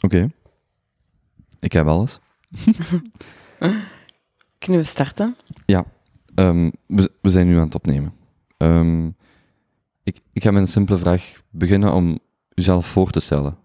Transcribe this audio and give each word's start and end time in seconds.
Oké. 0.00 0.30
Ik 1.60 1.72
heb 1.72 1.86
alles. 1.86 2.18
Kunnen 4.58 4.80
we 4.80 4.86
starten? 4.86 5.36
Ehm, 6.34 6.70
we, 6.86 7.10
we 7.20 7.28
zijn 7.28 7.46
nu 7.46 7.56
aan 7.56 7.64
het 7.64 7.74
opnemen. 7.74 8.12
Ehm, 8.56 9.06
ik, 10.02 10.20
ik 10.32 10.42
ga 10.42 10.50
met 10.50 10.62
een 10.62 10.68
simpele 10.68 10.98
vraag 10.98 11.42
beginnen 11.50 11.92
om 11.92 12.18
uzelf 12.54 12.86
voor 12.86 13.10
te 13.10 13.20
stellen. 13.20 13.56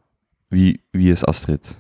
Wie, 0.48 0.82
wie 0.92 1.12
is 1.12 1.26
Astrid? 1.26 1.78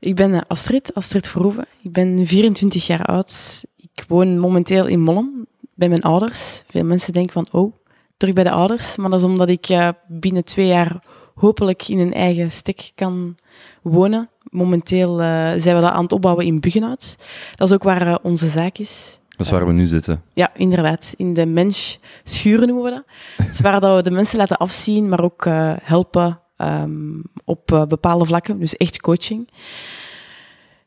Ik 0.00 0.16
ben 0.16 0.34
eh, 0.34 0.40
Astrid, 0.46 0.94
Astrid 0.94 1.28
Verhoeven. 1.28 1.66
Ik 1.82 1.92
ben 1.92 2.26
24 2.26 2.86
jaar 2.86 3.04
oud. 3.04 3.64
Ik 3.76 4.04
woon 4.08 4.38
momenteel 4.38 4.86
in 4.86 5.00
Mollem 5.00 5.46
bij 5.74 5.88
mijn 5.88 6.02
ouders. 6.02 6.62
Veel 6.66 6.84
mensen 6.84 7.12
denken 7.12 7.32
van, 7.32 7.46
oh, 7.50 7.74
terug 8.16 8.34
bij 8.34 8.44
de 8.44 8.50
ouders. 8.50 8.96
Maar 8.96 9.10
dat 9.10 9.18
is 9.18 9.24
omdat 9.24 9.48
ik 9.48 9.68
eh, 9.68 9.88
binnen 10.08 10.44
twee 10.44 10.66
jaar 10.66 11.02
hopelijk 11.34 11.88
in 11.88 11.98
een 11.98 12.12
eigen 12.12 12.50
stek 12.50 12.90
kan 12.94 13.36
wonen. 13.82 14.28
Momenteel 14.42 15.20
eh, 15.20 15.26
zijn 15.56 15.76
we 15.76 15.80
dat 15.80 15.92
aan 15.92 16.02
het 16.02 16.12
opbouwen 16.12 16.46
in 16.46 16.60
Buggenhout. 16.60 17.16
Dat 17.54 17.68
is 17.68 17.74
ook 17.74 17.82
waar 17.82 18.06
eh, 18.06 18.14
onze 18.22 18.46
zaak 18.46 18.78
is. 18.78 19.18
Dat 19.28 19.46
is 19.46 19.52
waar 19.52 19.66
we 19.66 19.72
nu 19.72 19.86
zitten. 19.86 20.22
Ja, 20.32 20.50
inderdaad. 20.56 21.14
In 21.16 21.32
de 21.32 21.46
mens 21.46 21.98
schuren 22.22 22.66
noemen 22.66 22.84
we 22.84 22.90
dat. 22.90 23.04
Het 23.36 23.54
is 23.54 23.60
waar 23.60 23.80
dat 23.80 23.96
we 23.96 24.02
de 24.02 24.10
mensen 24.10 24.38
laten 24.38 24.56
afzien, 24.56 25.08
maar 25.08 25.22
ook 25.22 25.46
eh, 25.46 25.72
helpen 25.82 26.40
ehm, 26.56 27.20
op 27.44 27.84
bepaalde 27.88 28.24
vlakken. 28.24 28.58
Dus 28.58 28.76
echt 28.76 29.00
coaching. 29.00 29.48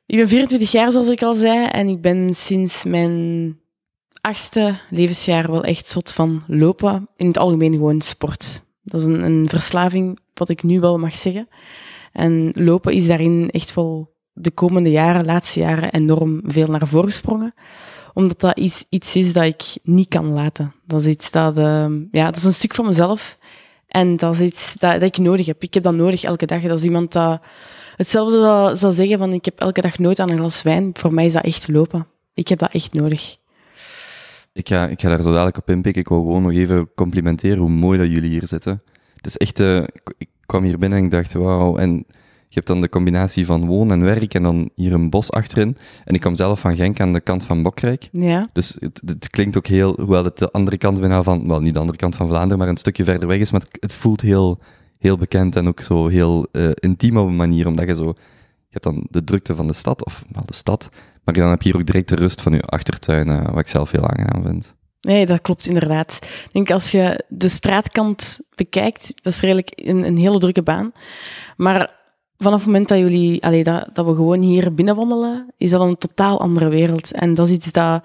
Ik 0.06 0.18
ben 0.18 0.28
24 0.28 0.72
jaar, 0.72 0.92
zoals 0.92 1.08
ik 1.08 1.22
al 1.22 1.34
zei, 1.34 1.66
en 1.66 1.88
ik 1.88 2.02
ben 2.02 2.34
sinds 2.34 2.84
mijn 2.84 3.58
achtste 4.22 4.80
levensjaar 4.90 5.52
wel 5.52 5.64
echt 5.64 5.88
zot 5.88 6.14
van 6.14 6.44
lopen. 6.48 7.08
In 7.16 7.28
het 7.28 7.38
algemeen 7.38 7.74
gewoon 7.74 8.02
sport. 8.02 8.64
Dat 8.84 9.00
is 9.00 9.06
een, 9.06 9.24
een 9.24 9.50
verslaving, 9.50 10.20
wat 10.38 10.50
ik 10.50 10.64
nu 10.64 10.80
wel 10.80 11.00
mag 11.00 11.16
zeggen. 11.16 11.48
En 12.12 12.52
lopen 12.54 12.94
is 12.94 13.08
daarin 13.08 13.50
echt 13.52 13.74
wel 13.74 14.16
de 14.34 14.52
komende 14.52 14.92
jaren, 14.92 15.26
laatste 15.26 15.60
jaren, 15.60 15.94
enorm 15.94 16.42
veel 16.46 16.68
naar 16.68 16.88
voren 16.88 17.08
gesprongen 17.08 17.54
omdat 18.18 18.40
dat 18.40 18.58
is, 18.58 18.86
iets 18.90 19.16
is 19.16 19.34
dat 19.34 19.44
ik 19.44 19.64
niet 19.84 20.08
kan 20.08 20.28
laten. 20.28 20.74
Dat 20.86 21.02
is 21.02 21.08
iets 21.08 21.32
dat, 21.32 21.58
ehm, 21.58 22.02
ja, 22.12 22.26
dat 22.26 22.36
is 22.36 22.44
een 22.44 22.54
stuk 22.54 22.74
van 22.74 22.86
mezelf. 22.86 23.38
En 23.88 24.16
dat 24.16 24.34
is 24.34 24.42
iets 24.42 24.76
dat, 24.80 25.00
dat 25.00 25.18
ik 25.18 25.18
nodig 25.18 25.46
heb. 25.46 25.64
Ik 25.64 25.74
heb 25.74 25.84
dat 25.84 25.96
nodig 25.96 26.24
elke 26.24 26.46
dag. 26.46 26.62
Dat 26.62 26.78
is 26.78 26.84
iemand 26.84 27.12
dat 27.12 27.46
hetzelfde 27.96 28.72
zou, 28.76 28.94
zeggen 28.94 29.18
van 29.18 29.34
ik 29.34 29.46
heb 29.46 29.60
elke 29.60 29.82
dag 29.82 30.00
nooit 30.00 30.20
aan 30.20 30.30
een 30.30 30.38
glas 30.38 30.62
wijn. 30.62 30.90
Voor 30.94 31.14
mij 31.14 31.26
is 31.26 31.34
dat 31.34 31.44
echt 31.44 31.68
lopen. 31.68 32.08
Ik 32.34 32.48
heb 32.48 32.60
dat 32.60 32.74
echt 32.74 32.94
nodig. 32.94 33.38
Ik 34.54 34.68
ga, 34.68 34.88
ik 34.88 35.02
ga 35.02 35.10
daar 35.10 35.22
zo 35.22 35.32
dadelijk 35.32 35.58
op 35.58 35.70
inpikken. 35.70 36.02
Ik 36.02 36.08
wil 36.08 36.22
gewoon 36.22 36.42
nog 36.42 36.54
even 36.54 36.90
complimenteren 36.96 37.58
hoe 37.58 37.70
mooi 37.70 37.98
dat 37.98 38.08
jullie 38.08 38.30
hier 38.30 38.48
zitten. 38.48 38.82
Het 39.16 39.26
is 39.26 39.38
echt, 39.38 39.60
eh, 39.60 39.84
kwam 40.48 40.64
hier 40.64 40.78
binnen 40.78 41.00
en 41.00 41.06
ik 41.06 41.12
dacht, 41.12 41.34
wauw. 41.34 41.78
En 41.78 42.06
je 42.48 42.54
hebt 42.54 42.68
dan 42.68 42.82
de 42.82 42.90
combinatie 42.90 43.46
van 43.46 43.66
woon 43.66 43.92
en 43.92 44.04
werk 44.04 44.34
en 44.34 44.44
dan 44.44 44.70
hier 44.76 44.94
een 44.94 45.10
bos 45.10 45.32
achterin. 45.32 45.78
En 46.06 46.16
ik 46.16 46.22
kom 46.22 46.36
zelf 46.36 46.60
van 46.60 46.76
Genk 46.76 47.00
aan 47.00 47.14
de 47.14 47.20
kant 47.20 47.46
van 47.46 47.64
Bokrijk. 47.64 48.10
Ja, 48.12 48.50
Dus 48.54 48.78
het, 48.80 49.02
het 49.06 49.30
klinkt 49.30 49.58
ook 49.58 49.68
heel, 49.68 49.94
hoewel 50.00 50.24
het 50.24 50.38
de 50.38 50.52
andere 50.52 50.78
kant 50.78 51.00
bijna 51.00 51.24
van, 51.24 51.48
wel 51.48 51.62
niet 51.62 51.74
de 51.74 51.80
andere 51.80 51.98
kant 51.98 52.16
van 52.16 52.28
Vlaanderen, 52.28 52.58
maar 52.58 52.68
een 52.68 52.78
stukje 52.78 53.04
verder 53.04 53.28
weg 53.28 53.40
is, 53.40 53.52
maar 53.52 53.62
het, 53.62 53.78
het 53.80 53.94
voelt 53.94 54.22
heel, 54.22 54.60
heel 55.00 55.18
bekend 55.18 55.56
en 55.56 55.68
ook 55.68 55.82
zo 55.82 56.08
heel 56.08 56.48
eh, 56.52 56.70
intiem 56.74 57.18
op 57.18 57.28
een 57.28 57.36
manier, 57.36 57.68
omdat 57.68 57.88
je 57.88 57.96
zo, 57.96 58.06
je 58.06 58.70
hebt 58.70 58.84
dan 58.84 59.08
de 59.10 59.24
drukte 59.24 59.56
van 59.56 59.68
de 59.68 59.74
stad, 59.74 60.06
of 60.06 60.24
wel 60.32 60.46
de 60.46 60.54
stad, 60.54 60.90
maar 61.24 61.34
dan 61.34 61.50
heb 61.50 61.62
je 61.62 61.70
hier 61.70 61.80
ook 61.80 61.86
direct 61.86 62.10
de 62.10 62.16
rust 62.16 62.42
van 62.42 62.54
je 62.54 62.62
achtertuin, 62.62 63.30
eh, 63.30 63.46
wat 63.46 63.60
ik 63.60 63.68
zelf 63.68 63.92
heel 63.92 64.10
aangenaam 64.10 64.44
vind. 64.44 64.76
Nee, 65.02 65.26
dat 65.26 65.42
klopt 65.42 65.68
inderdaad. 65.68 66.18
Ik 66.22 66.50
denk 66.52 66.72
als 66.72 66.92
je 66.92 67.24
de 67.28 67.50
straatkant 67.50 68.40
bekijkt, 68.56 69.12
dat 69.24 69.34
is 69.34 69.42
redelijk 69.42 69.72
een, 69.76 70.04
een 70.06 70.18
hele 70.18 70.40
drukke 70.40 70.64
baan. 70.64 70.92
Maar 71.58 71.96
vanaf 72.38 72.58
het 72.58 72.66
moment 72.66 72.88
dat 72.88 72.98
jullie, 72.98 73.44
allee, 73.44 73.64
dat, 73.64 73.90
dat 73.94 74.06
we 74.06 74.16
gewoon 74.16 74.42
hier 74.42 74.74
binnenwandelen, 74.74 75.54
is 75.58 75.70
dat 75.70 75.82
een 75.82 75.98
totaal 75.98 76.40
andere 76.40 76.70
wereld. 76.70 77.12
En 77.12 77.34
dat 77.34 77.48
is 77.48 77.54
iets 77.54 77.72
dat 77.72 78.04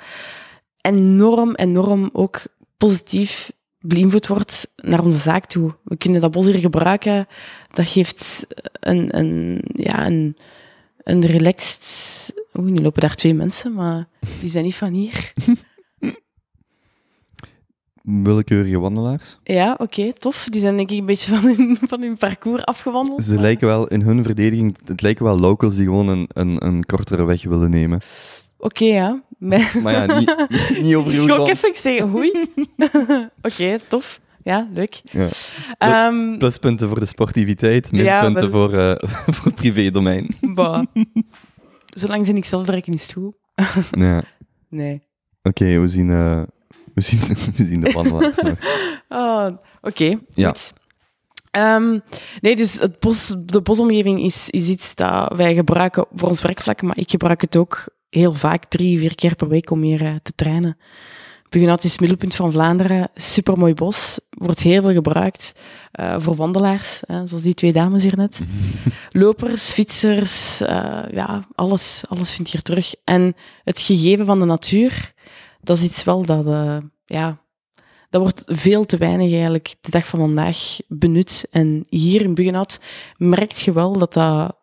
enorm, 0.81 1.55
enorm 1.55 2.11
ook 2.12 2.43
positief 2.77 3.53
beïnvloed 3.81 4.27
wordt 4.27 4.69
naar 4.77 5.05
onze 5.05 5.19
zaak 5.19 5.47
toe. 5.47 5.75
We 5.84 5.97
kunnen 5.97 6.21
dat 6.21 6.31
bos 6.31 6.47
hier 6.47 6.59
gebruiken. 6.59 7.27
Dat 7.72 7.89
geeft 7.89 8.47
een, 8.71 9.19
een, 9.19 9.61
ja, 9.72 10.06
een, 10.06 10.37
een 11.03 11.27
relaxed... 11.27 12.41
Oeh, 12.55 12.71
nu 12.71 12.83
lopen 12.83 13.00
daar 13.00 13.15
twee 13.15 13.34
mensen, 13.34 13.72
maar 13.72 14.09
die 14.41 14.49
zijn 14.49 14.65
niet 14.65 14.75
van 14.75 14.93
hier. 14.93 15.33
Willekeurige 18.03 18.79
wandelaars. 18.79 19.39
Ja, 19.45 19.75
oké, 19.79 20.13
tof. 20.13 20.47
Die 20.51 20.61
zijn 20.61 20.77
denk 20.77 20.91
ik 20.91 20.99
een 20.99 21.07
beetje 21.07 21.35
van 21.37 21.45
hun, 21.45 21.79
van 21.89 22.01
hun 22.01 22.17
parcours 22.17 22.65
afgewandeld. 22.65 23.25
Ze 23.25 23.41
lijken 23.41 23.67
wel, 23.67 23.87
in 23.89 24.01
hun 24.01 24.23
verdediging, 24.25 24.77
het 24.85 25.03
lijken 25.03 25.25
wel 25.25 25.39
locals 25.39 25.77
die 25.77 25.85
gewoon 25.85 26.09
een, 26.09 26.29
een, 26.33 26.67
een 26.67 26.85
kortere 26.87 27.25
weg 27.25 27.45
willen 27.45 27.71
nemen. 27.71 28.01
Oké, 28.59 28.85
ja. 28.85 29.23
Maar 29.39 29.93
ja, 29.93 30.19
niet, 30.19 30.47
niet 30.83 30.95
over 30.95 31.13
uw 31.13 31.27
land. 31.27 31.65
ik 31.67 31.77
zeg 31.77 32.01
hoi. 32.01 32.33
Oké, 33.43 33.77
tof. 33.89 34.21
Ja, 34.45 34.69
leuk. 34.75 35.03
Ja. 35.11 35.29
Ehm 35.79 36.39
Pluspunten 36.39 36.89
voor 36.89 37.01
de 37.01 37.07
sportiviteit, 37.07 37.89
Ja, 37.93 38.23
minpunten 38.23 38.51
wel. 38.53 38.69
voor, 38.69 38.79
eh 38.79 39.09
voor 39.34 39.45
het 39.45 39.55
privédomein. 39.55 40.37
bah. 40.41 40.84
Zolang 41.87 42.27
ze 42.27 42.33
niks 42.33 42.49
zelf 42.49 42.67
werken, 42.67 42.93
is 42.93 43.03
het 43.03 43.13
goed. 43.13 43.34
Ja. 43.91 44.23
Nee. 44.69 45.03
Oké, 45.43 45.81
we, 45.81 45.87
zien, 45.89 46.11
eh, 46.11 46.43
we, 46.94 47.00
zien, 47.00 47.20
we 47.56 47.64
zien 47.64 47.80
de 47.80 47.92
wandelaars 47.92 48.36
nog. 48.36 48.58
Ah, 49.08 49.53
Oké, 49.80 50.19
Ja. 50.34 50.48
goed. 50.48 50.72
Ehm, 51.50 51.98
nee, 52.41 52.56
dus 52.56 52.78
het 52.78 52.98
bos, 52.98 53.34
de 53.38 53.60
bosomgeving 53.60 54.22
is, 54.22 54.50
is 54.50 54.69
iets 54.69 54.94
dat 54.94 55.32
wij 55.36 55.54
gebruiken 55.54 56.06
voor 56.14 56.28
ons 56.28 56.42
werkvlak, 56.42 56.82
maar 56.82 56.98
ik 56.98 57.10
gebruik 57.10 57.41
het 57.41 57.56
ook 57.56 57.88
heel 58.10 58.32
vaak, 58.34 58.64
drie, 58.64 58.98
vier 58.98 59.14
keer 59.14 59.34
per 59.34 59.48
week, 59.48 59.70
om 59.70 59.82
hier 59.82 60.04
eh, 60.04 60.14
te 60.22 60.32
trainen. 60.34 60.76
Buggenhout 61.48 61.84
is 61.84 61.91
het 61.91 62.00
middelpunt 62.00 62.34
van 62.34 62.53
Vlaanderen, 62.53 63.10
supermooi 63.14 63.74
bos, 63.74 64.19
wordt 64.30 64.60
heel 64.60 64.82
veel 64.82 64.92
gebruikt 64.92 65.54
eh, 65.92 66.14
voor 66.19 66.34
wandelaars, 66.34 67.00
zoals 67.06 67.42
die 67.42 67.54
twee 67.54 67.72
dames 67.72 68.03
hier 68.03 68.16
net. 68.16 68.41
Lopers, 69.10 69.62
fietsers, 69.62 70.60
eh, 70.60 71.03
ja, 71.10 71.47
alles, 71.54 72.03
alles 72.09 72.34
vindt 72.34 72.50
hier 72.50 72.62
terug. 72.62 72.94
En 73.04 73.34
het 73.64 73.80
gegeven 73.80 74.26
van 74.26 74.38
de 74.38 74.44
natuur, 74.44 75.12
dat 75.62 75.77
is 75.77 75.84
iets 75.84 76.05
wel 76.05 76.25
dat, 76.25 76.47
eh, 76.47 76.77
ja, 77.05 77.41
dat 78.11 78.21
wordt 78.21 78.43
veel 78.47 78.84
te 78.84 78.97
weinig 78.97 79.33
eigenlijk 79.33 79.75
de 79.81 79.91
dag 79.91 80.06
van 80.06 80.19
vandaag 80.19 80.78
benut. 80.89 81.47
En 81.50 81.87
hier 81.89 82.23
in 82.23 82.34
Buggenhout 82.34 82.81
merk 83.17 83.53
je 83.53 83.72
wel 83.72 83.99
dat 83.99 84.12
dat, 84.12 84.56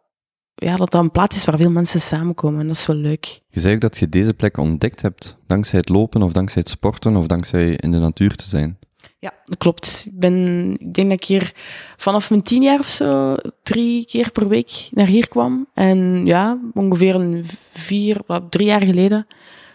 ja, 0.55 0.75
dat 0.75 0.91
dat 0.91 1.01
een 1.03 1.11
plaats 1.11 1.35
is 1.35 1.45
waar 1.45 1.57
veel 1.57 1.71
mensen 1.71 2.01
samenkomen. 2.01 2.59
En 2.59 2.67
dat 2.67 2.75
is 2.75 2.85
wel 2.85 2.95
leuk. 2.95 3.41
Je 3.49 3.59
zei 3.59 3.75
ook 3.75 3.81
dat 3.81 3.97
je 3.97 4.09
deze 4.09 4.33
plek 4.33 4.57
ontdekt 4.57 5.01
hebt 5.01 5.37
dankzij 5.47 5.79
het 5.79 5.89
lopen 5.89 6.21
of 6.21 6.31
dankzij 6.31 6.61
het 6.61 6.69
sporten 6.69 7.15
of 7.15 7.27
dankzij 7.27 7.71
in 7.75 7.91
de 7.91 7.99
natuur 7.99 8.35
te 8.35 8.45
zijn. 8.45 8.77
Ja, 9.19 9.33
dat 9.45 9.57
klopt. 9.57 10.03
Ik, 10.05 10.19
ben, 10.19 10.75
ik 10.79 10.93
denk 10.93 11.09
dat 11.09 11.21
ik 11.21 11.27
hier 11.27 11.53
vanaf 11.97 12.29
mijn 12.29 12.41
tien 12.41 12.61
jaar 12.61 12.79
of 12.79 12.87
zo 12.87 13.35
drie 13.63 14.05
keer 14.05 14.31
per 14.31 14.47
week 14.47 14.89
naar 14.91 15.07
hier 15.07 15.27
kwam. 15.27 15.67
En 15.73 16.25
ja, 16.25 16.59
ongeveer 16.73 17.15
een 17.15 17.45
vier, 17.71 18.17
drie 18.49 18.67
jaar 18.67 18.81
geleden 18.81 19.27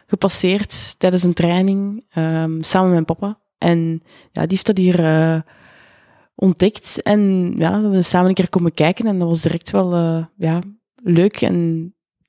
gepasseerd 0.07 0.99
tijdens 0.99 1.23
een 1.23 1.35
training 1.35 2.05
ehm, 2.11 2.63
samen 2.63 2.91
met 2.91 3.07
mijn 3.07 3.19
papa. 3.19 3.39
En 3.59 4.03
ja, 4.33 4.41
die 4.41 4.49
heeft 4.49 4.67
dat 4.67 4.77
hier 4.77 5.05
eh, 5.05 5.41
ontdekt. 6.35 7.03
En 7.03 7.53
ja, 7.59 7.77
we 7.77 7.83
hebben 7.83 8.05
samen 8.05 8.29
een 8.29 8.35
keer 8.35 8.49
komen 8.49 8.75
kijken 8.75 9.07
en 9.07 9.19
dat 9.19 9.29
was 9.29 9.43
direct 9.43 9.71
wel 9.71 9.95
eh, 9.95 10.25
ja, 10.37 10.61
leuk. 10.95 11.41
En 11.41 11.89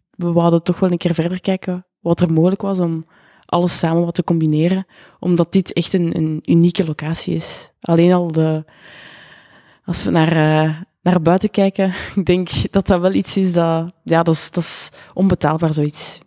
we 0.10 0.34
wilden 0.34 0.64
toch 0.64 0.80
wel 0.80 0.92
een 0.92 0.98
keer 0.98 1.14
verder 1.14 1.42
kijken 1.42 1.86
wat 2.00 2.20
er 2.20 2.34
mogelijk 2.34 2.62
was 2.62 2.80
om 2.80 3.06
alles 3.46 3.78
samen 3.78 4.06
wat 4.06 4.16
te 4.16 4.24
combineren 4.24 4.86
omdat 5.20 5.52
dit 5.52 5.74
echt 5.74 5.94
een, 5.94 6.16
een 6.16 6.42
unieke 6.46 6.86
locatie 6.86 7.34
is. 7.34 7.72
Alleen 7.80 8.14
al 8.14 8.32
de, 8.32 8.66
als 9.86 10.04
we 10.04 10.12
naar, 10.12 10.32
eh, 10.32 10.82
naar 11.02 11.22
buiten 11.22 11.50
kijken, 11.50 11.94
ik 12.16 12.26
denk 12.26 12.72
dat 12.72 12.88
dat 12.88 13.00
wel 13.00 13.14
iets 13.14 13.38
is 13.38 13.54
dat, 13.54 13.94
ja, 14.04 14.24
dat 14.24 14.34
is, 14.34 14.52
dat 14.52 14.64
is 14.64 14.90
onbetaalbaar 15.14 15.74
zoiets. 15.74 16.20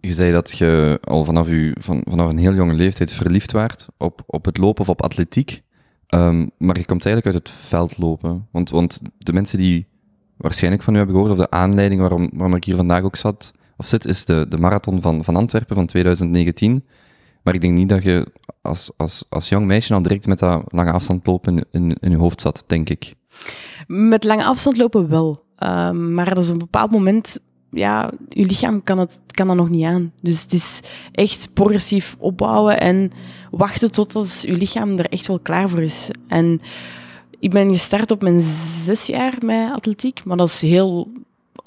Je 0.00 0.14
zei 0.14 0.32
dat 0.32 0.58
je 0.58 0.98
al 1.04 1.24
vanaf, 1.24 1.48
u, 1.48 1.72
van, 1.80 2.02
vanaf 2.08 2.30
een 2.30 2.38
heel 2.38 2.54
jonge 2.54 2.74
leeftijd 2.74 3.10
verliefd 3.10 3.52
waart 3.52 3.86
op, 3.96 4.22
op 4.26 4.44
het 4.44 4.58
lopen 4.58 4.82
of 4.82 4.88
op 4.88 5.02
atletiek. 5.02 5.62
Ehm, 6.06 6.46
maar 6.58 6.78
je 6.78 6.84
komt 6.84 7.06
eigenlijk 7.06 7.36
uit 7.36 7.48
het 7.48 7.56
veld 7.56 7.98
lopen. 7.98 8.48
Want, 8.50 8.70
want 8.70 9.00
de 9.18 9.32
mensen 9.32 9.58
die 9.58 9.86
waarschijnlijk 10.36 10.82
van 10.82 10.94
u 10.94 10.96
hebben 10.96 11.14
gehoord, 11.14 11.32
of 11.32 11.38
de 11.38 11.50
aanleiding 11.50 12.00
waarom, 12.00 12.30
waarom 12.32 12.56
ik 12.56 12.64
hier 12.64 12.76
vandaag 12.76 13.02
ook 13.02 13.16
zat, 13.16 13.52
of 13.76 13.86
zit, 13.86 14.04
is 14.04 14.24
de, 14.24 14.46
de 14.48 14.58
marathon 14.58 15.00
van, 15.00 15.24
van 15.24 15.36
Antwerpen 15.36 15.76
van 15.76 15.86
2019. 15.86 16.84
Maar 17.42 17.54
ik 17.54 17.60
denk 17.60 17.76
niet 17.76 17.88
dat 17.88 18.02
je 18.02 18.26
als, 18.62 18.90
als, 18.96 19.24
als 19.28 19.48
jong 19.48 19.66
meisje 19.66 19.94
al 19.94 20.02
direct 20.02 20.26
met 20.26 20.38
dat 20.38 20.62
lange 20.66 20.92
afstand 20.92 21.26
lopen 21.26 21.66
in, 21.70 21.96
in, 22.00 22.10
je 22.10 22.16
hoofd 22.16 22.40
zat, 22.40 22.64
denk 22.66 22.90
ik. 22.90 23.14
Met 23.86 24.24
lange 24.24 24.44
afstand 24.44 24.76
lopen 24.76 25.08
wel. 25.08 25.44
Ehm, 25.56 26.14
maar 26.14 26.34
dat 26.34 26.42
is 26.42 26.48
een 26.48 26.58
bepaald 26.58 26.90
moment, 26.90 27.40
ja, 27.70 28.10
je 28.28 28.44
lichaam 28.44 28.82
kan, 28.82 28.98
het, 28.98 29.20
kan 29.26 29.46
dat 29.46 29.56
nog 29.56 29.68
niet 29.68 29.84
aan. 29.84 30.12
Dus 30.22 30.42
het 30.42 30.52
is 30.52 30.80
echt 31.12 31.48
progressief 31.52 32.16
opbouwen 32.18 32.80
en 32.80 33.10
wachten 33.50 33.90
tot 33.92 34.14
als 34.14 34.42
je 34.42 34.52
lichaam 34.52 34.98
er 34.98 35.08
echt 35.08 35.26
wel 35.26 35.38
klaar 35.38 35.68
voor 35.68 35.82
is. 35.82 36.10
En 36.28 36.60
Ik 37.38 37.50
ben 37.50 37.68
gestart 37.68 38.10
op 38.10 38.22
mijn 38.22 38.40
zes 38.84 39.06
jaar 39.06 39.34
met 39.44 39.72
atletiek, 39.72 40.24
maar 40.24 40.36
dat 40.36 40.48
is 40.48 40.60
heel 40.60 41.08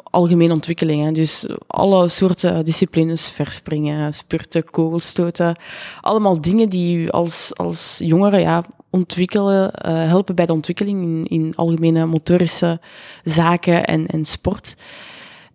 algemene 0.03 0.53
ontwikkeling. 0.53 1.03
Hè. 1.03 1.11
Dus 1.11 1.47
alle 1.67 2.07
soorten 2.07 2.65
disciplines, 2.65 3.27
verspringen, 3.27 4.13
spurten, 4.13 4.69
kogelstoten, 4.69 5.55
allemaal 6.01 6.41
dingen 6.41 6.69
die 6.69 6.97
u 6.97 7.09
als, 7.09 7.51
als 7.55 7.99
jongere 8.03 8.39
ja, 8.39 8.63
ontwikkelen, 8.89 9.63
uh, 9.63 9.91
helpen 9.91 10.35
bij 10.35 10.45
de 10.45 10.53
ontwikkeling 10.53 11.01
in, 11.03 11.23
in 11.23 11.55
algemene 11.55 12.05
motorische 12.05 12.79
zaken 13.23 13.85
en, 13.85 14.07
en 14.07 14.25
sport. 14.25 14.75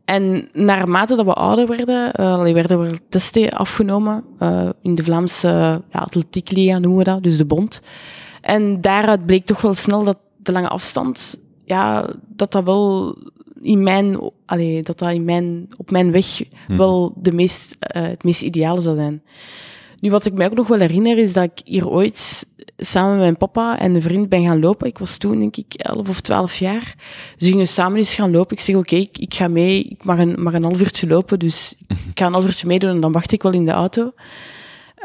En 0.09 0.49
naarmate 0.53 1.17
dat 1.17 1.25
we 1.25 1.33
ouder 1.33 1.67
werden, 1.67 2.13
uh, 2.21 2.53
werden 2.53 2.81
er 2.81 2.99
testen 3.09 3.51
afgenomen 3.51 4.25
uh, 4.39 4.69
in 4.83 4.95
de 4.95 5.03
Vlaamse 5.03 5.49
ja, 5.91 5.99
atletiekliga 5.99 6.79
noemen 6.79 6.99
we 6.99 7.05
dat, 7.05 7.23
dus 7.23 7.37
de 7.37 7.45
bond. 7.45 7.83
En 8.41 8.81
daaruit 8.81 9.27
bleek 9.27 9.47
toch 9.47 9.61
wel 9.61 9.75
snel 9.75 10.05
dat 10.05 10.19
de 10.37 10.53
lange 10.53 10.69
afstand, 10.69 11.41
ja, 11.65 12.15
dat 12.29 12.53
dat 12.53 12.65
wel 12.65 13.17
in 13.61 13.83
mijn, 13.83 14.19
allee, 14.47 14.83
dat 14.83 14.99
dat 14.99 15.11
in 15.11 15.25
mijn, 15.25 15.69
op 15.77 15.91
mijn 15.91 16.13
weg 16.13 16.43
mhm. 16.69 16.79
wel 16.79 17.13
de 17.17 17.33
meest, 17.33 17.77
uh, 17.97 18.03
het 18.03 18.25
meest 18.25 18.43
ideale 18.43 18.81
zou 18.81 18.97
zijn. 18.97 19.23
Nu, 20.01 20.11
wat 20.11 20.27
ik 20.27 20.33
mij 20.33 20.47
ook 20.47 20.57
nog 20.57 20.69
wel 20.69 20.79
herinner, 20.79 21.19
is 21.19 21.33
dat 21.33 21.45
ik 21.45 21.61
hier 21.65 21.89
ooit 21.89 22.49
samen 22.79 23.11
met 23.11 23.21
mijn 23.21 23.37
papa 23.37 23.79
en 23.79 23.95
een 23.95 24.03
vriend 24.03 24.29
ben 24.29 24.45
gaan 24.45 24.61
lopen. 24.61 24.87
Ik 24.87 24.99
was 24.99 25.17
toen, 25.17 25.39
denk 25.39 25.57
ik, 25.57 25.75
11 25.75 26.09
of 26.09 26.21
12 26.21 26.59
jaar. 26.59 26.95
Dus 27.37 27.47
we 27.47 27.53
gingen 27.53 27.69
samen 27.69 27.99
eens 27.99 28.15
gaan 28.15 28.31
lopen. 28.31 28.57
Ik 28.57 28.63
zeg, 28.63 28.77
oké, 28.77 28.97
ik, 28.97 29.35
ga 29.35 29.49
mee. 29.49 29.83
Ik 29.85 30.05
mag 30.05 30.19
een, 30.19 30.43
mag 30.43 30.55
een 30.55 30.63
half 30.63 30.81
uurtje 30.81 31.07
lopen, 31.07 31.39
dus 31.39 31.75
ik 31.89 32.19
ga 32.19 32.27
een 32.27 32.33
half 32.33 32.45
uurtje 32.45 32.67
meedoen 32.67 32.91
en 32.91 33.01
dan 33.01 33.13
wacht 33.13 33.33
ik 33.33 33.43
wel 33.43 33.53
in 33.53 33.67
de 33.67 33.73
auto. 33.73 34.13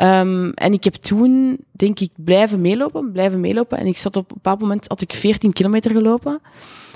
Um, 0.01 0.51
en 0.51 0.73
ik 0.73 0.83
heb 0.83 0.93
toen, 0.93 1.57
denk 1.71 1.99
ik, 1.99 2.11
blijven 2.15 2.61
meelopen, 2.61 3.11
blijven 3.11 3.39
meelopen. 3.39 3.77
En 3.77 3.85
ik 3.85 3.97
zat 3.97 4.15
op 4.15 4.29
een 4.29 4.35
bepaald 4.35 4.59
moment, 4.59 4.87
had 4.87 5.01
ik 5.01 5.13
14 5.13 5.53
kilometer 5.53 5.91
gelopen. 5.91 6.41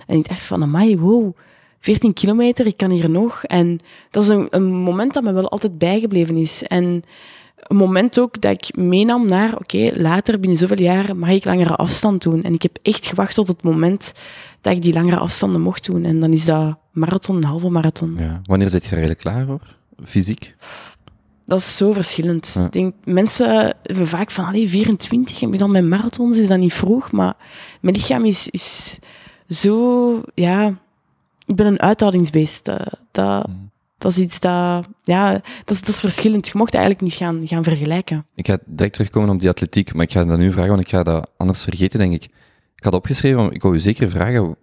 En 0.08 0.18
ik 0.18 0.28
dacht 0.28 0.44
van, 0.44 0.62
amai, 0.62 0.98
wow, 0.98 1.38
14 1.80 2.14
kilometer, 2.14 2.66
ik 2.66 2.78
kan 2.78 2.92
hier 2.92 3.10
nog. 3.10 3.44
En 3.44 3.80
dat 4.10 4.24
is 4.24 4.30
een, 4.30 4.48
een 4.50 4.74
moment 4.74 5.14
dat 5.14 5.24
me 5.24 5.32
wel 5.32 5.50
altijd 5.50 5.78
bijgebleven 5.78 6.38
is. 6.38 6.64
En 6.64 7.04
een 7.58 7.76
moment 7.76 8.20
ook 8.20 8.42
dat 8.42 8.52
ik 8.52 8.76
meenam 8.76 9.28
naar, 9.28 9.58
oké, 9.58 9.90
later, 9.94 10.40
binnen 10.40 10.60
zoveel 10.60 10.82
jaren, 10.82 11.20
mag 11.20 11.30
ik 11.30 11.46
langere 11.46 11.76
afstand 11.76 12.22
doen. 12.22 12.44
En 12.44 12.54
ik 12.54 12.62
heb 12.62 12.78
echt 12.82 13.06
gewacht 13.06 13.36
tot 13.36 13.48
het 13.48 13.64
moment 13.64 14.14
dat 14.62 14.74
ik 14.74 14.82
die 14.82 14.94
langere 14.94 15.18
afstanden 15.18 15.62
mocht 15.62 15.86
doen. 15.86 16.04
En 16.04 16.20
dan 16.20 16.32
is 16.32 16.46
dat 16.46 16.78
marathon, 16.92 17.36
een 17.36 17.44
halve 17.44 17.70
marathon. 17.70 18.16
Ja. 18.18 18.42
Wanneer 18.44 18.68
zit 18.68 18.84
je 18.84 18.88
er 18.90 18.98
eigenlijk 18.98 19.22
klaar 19.22 19.46
voor? 19.46 19.62
Fysiek? 20.04 20.56
Dat 21.46 21.60
is 21.60 21.78
zo 21.78 21.94
verschillend. 21.94 22.56
Ik 22.66 22.72
denk, 22.72 22.94
mensen 23.04 23.76
hebben 23.84 24.08
vaak 24.08 24.32
van, 24.32 24.46
allee, 24.46 24.70
24, 24.70 25.42
en 25.42 25.52
dan 25.52 25.72
met 25.72 25.86
marathons, 25.86 26.38
is 26.38 26.48
dat 26.48 26.58
niet 26.58 26.74
vroeg? 26.74 27.12
Maar 27.12 27.36
mijn 27.82 27.96
lichaam 27.96 28.26
is, 28.26 28.50
is 28.50 29.00
zo, 29.50 30.22
ja... 30.34 30.74
Ik 31.46 31.56
ben 31.56 31.66
een 31.66 31.80
uithoudingsbeest. 31.80 32.66
Dat, 32.66 33.00
dat, 33.12 33.46
hmm 33.46 33.67
dat 33.98 34.12
is 34.12 34.18
iets 34.18 34.40
dat, 34.40 34.88
ja, 35.04 35.32
dat 35.32 35.76
is, 35.76 35.82
dat 35.82 35.96
verschillend. 35.96 36.48
Je 36.48 36.58
mocht 36.58 36.74
eigenlijk 36.74 37.04
niet 37.04 37.14
gaan, 37.14 37.48
gaan 37.48 37.64
vergelijken. 37.64 38.26
Ik 38.36 38.48
ga 38.48 38.58
direct 38.66 38.94
terugkomen 38.94 39.30
op 39.30 39.40
die 39.40 39.50
atletiek, 39.50 39.94
maar 39.94 40.04
ik 40.04 40.12
ga 40.12 40.26
dat 40.26 40.38
nu 40.38 40.52
vragen, 40.52 40.70
want 40.70 40.82
ik 40.82 40.90
ga 40.90 41.04
dat 41.04 41.30
anders 41.38 41.62
vergeten, 41.62 42.00
denk 42.00 42.14
ik. 42.14 42.24
Ik 42.76 42.84
had 42.84 42.94
opgeschreven, 42.94 43.52
ik 43.52 43.62
wou 43.62 43.76
u 43.76 43.80
zeker 43.80 44.10
vragen, 44.10 44.58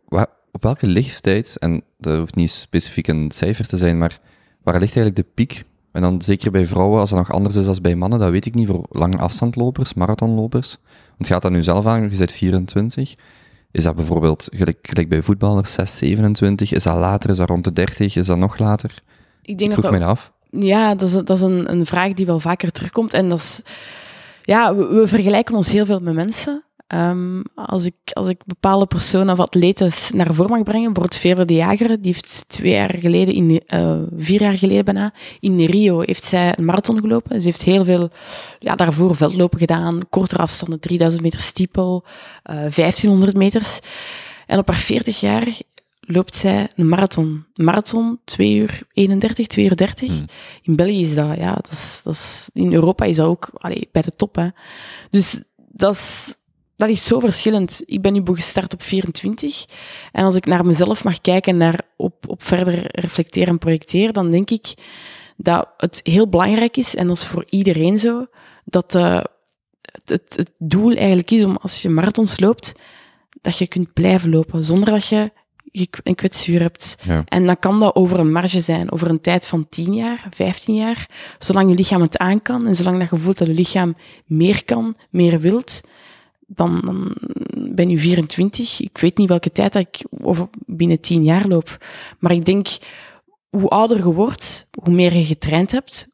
op 0.53 0.63
welke 0.63 0.87
leeftijd, 0.87 1.57
en 1.59 1.83
dat 1.99 2.19
hoeft 2.19 2.35
niet 2.35 2.51
specifiek 2.51 3.07
een 3.07 3.31
cijfer 3.31 3.67
te 3.67 3.77
zijn, 3.77 3.99
maar 3.99 4.19
waar 4.63 4.81
ligt 4.81 4.97
eigenlijk 4.97 5.17
de 5.17 5.33
piek? 5.35 5.65
En 5.93 6.03
dan 6.03 6.23
zeker 6.23 6.51
bij 6.51 6.67
vrouwen, 6.67 7.01
als 7.01 7.11
dat 7.11 7.19
nog 7.19 7.33
anders 7.33 7.57
is 7.57 7.65
dan 7.65 7.79
bij 7.83 7.95
mannen, 7.95 8.19
dat 8.19 8.31
weet 8.31 8.47
ik 8.47 8.55
niet, 8.55 8.67
voor 8.67 8.87
lange 8.91 9.17
afstandlopers, 9.17 9.95
marathonlopers. 9.95 10.77
Want 11.09 11.27
gaat 11.27 11.43
dat 11.43 11.51
nu 11.51 11.63
zelf 11.63 11.87
aan, 11.87 12.11
je 12.11 12.17
bent 12.17 12.33
24. 12.33 13.15
Is 13.71 13.85
dat 13.85 13.97
bijvoorbeeld, 13.97 14.49
gelijk, 14.53 14.79
gelijk 14.83 15.09
bij 15.09 15.23
voetballers, 15.23 15.73
6, 15.73 15.97
27? 15.97 16.73
Is 16.73 16.83
dat 16.83 16.97
later, 16.97 17.31
is 17.31 17.37
dat 17.37 17.49
rond 17.49 17.65
de 17.65 17.73
30? 17.73 18.17
Is 18.17 18.27
dat 18.27 18.39
nog 18.39 18.59
later? 18.59 19.03
Ik 19.45 19.59
denk 19.59 19.73
ik 19.73 19.83
dat 19.83 19.91
mij 19.91 20.05
af. 20.05 20.33
Ja, 20.51 20.95
dat 20.95 21.09
is, 21.09 21.15
dat 21.15 21.31
is 21.31 21.41
een, 21.41 21.71
een 21.71 21.87
vraag 21.87 22.13
die 22.13 22.27
wel 22.27 22.41
vaker 22.41 22.73
terugkomt. 22.73 23.13
En 23.13 23.29
dat 23.29 23.39
is, 23.39 23.63
ja, 24.43 24.75
we, 24.75 25.03
vergelijken 25.07 25.55
ons 25.55 25.71
heel 25.71 25.87
veel 25.87 26.01
met 26.01 26.15
mensen. 26.15 26.65
Um, 26.89 27.43
als, 27.55 27.85
ik, 27.85 27.95
als 28.13 28.29
ik 28.29 28.41
bepaalde 28.45 28.87
personen 28.87 29.33
of 29.33 29.41
atleten 29.41 29.91
naar 30.15 30.35
voren 30.35 30.51
mag 30.51 30.63
brengen, 30.63 30.93
bijvoorbeeld 30.93 31.21
Veerle 31.21 31.45
de 31.45 31.55
Jager, 31.55 31.89
die 31.89 32.13
heeft 32.13 32.45
twee 32.49 32.73
jaar 32.73 32.95
geleden, 32.99 33.35
in, 33.35 33.63
uh, 33.75 33.97
vier 34.17 34.43
jaar 34.43 34.59
geleden 34.59 34.85
bijna, 34.85 35.13
in 35.41 35.65
Rio 35.65 36.01
heeft 36.01 36.25
zij 36.25 36.55
een 36.59 36.65
marathon 36.65 37.01
gelopen. 37.01 37.41
Ze 37.41 37.47
heeft 37.47 37.63
heel 37.63 37.85
veel, 37.85 38.11
ja, 38.59 38.75
daarvoor 38.75 39.17
veldlopen 39.17 39.59
gedaan, 39.59 40.01
kortere 40.11 40.43
afstanden, 40.43 40.81
3000 40.81 41.23
meter 41.23 41.41
stiepel, 41.41 42.05
uh, 42.51 42.57
1500 42.57 43.37
meters. 43.37 43.81
En 44.47 44.59
op 44.59 44.69
haar 44.69 44.77
40 44.77 45.21
jaar 45.21 45.47
loopt 46.07 46.35
zij 46.35 46.71
een 46.77 46.89
marathon. 46.89 47.45
Een 47.55 47.65
marathon, 47.65 48.21
2 48.25 48.55
uur 48.55 48.83
31, 48.93 49.47
2 49.47 49.65
uur 49.65 49.77
30. 49.77 50.09
Hmm. 50.09 50.27
In 50.63 50.77
België 50.77 51.01
is 51.01 51.15
dat, 51.15 51.37
ja, 51.37 51.55
dat 51.55 51.71
is, 51.71 52.01
dat 52.05 52.13
is, 52.13 52.51
in 52.53 52.73
Europa 52.73 53.05
is 53.05 53.17
dat 53.17 53.27
ook 53.27 53.51
allee, 53.53 53.89
bij 53.93 54.03
de 54.03 54.17
top. 54.17 54.35
Hè. 54.35 54.49
Dus 55.11 55.43
dat 55.57 55.95
is, 55.95 56.35
dat 56.77 56.89
is 56.89 57.07
zo 57.07 57.21
verschillend. 57.21 57.83
Ik 57.85 58.03
ben 58.03 58.13
nu 58.13 58.23
gestart 58.25 58.73
op 58.73 58.83
24. 58.83 59.65
En 60.13 60.25
als 60.25 60.35
ik 60.35 60.47
naar 60.47 60.67
mezelf 60.67 61.05
mag 61.05 61.21
kijken, 61.21 61.57
naar 61.57 61.81
op, 61.97 62.29
op 62.29 62.43
verder 62.43 63.01
reflecteren 63.01 63.49
en 63.49 63.59
projecteren, 63.59 64.13
dan 64.13 64.31
denk 64.31 64.51
ik 64.51 64.75
dat 65.37 65.69
het 65.77 66.01
heel 66.03 66.29
belangrijk 66.29 66.77
is, 66.77 66.95
en 66.95 67.07
dat 67.07 67.17
is 67.17 67.25
voor 67.25 67.45
iedereen 67.49 67.99
zo, 67.99 68.27
dat 68.65 68.95
uh, 68.95 69.21
het, 69.81 70.09
het, 70.09 70.37
het 70.37 70.51
doel 70.59 70.95
eigenlijk 70.95 71.31
is 71.31 71.45
om 71.45 71.57
als 71.57 71.83
je 71.83 71.89
marathons 71.89 72.41
loopt, 72.41 72.73
dat 73.41 73.59
je 73.59 73.67
kunt 73.67 73.93
blijven 73.93 74.31
lopen 74.31 74.65
zonder 74.65 74.91
dat 74.91 75.07
je 75.07 75.33
je 75.77 75.89
een 76.03 76.15
kwetsuur 76.15 76.61
hebt. 76.61 76.97
En 77.29 77.47
dan 77.47 77.59
kan 77.59 77.81
dat 77.81 77.95
over 77.95 78.19
een 78.19 78.33
marge 78.33 78.61
zijn, 78.61 78.93
over 78.93 79.11
een 79.11 79.21
tijd 79.21 79.47
van 79.47 79.69
10 79.69 79.95
jaar, 79.95 80.27
15 80.31 80.75
jaar. 80.75 81.09
Zolang 81.39 81.69
je 81.69 81.75
lichaam 81.75 82.01
het 82.01 82.19
aan 82.19 82.43
kan 82.43 82.67
en 82.67 82.75
zolang 82.75 82.99
dat 82.99 83.11
je 83.11 83.17
voelt 83.17 83.39
dat 83.39 83.47
je 83.47 83.55
lichaam 83.55 83.97
meer 84.27 84.65
kan, 84.65 84.97
meer 85.11 85.41
wilt, 85.41 85.81
dan, 86.47 86.81
dan 86.85 87.17
ben 87.75 87.89
je 87.89 87.99
24. 87.99 88.81
Ik 88.81 88.99
weet 88.99 89.19
niet 89.19 89.29
welke 89.29 89.53
tijd 89.53 89.73
dat 89.73 89.83
ik 89.83 90.05
over 90.23 90.49
binnen 90.67 91.01
10 91.01 91.25
jaar 91.25 91.47
loop. 91.47 91.85
Maar 92.19 92.33
ik 92.33 92.45
denk, 92.45 92.67
hoe 93.49 93.69
ouder 93.69 93.97
je 93.97 94.13
wordt, 94.13 94.69
hoe 94.83 94.95
meer 94.95 95.15
je 95.15 95.25
getraind 95.25 95.71
hebt, 95.71 96.09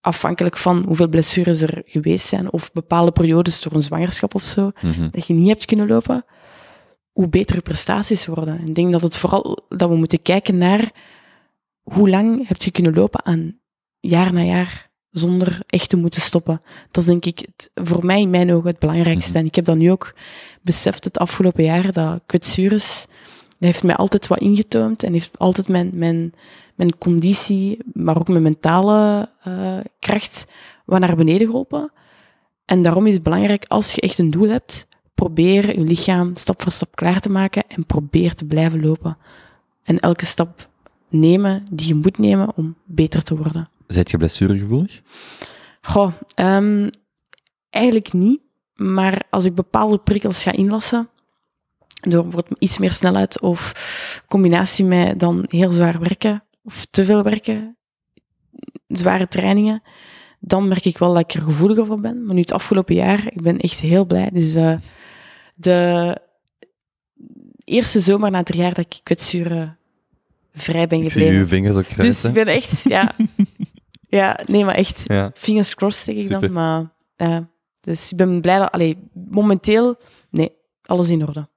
afhankelijk 0.00 0.56
van 0.56 0.84
hoeveel 0.86 1.08
blessures 1.08 1.62
er 1.62 1.82
geweest 1.84 2.26
zijn, 2.26 2.52
of 2.52 2.72
bepaalde 2.72 3.12
periodes 3.12 3.62
door 3.62 3.72
een 3.72 3.82
zwangerschap 3.82 4.34
of 4.34 4.42
zo, 4.42 4.70
mhm. 4.80 5.08
dat 5.10 5.26
je 5.26 5.34
niet 5.34 5.48
hebt 5.48 5.64
kunnen 5.64 5.88
lopen, 5.88 6.24
hoe 7.18 7.28
betere 7.28 7.60
prestaties 7.60 8.26
worden. 8.26 8.60
Ik 8.66 8.74
denk 8.74 8.92
dat 8.92 9.02
het 9.02 9.16
vooral 9.16 9.58
dat 9.68 9.88
we 9.88 9.96
moeten 9.96 10.22
kijken 10.22 10.58
naar 10.58 10.92
hoe 11.82 12.08
lang 12.08 12.48
heb 12.48 12.62
je 12.62 12.70
kunnen 12.70 12.94
lopen 12.94 13.24
aan 13.24 13.58
jaar 14.00 14.32
na 14.32 14.42
jaar 14.42 14.90
zonder 15.10 15.60
echt 15.66 15.88
te 15.88 15.96
moeten 15.96 16.20
stoppen. 16.20 16.62
Dat 16.90 17.02
is 17.02 17.08
denk 17.08 17.24
ik 17.24 17.38
het, 17.38 17.70
voor 17.74 18.04
mij 18.04 18.20
in 18.20 18.30
mijn 18.30 18.52
ogen 18.52 18.68
het 18.68 18.78
belangrijkste. 18.78 19.30
Mhm. 19.30 19.38
En 19.38 19.46
ik 19.46 19.54
heb 19.54 19.64
dat 19.64 19.76
nu 19.76 19.90
ook 19.90 20.14
beseft 20.62 21.04
het 21.04 21.18
afgelopen 21.18 21.64
jaar, 21.64 21.92
dat 21.92 22.20
kwetsures, 22.26 23.06
dat 23.48 23.56
heeft 23.58 23.82
mij 23.82 23.96
altijd 23.96 24.26
wat 24.26 24.38
ingetoomd 24.38 25.02
en 25.02 25.12
heeft 25.12 25.38
altijd 25.38 25.68
mijn, 25.68 25.90
mijn, 25.92 26.34
mijn 26.74 26.98
conditie, 26.98 27.78
maar 27.92 28.18
ook 28.18 28.28
mijn 28.28 28.42
mentale 28.42 29.28
uh, 29.48 29.78
kracht 29.98 30.52
wat 30.84 31.00
naar 31.00 31.16
beneden 31.16 31.46
geholpen. 31.46 31.92
En 32.64 32.82
daarom 32.82 33.06
is 33.06 33.14
het 33.14 33.22
belangrijk, 33.22 33.64
als 33.68 33.92
je 33.92 34.00
echt 34.00 34.18
een 34.18 34.30
doel 34.30 34.48
hebt, 34.48 34.88
probeer 35.18 35.78
je 35.78 35.84
lichaam 35.84 36.36
stap 36.36 36.62
voor 36.62 36.72
stap 36.72 36.96
klaar 36.96 37.20
te 37.20 37.30
maken 37.30 37.62
en 37.68 37.86
probeer 37.86 38.34
te 38.34 38.44
blijven 38.44 38.80
lopen. 38.80 39.16
En 39.84 40.00
elke 40.00 40.26
stap 40.26 40.68
nemen 41.08 41.64
die 41.72 41.88
je 41.88 41.94
moet 41.94 42.18
nemen 42.18 42.56
om 42.56 42.76
beter 42.84 43.22
te 43.22 43.36
worden. 43.36 43.68
Zijt 43.86 44.10
je 44.10 44.16
blessuregevoelig? 44.16 45.02
Goh, 45.80 46.12
um, 46.36 46.90
eigenlijk 47.70 48.12
niet. 48.12 48.40
Maar 48.74 49.22
als 49.30 49.44
ik 49.44 49.54
bepaalde 49.54 49.98
prikkels 49.98 50.42
ga 50.42 50.52
inlassen, 50.52 51.08
door 52.00 52.22
bijvoorbeeld 52.22 52.60
iets 52.60 52.78
meer 52.78 52.92
snelheid 52.92 53.40
of 53.40 54.22
combinatie 54.28 54.84
met 54.84 55.20
dan 55.20 55.44
heel 55.48 55.70
zwaar 55.70 55.98
werken 55.98 56.44
of 56.62 56.86
te 56.90 57.04
veel 57.04 57.22
werken, 57.22 57.76
zware 58.86 59.28
trainingen, 59.28 59.82
dan 60.40 60.68
merk 60.68 60.84
ik 60.84 60.98
wel 60.98 61.12
dat 61.12 61.22
ik 61.22 61.34
er 61.34 61.42
gevoeliger 61.42 61.86
voor 61.86 62.00
ben. 62.00 62.24
Maar 62.24 62.34
nu 62.34 62.40
het 62.40 62.52
afgelopen 62.52 62.94
jaar, 62.94 63.26
ik 63.26 63.42
ben 63.42 63.58
echt 63.58 63.80
heel 63.80 64.04
blij. 64.04 64.30
Dus 64.32 64.56
uh, 64.56 64.76
de 65.60 66.18
eerste 67.64 68.00
zomer 68.00 68.30
na 68.30 68.42
drie 68.42 68.60
jaar 68.60 68.74
dat 68.74 68.84
ik 68.84 69.00
kwetsuren 69.02 69.78
vrij 70.54 70.86
ben 70.86 70.98
gebleven. 71.02 71.20
Ik 71.20 71.28
zie 71.28 71.38
je 71.38 71.46
vingers 71.46 71.76
ook 71.76 71.84
kruisen. 71.84 72.20
Dus 72.20 72.24
ik 72.24 72.44
ben 72.44 72.54
echt, 72.54 72.82
ja. 72.82 73.14
ja, 74.18 74.40
nee, 74.46 74.64
maar 74.64 74.74
echt. 74.74 75.02
Ja. 75.06 75.30
Fingers 75.34 75.74
crossed, 75.74 76.04
zeg 76.04 76.24
ik 76.24 76.28
dan. 76.28 76.52
Maar. 76.52 77.48
Dus 77.80 78.10
ik 78.10 78.16
ben 78.16 78.40
blij 78.40 78.58
dat, 78.58 78.70
allee, 78.70 78.96
momenteel, 79.12 79.96
nee, 80.30 80.52
alles 80.82 81.08
in 81.08 81.26
orde. 81.26 81.48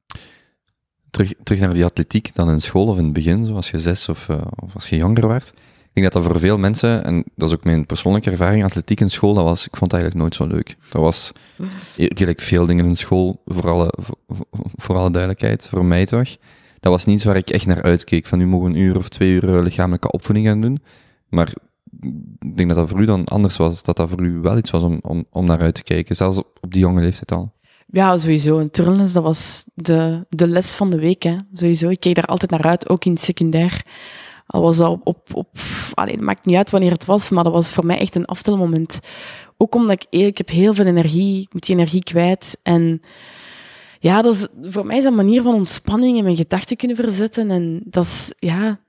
Terug, 1.09 1.33
terug 1.43 1.61
naar 1.61 1.73
die 1.73 1.85
atletiek, 1.85 2.35
dan 2.35 2.49
in 2.49 2.61
school 2.61 2.87
of 2.87 2.97
in 2.97 3.03
het 3.03 3.13
begin, 3.13 3.45
zoals 3.45 3.69
je 3.69 3.79
zes 3.79 4.09
of, 4.09 4.27
uh, 4.29 4.41
of 4.55 4.73
als 4.73 4.89
je 4.89 4.95
jonger 4.95 5.27
werd. 5.27 5.53
Ik 5.93 6.01
denk 6.01 6.13
dat 6.13 6.23
dat 6.23 6.31
voor 6.31 6.41
veel 6.41 6.57
mensen, 6.57 7.03
en 7.03 7.23
dat 7.35 7.49
is 7.49 7.55
ook 7.55 7.63
mijn 7.63 7.85
persoonlijke 7.85 8.29
ervaring, 8.29 8.63
atletiek 8.63 8.99
in 8.99 9.09
school, 9.09 9.33
dat 9.33 9.43
was, 9.43 9.65
ik 9.65 9.75
vond 9.75 9.91
het 9.91 10.01
eigenlijk 10.01 10.21
nooit 10.21 10.35
zo 10.35 10.55
leuk. 10.55 10.75
Dat 10.89 11.01
was 11.01 11.31
eigenlijk 11.97 12.41
veel 12.41 12.65
dingen 12.65 12.85
in 12.85 12.95
school, 12.95 13.41
voor 13.45 14.95
alle, 14.97 15.11
duidelijkheid, 15.11 15.67
voor 15.67 15.85
mij 15.85 16.05
toch. 16.05 16.37
Dat 16.79 16.91
was 16.91 17.05
niets 17.05 17.23
waar 17.23 17.35
ik 17.35 17.49
echt 17.49 17.65
naar 17.65 17.81
uitkeek, 17.81 18.25
van 18.25 18.37
nu 18.37 18.47
mogen 18.47 18.69
een 18.69 18.77
uur 18.77 18.97
of 18.97 19.09
twee 19.09 19.29
uur 19.31 19.55
eh, 19.55 19.61
lichamelijke 19.61 20.11
opvoeding 20.11 20.47
gaan 20.47 20.61
doen. 20.61 20.81
Maar 21.29 21.53
ik 22.39 22.57
denk 22.57 22.69
dat 22.69 22.77
dat 22.77 22.89
voor 22.89 23.01
u 23.01 23.05
dan 23.05 23.25
anders 23.25 23.57
was, 23.57 23.83
dat 23.83 23.95
dat 23.95 24.09
voor 24.09 24.21
u 24.21 24.39
wel 24.39 24.57
iets 24.57 24.71
was 24.71 24.83
om, 24.83 24.99
om, 25.01 25.25
om 25.29 25.45
naar 25.45 25.59
uit 25.59 25.75
te 25.75 25.83
kijken, 25.83 26.15
zelfs 26.15 26.37
op, 26.37 26.57
op 26.61 26.73
die 26.73 26.81
jonge 26.81 27.01
leeftijd 27.01 27.31
al. 27.31 27.53
Ja, 27.91 28.17
sowieso. 28.17 28.59
Een 28.59 28.69
turnles, 28.69 29.13
dat 29.13 29.23
was 29.23 29.65
de, 29.73 30.25
de 30.29 30.47
les 30.47 30.71
van 30.71 30.89
de 30.89 30.99
week. 30.99 31.23
Hè. 31.23 31.35
Sowieso. 31.53 31.89
Ik 31.89 31.99
keek 31.99 32.15
daar 32.15 32.25
altijd 32.25 32.51
naar 32.51 32.63
uit, 32.63 32.89
ook 32.89 33.05
in 33.05 33.11
het 33.11 33.21
secundair. 33.21 33.85
Al 34.51 34.61
was 34.61 34.77
dat 34.77 34.89
op... 34.89 35.03
op, 35.03 35.19
op 35.33 35.57
allee, 35.93 36.13
het 36.13 36.23
maakt 36.23 36.45
niet 36.45 36.55
uit 36.55 36.71
wanneer 36.71 36.91
het 36.91 37.05
was, 37.05 37.29
maar 37.29 37.43
dat 37.43 37.53
was 37.53 37.71
voor 37.71 37.85
mij 37.85 37.99
echt 37.99 38.15
een 38.15 38.25
afstelmoment. 38.25 38.99
Ook 39.57 39.75
omdat 39.75 39.91
ik, 39.91 40.05
ik 40.09 40.37
heb 40.37 40.49
heel 40.49 40.73
veel 40.73 40.85
energie, 40.85 41.41
ik 41.41 41.53
moet 41.53 41.65
die 41.65 41.75
energie 41.75 42.03
kwijt. 42.03 42.59
En 42.63 43.01
ja, 43.99 44.21
dat 44.21 44.33
is, 44.33 44.47
voor 44.61 44.85
mij 44.85 44.97
is 44.97 45.03
dat 45.03 45.11
een 45.11 45.17
manier 45.17 45.41
van 45.41 45.53
ontspanning 45.53 46.17
en 46.17 46.23
mijn 46.23 46.35
gedachten 46.35 46.77
kunnen 46.77 46.97
verzetten. 46.97 47.51
En 47.51 47.81
dat 47.85 48.03
is, 48.03 48.33
ja... 48.39 48.79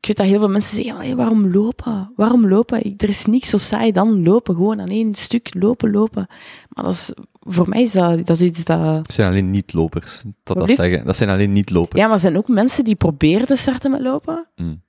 Ik 0.00 0.06
weet 0.06 0.16
dat 0.16 0.26
heel 0.26 0.38
veel 0.38 0.48
mensen 0.48 0.76
zeggen, 0.76 0.96
hey, 0.96 1.16
waarom 1.16 1.50
lopen? 1.50 2.12
Waarom 2.16 2.48
lopen? 2.48 2.84
Ik, 2.84 3.02
er 3.02 3.08
is 3.08 3.26
niks 3.26 3.48
zo 3.48 3.56
saai 3.56 3.92
dan 3.92 4.22
lopen. 4.22 4.54
Gewoon 4.54 4.80
aan 4.80 4.88
één 4.88 5.14
stuk 5.14 5.54
lopen, 5.54 5.90
lopen. 5.90 6.26
Maar 6.68 6.84
dat 6.84 6.92
is 6.92 7.12
voor 7.40 7.68
mij 7.68 7.80
is 7.80 7.92
dat, 7.92 8.26
dat 8.26 8.40
is 8.40 8.42
iets 8.42 8.64
dat... 8.64 8.80
Het 8.80 9.12
zijn 9.12 9.30
alleen 9.30 9.50
niet-lopers, 9.50 10.24
dat, 10.42 10.58
dat 10.58 10.70
zeggen. 10.70 11.04
Dat 11.04 11.16
zijn 11.16 11.28
alleen 11.28 11.52
niet-lopers. 11.52 11.98
Ja, 12.00 12.04
maar 12.04 12.14
er 12.14 12.20
zijn 12.20 12.36
ook 12.36 12.48
mensen 12.48 12.84
die 12.84 12.94
proberen 12.94 13.46
te 13.46 13.56
starten 13.56 13.90
met 13.90 14.00
lopen, 14.00 14.46
Mm. 14.56 14.82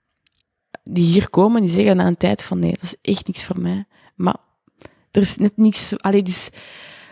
Die 0.84 1.06
hier 1.06 1.30
komen 1.30 1.60
en 1.60 1.66
die 1.66 1.76
zeggen 1.76 1.96
na 1.96 2.08
een 2.08 2.18
tijd 2.18 2.44
van 2.44 2.60
nee, 2.60 2.72
dat 2.72 2.84
is 2.84 2.96
echt 3.02 3.28
niks 3.28 3.46
voor 3.46 3.60
mij. 3.60 3.86
Maar 4.16 4.38
er 5.12 5.22
is 5.22 5.38
net 5.38 5.58
niks... 5.58 5.98
Allee, 5.98 6.24
dus, 6.24 6.50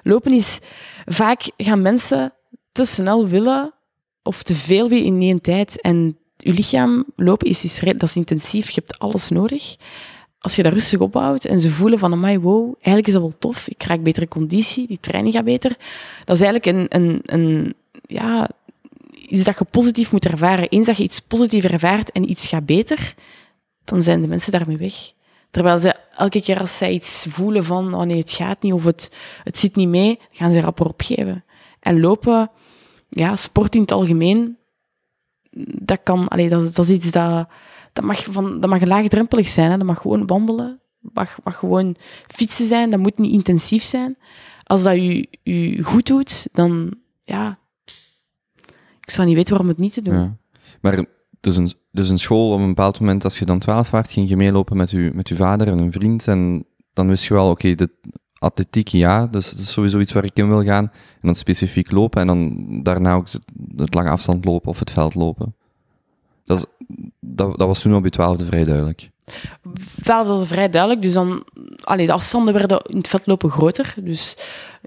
lopen 0.03 0.33
is... 0.33 0.59
Vaak 1.05 1.41
gaan 1.57 1.81
mensen 1.81 2.33
te 2.71 2.85
snel 2.85 3.27
willen 3.27 3.73
of 4.23 4.43
te 4.43 4.55
veel 4.55 4.89
weer 4.89 5.03
in 5.03 5.21
één 5.21 5.41
tijd. 5.41 5.81
En 5.81 6.17
je 6.37 6.53
lichaam, 6.53 7.05
lopen 7.15 7.47
is, 7.47 7.79
dat 7.79 8.03
is 8.03 8.15
intensief, 8.15 8.69
je 8.69 8.81
hebt 8.85 8.99
alles 8.99 9.29
nodig. 9.29 9.75
Als 10.39 10.55
je 10.55 10.63
dat 10.63 10.73
rustig 10.73 10.99
opbouwt 10.99 11.45
en 11.45 11.59
ze 11.59 11.69
voelen 11.69 11.99
van, 11.99 12.11
amai, 12.11 12.39
wow, 12.39 12.73
eigenlijk 12.73 13.07
is 13.07 13.13
dat 13.13 13.21
wel 13.21 13.37
tof, 13.39 13.67
ik 13.67 13.83
raak 13.83 14.03
betere 14.03 14.27
conditie, 14.27 14.87
die 14.87 14.99
training 14.99 15.33
gaat 15.33 15.43
beter. 15.43 15.77
Dat 16.25 16.35
is 16.35 16.41
eigenlijk 16.41 16.65
een, 16.65 17.01
een, 17.01 17.21
een 17.25 17.73
ja, 18.07 18.49
iets 19.27 19.43
dat 19.43 19.59
je 19.59 19.65
positief 19.65 20.11
moet 20.11 20.25
ervaren. 20.25 20.69
Eens 20.69 20.85
dat 20.85 20.97
je 20.97 21.03
iets 21.03 21.19
positief 21.19 21.63
ervaart 21.63 22.11
en 22.11 22.29
iets 22.29 22.47
gaat 22.47 22.65
beter, 22.65 23.13
dan 23.89 24.01
zijn 24.01 24.21
de 24.21 24.27
mensen 24.27 24.51
daarmee 24.51 24.77
weg. 24.77 24.93
Terwijl 25.51 25.79
ze 25.79 25.95
elke 26.17 26.41
keer 26.41 26.59
als 26.59 26.77
zij 26.77 26.91
iets 26.91 27.25
voelen 27.29 27.65
van, 27.65 27.93
oh 27.93 28.01
nee, 28.01 28.17
het 28.17 28.31
gaat 28.31 28.61
niet 28.61 28.73
of 28.73 28.83
het, 28.83 29.15
het 29.43 29.57
zit 29.57 29.75
niet 29.75 29.87
mee, 29.87 30.19
gaan 30.31 30.51
ze 30.51 30.61
rapper 30.61 30.85
opgeven. 30.85 31.43
En 31.79 31.99
lopen, 31.99 32.51
ja, 33.09 33.35
sport 33.35 33.75
in 33.75 33.81
het 33.81 33.91
algemeen, 33.91 34.57
dat 35.81 35.99
kan, 36.03 36.27
allee, 36.27 36.49
dat, 36.49 36.75
dat 36.75 36.85
is 36.85 36.95
iets 36.95 37.11
dat, 37.11 37.47
dat 37.93 38.03
mag, 38.03 38.23
van, 38.29 38.59
dat 38.59 38.69
mag 38.69 38.85
laagdrempelig 38.85 39.47
zijn. 39.47 39.71
Hè. 39.71 39.77
Dat 39.77 39.85
mag 39.85 40.01
gewoon 40.01 40.27
wandelen, 40.27 40.81
mag, 40.99 41.37
mag 41.43 41.57
gewoon 41.57 41.95
fietsen 42.27 42.65
zijn, 42.65 42.89
dat 42.89 42.99
moet 42.99 43.17
niet 43.17 43.31
intensief 43.31 43.83
zijn. 43.83 44.17
Als 44.63 44.83
dat 44.83 44.93
je, 44.93 45.27
je 45.43 45.83
goed 45.83 46.05
doet, 46.05 46.47
dan, 46.51 46.95
ja, 47.23 47.59
ik 49.01 49.09
zou 49.09 49.27
niet 49.27 49.35
weten 49.35 49.51
waarom 49.53 49.69
het 49.69 49.77
niet 49.77 49.93
te 49.93 50.01
doen. 50.01 50.37
Maar 50.81 51.05
dus 51.39 51.57
een, 51.57 51.71
dus 51.91 52.09
een 52.09 52.19
school 52.19 52.53
op 52.53 52.59
een 52.59 52.67
bepaald 52.67 52.99
moment, 52.99 53.23
als 53.23 53.39
je 53.39 53.45
dan 53.45 53.59
twaalf 53.59 53.91
waart, 53.91 54.11
ging 54.11 54.29
je 54.29 54.35
meelopen 54.35 54.77
met 54.77 54.91
je, 54.91 55.11
met 55.13 55.27
uw 55.27 55.35
vader 55.35 55.67
en 55.67 55.79
een 55.79 55.91
vriend. 55.91 56.27
En 56.27 56.65
dan 56.93 57.07
wist 57.07 57.25
je 57.25 57.33
wel, 57.33 57.49
oké, 57.49 57.75
de 57.75 57.89
atletiek, 58.39 58.87
ja, 58.87 59.27
dus 59.27 59.49
dat 59.49 59.59
is 59.59 59.71
sowieso 59.71 59.99
iets 59.99 60.11
waar 60.11 60.23
ik 60.23 60.37
in 60.37 60.47
wil 60.47 60.63
gaan. 60.63 60.83
En 60.93 61.19
dan 61.21 61.35
specifiek 61.35 61.91
lopen 61.91 62.21
en 62.21 62.27
dan 62.27 62.83
daarna 62.83 63.13
ook 63.13 63.27
het, 63.75 63.93
lange 63.93 64.09
afstand 64.09 64.45
lopen 64.45 64.69
of 64.69 64.79
het 64.79 64.91
veld 64.91 65.15
lopen. 65.15 65.55
Dat, 66.45 66.69
dat, 67.19 67.57
dat 67.57 67.67
was 67.67 67.81
toen 67.81 67.95
op 67.95 68.03
je 68.03 68.09
twaalfde 68.09 68.45
vrij 68.45 68.63
duidelijk. 68.63 69.09
Veld 70.01 70.27
was 70.27 70.47
vrij 70.47 70.69
duidelijk, 70.69 71.01
dus 71.01 71.13
dan, 71.13 71.43
allee, 71.83 72.05
de 72.05 72.11
afstanden 72.11 72.53
werden 72.53 72.81
in 72.87 72.97
het 72.97 73.07
veldlopen 73.07 73.49
groter. 73.49 73.93
Dus 73.97 74.37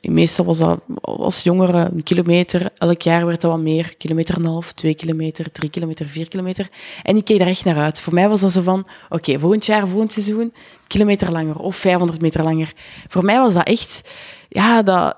meestal 0.01 0.45
was 0.45 0.59
dat 0.59 0.81
als 1.01 1.43
jongere 1.43 1.91
een 1.93 2.03
kilometer. 2.03 2.71
Elk 2.79 3.03
jaar 3.03 3.27
werd 3.27 3.41
dat 3.41 3.51
wat 3.51 3.61
meer. 3.61 3.97
Kilometer 3.97 4.35
en 4.35 4.41
een 4.41 4.51
half, 4.51 4.73
twee 4.73 4.95
kilometer, 4.95 5.53
drie 5.53 5.71
kilometer, 5.71 6.07
vier 6.09 6.29
kilometer. 6.29 6.69
En 7.03 7.17
ik 7.17 7.25
keek 7.25 7.39
daar 7.39 7.49
echt 7.49 7.65
naar 7.65 7.77
uit. 7.77 8.01
Voor 8.01 8.15
mij 8.15 8.29
was 8.29 8.41
dat 8.41 8.51
zo 8.51 8.63
van, 8.63 8.87
oké, 9.09 9.39
volgend 9.39 9.67
jaar, 9.67 9.89
volgend 9.89 10.13
seizoen, 10.13 10.53
kilometer 10.87 11.33
langer 11.33 11.59
of 11.59 11.77
500 11.77 12.21
meter 12.21 12.43
langer. 12.43 12.73
Voor 13.09 13.25
mij 13.25 13.39
was 13.39 13.55
dat 13.55 13.67
echt, 13.67 14.11
ja, 14.49 14.83
dat, 14.83 15.17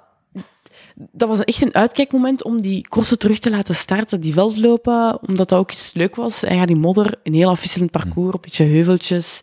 dat 0.94 1.28
was 1.28 1.40
echt 1.40 1.62
een 1.62 1.74
uitkijkmoment 1.74 2.42
om 2.44 2.60
die 2.60 2.80
crossen 2.88 3.18
terug 3.18 3.38
te 3.38 3.50
laten 3.50 3.74
starten, 3.74 4.20
die 4.20 4.32
veldlopen, 4.32 5.28
omdat 5.28 5.48
dat 5.48 5.58
ook 5.58 5.70
iets 5.70 5.94
leuk 5.94 6.16
was. 6.16 6.42
En 6.42 6.56
ja, 6.56 6.66
die 6.66 6.76
modder, 6.76 7.14
een 7.22 7.34
heel 7.34 7.48
afwisselend 7.48 7.90
parcours, 7.90 8.34
een 8.34 8.40
beetje 8.40 8.64
heuveltjes. 8.64 9.40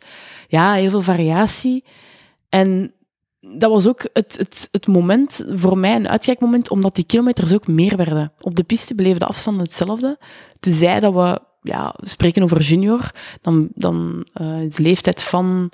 Ja, 0.47 0.73
heel 0.73 0.89
veel 0.89 1.01
variatie. 1.01 1.83
En 2.49 2.93
dat 3.39 3.71
was 3.71 3.87
ook 3.87 4.09
het, 4.13 4.35
het, 4.37 4.67
het 4.71 4.87
moment, 4.87 5.43
voor 5.47 5.77
mij 5.77 5.95
een 5.95 6.09
uitkijkmoment, 6.09 6.69
omdat 6.69 6.95
die 6.95 7.05
kilometers 7.05 7.53
ook 7.53 7.67
meer 7.67 7.97
werden. 7.97 8.33
Op 8.41 8.55
de 8.55 8.63
piste 8.63 8.95
bleven 8.95 9.19
de 9.19 9.25
afstanden 9.25 9.63
hetzelfde. 9.63 10.19
Tenzij 10.59 10.99
dat 10.99 11.13
we 11.13 11.39
ja, 11.61 11.95
spreken 11.97 12.43
over 12.43 12.61
junior, 12.61 13.11
dan, 13.41 13.69
dan 13.73 14.27
uh, 14.41 14.57
de 14.57 14.81
leeftijd 14.81 15.21
van 15.21 15.71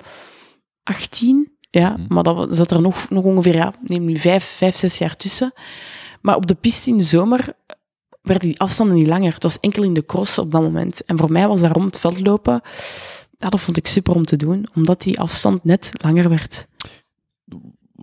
18. 0.82 1.57
Ja, 1.78 1.90
Mhm. 1.98 2.14
maar 2.14 2.22
dat 2.22 2.56
zat 2.56 2.70
er 2.70 2.80
nog, 2.82 3.10
nog 3.10 3.24
ongeveer, 3.24 3.54
ja, 3.54 3.72
neem 3.82 4.04
nu 4.04 4.16
vijf, 4.16 4.44
vijf, 4.44 4.76
zes 4.76 4.98
jaar 4.98 5.16
tussen. 5.16 5.52
Maar 6.22 6.36
op 6.36 6.46
de 6.46 6.54
piste 6.54 6.90
in 6.90 6.96
de 6.98 7.04
zomer 7.04 7.52
werden 8.22 8.48
die 8.48 8.60
afstanden 8.60 8.96
niet 8.96 9.06
langer. 9.06 9.34
Het 9.34 9.42
was 9.42 9.60
enkel 9.60 9.82
in 9.82 9.94
de 9.94 10.04
cross 10.06 10.38
op 10.38 10.50
dat 10.50 10.62
moment. 10.62 11.04
En 11.04 11.18
voor 11.18 11.32
mij 11.32 11.48
was 11.48 11.60
daarom 11.60 11.84
het 11.84 11.98
veldlopen, 12.00 12.60
ja, 13.36 13.48
dat 13.48 13.60
vond 13.60 13.76
ik 13.76 13.86
super 13.86 14.14
om 14.14 14.24
te 14.24 14.36
doen, 14.36 14.66
omdat 14.74 15.02
die 15.02 15.20
afstand 15.20 15.64
net 15.64 15.90
langer 16.02 16.28
werd. 16.28 16.66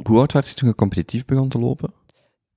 Hoe 0.03 0.17
oud 0.20 0.32
werd 0.34 0.48
je 0.48 0.53
toen 0.53 0.67
je 0.70 0.75
competitief 0.75 1.25
begon 1.25 1.50
te 1.50 1.60
lopen? 1.60 1.94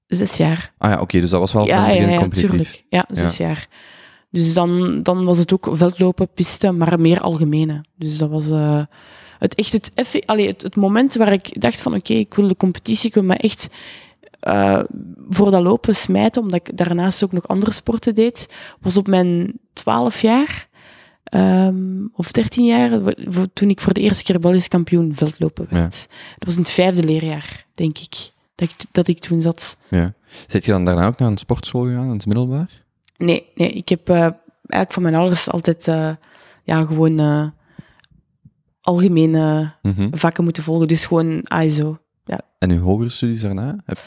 Zes 0.07 0.37
jaar. 0.37 0.73
Ah 0.79 0.91
ja, 0.91 1.01
oké, 1.01 1.21
dus 1.21 1.31
dat 1.31 1.41
was 1.41 1.53
wel 1.53 1.67
Ja, 1.67 1.89
ja, 1.89 2.09
ja, 2.09 2.19
competitief. 2.19 2.51
tuurlijk. 2.51 2.85
Ja, 2.89 3.05
zes 3.11 3.37
jaar. 3.37 3.69
Dus 4.31 4.55
dan, 4.55 5.03
dan 5.03 5.25
was 5.25 5.39
het 5.39 5.53
ook 5.53 5.69
veldlopen, 5.73 6.29
piste, 6.35 6.73
maar 6.73 7.01
meer 7.01 7.21
algemene. 7.21 7.85
Dus 7.97 8.19
dat 8.19 8.31
was 8.31 8.51
eh, 8.51 8.83
het, 9.39 9.55
echt 9.55 9.73
het, 9.73 9.91
effe- 9.95 10.23
allee, 10.27 10.47
het, 10.47 10.63
het 10.63 10.77
moment 10.77 11.15
waar 11.15 11.33
ik 11.33 11.61
dacht 11.61 11.81
van 11.81 11.95
oké, 11.95 12.13
ik 12.13 12.35
wil 12.35 12.49
de 12.49 12.57
competitie, 12.57 13.09
ik 13.09 13.15
wil 13.15 13.23
me 13.23 13.35
echt 13.35 13.69
eh, 14.41 14.81
voor 15.29 15.51
dat 15.51 15.63
lopen 15.63 15.95
smijten, 15.95 16.43
omdat 16.43 16.69
ik 16.69 16.77
daarnaast 16.77 17.25
ook 17.25 17.33
nog 17.33 17.49
andere 17.49 17.71
sporten 17.73 18.15
deed, 18.15 18.53
was 18.81 18.97
op 18.97 19.07
mijn 19.07 19.53
twaalf 19.73 20.21
jaar 20.23 20.69
ehm, 21.25 22.05
of 22.13 22.33
dertien 22.33 22.65
jaar, 22.65 23.03
wo- 23.03 23.47
toen 23.53 23.71
ik 23.71 23.81
voor 23.81 23.93
de 23.95 24.01
eerste 24.01 24.25
keer 24.25 24.41
Belgisch 24.41 24.69
kampioen 24.69 25.13
veldlopen 25.15 25.67
werd. 25.71 26.07
Dat 26.39 26.49
was 26.49 26.55
in 26.57 26.63
het 26.63 26.71
vijfde 26.71 27.05
leerjaar, 27.05 27.67
denk 27.75 27.99
ik, 27.99 28.31
dat 28.55 28.69
ik, 28.69 28.75
dat 28.93 29.09
ik 29.09 29.19
toen 29.19 29.43
zat. 29.43 29.77
Ja. 29.91 30.13
Zit 30.47 30.65
je 30.65 30.71
dan 30.71 30.85
daarna 30.85 31.07
ook 31.07 31.19
naar 31.19 31.31
een 31.31 31.37
sportschool 31.39 31.85
gegaan, 31.85 32.05
in 32.05 32.11
het 32.11 32.27
middelbaar? 32.27 32.69
Nee, 33.17 33.47
nee 33.55 33.71
ik 33.73 33.89
heb 33.89 34.09
eh, 34.09 34.17
eigenlijk 34.21 34.93
van 34.93 35.03
mijn 35.03 35.15
ouders 35.15 35.51
altijd 35.51 35.89
eh, 35.89 36.11
ja, 36.65 36.85
gewoon 36.85 37.19
algemene 38.81 39.73
Mhm. 39.83 40.09
vakken 40.11 40.45
moeten 40.45 40.63
volgen. 40.63 40.89
Dus 40.89 41.07
gewoon 41.07 41.41
ASO. 41.45 41.99
En 42.59 42.71
uw 42.71 42.81
hogere 42.83 43.09
studies 43.09 43.41
daarna? 43.41 43.77
Heb- 43.85 43.99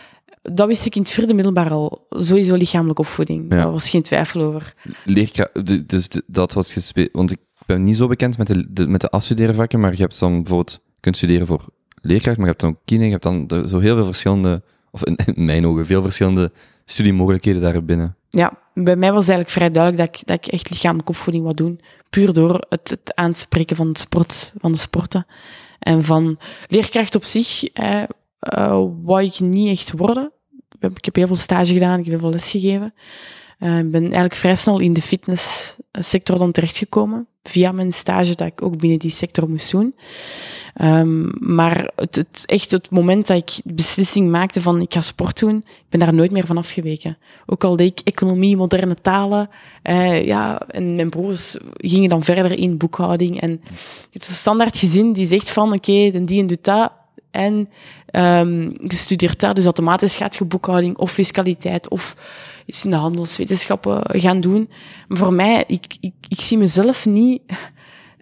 Dat 0.42 0.68
wist 0.68 0.86
ik 0.86 0.96
in 0.96 1.02
het 1.02 1.12
vierde 1.12 1.34
middelbaar 1.34 1.72
al. 1.72 2.06
Sowieso 2.10 2.56
lichamelijke 2.56 3.02
opvoeding. 3.02 3.46
Ja. 3.50 3.58
Daar 3.58 3.72
was 3.72 3.90
geen 3.90 4.02
twijfel 4.02 4.42
over. 4.42 4.74
Leerkra 5.06 5.50
de- 5.54 5.86
dus 5.86 6.08
dat 6.28 6.54
wat 6.54 6.68
gespe- 6.68 7.10
Want 7.12 7.32
ik 7.32 7.38
ben 7.66 7.84
niet 7.84 7.96
zo 7.96 8.08
bekend 8.08 8.38
met 8.38 8.48
de, 8.48 8.68
de, 8.74 8.88
met 8.88 9.02
de 9.02 9.10
afstuderenvakken, 9.10 9.80
maar 9.80 9.92
je 9.92 9.98
hebt 10.02 10.20
dan 10.20 10.32
bijvoorbeeld, 10.36 10.80
kunt 11.00 11.18
studeren 11.18 11.48
voor 11.48 11.66
leerkracht, 12.02 12.38
maar 12.38 12.46
je 12.46 12.52
hebt 12.52 12.62
dan 12.62 12.70
ook 12.70 12.80
kine, 12.86 13.06
je 13.06 13.12
hebt 13.12 13.24
dan 13.24 13.50
zo 13.68 13.80
heel 13.80 13.96
veel 13.96 14.06
verschillende, 14.06 14.64
of 14.92 15.06
in, 15.06 15.16
in 15.36 15.46
mijn 15.46 15.66
ogen, 15.66 15.86
veel 15.86 16.02
verschillende 16.02 16.52
studiemogelijkheden 16.86 17.62
daarbinnen. 17.62 18.16
Ja, 18.30 18.54
bij 18.74 18.96
mij 18.96 19.12
was 19.12 19.28
eigenlijk 19.28 19.50
vrij 19.50 19.72
duidelijk 19.72 20.04
dat 20.04 20.22
ik, 20.22 20.28
dat 20.28 20.46
ik 20.46 20.54
echt 20.54 20.70
lichamelijke 20.70 21.12
opvoeding 21.12 21.44
wou 21.44 21.56
doen. 21.56 21.80
Puur 22.10 22.34
door 22.34 22.66
het, 22.70 22.90
het 22.90 23.16
aanspreken 23.16 23.76
van, 23.76 23.96
sport, 23.96 24.54
van 24.58 24.72
de 24.72 24.78
sporten. 24.78 25.26
En 25.80 26.04
van 26.04 26.40
leerkracht 26.68 27.16
op 27.16 27.24
zich 27.24 27.64
eh, 27.64 28.04
wou 29.04 29.24
ik 29.24 29.40
niet 29.40 29.70
echt 29.70 29.92
worden. 29.92 30.32
Ik 30.70 30.78
heb, 30.80 30.98
ik 30.98 31.06
heb 31.06 31.16
heel 31.16 31.28
veel 31.28 31.36
stage 31.36 31.74
gedaan, 31.74 32.00
ik 32.00 32.06
heb 32.06 32.14
heel 32.14 32.20
veel 32.20 32.32
les 32.32 32.50
gegeven. 32.50 32.94
Eh, 33.58 33.80
Ik 33.80 33.92
ben 33.92 34.02
eigenlijk 34.02 34.36
vrij 34.36 34.56
snel 34.56 34.80
in 34.80 34.94
de 34.94 35.02
fitnesssector 35.02 36.38
dan 36.38 36.52
terechtgekomen. 36.52 37.28
Via 37.44 37.72
mijn 37.72 37.92
stage 37.92 38.36
dat 38.36 38.48
ik 38.48 38.62
ook 38.62 38.78
binnen 38.78 39.00
die 39.00 39.12
sector 39.12 39.50
moest 39.50 39.72
doen. 39.72 39.96
Um, 40.82 41.32
maar 41.40 41.92
het, 41.96 42.16
het, 42.16 42.44
echt 42.46 42.72
het 42.72 42.90
moment 42.90 43.28
dat 43.28 43.38
ik 43.38 43.52
de 43.64 43.74
beslissing 43.74 44.30
maakte 44.30 44.62
van 44.62 44.82
ik 44.82 44.94
ga 44.94 45.02
sport 45.02 45.40
doen, 45.40 45.58
ik 45.58 45.86
ben 45.90 46.00
daar 46.00 46.14
nooit 46.14 46.32
meer 46.32 46.46
van 46.46 46.58
afgeweken. 46.58 47.18
Ook 47.46 47.64
al 47.64 47.76
deed 47.76 48.00
ik 48.00 48.08
economie, 48.08 48.58
moderne 48.58 48.96
talen, 49.02 49.50
uh, 49.84 50.26
ja, 50.26 50.60
en 50.68 50.96
mijn 50.96 51.10
broers 51.10 51.58
gingen 51.74 52.10
dan 52.10 52.24
verder 52.24 52.58
in 52.58 52.78
boekhouding. 52.78 53.42
En 53.42 53.62
het 54.12 54.22
is 54.22 54.30
een 54.30 54.36
standaard 54.36 54.78
gezin 54.78 55.14
die 55.14 55.26
zegt 55.26 55.50
van 55.50 55.74
oké, 55.74 55.92
okay, 55.92 56.26
die 56.26 56.42
en 56.42 56.48
doet 56.48 56.64
dat, 56.64 56.92
en 57.32 57.70
um, 58.12 58.72
je 58.88 58.96
studeert 58.96 59.40
dat, 59.40 59.56
dus 59.56 59.64
automatisch 59.64 60.16
gaat 60.16 60.36
je 60.36 60.46
boekhouding 60.46 60.98
of 60.98 61.12
fiscaliteit 61.12 61.90
of 61.90 62.16
iets 62.72 62.86
in 62.86 62.92
de 62.92 62.98
handelswetenschappen 62.98 64.20
gaan 64.20 64.42
doen. 64.42 64.70
Maar 65.08 65.18
voor 65.18 65.34
mij, 65.34 65.64
ik, 65.68 65.98
ik, 66.00 66.14
ik 66.28 66.42
zie 66.42 66.58
mezelf 66.58 67.06
niet 67.06 67.42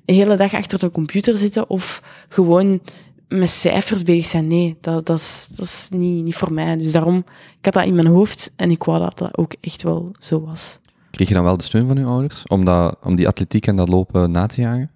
de 0.05 0.13
hele 0.13 0.35
dag 0.35 0.53
achter 0.53 0.79
de 0.79 0.91
computer 0.91 1.37
zitten 1.37 1.69
of 1.69 2.01
gewoon 2.29 2.79
met 3.27 3.49
cijfers 3.49 4.03
bezig 4.03 4.25
zijn. 4.25 4.47
Nee, 4.47 4.77
dat, 4.81 5.05
dat, 5.05 5.17
is, 5.17 5.47
dat 5.55 5.65
is 5.65 5.87
niet, 5.91 6.23
niet 6.23 6.35
voor 6.35 6.53
mij. 6.53 6.77
Dus 6.77 6.91
daarom, 6.91 7.17
ik 7.57 7.65
had 7.65 7.73
dat 7.73 7.85
in 7.85 7.95
mijn 7.95 8.07
hoofd 8.07 8.51
en 8.55 8.71
ik 8.71 8.83
wou 8.83 8.99
dat 8.99 9.17
dat 9.17 9.37
ook 9.37 9.55
echt 9.61 9.83
wel 9.83 10.11
zo 10.19 10.41
was. 10.41 10.79
Kreeg 11.11 11.27
je 11.27 11.33
dan 11.33 11.43
wel 11.43 11.57
de 11.57 11.63
steun 11.63 11.87
van 11.87 11.97
je 11.97 12.05
ouders 12.05 12.43
om, 12.47 12.65
dat, 12.65 12.97
om 13.03 13.15
die 13.15 13.27
atletiek 13.27 13.67
en 13.67 13.75
dat 13.75 13.89
lopen 13.89 14.31
na 14.31 14.45
te 14.45 14.61
jagen? 14.61 14.91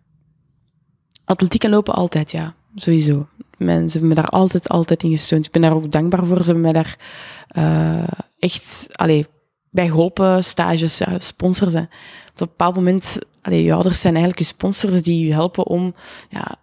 Atletiek 1.26 1.64
en 1.64 1.70
lopen 1.70 1.94
altijd, 1.94 2.32
ja. 2.32 2.54
Sowieso. 2.76 3.28
Men, 3.58 3.90
ze 3.90 3.92
hebben 3.92 4.10
me 4.10 4.16
daar 4.16 4.30
altijd, 4.30 4.70
altijd 4.70 5.04
in 5.04 5.12
gesteund. 5.12 5.46
Ik 5.46 5.52
ben 5.52 5.62
daar 5.62 5.74
ook 5.74 5.92
dankbaar 5.92 6.26
voor. 6.26 6.38
Ze 6.38 6.52
hebben 6.52 6.62
mij 6.62 6.74
daar 6.74 6.98
uh, 7.58 8.08
echt 8.40 8.88
allee, 8.92 9.26
bij 9.74 9.88
geholpen, 9.88 10.44
stages, 10.44 11.02
sponsors. 11.18 11.74
Hè. 11.74 11.80
op 11.80 11.88
een 12.36 12.48
bepaald 12.48 12.76
moment, 12.76 13.18
allee, 13.42 13.64
je 13.64 13.74
ouders 13.74 14.02
zijn 14.02 14.14
eigenlijk 14.14 14.44
je 14.44 14.54
sponsors 14.54 15.02
die 15.02 15.26
je 15.26 15.34
helpen 15.34 15.68
om... 15.68 15.96
Ja, 16.30 16.56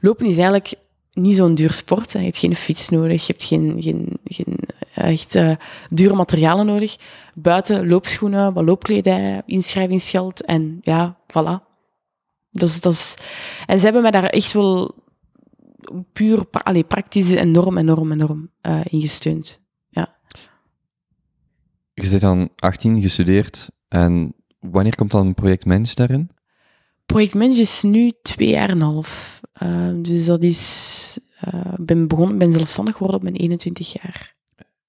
lopen 0.00 0.26
is 0.26 0.36
eigenlijk 0.36 0.74
niet 1.12 1.36
zo'n 1.36 1.54
duur 1.54 1.72
sport. 1.72 2.12
Hè. 2.12 2.18
Je 2.18 2.24
hebt 2.24 2.38
geen 2.38 2.56
fiets 2.56 2.88
nodig, 2.88 3.26
je 3.26 3.32
hebt 3.32 3.44
geen, 3.44 3.76
geen, 3.78 4.18
geen 4.24 4.58
echt 4.94 5.34
uh, 5.34 5.56
dure 5.88 6.14
materialen 6.14 6.66
nodig. 6.66 6.96
Buiten 7.34 7.88
loopschoenen, 7.88 8.52
wat 8.52 8.64
loopkledij, 8.64 9.42
inschrijvingsgeld 9.46 10.44
en 10.44 10.78
ja, 10.82 11.16
voilà. 11.28 11.72
Dat 12.50 12.78
dat 12.80 12.92
is, 12.92 13.14
en 13.66 13.78
ze 13.78 13.84
hebben 13.84 14.02
mij 14.02 14.10
daar 14.10 14.24
echt 14.24 14.52
wel 14.52 14.94
puur 16.12 16.44
allee, 16.50 16.84
praktisch 16.84 17.30
enorm, 17.30 17.78
enorm, 17.78 18.12
enorm 18.12 18.50
uh, 18.62 18.80
in 18.84 19.00
gesteund. 19.00 19.62
Je 21.94 22.06
zit 22.06 22.20
dan 22.20 22.48
18 22.56 23.00
gestudeerd 23.02 23.70
en 23.88 24.34
wanneer 24.58 24.96
komt 24.96 25.10
dan 25.10 25.34
project 25.34 25.64
Mens 25.64 25.94
daarin? 25.94 26.30
Project 27.06 27.34
Mens 27.34 27.58
is 27.58 27.82
nu 27.82 28.12
twee 28.22 28.48
jaar 28.48 28.68
en 28.68 28.80
een 28.80 28.82
half. 28.82 29.40
Uh, 29.62 29.90
dus 29.96 30.26
dat 30.26 30.42
is, 30.42 31.18
uh, 31.54 31.74
ben 31.80 32.08
begonnen, 32.08 32.38
ben 32.38 32.52
zelfstandig 32.52 32.96
geworden 32.96 33.16
op 33.16 33.22
mijn 33.22 33.36
21 33.36 34.02
jaar. 34.02 34.36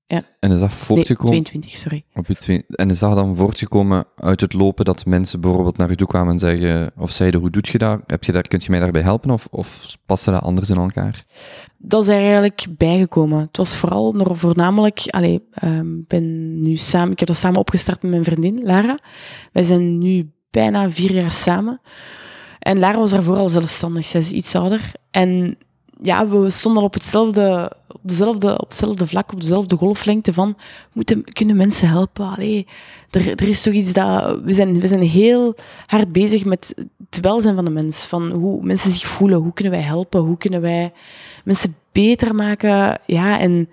Ja. 0.07 0.23
En 0.39 0.51
is 0.51 0.59
dat 0.59 0.71
voortgekomen? 0.71 1.33
Nee, 1.33 1.41
22, 1.41 1.79
sorry. 1.79 2.03
Op 2.13 2.27
je 2.27 2.35
twee, 2.35 2.65
en 2.67 2.89
is 2.89 2.99
dat 2.99 3.15
dan 3.15 3.35
voortgekomen 3.35 4.05
uit 4.15 4.41
het 4.41 4.53
lopen 4.53 4.85
dat 4.85 5.05
mensen 5.05 5.41
bijvoorbeeld 5.41 5.77
naar 5.77 5.89
je 5.89 5.95
toe 5.95 6.07
kwamen 6.07 6.33
en 6.33 6.39
zeggen, 6.39 6.91
of 6.97 7.11
zeiden, 7.11 7.39
hoe 7.39 7.49
doet 7.49 7.67
je 7.67 7.77
dat? 7.77 8.01
Heb 8.07 8.23
je 8.23 8.31
daar, 8.31 8.47
kunt 8.47 8.63
je 8.63 8.71
mij 8.71 8.79
daarbij 8.79 9.01
helpen 9.01 9.29
of, 9.29 9.47
of 9.51 9.97
passen 10.05 10.33
dat 10.33 10.41
anders 10.41 10.69
in 10.69 10.75
elkaar? 10.75 11.23
Dat 11.77 12.03
is 12.03 12.09
er 12.09 12.15
eigenlijk 12.15 12.65
bijgekomen. 12.77 13.39
Het 13.39 13.57
was 13.57 13.75
vooral 13.75 14.11
nog 14.11 14.37
voornamelijk, 14.37 15.03
allee, 15.07 15.47
um, 15.63 16.05
ben 16.07 16.59
nu 16.59 16.75
samen, 16.75 17.11
ik 17.11 17.19
heb 17.19 17.27
dat 17.27 17.37
samen 17.37 17.59
opgestart 17.59 18.01
met 18.01 18.11
mijn 18.11 18.23
vriendin, 18.23 18.61
Lara. 18.63 18.99
Wij 19.51 19.63
zijn 19.63 19.97
nu 19.97 20.31
bijna 20.49 20.91
vier 20.91 21.11
jaar 21.11 21.31
samen. 21.31 21.81
En 22.59 22.79
Lara 22.79 22.97
was 22.97 23.11
daarvoor 23.11 23.37
al 23.37 23.49
zelfstandig, 23.49 24.05
zij 24.05 24.19
is 24.19 24.31
iets 24.31 24.55
ouder. 24.55 24.91
En 25.11 25.57
ja, 26.01 26.27
we 26.27 26.49
stonden 26.49 26.81
al 26.81 26.87
op 26.87 26.93
hetzelfde, 26.93 27.71
dezelfde, 28.07 28.51
op 28.59 28.67
hetzelfde 28.67 29.07
vlak, 29.07 29.33
op 29.33 29.41
dezelfde 29.41 29.75
golflengte 29.75 30.33
van, 30.33 30.57
moeten, 30.93 31.23
kunnen 31.23 31.55
mensen 31.55 31.87
helpen? 31.87 32.29
Allee, 32.29 32.67
er, 33.09 33.29
er 33.29 33.47
is 33.47 33.61
toch 33.61 33.73
iets 33.73 33.93
dat, 33.93 34.39
we 34.43 34.53
zijn, 34.53 34.79
we 34.79 34.87
zijn 34.87 35.01
heel 35.01 35.55
hard 35.85 36.11
bezig 36.11 36.45
met 36.45 36.73
het 37.09 37.19
welzijn 37.19 37.55
van 37.55 37.65
de 37.65 37.71
mens, 37.71 38.05
van 38.05 38.31
hoe 38.31 38.63
mensen 38.63 38.89
zich 38.89 39.07
voelen, 39.07 39.39
hoe 39.39 39.53
kunnen 39.53 39.73
wij 39.73 39.83
helpen, 39.83 40.19
hoe 40.19 40.37
kunnen 40.37 40.61
wij 40.61 40.93
mensen 41.43 41.75
beter 41.91 42.35
maken, 42.35 42.99
ja, 43.05 43.39
en 43.39 43.69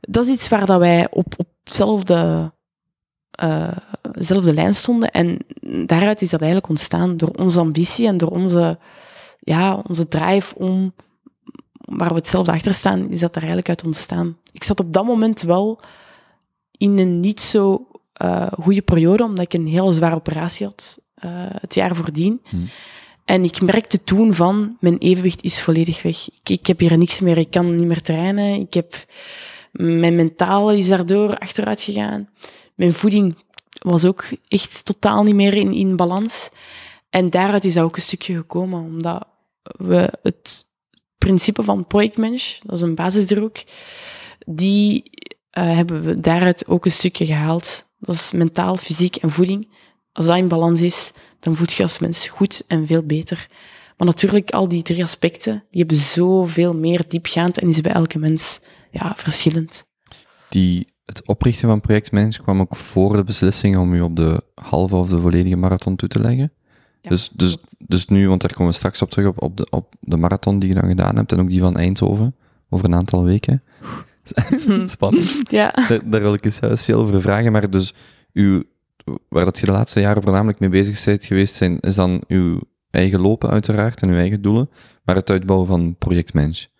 dat 0.00 0.26
is 0.26 0.32
iets 0.32 0.48
waar 0.48 0.66
dat 0.66 0.78
wij 0.78 1.06
op, 1.10 1.34
op 1.36 1.46
hetzelfde, 1.64 2.52
uh, 3.42 3.76
dezelfde 4.12 4.54
lijn 4.54 4.74
stonden. 4.74 5.10
En 5.10 5.38
daaruit 5.86 6.22
is 6.22 6.30
dat 6.30 6.40
eigenlijk 6.40 6.70
ontstaan 6.70 7.16
door 7.16 7.30
onze 7.30 7.60
ambitie 7.60 8.06
en 8.06 8.16
door 8.16 8.30
onze, 8.30 8.78
ja, 9.40 9.82
onze 9.88 10.08
drive 10.08 10.54
om 10.58 10.94
waar 11.84 12.08
we 12.08 12.14
hetzelfde 12.14 12.52
achter 12.52 12.74
staan, 12.74 13.10
is 13.10 13.20
dat 13.20 13.30
er 13.30 13.36
eigenlijk 13.36 13.68
uit 13.68 13.84
ontstaan. 13.84 14.36
Ik 14.52 14.64
zat 14.64 14.80
op 14.80 14.92
dat 14.92 15.04
moment 15.04 15.42
wel 15.42 15.80
in 16.70 16.98
een 16.98 17.20
niet 17.20 17.40
zo 17.40 17.86
uh, 18.22 18.46
goede 18.52 18.82
periode, 18.82 19.24
omdat 19.24 19.44
ik 19.44 19.52
een 19.52 19.66
hele 19.66 19.92
zware 19.92 20.14
operatie 20.14 20.66
had 20.66 20.98
uh, 21.24 21.30
het 21.36 21.74
jaar 21.74 21.96
voordien. 21.96 22.40
Hmm. 22.44 22.68
En 23.24 23.44
ik 23.44 23.60
merkte 23.60 24.04
toen 24.04 24.34
van, 24.34 24.76
mijn 24.80 24.98
evenwicht 24.98 25.42
is 25.42 25.60
volledig 25.60 26.02
weg. 26.02 26.28
Ik, 26.28 26.48
ik, 26.48 26.66
heb 26.66 26.78
hier 26.78 26.98
niks 26.98 27.20
meer, 27.20 27.38
ik 27.38 27.50
kan 27.50 27.76
niet 27.76 27.86
meer 27.86 28.02
trainen. 28.02 28.60
Ik 28.60 28.74
heb, 28.74 28.94
mijn 29.72 30.16
mentale 30.16 30.76
is 30.76 30.88
daardoor 30.88 31.38
achteruit 31.38 31.82
gegaan. 31.82 32.28
Mijn 32.74 32.92
voeding 32.92 33.36
was 33.78 34.04
ook 34.04 34.24
echt 34.48 34.84
totaal 34.84 35.22
niet 35.22 35.34
meer 35.34 35.54
in, 35.54 35.72
in 35.72 35.96
balans. 35.96 36.50
En 37.10 37.30
daaruit 37.30 37.64
is 37.64 37.72
dat 37.72 37.84
ook 37.84 37.96
een 37.96 38.02
stukje 38.02 38.36
gekomen, 38.36 38.80
omdat 38.80 39.26
we 39.62 40.12
het 40.22 40.66
principe 41.24 41.62
van 41.62 41.86
projectmensch, 41.86 42.58
dat 42.62 42.76
is 42.76 42.82
een 42.82 42.94
basisdruk, 42.94 43.64
die 44.46 45.02
uh, 45.58 45.76
hebben 45.76 46.02
we 46.02 46.20
daaruit 46.20 46.68
ook 46.68 46.84
een 46.84 46.90
stukje 46.90 47.26
gehaald. 47.26 47.88
Dat 47.98 48.14
is 48.14 48.32
mentaal, 48.32 48.76
fysiek 48.76 49.16
en 49.16 49.30
voeding. 49.30 49.68
Als 50.12 50.26
dat 50.26 50.36
in 50.36 50.48
balans 50.48 50.80
is, 50.80 51.12
dan 51.40 51.56
voed 51.56 51.72
je 51.72 51.82
als 51.82 51.98
mens 51.98 52.28
goed 52.28 52.64
en 52.66 52.86
veel 52.86 53.02
beter. 53.02 53.46
Maar 53.96 54.06
natuurlijk, 54.06 54.50
al 54.50 54.68
die 54.68 54.82
drie 54.82 55.02
aspecten, 55.02 55.64
die 55.70 55.80
hebben 55.80 55.96
zoveel 55.96 56.74
meer 56.74 57.04
diepgaand 57.08 57.58
en 57.58 57.68
is 57.68 57.80
bij 57.80 57.92
elke 57.92 58.18
mens 58.18 58.60
ja, 58.90 59.12
verschillend. 59.16 59.86
Die, 60.48 60.86
het 61.04 61.26
oprichten 61.26 61.68
van 61.68 61.80
Project 61.80 62.12
Mens 62.12 62.40
kwam 62.40 62.60
ook 62.60 62.76
voor 62.76 63.16
de 63.16 63.24
beslissing 63.24 63.76
om 63.76 63.94
u 63.94 64.00
op 64.00 64.16
de 64.16 64.42
halve 64.54 64.96
of 64.96 65.08
de 65.08 65.20
volledige 65.20 65.56
marathon 65.56 65.96
toe 65.96 66.08
te 66.08 66.20
leggen 66.20 66.52
dus, 67.08 67.30
dus, 67.32 67.56
dus 67.78 68.06
nu, 68.06 68.28
want 68.28 68.40
daar 68.40 68.52
komen 68.52 68.72
we 68.72 68.78
straks 68.78 69.02
op 69.02 69.10
terug, 69.10 69.26
op, 69.26 69.42
op, 69.42 69.56
de, 69.56 69.66
op 69.70 69.94
de 70.00 70.16
marathon 70.16 70.58
die 70.58 70.68
je 70.68 70.74
dan 70.74 70.88
gedaan 70.88 71.16
hebt 71.16 71.32
en 71.32 71.40
ook 71.40 71.48
die 71.48 71.60
van 71.60 71.76
Eindhoven, 71.76 72.34
over 72.68 72.86
een 72.86 72.94
aantal 72.94 73.24
weken. 73.24 73.62
Spannend. 74.84 75.50
Ja. 75.50 75.74
Daar, 76.04 76.20
wil 76.20 76.34
ik 76.34 76.44
eens 76.44 76.58
juist 76.58 76.84
veel 76.84 77.00
over 77.00 77.20
vragen, 77.20 77.52
maar 77.52 77.70
dus 77.70 77.94
uw, 78.32 78.62
waar 79.28 79.44
dat 79.44 79.58
je 79.58 79.66
de 79.66 79.72
laatste 79.72 80.00
jaren 80.00 80.22
voornamelijk 80.22 80.58
mee 80.58 80.68
bezig 80.68 81.04
bent 81.04 81.24
geweest 81.24 81.54
zijn, 81.54 81.80
is 81.80 81.94
dan 81.94 82.22
uw 82.26 82.60
eigen 82.90 83.20
lopen 83.20 83.50
uiteraard 83.50 84.02
en 84.02 84.08
uw 84.08 84.16
eigen 84.16 84.42
doelen, 84.42 84.70
maar 85.04 85.16
het 85.16 85.30
uitbouwen 85.30 85.66
van 85.66 85.96
projectmens. 85.98 86.70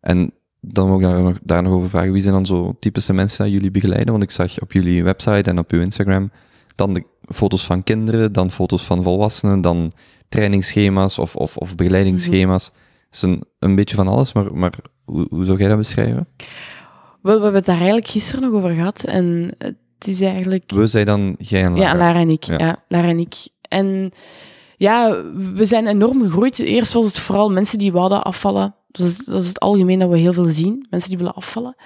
En 0.00 0.32
dan 0.60 0.86
wil 0.86 0.96
ik 0.96 1.02
daar 1.02 1.22
nog, 1.22 1.38
daar 1.42 1.62
nog 1.62 1.72
over 1.72 1.88
vragen, 1.88 2.12
wie 2.12 2.22
zijn 2.22 2.34
dan 2.34 2.46
zo 2.46 2.76
typische 2.80 3.12
mensen 3.12 3.44
die 3.44 3.54
jullie 3.54 3.70
begeleiden? 3.70 4.10
Want 4.10 4.22
ik 4.22 4.30
zag 4.30 4.60
op 4.60 4.72
jullie 4.72 5.04
website 5.04 5.50
en 5.50 5.58
op 5.58 5.70
uw 5.70 5.80
Instagram 5.80 6.30
dan 6.74 6.94
de 6.94 7.04
foto's 7.28 7.66
van 7.66 7.82
kinderen, 7.82 8.32
dan 8.32 8.50
foto's 8.50 8.82
van 8.82 9.02
volwassenen, 9.02 9.60
dan 9.60 9.92
trainingsschema's 10.28 11.18
of, 11.18 11.36
of, 11.36 11.56
of 11.56 11.74
begeleidingsschema's. 11.74 12.70
Mm 12.70 12.82
is 13.14 13.22
een, 13.22 13.44
een 13.58 13.74
beetje 13.74 13.96
van 13.96 14.08
alles, 14.08 14.32
maar, 14.32 14.54
maar 14.54 14.72
hoe, 15.04 15.26
hoe 15.30 15.44
zou 15.44 15.58
jij 15.58 15.68
dat 15.68 15.78
beschrijven? 15.78 16.28
Wel, 17.22 17.36
we 17.36 17.42
hebben 17.42 17.54
het 17.54 17.66
daar 17.66 17.76
eigenlijk 17.76 18.06
gisteren 18.06 18.42
nog 18.42 18.52
over 18.52 18.74
gehad 18.74 19.04
en 19.04 19.50
het 19.58 20.06
is 20.06 20.20
eigenlijk... 20.20 20.70
We 20.74 20.86
zijn 20.86 21.06
dan 21.06 21.34
jij 21.38 21.62
en 21.62 21.72
Lara. 21.72 21.92
Ja, 21.92 21.96
Lara 21.96 22.18
en 22.18 22.30
ik. 22.30 22.44
Ja. 22.44 22.84
Lara 22.88 23.08
en 23.08 23.18
ik. 23.18 23.34
En 23.68 24.10
ja, 24.76 25.22
we 25.54 25.64
zijn 25.64 25.86
enorm 25.86 26.22
gegroeid. 26.22 26.58
Eerst 26.58 26.92
was 26.92 27.06
het 27.06 27.18
vooral 27.18 27.50
mensen 27.50 27.78
die 27.78 27.92
wilden 27.92 28.22
afvallen. 28.22 28.74
Dat 28.90 29.06
is 29.06 29.46
het 29.46 29.60
algemeen 29.60 29.98
dat 29.98 30.10
we 30.10 30.18
heel 30.18 30.32
veel 30.32 30.44
zien. 30.44 30.86
Mensen 30.90 31.08
die 31.08 31.18
willen 31.18 31.34
afvallen. 31.34 31.76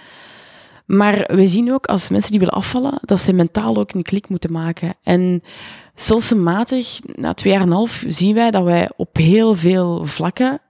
Maar 0.89 1.31
we 1.35 1.47
zien 1.47 1.73
ook 1.73 1.87
als 1.87 2.09
mensen 2.09 2.31
die 2.31 2.41
willen 2.41 2.55
afvallen, 2.55 2.99
dat 3.01 3.21
ze 3.21 3.33
mentaal 3.33 3.77
ook 3.77 3.93
een 3.93 4.03
klik 4.03 4.29
moeten 4.29 4.53
maken. 4.53 4.95
En 5.03 5.43
stelselmatig, 5.95 7.01
na 7.15 7.35
twee 7.35 7.53
jaar 7.53 7.63
en 7.63 7.69
een 7.69 7.75
half, 7.75 8.05
zien 8.07 8.35
wij 8.35 8.51
dat 8.51 8.65
wij 8.65 8.91
op 8.97 9.17
heel 9.17 9.55
veel 9.55 10.05
vlakken 10.05 10.61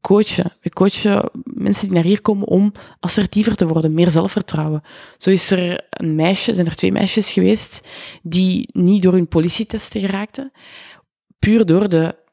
coachen. 0.00 0.52
We 0.60 0.70
coachen 0.70 1.30
mensen 1.44 1.84
die 1.84 1.94
naar 1.94 2.04
hier 2.04 2.22
komen 2.22 2.46
om 2.46 2.72
assertiever 3.00 3.56
te 3.56 3.66
worden, 3.66 3.94
meer 3.94 4.10
zelfvertrouwen. 4.10 4.82
Zo 5.18 5.30
is 5.30 5.50
er 5.50 5.86
een 5.90 6.14
meisje, 6.14 6.54
zijn 6.54 6.66
er 6.66 6.74
twee 6.74 6.92
meisjes 6.92 7.32
geweest, 7.32 7.88
die 8.22 8.68
niet 8.72 9.02
door 9.02 9.12
hun 9.12 9.28
politietesten 9.28 10.00
geraakten, 10.00 10.52
puur 11.38 11.66
door 11.66 11.88
de 11.88 12.24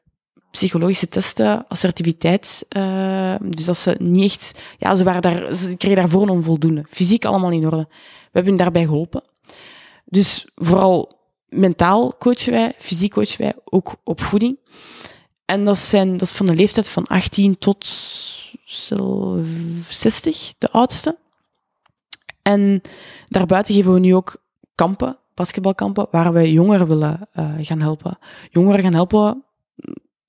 psychologische 0.54 1.08
testen, 1.08 1.68
assertiviteit. 1.68 2.66
Uh, 2.76 3.34
dus 3.40 3.64
dat 3.64 3.76
ze 3.76 3.96
niet 3.98 4.24
echt, 4.24 4.62
ja, 4.78 4.94
ze, 4.94 5.04
waren 5.04 5.22
daar, 5.22 5.54
ze 5.54 5.76
kregen 5.76 5.96
daarvoor 5.96 6.22
een 6.22 6.28
onvoldoende. 6.28 6.84
Fysiek 6.88 7.24
allemaal 7.24 7.50
in 7.50 7.64
orde. 7.64 7.86
We 7.88 8.30
hebben 8.32 8.52
hen 8.52 8.62
daarbij 8.62 8.84
geholpen. 8.84 9.22
Dus 10.04 10.46
vooral 10.54 11.10
mentaal 11.48 12.16
coachen 12.18 12.52
wij, 12.52 12.72
fysiek 12.78 13.12
coachen 13.12 13.40
wij, 13.40 13.54
ook 13.64 13.94
op 14.04 14.20
voeding. 14.20 14.58
En 15.44 15.64
dat, 15.64 15.78
zijn, 15.78 16.10
dat 16.10 16.28
is 16.28 16.32
van 16.32 16.46
de 16.46 16.54
leeftijd 16.54 16.88
van 16.88 17.06
18 17.06 17.58
tot 17.58 17.86
zo 18.64 19.38
60, 19.88 20.54
de 20.58 20.70
oudste. 20.70 21.18
En 22.42 22.80
daarbuiten 23.26 23.74
geven 23.74 23.92
we 23.92 23.98
nu 23.98 24.14
ook 24.14 24.36
kampen, 24.74 25.18
basketbalkampen, 25.34 26.06
waar 26.10 26.32
we 26.32 26.52
jongeren 26.52 26.88
willen 26.88 27.28
uh, 27.34 27.54
gaan 27.58 27.80
helpen. 27.80 28.18
Jongeren 28.50 28.82
gaan 28.82 28.94
helpen 28.94 29.44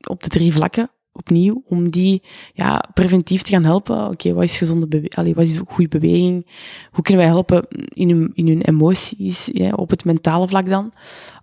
op 0.07 0.23
de 0.23 0.29
drie 0.29 0.53
vlakken, 0.53 0.89
opnieuw, 1.11 1.63
om 1.67 1.89
die 1.89 2.23
ja, 2.53 2.89
preventief 2.93 3.41
te 3.41 3.51
gaan 3.51 3.63
helpen. 3.63 4.07
Oké, 4.07 4.33
wat 4.33 4.43
is 4.43 4.57
gezonde 4.57 4.87
beweging, 4.87 5.35
wat 5.35 5.47
is 5.47 5.59
goede 5.67 5.99
beweging? 5.99 6.47
Hoe 6.91 7.03
kunnen 7.03 7.23
wij 7.23 7.31
helpen 7.31 7.67
in 7.89 8.09
hun, 8.09 8.31
in 8.33 8.47
hun 8.47 8.61
emoties, 8.61 9.49
ja, 9.53 9.71
op 9.71 9.89
het 9.89 10.05
mentale 10.05 10.47
vlak 10.47 10.69
dan? 10.69 10.93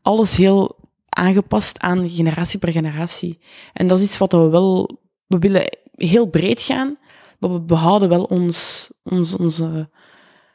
Alles 0.03 0.37
heel 0.37 0.77
aangepast 1.09 1.81
aan 1.81 2.11
generatie 2.11 2.59
per 2.59 2.73
generatie. 2.73 3.39
En 3.73 3.87
dat 3.87 3.99
is 3.99 4.05
iets 4.05 4.19
wat 4.19 4.33
we 4.33 4.49
wel, 4.49 4.99
we 5.27 5.39
willen 5.39 5.77
heel 5.93 6.27
breed 6.27 6.61
gaan, 6.61 6.99
maar 7.39 7.53
we 7.53 7.61
behouden 7.61 8.09
wel 8.09 8.25
ons, 8.25 8.91
ons, 9.03 9.37
onze, 9.37 9.89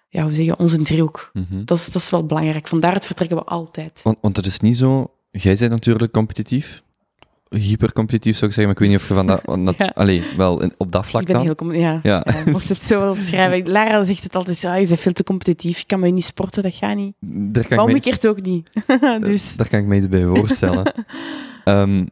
ja, 0.09 0.23
hoe 0.23 0.33
zeggen, 0.33 0.59
onze 0.59 0.81
driehoek. 0.81 1.29
Mhm. 1.33 1.65
Dat, 1.65 1.77
is, 1.77 1.85
dat 1.85 2.01
is 2.01 2.09
wel 2.09 2.25
belangrijk. 2.25 2.67
Vandaar 2.67 3.01
vertrekken 3.01 3.37
we 3.37 3.43
altijd. 3.43 4.01
Want, 4.03 4.17
want 4.21 4.35
het 4.35 4.45
is 4.45 4.59
niet 4.59 4.77
zo... 4.77 5.11
Jij 5.31 5.55
bent 5.59 5.71
natuurlijk 5.71 6.13
competitief. 6.13 6.83
Hypercompetitief 7.49 8.37
zou 8.37 8.49
ik 8.51 8.55
zeggen, 8.55 8.63
maar 8.63 8.73
ik 8.73 8.79
weet 8.79 8.89
niet 8.89 8.97
of 8.99 9.07
je 9.07 9.13
van 9.13 9.27
dat... 9.27 9.41
van 9.45 9.65
dat 9.65 9.75
Ja. 9.87 9.91
allee, 9.95 10.23
wel 10.37 10.61
in- 10.61 10.73
op 10.77 10.91
dat 10.91 11.05
vlak 11.05 11.21
Ik 11.21 11.27
ben 11.27 11.45
dan. 11.45 11.71
heel 11.71 11.79
ja, 11.81 11.99
Ja. 12.03 12.25
ja, 12.25 12.51
mocht 12.51 12.69
het 12.69 12.81
zo 12.81 12.99
wel 12.99 13.11
omschrijven. 13.11 13.71
Lara 13.71 14.03
zegt 14.03 14.23
het 14.23 14.35
altijd, 14.35 14.65
ah, 14.65 14.79
je 14.79 14.87
bent 14.87 14.99
veel 14.99 15.11
te 15.13 15.23
competitief, 15.23 15.77
je 15.79 15.85
kan 15.85 15.99
me 15.99 16.09
niet 16.09 16.23
sporten, 16.23 16.63
dat 16.63 16.73
gaat 16.73 16.95
niet. 16.95 17.13
Daar 17.19 17.67
kan, 17.67 17.77
Maar 17.77 17.89
ik 17.89 17.95
iets- 17.95 18.05
omgekeerd 18.07 18.27
ook 18.27 18.41
niet. 18.41 18.69
dus, 19.27 19.55
daar 19.55 19.67
kan 19.69 19.79
ik 19.79 19.85
me 19.85 19.95
iets 19.95 20.07
bij 20.09 20.23
voorstellen. 20.25 20.93
Ehm, 21.63 22.05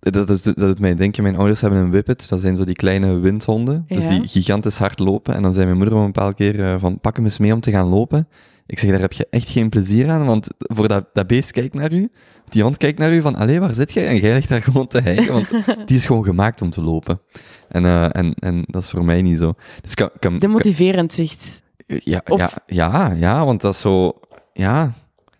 dat, 0.00 0.30
is, 0.30 0.42
dat 0.42 0.56
doet 0.56 0.78
mij 0.80 0.94
denken, 0.94 1.22
mijn 1.22 1.36
ouders 1.36 1.60
hebben 1.60 1.78
een 1.80 1.90
whippet, 1.90 2.26
dat 2.28 2.40
zijn 2.40 2.56
zo 2.56 2.64
die 2.64 2.74
kleine 2.74 3.18
windhonden, 3.18 3.84
dus 3.88 4.06
die 4.06 4.26
gigantisch 4.26 4.78
hard 4.78 4.98
lopen. 4.98 5.34
En 5.34 5.42
dan 5.42 5.52
zei 5.52 5.64
mijn 5.66 5.76
moeder 5.78 5.96
een 5.96 6.04
bepaald 6.06 6.34
keer 6.34 6.64
eh, 6.64 6.74
van, 6.78 7.00
pak 7.00 7.16
hem 7.16 7.24
eens 7.24 7.38
mee 7.38 7.54
om 7.54 7.60
te 7.60 7.70
gaan 7.70 7.88
lopen. 7.88 8.28
Ik 8.70 8.78
zeg, 8.78 8.90
daar 8.90 9.00
heb 9.00 9.12
je 9.12 9.26
echt 9.30 9.48
geen 9.48 9.68
plezier 9.68 10.08
aan, 10.10 10.26
want 10.26 10.48
voor 10.58 10.88
dat, 10.88 11.04
dat 11.12 11.26
beest 11.26 11.50
kijkt 11.50 11.74
naar 11.74 11.92
u, 11.92 12.10
die 12.48 12.62
hond 12.62 12.76
kijkt 12.76 12.98
naar 12.98 13.12
u 13.12 13.20
van, 13.20 13.36
allee, 13.36 13.60
waar 13.60 13.74
zit 13.74 13.92
jij? 13.92 14.06
En 14.06 14.16
jij 14.16 14.34
ligt 14.34 14.48
daar 14.48 14.62
gewoon 14.62 14.86
te 14.86 15.00
hijgen, 15.00 15.32
want 15.32 15.50
die 15.86 15.96
is 15.96 16.06
gewoon 16.06 16.24
gemaakt 16.24 16.62
om 16.62 16.70
te 16.70 16.80
lopen. 16.82 17.20
En, 17.68 17.84
eh, 17.84 18.04
en, 18.16 18.34
en 18.34 18.64
dat 18.66 18.82
is 18.82 18.90
voor 18.90 19.04
mij 19.04 19.22
niet 19.22 19.38
zo. 19.38 19.54
Dus 19.82 19.94
kan, 19.94 20.10
kan, 20.18 20.38
demotiverend 20.38 21.12
zegt. 21.12 21.62
ja, 21.86 22.20
Of- 22.28 22.38
ja, 22.40 22.50
ja, 22.66 23.12
ja, 23.12 23.44
want 23.44 23.60
dat 23.60 23.74
is 23.74 23.80
zo... 23.80 24.18
Ja, 24.52 24.92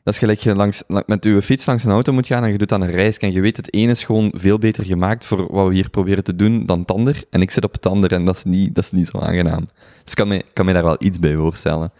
dat 0.02 0.14
is 0.14 0.18
gelijk 0.18 0.40
je 0.40 0.54
langs, 0.54 0.82
la- 0.86 1.02
met 1.06 1.24
uw 1.24 1.40
fiets 1.40 1.66
langs 1.66 1.84
een 1.84 1.90
auto 1.90 2.12
moet 2.12 2.26
gaan 2.26 2.44
en 2.44 2.52
je 2.52 2.58
doet 2.58 2.68
dan 2.68 2.80
een 2.80 2.90
reis 2.90 3.16
en 3.18 3.32
je 3.32 3.40
weet 3.40 3.56
het 3.56 3.74
ene 3.74 3.90
is 3.90 4.04
gewoon 4.04 4.32
veel 4.36 4.58
beter 4.58 4.84
gemaakt 4.84 5.24
voor 5.26 5.52
wat 5.52 5.68
we 5.68 5.74
hier 5.74 5.90
proberen 5.90 6.24
te 6.24 6.36
doen 6.36 6.66
dan 6.66 6.78
het 6.80 6.90
ander. 6.92 7.22
En 7.30 7.40
ik 7.40 7.50
zit 7.50 7.64
op 7.64 7.72
het 7.72 7.86
ander 7.86 8.12
en 8.12 8.24
dat 8.24 8.36
is 8.36 8.44
niet, 8.44 8.74
dat 8.74 8.84
is 8.84 8.90
niet 8.90 9.06
zo 9.06 9.18
aangenaam. 9.18 9.68
Dus 10.02 10.10
ik 10.12 10.14
kan 10.14 10.28
me, 10.28 10.44
kan 10.52 10.64
me 10.66 10.72
daar 10.72 10.84
wel 10.84 10.96
iets 10.98 11.18
bij 11.18 11.34
voorstellen. 11.34 11.92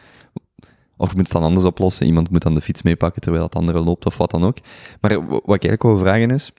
Of 0.99 1.09
je 1.11 1.17
moet 1.17 1.25
het 1.25 1.33
dan 1.33 1.43
anders 1.43 1.67
oplossen. 1.67 2.07
Iemand 2.07 2.31
moet 2.31 2.43
dan 2.43 2.55
de 2.55 2.61
fiets 2.61 2.83
meepakken 2.83 3.23
terwijl 3.23 3.45
het 3.45 3.55
andere 3.55 3.81
loopt 3.81 4.07
of 4.07 4.17
wat 4.17 4.31
dan 4.31 4.45
ook. 4.45 4.57
Maar 5.01 5.27
wat 5.29 5.55
ik 5.55 5.65
eigenlijk 5.65 5.83
wil 5.83 5.99
vragen 5.99 6.31
is... 6.31 6.53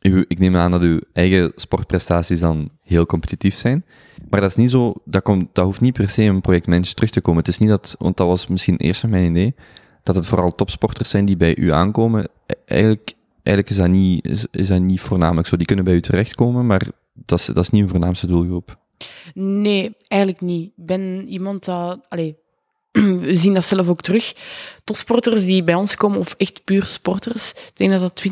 Uw, 0.00 0.24
ik 0.28 0.38
neem 0.38 0.56
aan 0.56 0.70
dat 0.70 0.80
uw 0.80 0.98
eigen 1.12 1.52
sportprestaties 1.54 2.40
dan 2.40 2.70
heel 2.82 3.06
competitief 3.06 3.54
zijn. 3.54 3.84
Maar 4.30 4.40
dat 4.40 4.50
is 4.50 4.56
niet 4.56 4.70
zo, 4.70 4.94
dat, 5.04 5.22
komt, 5.22 5.48
dat 5.52 5.64
hoeft 5.64 5.80
niet 5.80 5.92
per 5.92 6.08
se 6.08 6.22
een 6.22 6.40
projectmanager 6.40 6.94
terug 6.94 7.10
te 7.10 7.20
komen. 7.20 7.38
Het 7.38 7.48
is 7.48 7.58
niet 7.58 7.68
dat, 7.68 7.94
want 7.98 8.16
dat 8.16 8.26
was 8.26 8.46
misschien 8.46 8.76
eerst 8.76 9.06
mijn 9.06 9.30
idee, 9.30 9.54
dat 10.02 10.14
het 10.14 10.26
vooral 10.26 10.50
topsporters 10.50 11.10
zijn 11.10 11.24
die 11.24 11.36
bij 11.36 11.56
u 11.56 11.72
aankomen. 11.72 12.28
E- 12.46 12.54
Eigenlijk, 12.64 13.12
eigenlijk 13.42 13.70
is, 13.70 13.76
dat 13.76 13.88
niet, 13.88 14.26
is, 14.26 14.46
is 14.50 14.68
dat 14.68 14.80
niet 14.80 15.00
voornamelijk 15.00 15.46
zo. 15.46 15.56
Die 15.56 15.66
kunnen 15.66 15.84
bij 15.84 15.94
u 15.94 16.00
terechtkomen, 16.00 16.66
maar 16.66 16.86
dat 17.12 17.38
is, 17.38 17.46
dat 17.46 17.58
is 17.58 17.70
niet 17.70 17.82
een 17.82 17.88
voornaamste 17.88 18.26
doelgroep. 18.26 18.78
Nee, 19.34 19.96
eigenlijk 20.08 20.42
niet. 20.42 20.72
Ik 20.76 20.86
ben 20.86 21.28
iemand 21.28 21.64
dat... 21.64 22.06
Allee, 22.08 22.36
we 23.02 23.34
zien 23.34 23.54
dat 23.54 23.64
zelf 23.64 23.88
ook 23.88 24.00
terug. 24.00 24.34
Topsporters 24.84 25.44
die 25.44 25.64
bij 25.64 25.74
ons 25.74 25.96
komen, 25.96 26.18
of 26.18 26.34
echt 26.36 26.64
puur 26.64 26.86
sporters, 26.86 27.50
ik 27.50 27.76
denk 27.76 27.92
dat 27.92 28.00
dat 28.00 28.24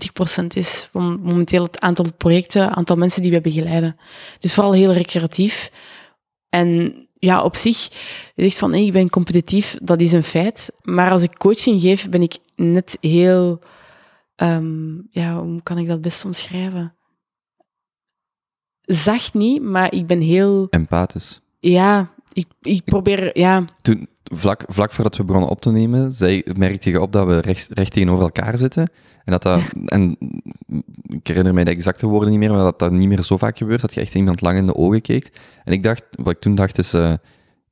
20% 0.42 0.46
is 0.46 0.88
van 0.92 1.20
momenteel 1.22 1.62
het 1.62 1.80
aantal 1.80 2.04
projecten, 2.16 2.70
aantal 2.70 2.96
mensen 2.96 3.22
die 3.22 3.30
we 3.30 3.40
begeleiden. 3.40 3.96
Dus 4.38 4.54
vooral 4.54 4.72
heel 4.72 4.92
recreatief. 4.92 5.70
En 6.48 6.94
ja, 7.14 7.42
op 7.42 7.56
zich, 7.56 7.88
je 8.34 8.42
zegt 8.42 8.58
van, 8.58 8.72
hey, 8.72 8.84
ik 8.84 8.92
ben 8.92 9.10
competitief, 9.10 9.76
dat 9.82 10.00
is 10.00 10.12
een 10.12 10.24
feit. 10.24 10.72
Maar 10.82 11.10
als 11.10 11.22
ik 11.22 11.38
coaching 11.38 11.80
geef, 11.80 12.08
ben 12.08 12.22
ik 12.22 12.38
net 12.56 12.96
heel... 13.00 13.60
ehm, 14.36 14.94
ja, 15.10 15.42
hoe 15.42 15.62
kan 15.62 15.78
ik 15.78 15.88
dat 15.88 16.00
best 16.00 16.24
omschrijven? 16.24 16.94
Zacht 18.80 19.34
niet, 19.34 19.62
maar 19.62 19.92
ik 19.92 20.06
ben 20.06 20.20
heel... 20.20 20.66
Empathisch. 20.70 21.40
Ja, 21.58 22.14
ik, 22.32 22.46
ik 22.60 22.84
probeer, 22.84 23.38
ja, 23.38 23.64
Toen, 23.82 24.08
vlak, 24.34 24.64
vlak 24.66 24.92
voordat 24.92 25.16
we 25.16 25.24
begonnen 25.24 25.50
op 25.50 25.60
te 25.60 25.70
nemen, 25.70 26.12
zei, 26.12 26.42
merkte 26.56 26.90
je 26.90 27.00
op 27.00 27.12
dat 27.12 27.26
we 27.26 27.38
recht, 27.38 27.68
recht 27.70 27.92
tegenover 27.92 28.22
elkaar 28.22 28.56
zitten. 28.56 28.90
En 29.24 29.32
dat 29.32 29.42
dat, 29.42 29.60
en 29.86 30.16
ik 31.06 31.26
herinner 31.26 31.54
mij 31.54 31.64
de 31.64 31.70
exacte 31.70 32.06
woorden 32.06 32.30
niet 32.30 32.38
meer, 32.38 32.50
maar 32.50 32.62
dat 32.62 32.78
dat 32.78 32.92
niet 32.92 33.08
meer 33.08 33.22
zo 33.22 33.36
vaak 33.36 33.58
gebeurt, 33.58 33.80
dat 33.80 33.94
je 33.94 34.00
echt 34.00 34.14
iemand 34.14 34.40
lang 34.40 34.58
in 34.58 34.66
de 34.66 34.74
ogen 34.74 35.00
keek. 35.00 35.30
En 35.64 35.72
ik 35.72 35.82
dacht, 35.82 36.04
wat 36.10 36.32
ik 36.32 36.40
toen 36.40 36.54
dacht 36.54 36.78
is, 36.78 36.94
eh, 36.94 37.12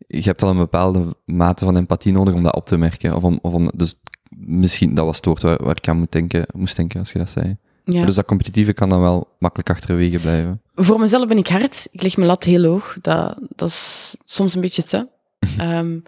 je 0.06 0.22
hebt 0.22 0.42
al 0.42 0.50
een 0.50 0.56
bepaalde 0.56 1.16
mate 1.24 1.64
van 1.64 1.76
empathie 1.76 2.12
nodig 2.12 2.34
om 2.34 2.42
dat 2.42 2.54
op 2.54 2.66
te 2.66 2.76
merken. 2.76 3.16
Of 3.16 3.22
om, 3.22 3.38
of 3.42 3.52
om, 3.52 3.70
dus 3.74 3.94
misschien, 4.36 4.94
dat 4.94 5.04
was 5.04 5.16
het 5.16 5.24
woord 5.24 5.42
waar, 5.42 5.62
waar 5.62 5.76
ik 5.76 5.88
aan 5.88 5.98
moet 5.98 6.12
denken, 6.12 6.46
moest 6.52 6.76
denken 6.76 6.98
als 6.98 7.12
je 7.12 7.18
dat 7.18 7.30
zei. 7.30 7.56
ja. 7.84 8.04
Dus 8.06 8.14
dat 8.14 8.24
competitieve 8.24 8.72
kan 8.72 8.88
dan 8.88 9.00
wel 9.00 9.28
makkelijk 9.38 9.70
achterwege 9.70 10.18
blijven. 10.18 10.60
Voor 10.74 11.00
mezelf 11.00 11.26
ben 11.26 11.38
ik 11.38 11.48
hard. 11.48 11.88
Ik 11.90 12.02
leg 12.02 12.16
mijn 12.16 12.28
lat 12.28 12.44
heel 12.44 12.64
hoog. 12.64 12.96
Dat, 13.00 13.38
dat 13.48 13.68
is 13.68 14.16
soms 14.24 14.54
een 14.54 14.60
beetje 14.60 14.82
te. 14.82 15.08
Ehm, 15.56 15.98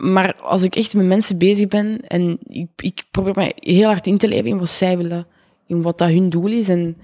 maar 0.00 0.34
als 0.34 0.62
ik 0.62 0.76
echt 0.76 0.94
met 0.94 1.06
mensen 1.06 1.38
bezig 1.38 1.68
ben 1.68 2.00
en 2.00 2.38
ik, 2.46 2.68
ik 2.76 3.04
probeer 3.10 3.34
mij 3.34 3.52
heel 3.54 3.86
hard 3.86 4.06
in 4.06 4.18
te 4.18 4.28
leven 4.28 4.50
in 4.50 4.58
wat 4.58 4.68
zij 4.68 4.96
willen, 4.96 5.26
in 5.66 5.82
wat 5.82 5.98
dat 5.98 6.08
hun 6.08 6.30
doel 6.30 6.48
is, 6.48 6.68
en 6.68 6.96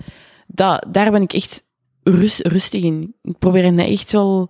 dat, 0.46 0.87
daar 0.90 1.11
ben 1.11 1.22
ik 1.22 1.32
echt 1.32 1.64
rust, 2.02 2.46
rustig 2.46 2.82
in. 2.82 3.14
Ik 3.22 3.38
probeer 3.38 3.62
hen 3.62 3.78
echt 3.78 4.12
wel 4.12 4.48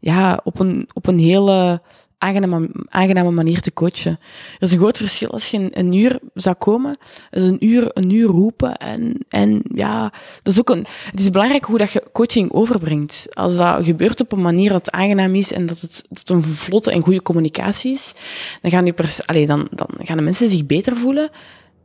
ja, 0.00 0.40
op, 0.44 0.58
een, 0.58 0.88
op 0.92 1.06
een 1.06 1.18
hele 1.18 1.82
aangename, 2.18 3.30
manier 3.30 3.60
te 3.60 3.72
coachen. 3.72 4.18
Er 4.54 4.62
is 4.62 4.72
een 4.72 4.78
groot 4.78 4.96
verschil 4.96 5.30
als 5.30 5.48
je 5.48 5.68
een, 5.70 5.92
uur 5.92 6.18
zou 6.34 6.56
komen, 6.56 6.96
een 7.30 7.66
uur, 7.66 7.90
een 7.92 8.10
uur 8.10 8.26
roepen 8.28 8.76
en, 8.76 9.18
en 9.28 9.62
ja, 9.74 10.12
dat 10.42 10.52
is 10.52 10.58
ook 10.58 10.70
een, 10.70 10.86
het 11.10 11.20
is 11.20 11.30
belangrijk 11.30 11.64
hoe 11.64 11.78
dat 11.78 11.92
je 11.92 12.02
coaching 12.12 12.52
overbrengt. 12.52 13.26
Als 13.34 13.56
dat 13.56 13.84
gebeurt 13.84 14.20
op 14.20 14.32
een 14.32 14.42
manier 14.42 14.70
dat 14.70 14.90
aangenaam 14.90 15.34
is 15.34 15.52
en 15.52 15.66
dat 15.66 15.80
het, 15.80 16.04
het 16.08 16.30
een 16.30 16.42
vlotte 16.42 16.90
en 16.90 17.02
goede 17.02 17.22
communicatie 17.22 17.92
is, 17.92 18.14
dan 18.62 18.70
gaan, 18.70 18.84
die 18.84 18.92
pers- 18.92 19.26
allee, 19.26 19.46
dan, 19.46 19.68
dan 19.70 19.88
gaan 19.98 20.16
de 20.16 20.22
mensen 20.22 20.48
zich 20.48 20.66
beter 20.66 20.96
voelen. 20.96 21.30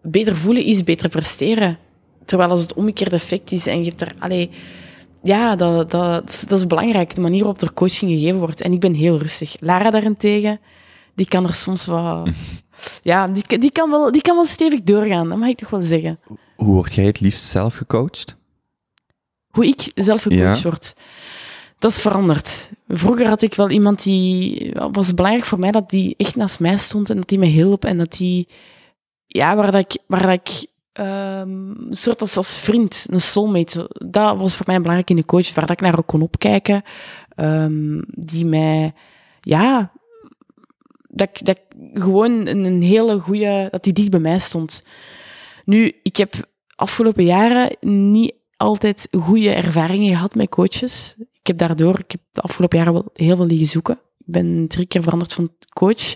Beter 0.02 0.38
voelen 0.38 0.64
is 0.64 0.84
beter 0.84 1.10
presteren. 1.10 1.78
Terwijl 2.26 2.50
als 2.50 2.62
het 2.62 2.74
omgekeerde 2.74 3.16
effect 3.16 3.52
is 3.52 3.68
en 3.68 3.84
je 3.84 3.90
hebt 3.90 4.02
er... 4.02 4.14
Allee, 4.20 4.50
ja, 5.24 5.56
dat, 5.56 5.92
dat, 5.92 6.44
dat 6.48 6.60
is 6.60 6.68
belangrijk, 6.68 7.16
de 7.16 7.22
manier 7.22 7.40
waarop 7.40 7.62
er 7.62 7.74
coaching 7.74 8.12
gegeven 8.12 8.40
wordt. 8.40 8.62
En 8.62 8.74
ik 8.74 8.80
ben 8.80 8.94
heel 8.94 9.18
rustig. 9.18 9.56
Lara 9.60 9.90
daarentegen, 9.92 10.60
die 11.16 11.28
kan 11.28 11.44
er 11.48 11.54
soms 11.54 11.86
wat... 11.86 12.30
Ja, 13.04 13.28
die, 13.28 13.60
die, 13.60 13.72
kan 13.72 13.90
wel, 13.90 14.12
die 14.12 14.22
kan 14.22 14.36
wel 14.36 14.46
stevig 14.46 14.82
doorgaan, 14.82 15.30
dat 15.30 15.38
mag 15.38 15.48
ik 15.48 15.58
toch 15.58 15.70
wel 15.70 15.82
zeggen. 15.82 16.20
Hoe 16.56 16.74
word 16.74 16.94
jij 16.94 17.06
het 17.06 17.20
liefst 17.20 17.44
zelf 17.44 17.76
gecoacht? 17.76 18.36
hoe 19.52 19.66
ik 19.66 19.92
zelf 19.96 20.22
gecoacht 20.22 20.62
Ja. 20.62 20.70
word. 20.70 20.94
Dat 21.80 21.92
is 21.92 22.02
veranderd. 22.02 22.72
Vroeger 22.88 23.28
had 23.28 23.42
ik 23.42 23.54
wel 23.54 23.70
iemand 23.70 24.04
die... 24.04 24.72
Was 24.92 25.14
belangrijk 25.14 25.46
voor 25.46 25.60
mij 25.60 25.72
dat 25.72 25.90
die 25.90 26.14
echt 26.18 26.36
naast 26.36 26.60
mij 26.60 26.78
stond 26.78 27.10
en 27.10 27.16
dat 27.16 27.28
die 27.28 27.40
me 27.40 27.46
hielp 27.46 27.86
en 27.86 27.98
dat 27.98 28.12
die... 28.12 28.48
Ja, 29.26 29.56
waar 29.56 29.72
dat 29.72 29.94
ik... 29.94 30.02
Waar 30.08 30.22
dat 30.22 30.40
ik 30.46 30.66
ehm, 30.94 31.70
een 31.70 31.88
soort 31.90 32.22
als, 32.22 32.38
als 32.38 32.60
vriend, 32.60 33.06
een 33.10 33.22
soulmate. 33.22 33.90
Dat 34.06 34.38
was 34.38 34.56
voor 34.56 34.66
mij 34.68 34.78
belangrijk 34.78 35.10
in 35.10 35.16
de 35.16 35.26
coach, 35.26 35.54
waar 35.54 35.72
ik 35.72 35.82
naar 35.82 35.98
ook 35.98 36.08
kon 36.08 36.22
opkijken. 36.22 36.84
ehm, 37.36 38.02
die 38.08 38.46
mij... 38.46 38.94
Ja... 39.42 39.92
Dat 41.14 41.30
ik, 41.30 41.46
dat 41.46 41.60
gewoon 41.94 42.48
een, 42.48 42.66
een 42.66 42.82
hele 42.82 43.20
goede... 43.20 43.68
Dat 43.72 43.84
die 43.84 43.94
dicht 43.94 44.10
bij 44.10 44.20
mij 44.20 44.40
stond. 44.40 44.84
Nu, 45.66 46.00
ik 46.04 46.18
heb 46.18 46.34
afgelopen 46.76 47.24
jaren 47.24 47.78
niet 48.12 48.34
altijd 48.58 49.08
goede 49.12 49.50
ervaringen 49.50 50.14
gehad 50.16 50.36
met 50.36 50.50
coaches. 50.50 51.16
Ik 51.20 51.48
heb 51.48 51.58
daardoor, 51.58 52.00
ik 52.00 52.12
heb 52.12 52.22
de 52.32 52.42
afgelopen 52.42 52.78
jaren 52.78 52.94
wel 52.94 53.10
heel 53.14 53.36
veel 53.36 53.46
liggen 53.46 53.68
zoeken. 53.68 53.94
Ik 53.94 54.26
ben 54.26 54.68
drie 54.68 54.86
keer 54.86 55.04
veranderd 55.04 55.34
van 55.34 55.50
coach, 55.74 56.16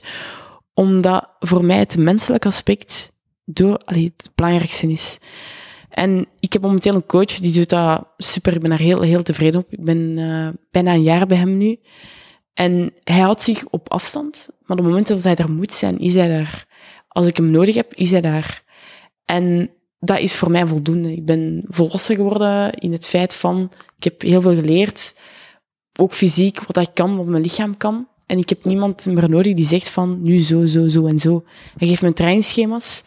omdat 0.73 1.29
voor 1.39 1.65
mij 1.65 1.77
het 1.77 1.97
menselijke 1.97 2.47
aspect 2.47 3.14
door, 3.45 3.77
allee, 3.77 4.13
het 4.17 4.29
belangrijkste 4.35 4.87
is. 4.87 5.17
En 5.89 6.27
ik 6.39 6.53
heb 6.53 6.61
momenteel 6.61 6.95
een 6.95 7.05
coach, 7.05 7.39
die 7.39 7.53
doet 7.53 7.69
dat 7.69 8.07
super. 8.17 8.53
Ik 8.53 8.59
ben 8.61 8.69
daar 8.69 8.79
heel, 8.79 9.01
heel 9.01 9.23
tevreden 9.23 9.59
op. 9.59 9.71
Ik 9.71 9.83
ben 9.83 10.17
eh, 10.17 10.47
bijna 10.71 10.93
een 10.93 11.03
jaar 11.03 11.27
bij 11.27 11.37
hem 11.37 11.57
nu. 11.57 11.79
En 12.53 12.93
hij 13.03 13.19
houdt 13.19 13.41
zich 13.41 13.65
op 13.65 13.91
afstand, 13.91 14.47
maar 14.49 14.77
op 14.77 14.83
het 14.83 14.85
moment 14.85 15.07
dat 15.07 15.23
hij 15.23 15.35
er 15.35 15.51
moet 15.51 15.71
zijn, 15.71 15.99
is 15.99 16.15
hij 16.15 16.27
daar. 16.27 16.65
Als 17.07 17.27
ik 17.27 17.37
hem 17.37 17.51
nodig 17.51 17.75
heb, 17.75 17.93
is 17.93 18.11
hij 18.11 18.21
daar. 18.21 18.63
En 19.25 19.69
dat 19.99 20.19
is 20.19 20.35
voor 20.35 20.51
mij 20.51 20.67
voldoende. 20.67 21.11
Ik 21.11 21.25
ben 21.25 21.63
volwassen 21.67 22.15
geworden 22.15 22.73
in 22.73 22.91
het 22.91 23.05
feit 23.05 23.33
van, 23.33 23.71
ik 23.97 24.03
heb 24.03 24.21
heel 24.21 24.41
veel 24.41 24.55
geleerd, 24.55 25.15
ook 25.99 26.13
fysiek, 26.13 26.59
wat 26.59 26.77
ik 26.77 26.93
kan, 26.93 27.17
wat 27.17 27.25
mijn 27.25 27.43
lichaam 27.43 27.77
kan. 27.77 28.07
En 28.25 28.37
ik 28.37 28.49
heb 28.49 28.63
niemand 28.63 29.05
meer 29.05 29.29
nodig 29.29 29.53
die 29.53 29.65
zegt 29.65 29.89
van, 29.89 30.23
nu 30.23 30.39
zo, 30.39 30.65
zo, 30.65 30.87
zo 30.87 31.05
en 31.05 31.19
zo. 31.19 31.43
Hij 31.77 31.87
geeft 31.87 32.01
me 32.01 32.13
trainingsschema's. 32.13 33.03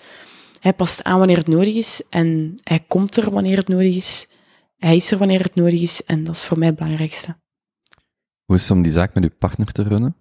Hij 0.61 0.73
past 0.73 1.05
aan 1.05 1.19
wanneer 1.19 1.37
het 1.37 1.47
nodig 1.47 1.75
is. 1.75 2.03
En 2.11 2.55
hij 2.63 2.85
komt 2.89 3.17
er 3.17 3.31
wanneer 3.31 3.57
het 3.57 3.69
nodig 3.69 3.97
is. 3.97 4.29
Hij 4.77 4.97
is 4.97 5.11
er 5.11 5.19
wanneer 5.19 5.43
het 5.43 5.55
nodig 5.55 5.81
is. 5.81 6.05
En 6.05 6.25
dat 6.25 6.35
is 6.35 6.45
voor 6.45 6.59
mij 6.59 6.67
het 6.67 6.77
belangrijkste. 6.77 7.37
Hoe 8.45 8.57
is 8.57 8.63
het 8.63 8.71
om 8.71 8.83
die 8.83 8.93
zaak 8.93 9.15
met 9.15 9.23
uw 9.23 9.37
partner 9.39 9.73
te 9.73 9.83
runnen? 9.83 10.17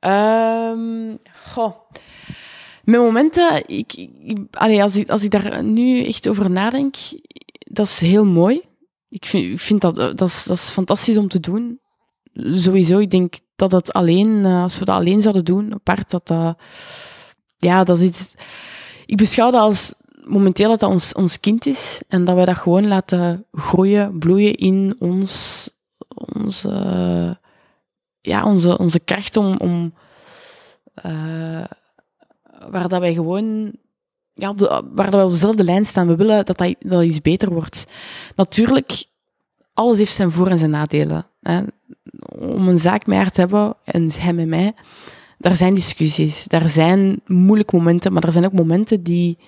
um, 0.00 1.18
goh. 1.52 1.74
Met 2.84 3.00
momenten, 3.00 3.62
ik, 3.66 3.92
ik, 4.24 4.38
allee, 4.50 4.82
als, 4.82 4.96
ik, 4.96 5.08
als 5.08 5.24
ik 5.24 5.30
daar 5.30 5.64
nu 5.64 6.04
echt 6.04 6.28
over 6.28 6.50
nadenk, 6.50 6.96
dat 7.58 7.86
is 7.86 7.98
heel 7.98 8.24
mooi. 8.24 8.62
Ik 9.08 9.26
vind, 9.26 9.52
ik 9.52 9.60
vind 9.60 9.80
dat, 9.80 9.94
dat, 9.94 10.20
is, 10.20 10.44
dat 10.44 10.56
is 10.56 10.68
fantastisch 10.68 11.16
om 11.16 11.28
te 11.28 11.40
doen. 11.40 11.80
Sowieso, 12.34 12.98
ik 12.98 13.10
denk 13.10 13.34
dat 13.56 13.72
het 13.72 13.92
alleen, 13.92 14.44
eh, 14.44 14.62
als 14.62 14.78
we 14.78 14.84
dat 14.84 14.94
alleen 14.94 15.20
zouden 15.20 15.44
doen, 15.44 15.74
apart, 15.74 16.10
dat 16.10 16.26
dat, 16.26 16.58
ja, 17.56 17.84
dat 17.84 17.96
is 17.96 18.02
iets, 18.02 18.34
ik 19.06 19.16
beschouw 19.16 19.50
dat 19.50 19.60
als 19.60 19.94
momenteel 20.24 20.68
dat 20.68 20.80
dat 20.80 20.90
ons, 20.90 21.12
ons 21.12 21.40
kind 21.40 21.66
is 21.66 22.02
en 22.08 22.24
dat 22.24 22.34
wij 22.34 22.44
dat 22.44 22.56
gewoon 22.56 22.86
laten 22.86 23.46
groeien, 23.52 24.18
bloeien 24.18 24.54
in 24.54 24.96
ons, 24.98 25.70
onze, 26.14 26.70
ja, 28.20 28.44
onze, 28.44 28.78
onze 28.78 29.00
kracht 29.00 29.36
om, 29.36 29.56
om 29.56 29.94
uh, 31.06 31.64
waar 32.70 32.88
dat 32.88 33.00
wij 33.00 33.14
gewoon 33.14 33.72
ja, 34.34 34.50
op 34.50 34.84
waar 34.94 35.10
dat 35.10 35.24
op 35.24 35.30
dezelfde 35.30 35.64
lijn 35.64 35.86
staan. 35.86 36.06
We 36.06 36.16
willen 36.16 36.44
dat 36.44 36.56
dat, 36.56 36.74
dat 36.78 37.02
iets 37.02 37.20
beter 37.20 37.52
wordt. 37.52 37.84
Natuurlijk, 38.36 39.04
alles 39.72 39.98
heeft 39.98 40.14
zijn 40.14 40.30
voor- 40.30 40.48
en 40.48 40.58
zijn 40.58 40.70
nadelen. 40.70 41.26
Hè. 41.40 41.62
Om 42.38 42.68
een 42.68 42.78
zaak 42.78 43.06
met 43.06 43.16
haar 43.16 43.30
te 43.30 43.40
hebben, 43.40 43.76
en 43.84 44.10
hij 44.12 44.32
met 44.32 44.48
mij, 44.48 44.74
daar 45.38 45.54
zijn 45.54 45.74
discussies. 45.74 46.44
Daar 46.44 46.68
zijn 46.68 47.20
moeilijke 47.26 47.76
momenten, 47.76 48.12
maar 48.12 48.24
er 48.24 48.32
zijn 48.32 48.44
ook 48.44 48.52
momenten 48.52 49.02
die, 49.02 49.38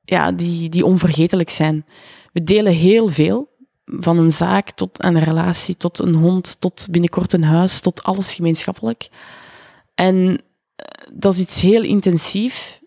ja, 0.00 0.32
die, 0.32 0.68
die 0.68 0.84
onvergetelijk 0.84 1.50
zijn. 1.50 1.84
We 2.32 2.42
delen 2.42 2.72
heel 2.72 3.08
veel. 3.08 3.56
Van 3.84 4.18
een 4.18 4.32
zaak 4.32 4.70
tot 4.70 5.04
een 5.04 5.18
relatie, 5.18 5.76
tot 5.76 5.98
een 5.98 6.14
hond, 6.14 6.60
tot 6.60 6.86
binnenkort 6.90 7.32
een 7.32 7.44
huis, 7.44 7.80
tot 7.80 8.02
alles 8.02 8.34
gemeenschappelijk. 8.34 9.08
En 9.94 10.40
dat 11.12 11.32
is 11.32 11.40
iets 11.40 11.60
heel 11.60 11.82
intensief. 11.82 12.80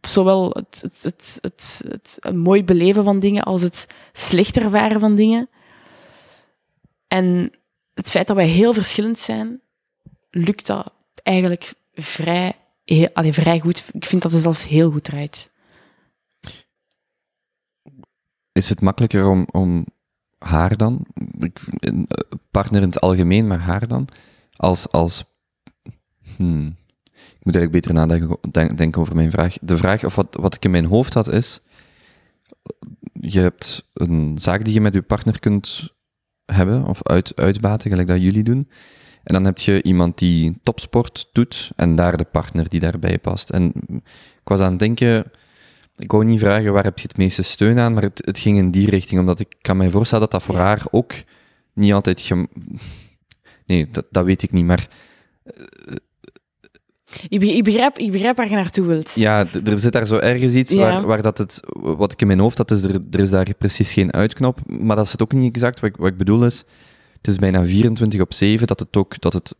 Zowel 0.00 0.50
het, 0.50 0.78
het, 0.82 1.02
het, 1.02 1.38
het, 1.40 1.82
het, 1.88 2.18
het 2.20 2.34
mooi 2.34 2.64
beleven 2.64 3.04
van 3.04 3.18
dingen 3.18 3.42
als 3.42 3.60
het 3.60 3.86
slecht 4.12 4.56
ervaren 4.56 5.00
van 5.00 5.14
dingen. 5.14 5.48
En 7.08 7.52
het 7.94 8.10
feit 8.10 8.26
dat 8.26 8.36
wij 8.36 8.46
heel 8.46 8.72
verschillend 8.72 9.18
zijn, 9.18 9.60
lukt 10.30 10.66
dat 10.66 10.92
eigenlijk 11.22 11.74
vrij, 11.92 12.56
heel, 12.84 13.08
vrij 13.14 13.60
goed. 13.60 13.90
Ik 13.92 14.06
vind 14.06 14.22
dat 14.22 14.32
het 14.32 14.42
zelfs 14.42 14.68
heel 14.68 14.90
goed 14.90 15.04
draait. 15.04 15.50
Is 18.52 18.68
het 18.68 18.80
makkelijker 18.80 19.28
om, 19.28 19.46
om 19.50 19.86
haar 20.38 20.76
dan, 20.76 21.06
partner 22.50 22.82
in 22.82 22.88
het 22.88 23.00
algemeen, 23.00 23.46
maar 23.46 23.58
haar 23.58 23.88
dan, 23.88 24.08
als, 24.56 24.90
als 24.90 25.24
Hmm. 26.36 26.76
Ik 27.14 27.46
moet 27.46 27.54
eigenlijk 27.54 27.70
beter 27.70 27.94
nadenken 27.94 28.76
denken 28.76 29.00
over 29.00 29.14
mijn 29.14 29.30
vraag. 29.30 29.56
De 29.60 29.76
vraag, 29.76 30.04
of 30.04 30.14
wat, 30.14 30.36
wat 30.40 30.54
ik 30.54 30.64
in 30.64 30.70
mijn 30.70 30.84
hoofd 30.84 31.14
had, 31.14 31.32
is: 31.32 31.60
je 33.12 33.40
hebt 33.40 33.88
een 33.94 34.38
zaak 34.38 34.64
die 34.64 34.74
je 34.74 34.80
met 34.80 34.94
je 34.94 35.02
partner 35.02 35.40
kunt 35.40 35.94
hebben, 36.44 36.86
of 36.86 37.02
uit, 37.02 37.36
uitbaten, 37.36 37.90
gelijk 37.90 38.08
dat 38.08 38.22
jullie 38.22 38.42
doen. 38.42 38.70
En 39.22 39.34
dan 39.34 39.44
heb 39.44 39.58
je 39.58 39.82
iemand 39.82 40.18
die 40.18 40.58
topsport 40.62 41.28
doet 41.32 41.70
en 41.76 41.94
daar 41.94 42.16
de 42.16 42.24
partner 42.24 42.68
die 42.68 42.80
daarbij 42.80 43.18
past. 43.18 43.50
En 43.50 43.72
ik 44.42 44.48
was 44.48 44.60
aan 44.60 44.70
het 44.70 44.78
denken, 44.78 45.24
ik 45.96 46.12
wou 46.12 46.24
niet 46.24 46.40
vragen 46.40 46.72
waar 46.72 46.84
heb 46.84 46.98
je 46.98 47.08
het 47.08 47.16
meeste 47.16 47.42
steun 47.42 47.78
aan, 47.78 47.92
maar 47.94 48.02
het, 48.02 48.22
het 48.24 48.38
ging 48.38 48.58
in 48.58 48.70
die 48.70 48.90
richting, 48.90 49.20
omdat 49.20 49.40
ik 49.40 49.54
kan 49.60 49.76
mij 49.76 49.90
voorstellen 49.90 50.30
dat 50.30 50.40
dat 50.40 50.42
voor 50.42 50.56
haar 50.56 50.82
ook 50.90 51.12
niet 51.72 51.92
altijd... 51.92 52.20
Gem 52.20 52.48
nee, 53.66 53.88
dat, 53.90 54.06
dat 54.10 54.24
weet 54.24 54.42
ik 54.42 54.52
niet, 54.52 54.64
maar 54.64 54.88
ik 57.28 57.64
begrijp, 57.64 57.98
ik 57.98 58.10
begrijp 58.10 58.36
waar 58.36 58.48
je 58.48 58.54
naartoe 58.54 58.86
wilt. 58.86 59.14
Ja, 59.14 59.46
er 59.64 59.78
zit 59.78 59.92
daar 59.92 60.06
zo 60.06 60.16
ergens 60.16 60.54
iets 60.54 60.72
waar, 60.72 61.06
waar 61.06 61.22
dat 61.22 61.38
het, 61.38 61.60
wat 61.72 62.12
ik 62.12 62.20
in 62.20 62.26
mijn 62.26 62.38
hoofd 62.38 62.58
had, 62.58 62.70
is 62.70 62.82
er, 62.82 63.00
er 63.10 63.20
is 63.20 63.30
daar 63.30 63.54
precies 63.58 63.92
geen 63.92 64.12
uitknop, 64.12 64.58
maar 64.66 64.96
dat 64.96 65.06
is 65.06 65.12
het 65.12 65.22
ook 65.22 65.32
niet 65.32 65.54
exact. 65.54 65.80
Wat 65.80 65.90
ik, 65.90 65.96
wat 65.96 66.08
ik 66.08 66.16
bedoel 66.16 66.44
is, 66.44 66.64
het 67.20 67.30
is 67.30 67.36
bijna 67.36 67.64
24 67.64 68.20
op 68.20 68.34
7 68.34 68.66
dat 68.66 68.80
het 68.80 68.96
ook, 68.96 69.20
dat 69.20 69.32
het 69.32 69.54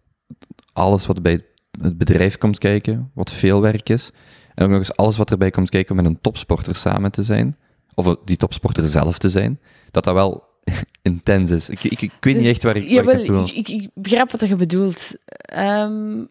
alles 0.72 1.06
wat 1.06 1.22
bij 1.22 1.44
het 1.80 1.98
bedrijf 1.98 2.38
komt 2.38 2.58
kijken, 2.58 3.10
wat 3.14 3.32
veel 3.32 3.60
werk 3.60 3.88
is, 3.88 4.10
en 4.54 4.64
ook 4.64 4.70
nog 4.70 4.78
eens 4.78 4.96
alles 4.96 5.16
wat 5.16 5.30
erbij 5.30 5.50
komt 5.50 5.70
kijken 5.70 5.90
om 5.90 6.02
met 6.02 6.12
een 6.12 6.20
topsporter 6.20 6.76
samen 6.76 7.10
te 7.10 7.22
zijn, 7.22 7.56
of 7.94 8.16
die 8.24 8.36
topsporter 8.36 8.86
zelf 8.86 9.18
te 9.18 9.28
zijn, 9.28 9.60
dat 9.90 10.04
dat 10.04 10.14
wel 10.14 10.44
intens 11.02 11.50
is. 11.50 11.68
Ik, 11.68 11.84
ik, 11.84 12.00
ik 12.00 12.12
weet 12.20 12.34
niet 12.34 12.42
dus 12.42 12.52
echt 12.52 12.62
waar 12.62 12.76
ik, 12.76 13.04
waar 13.04 13.18
ik 13.18 13.26
bedoel. 13.26 13.48
Ik, 13.54 13.68
ik, 13.68 13.90
begrijp 13.94 14.30
wat 14.30 14.48
je 14.48 14.56
bedoelt. 14.56 15.14
Um, 15.56 16.28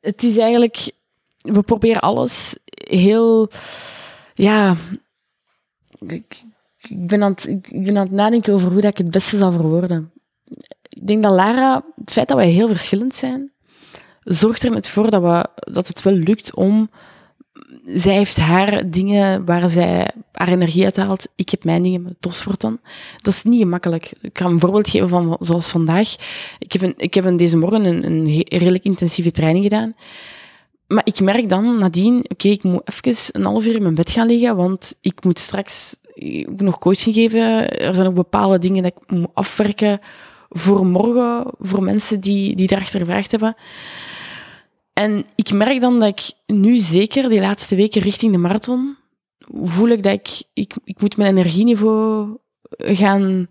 het 0.00 0.22
is 0.22 0.36
eigenlijk, 0.36 0.90
we 1.36 1.62
proberen 1.62 2.00
alles 2.00 2.56
heel, 2.70 3.50
ja, 4.34 4.76
ik, 6.06 6.42
ik, 6.78 7.06
ben 7.08 7.22
aan 7.22 7.30
het, 7.30 7.46
ik 7.46 7.84
ben 7.84 7.96
aan 7.96 8.06
het 8.06 8.14
nadenken 8.14 8.54
over 8.54 8.70
hoe 8.70 8.80
dat 8.80 8.90
ik 8.90 8.98
het 8.98 9.10
beste 9.10 9.36
zal 9.36 9.52
verwoorden. 9.52 10.12
Ik 10.88 11.06
denk 11.06 11.22
dat 11.22 11.32
Lara, 11.32 11.84
het 11.94 12.10
feit 12.10 12.28
dat 12.28 12.36
wij 12.36 12.48
heel 12.48 12.68
verschillend 12.68 13.14
zijn, 13.14 13.52
zorgt 14.20 14.62
er 14.62 14.70
net 14.70 14.88
voor 14.88 15.10
dat, 15.10 15.22
we, 15.22 15.46
dat 15.72 15.88
het 15.88 16.02
wel 16.02 16.14
lukt 16.14 16.54
om 16.54 16.90
zij 17.84 18.14
heeft 18.14 18.36
haar 18.36 18.90
dingen 18.90 19.44
waar 19.44 19.68
zij 19.68 20.10
haar 20.32 20.48
energie 20.48 20.84
uit 20.84 20.96
haalt. 20.96 21.28
Ik 21.36 21.48
heb 21.50 21.64
mijn 21.64 21.82
dingen 21.82 22.02
met 22.02 22.14
topsport 22.20 22.60
dan. 22.60 22.80
Dat 23.16 23.34
is 23.34 23.42
niet 23.42 23.60
gemakkelijk. 23.60 24.12
Ik 24.20 24.32
kan 24.32 24.52
een 24.52 24.60
voorbeeld 24.60 24.88
geven 24.88 25.08
van 25.08 25.36
zoals 25.40 25.66
vandaag. 25.66 26.14
Ik 26.58 26.72
heb, 26.72 26.82
een, 26.82 26.94
ik 26.96 27.14
heb 27.14 27.24
een, 27.24 27.36
deze 27.36 27.56
morgen 27.56 27.84
een, 27.84 28.04
een 28.04 28.44
redelijk 28.48 28.84
intensieve 28.84 29.30
training 29.30 29.64
gedaan. 29.64 29.94
Maar 30.86 31.02
ik 31.04 31.20
merk 31.20 31.48
dan 31.48 31.78
nadien, 31.78 32.24
oké, 32.28 32.48
ik 32.48 32.62
moet 32.62 32.82
even 32.84 33.14
een 33.32 33.44
half 33.44 33.66
uur 33.66 33.74
in 33.74 33.82
mijn 33.82 33.94
bed 33.94 34.10
gaan 34.10 34.26
liggen, 34.26 34.56
want 34.56 34.94
ik 35.00 35.24
moet 35.24 35.38
straks 35.38 35.96
ook 36.48 36.60
nog 36.60 36.78
coaching 36.78 37.14
geven. 37.14 37.68
Er 37.78 37.94
zijn 37.94 38.06
ook 38.06 38.14
bepaalde 38.14 38.58
dingen 38.58 38.82
dat 38.82 38.92
ik 38.96 39.10
moet 39.10 39.30
afwerken 39.34 40.00
voor 40.48 40.86
morgen, 40.86 41.52
voor 41.58 41.82
mensen 41.82 42.20
die, 42.20 42.56
die 42.56 42.66
daarachter 42.66 43.00
gevraagd 43.00 43.30
hebben. 43.30 43.56
En 44.92 45.26
ik 45.34 45.52
merk 45.52 45.80
dan 45.80 45.98
dat 45.98 46.08
ik 46.08 46.32
nu 46.46 46.76
zeker, 46.76 47.28
die 47.28 47.40
laatste 47.40 47.76
weken 47.76 48.02
richting 48.02 48.32
de 48.32 48.38
marathon, 48.38 48.96
voel 49.50 49.88
ik 49.88 50.02
dat 50.02 50.12
ik, 50.12 50.42
ik, 50.52 50.74
ik 50.84 51.00
moet 51.00 51.16
mijn 51.16 51.36
energieniveau 51.36 52.28
gaan 52.70 53.48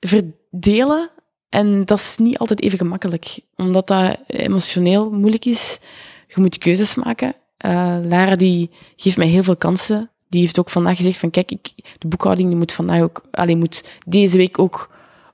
verdelen. 0.00 1.10
En 1.48 1.84
dat 1.84 1.98
is 1.98 2.16
niet 2.18 2.38
altijd 2.38 2.62
even 2.62 2.78
gemakkelijk, 2.78 3.40
omdat 3.56 3.86
dat 3.86 4.18
emotioneel 4.26 5.10
moeilijk 5.10 5.44
is. 5.44 5.78
Je 6.26 6.40
moet 6.40 6.58
keuzes 6.58 6.94
maken. 6.94 7.34
Uh, 7.66 7.98
Lara 8.02 8.36
die 8.36 8.70
geeft 8.96 9.16
mij 9.16 9.26
heel 9.26 9.42
veel 9.42 9.56
kansen. 9.56 10.10
Die 10.28 10.40
heeft 10.40 10.58
ook 10.58 10.70
vandaag 10.70 10.96
gezegd 10.96 11.18
van 11.18 11.30
kijk, 11.30 11.50
ik, 11.50 11.72
de 11.98 12.08
boekhouding 12.08 12.48
die 12.48 12.56
moet 12.56 12.72
vandaag 12.72 13.00
ook, 13.00 13.24
alleen 13.30 13.58
moet 13.58 13.84
deze 14.06 14.36
week 14.36 14.58
ook 14.58 14.89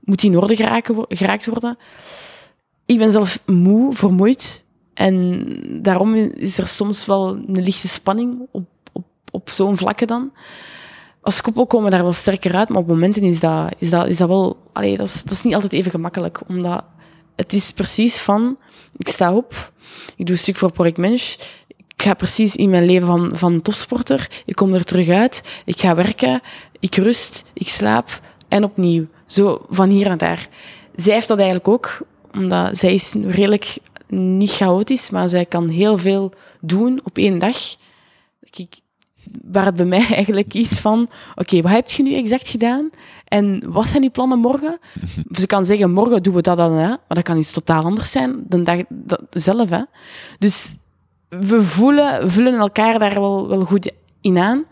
moet 0.06 0.22
in 0.22 0.38
orde 0.38 0.56
geraakt 1.08 1.46
worden. 1.46 1.78
Ik 2.86 2.98
ben 2.98 3.10
zelf 3.10 3.38
moe, 3.46 3.94
vermoeid. 3.94 4.64
En 4.94 5.46
daarom 5.82 6.14
is 6.14 6.58
er 6.58 6.66
soms 6.66 7.06
wel 7.06 7.28
een 7.28 7.62
lichte 7.62 7.88
spanning 7.88 8.48
op, 8.50 8.68
op, 8.92 9.04
op 9.30 9.50
zo'n 9.50 9.76
vlakke 9.76 10.06
dan. 10.06 10.32
Als 11.20 11.40
koppel 11.40 11.66
komen 11.66 11.90
we 11.90 11.92
daar 11.92 12.02
wel 12.02 12.12
sterker 12.12 12.54
uit, 12.54 12.68
maar 12.68 12.78
op 12.78 12.86
momenten 12.86 13.22
is 13.22 13.40
dat, 13.40 13.74
is 13.78 13.90
dat, 13.90 14.06
is 14.06 14.16
dat 14.16 14.28
wel... 14.28 14.56
Allee, 14.72 14.96
dat, 14.96 15.06
is, 15.06 15.22
dat 15.22 15.32
is 15.32 15.42
niet 15.42 15.54
altijd 15.54 15.72
even 15.72 15.90
gemakkelijk, 15.90 16.40
omdat 16.48 16.84
het 17.36 17.52
is 17.52 17.72
precies 17.72 18.16
van... 18.16 18.56
Ik 18.96 19.08
sta 19.08 19.34
op, 19.34 19.72
ik 20.16 20.26
doe 20.26 20.34
een 20.34 20.40
stuk 20.40 20.56
voor 20.56 20.72
Project 20.72 20.96
Mensch, 20.96 21.36
ik 21.66 22.02
ga 22.02 22.14
precies 22.14 22.56
in 22.56 22.70
mijn 22.70 22.84
leven 22.84 23.06
van, 23.06 23.30
van 23.34 23.62
topsporter, 23.62 24.42
ik 24.44 24.54
kom 24.54 24.74
er 24.74 24.84
terug 24.84 25.08
uit, 25.08 25.62
ik 25.64 25.80
ga 25.80 25.94
werken, 25.94 26.40
ik 26.80 26.94
rust, 26.94 27.44
ik 27.52 27.68
slaap 27.68 28.20
en 28.48 28.64
opnieuw. 28.64 29.06
Zo 29.26 29.66
van 29.68 29.88
hier 29.88 30.08
naar 30.08 30.18
daar. 30.18 30.48
Zij 30.94 31.14
heeft 31.14 31.28
dat 31.28 31.38
eigenlijk 31.38 31.68
ook, 31.68 31.98
omdat 32.32 32.76
zij 32.76 32.94
is 32.94 33.12
redelijk 33.12 33.78
niet 34.08 34.50
chaotisch, 34.50 35.10
maar 35.10 35.28
zij 35.28 35.44
kan 35.44 35.68
heel 35.68 35.98
veel 35.98 36.32
doen 36.60 37.00
op 37.04 37.18
één 37.18 37.38
dag. 37.38 37.56
waar 39.44 39.64
het 39.64 39.76
bij 39.76 39.86
mij 39.86 40.06
eigenlijk 40.14 40.54
is 40.54 40.68
van, 40.68 41.08
oké, 41.34 41.62
wat 41.62 41.72
heb 41.72 41.90
je 41.90 42.02
nu 42.02 42.14
exact 42.14 42.48
gedaan? 42.48 42.90
En 43.24 43.62
wat 43.72 43.86
zijn 43.86 44.00
die 44.00 44.10
plannen 44.10 44.38
morgen? 44.38 44.78
Dus 45.28 45.42
ik 45.42 45.48
kan 45.48 45.64
zeggen, 45.64 45.90
morgen 45.90 46.22
doen 46.22 46.34
we 46.34 46.42
dat 46.42 46.56
dan, 46.56 46.72
hè? 46.72 46.88
maar 46.88 47.04
dat 47.06 47.22
kan 47.22 47.38
iets 47.38 47.52
totaal 47.52 47.84
anders 47.84 48.10
zijn 48.10 48.44
dan 48.48 48.64
dag 48.64 48.80
dat, 48.88 49.22
zelf. 49.30 49.70
Hè? 49.70 49.82
Dus 50.38 50.76
we 51.28 51.62
voelen, 51.62 52.30
voelen 52.30 52.54
elkaar 52.54 52.98
daar 52.98 53.14
wel, 53.20 53.48
wel 53.48 53.60
goed 53.60 53.92
in 54.20 54.38
aan. 54.38 54.64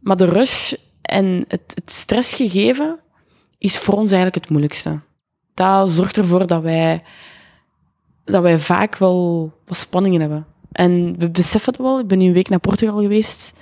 Maar 0.00 0.16
de 0.16 0.24
rush 0.24 0.72
en 1.02 1.44
het, 1.48 1.72
het 1.74 1.92
stressgegeven 1.92 2.98
is 3.60 3.78
voor 3.78 3.94
ons 3.94 4.10
eigenlijk 4.10 4.34
het 4.34 4.48
moeilijkste. 4.48 5.00
Dat 5.54 5.90
zorgt 5.90 6.16
ervoor 6.16 6.46
dat 6.46 6.62
wij, 6.62 7.02
dat 8.24 8.42
wij 8.42 8.58
vaak 8.58 8.96
wel 8.96 9.52
wat 9.66 9.76
spanningen 9.76 10.20
hebben. 10.20 10.46
En 10.72 11.18
we 11.18 11.30
beseffen 11.30 11.72
het 11.72 11.82
wel. 11.82 11.98
Ik 11.98 12.06
ben 12.06 12.18
nu 12.18 12.26
een 12.26 12.32
week 12.32 12.48
naar 12.48 12.60
Portugal 12.60 13.00
geweest 13.00 13.52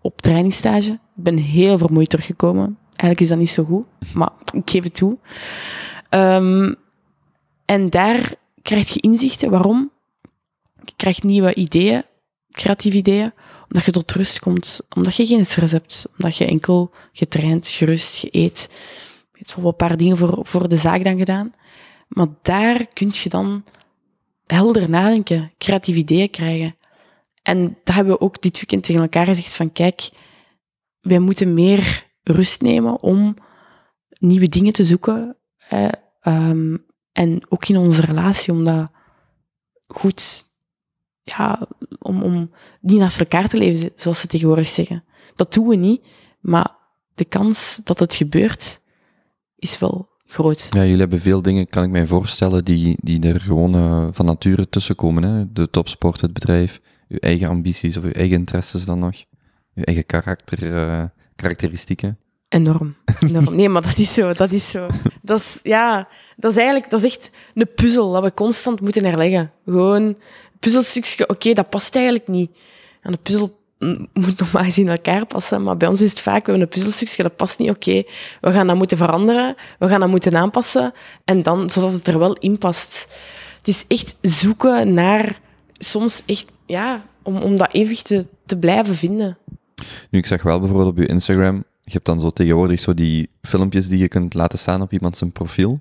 op 0.00 0.20
trainingsstage. 0.20 0.92
Ik 0.92 0.98
ben 1.22 1.36
heel 1.36 1.78
vermoeid 1.78 2.10
teruggekomen. 2.10 2.78
Eigenlijk 2.86 3.20
is 3.20 3.28
dat 3.28 3.38
niet 3.38 3.48
zo 3.48 3.64
goed, 3.64 3.86
maar 4.14 4.30
ik 4.52 4.70
geef 4.70 4.84
het 4.84 4.94
toe. 4.94 5.18
Um, 6.10 6.74
en 7.64 7.90
daar 7.90 8.34
krijg 8.62 8.88
je 8.88 9.00
inzichten. 9.00 9.50
Waarom? 9.50 9.90
Je 10.84 10.92
krijgt 10.96 11.22
nieuwe 11.22 11.54
ideeën, 11.54 12.04
creatieve 12.50 12.96
ideeën, 12.96 13.32
omdat 13.68 13.84
je 13.84 13.90
tot 13.90 14.12
rust 14.12 14.38
komt. 14.38 14.80
Omdat 14.96 15.16
je 15.16 15.26
geen 15.26 15.44
stress 15.44 15.72
hebt. 15.72 16.06
Omdat 16.18 16.36
je 16.36 16.46
enkel 16.46 16.90
getraind, 17.12 17.66
gerust, 17.66 18.16
je 18.16 18.30
eet. 19.40 19.46
Je 19.48 19.52
hebt 19.52 19.56
wel 19.56 19.70
een 19.70 19.88
paar 19.88 19.96
dingen 19.96 20.16
voor, 20.16 20.46
voor 20.46 20.68
de 20.68 20.76
zaak 20.76 21.04
dan 21.04 21.18
gedaan. 21.18 21.52
Maar 22.08 22.26
daar 22.42 22.86
kun 22.86 23.10
je 23.12 23.28
dan 23.28 23.64
helder 24.46 24.90
nadenken, 24.90 25.52
creatieve 25.58 26.00
ideeën 26.00 26.30
krijgen. 26.30 26.76
En 27.42 27.62
dat 27.84 27.94
hebben 27.94 28.12
we 28.12 28.20
ook 28.20 28.42
dit 28.42 28.56
weekend 28.56 28.82
tegen 28.82 29.02
elkaar 29.02 29.26
gezegd 29.26 29.56
van 29.56 29.72
kijk, 29.72 30.08
wij 31.00 31.18
moeten 31.18 31.54
meer 31.54 32.06
rust 32.22 32.60
nemen 32.60 33.02
om 33.02 33.36
nieuwe 34.18 34.48
dingen 34.48 34.72
te 34.72 34.84
zoeken. 34.84 35.36
um, 36.22 36.84
en 37.12 37.40
ook 37.48 37.68
in 37.68 37.76
onze 37.76 38.00
relatie, 38.00 38.52
om 38.52 38.64
dat 38.64 38.90
goed, 39.86 40.46
ja, 41.22 41.68
om, 41.98 42.22
om 42.22 42.50
niet 42.80 42.98
naast 42.98 43.20
elkaar 43.20 43.48
te 43.48 43.56
leven, 43.56 43.90
zoals 43.94 44.20
ze 44.20 44.26
tegenwoordig 44.26 44.66
zeggen. 44.66 45.04
Dat 45.34 45.52
doen 45.52 45.68
we 45.68 45.76
niet, 45.76 46.06
maar 46.40 46.76
de 47.14 47.24
kans 47.24 47.80
dat 47.84 48.00
het 48.00 48.14
gebeurt, 48.14 48.80
is 49.58 49.78
wel 49.78 50.08
groot. 50.26 50.68
Ja, 50.70 50.82
jullie 50.82 50.98
hebben 50.98 51.20
veel 51.20 51.42
dingen, 51.42 51.66
kan 51.66 51.82
ik 51.84 51.90
mij 51.90 52.06
voorstellen, 52.06 52.64
die, 52.64 52.96
die 53.00 53.22
er 53.32 53.40
gewoon 53.40 53.74
uh, 53.76 54.08
van 54.10 54.26
nature 54.26 54.68
tussenkomen. 54.68 55.22
Hè? 55.22 55.52
De 55.52 55.70
topsport, 55.70 56.20
het 56.20 56.32
bedrijf, 56.32 56.80
uw 57.08 57.18
eigen 57.18 57.48
ambities 57.48 57.96
of 57.96 58.04
uw 58.04 58.12
eigen 58.12 58.36
interesses 58.36 58.84
dan 58.84 58.98
nog. 58.98 59.14
Uw 59.74 59.82
eigen 59.82 60.06
karakter, 60.06 60.62
uh, 60.62 61.04
karakteristieken. 61.36 62.18
Enorm. 62.48 62.94
Enorm. 63.20 63.54
Nee, 63.54 63.68
maar 63.68 63.82
dat 63.82 63.98
is 63.98 64.14
zo, 64.14 64.32
dat 64.32 64.52
is 64.52 64.70
zo. 64.70 64.86
Dat 65.22 65.38
is, 65.38 65.60
ja, 65.62 66.08
dat 66.36 66.50
is 66.50 66.56
eigenlijk, 66.56 66.90
dat 66.90 67.04
is 67.04 67.14
echt 67.14 67.30
een 67.54 67.68
puzzel 67.74 68.12
dat 68.12 68.22
we 68.22 68.34
constant 68.34 68.80
moeten 68.80 69.04
herleggen. 69.04 69.52
Gewoon, 69.64 70.16
puzzelstukje, 70.60 71.28
oké, 71.28 71.52
dat 71.52 71.70
past 71.70 71.94
eigenlijk 71.94 72.28
niet. 72.28 72.50
En 73.00 73.12
de 73.12 73.18
puzzel 73.18 73.58
moet 74.12 74.40
normaal 74.40 74.64
gezien 74.64 74.84
in 74.84 74.90
elkaar 74.90 75.26
passen, 75.26 75.62
maar 75.62 75.76
bij 75.76 75.88
ons 75.88 76.00
is 76.00 76.10
het 76.10 76.20
vaak, 76.20 76.46
we 76.46 76.50
hebben 76.50 76.60
een 76.60 76.68
puzzelstukje, 76.68 77.22
dat 77.22 77.36
past 77.36 77.58
niet, 77.58 77.70
oké, 77.70 78.02
we 78.40 78.52
gaan 78.52 78.66
dat 78.66 78.76
moeten 78.76 78.96
veranderen, 78.96 79.54
we 79.78 79.88
gaan 79.88 80.00
dat 80.00 80.08
moeten 80.08 80.36
aanpassen, 80.36 80.92
en 81.24 81.42
dan, 81.42 81.70
zodat 81.70 81.92
het 81.92 82.06
er 82.06 82.18
wel 82.18 82.32
in 82.32 82.58
past. 82.58 83.08
Het 83.56 83.68
is 83.68 83.84
echt 83.88 84.16
zoeken 84.20 84.94
naar, 84.94 85.40
soms 85.72 86.22
echt, 86.26 86.46
ja, 86.66 87.04
om, 87.22 87.36
om 87.36 87.56
dat 87.56 87.72
evenwicht 87.72 88.06
te, 88.06 88.26
te 88.46 88.58
blijven 88.58 88.94
vinden. 88.94 89.38
Nu, 90.10 90.18
ik 90.18 90.26
zag 90.26 90.42
wel 90.42 90.58
bijvoorbeeld 90.58 90.90
op 90.90 90.98
je 90.98 91.06
Instagram, 91.06 91.64
je 91.82 91.92
hebt 91.92 92.06
dan 92.06 92.20
zo 92.20 92.30
tegenwoordig 92.30 92.80
zo 92.80 92.94
die 92.94 93.30
filmpjes 93.42 93.88
die 93.88 93.98
je 93.98 94.08
kunt 94.08 94.34
laten 94.34 94.58
staan 94.58 94.82
op 94.82 94.92
iemand 94.92 95.16
zijn 95.16 95.32
profiel. 95.32 95.80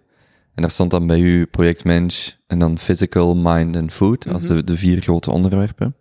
En 0.56 0.62
daar 0.62 0.72
stond 0.72 0.92
dan 0.92 1.08
bij 1.08 1.20
u 1.20 1.46
projectmensch 1.46 2.32
en 2.48 2.60
dan 2.60 2.78
physical, 2.78 3.36
mind 3.36 3.76
en 3.76 3.92
food, 3.92 4.28
als 4.28 4.44
mhm. 4.44 4.56
de, 4.56 4.64
de 4.64 4.78
vier 4.78 5.02
grote 5.02 5.32
onderwerpen. 5.32 5.96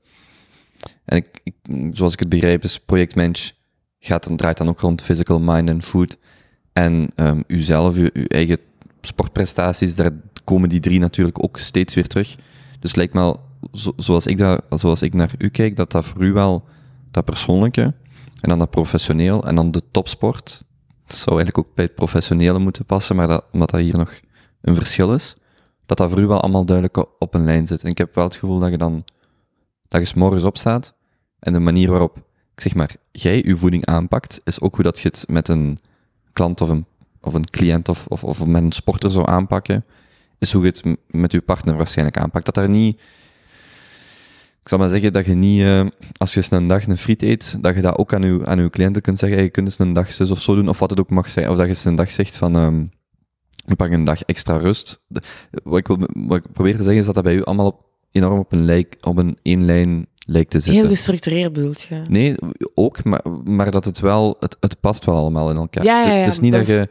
En 1.04 1.16
ik, 1.16 1.52
zoals 1.90 2.12
ik 2.12 2.18
het 2.18 2.28
begrijp, 2.28 2.64
is 2.64 2.80
projectmensch 2.80 3.50
gaat 3.98 4.24
dan, 4.24 4.36
draait 4.36 4.56
dan 4.56 4.68
ook 4.68 4.80
rond 4.80 5.02
physical, 5.02 5.40
mind 5.40 5.68
en 5.68 5.82
food. 5.82 6.16
En 6.72 7.08
um, 7.16 7.44
uzelf, 7.46 7.96
uw, 7.96 8.08
uw 8.12 8.26
eigen 8.26 8.58
sportprestaties, 9.00 9.94
daar 9.94 10.10
komen 10.44 10.68
die 10.68 10.80
drie 10.80 10.98
natuurlijk 10.98 11.42
ook 11.44 11.58
steeds 11.58 11.94
weer 11.94 12.06
terug. 12.06 12.36
Dus 12.80 12.94
lijkt 12.94 13.14
me 13.14 13.20
wel, 13.20 13.40
zo, 13.72 13.92
zoals, 13.96 14.26
ik 14.26 14.58
zoals 14.70 15.02
ik 15.02 15.14
naar 15.14 15.34
u 15.38 15.48
kijk, 15.48 15.76
dat 15.76 15.90
dat 15.90 16.04
voor 16.04 16.22
u 16.22 16.32
wel 16.32 16.64
dat 17.10 17.24
persoonlijke 17.24 17.82
en 18.40 18.48
dan 18.48 18.58
dat 18.58 18.70
professioneel 18.70 19.46
en 19.46 19.54
dan 19.54 19.70
de 19.70 19.82
topsport. 19.90 20.64
Dat 21.06 21.16
zou 21.16 21.36
eigenlijk 21.36 21.66
ook 21.66 21.74
bij 21.74 21.84
het 21.84 21.94
professionele 21.94 22.58
moeten 22.58 22.84
passen, 22.84 23.16
maar 23.16 23.28
dat, 23.28 23.44
omdat 23.52 23.70
dat 23.70 23.80
hier 23.80 23.98
nog 23.98 24.20
een 24.60 24.74
verschil 24.74 25.14
is, 25.14 25.36
dat 25.86 25.96
dat 25.96 26.10
voor 26.10 26.20
u 26.20 26.26
wel 26.26 26.40
allemaal 26.40 26.64
duidelijk 26.64 27.06
op 27.18 27.34
een 27.34 27.44
lijn 27.44 27.66
zit. 27.66 27.82
En 27.82 27.90
ik 27.90 27.98
heb 27.98 28.14
wel 28.14 28.24
het 28.24 28.36
gevoel 28.36 28.58
dat 28.58 28.70
je 28.70 28.78
dan, 28.78 29.04
dat 29.88 30.00
je 30.00 30.06
s 30.06 30.14
morgens 30.14 30.44
opstaat 30.44 30.94
en 31.38 31.52
de 31.52 31.58
manier 31.58 31.90
waarop, 31.90 32.16
ik 32.54 32.60
zeg 32.60 32.74
maar, 32.74 32.96
jij 33.12 33.42
je 33.42 33.56
voeding 33.56 33.86
aanpakt, 33.86 34.40
is 34.44 34.60
ook 34.60 34.74
hoe 34.74 34.84
dat 34.84 34.98
je 34.98 35.08
het 35.08 35.24
met 35.28 35.48
een 35.48 35.78
klant 36.32 36.60
of 36.60 36.68
een, 36.68 36.86
of 37.20 37.34
een 37.34 37.50
cliënt 37.50 37.88
of, 37.88 38.06
of, 38.06 38.24
of 38.24 38.46
met 38.46 38.62
een 38.62 38.72
sporter 38.72 39.10
zou 39.10 39.28
aanpakken, 39.28 39.84
is 40.38 40.52
hoe 40.52 40.62
je 40.62 40.68
het 40.68 40.98
met 41.06 41.32
je 41.32 41.40
partner 41.40 41.76
waarschijnlijk 41.76 42.18
aanpakt. 42.18 42.44
Dat 42.44 42.54
daar 42.54 42.68
niet, 42.68 43.00
ik 44.62 44.68
zal 44.68 44.78
maar 44.78 44.88
zeggen 44.88 45.12
dat 45.12 45.26
je 45.26 45.34
niet, 45.34 45.60
uh, 45.60 45.86
als 46.16 46.34
je 46.34 46.36
eens 46.36 46.50
een 46.50 46.66
dag 46.66 46.86
een 46.86 46.96
friet 46.96 47.22
eet, 47.22 47.62
dat 47.62 47.74
je 47.74 47.80
dat 47.80 47.96
ook 47.96 48.12
aan 48.14 48.22
je, 48.22 48.46
aan 48.46 48.58
uw 48.58 48.70
cliënten 48.70 49.02
kunt 49.02 49.18
zeggen, 49.18 49.42
je 49.42 49.50
kunt 49.50 49.66
eens 49.66 49.78
een 49.78 49.92
dag 49.92 50.12
zus 50.12 50.30
of 50.30 50.40
zo 50.40 50.54
doen, 50.54 50.68
of 50.68 50.78
wat 50.78 50.90
het 50.90 51.00
ook 51.00 51.10
mag 51.10 51.28
zijn. 51.28 51.50
Of 51.50 51.56
dat 51.56 51.64
je 51.64 51.70
eens 51.70 51.84
een 51.84 51.94
dag 51.94 52.10
zegt 52.10 52.36
van, 52.36 52.56
um, 52.56 52.90
we 53.64 53.90
een 53.90 54.04
dag 54.04 54.22
extra 54.22 54.56
rust. 54.56 55.04
Wat 55.62 55.78
ik, 55.78 55.86
wil, 55.86 55.98
wat 56.14 56.36
ik 56.36 56.52
probeer 56.52 56.76
te 56.76 56.82
zeggen 56.82 56.98
is 56.98 57.04
dat 57.04 57.14
dat 57.14 57.24
bij 57.24 57.34
u 57.34 57.44
allemaal 57.44 57.66
op, 57.66 57.84
enorm 58.14 58.38
op 58.38 58.52
een, 58.52 58.64
lijk, 58.64 58.96
op 59.00 59.18
een 59.18 59.38
één 59.42 59.64
lijn 59.64 60.06
lijkt 60.26 60.50
te 60.50 60.60
zitten. 60.60 60.82
Heel 60.82 60.92
gestructureerd 60.94 61.52
bedoelt 61.52 61.82
je? 61.82 62.02
Nee, 62.08 62.34
ook, 62.74 63.04
maar, 63.04 63.22
maar 63.44 63.70
dat 63.70 63.84
het 63.84 64.00
wel, 64.00 64.36
het, 64.40 64.56
het 64.60 64.80
past 64.80 65.04
wel 65.04 65.16
allemaal 65.16 65.50
in 65.50 65.56
elkaar. 65.56 65.84
Ja, 65.84 66.02
ja, 66.02 66.12
ja. 66.12 66.18
Het 66.18 66.32
is 66.32 66.40
niet 66.40 66.52
dat, 66.52 66.66
je, 66.66 66.88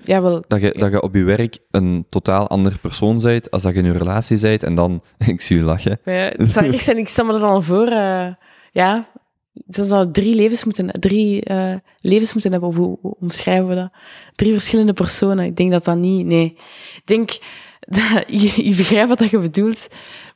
dat, 0.47 0.61
je, 0.61 0.75
dat 0.77 0.91
je 0.91 1.01
op 1.01 1.15
je 1.15 1.23
werk 1.23 1.57
een 1.71 2.05
totaal 2.09 2.47
ander 2.47 2.77
persoon 2.81 3.21
bent, 3.21 3.51
als 3.51 3.61
dat 3.61 3.73
je 3.73 3.79
in 3.79 3.85
je 3.85 3.97
relatie 3.97 4.39
bent, 4.39 4.63
en 4.63 4.75
dan, 4.75 5.01
ik 5.27 5.41
zie 5.41 5.57
je 5.57 5.63
lachen. 5.63 5.99
Ja, 6.05 6.11
het 6.11 6.51
zou 6.51 6.65
erg 6.65 6.81
zijn, 6.81 6.97
ik 6.97 7.07
stel 7.07 7.25
me 7.25 7.33
er 7.33 7.43
al 7.43 7.61
voor, 7.61 7.87
uh, 7.87 8.27
ja, 8.71 9.07
dan 9.53 9.85
zou 9.85 10.11
drie 10.11 10.35
levens 10.35 10.63
moeten, 10.63 10.87
drie 10.99 11.49
uh, 11.51 11.75
levens 11.99 12.33
moeten 12.33 12.51
hebben, 12.51 12.69
of 12.69 12.75
hoe, 12.75 12.97
hoe 13.01 13.15
omschrijven 13.19 13.67
we 13.67 13.75
dat? 13.75 13.89
Drie 14.35 14.51
verschillende 14.51 14.93
personen. 14.93 15.45
Ik 15.45 15.55
denk 15.55 15.71
dat 15.71 15.85
dat 15.85 15.97
niet, 15.97 16.25
nee. 16.25 16.57
Ik 16.95 17.01
denk, 17.05 17.29
dat, 17.79 18.23
je, 18.27 18.69
je 18.69 18.75
begrijpt 18.75 19.19
wat 19.19 19.29
je 19.29 19.39
bedoelt. 19.39 19.87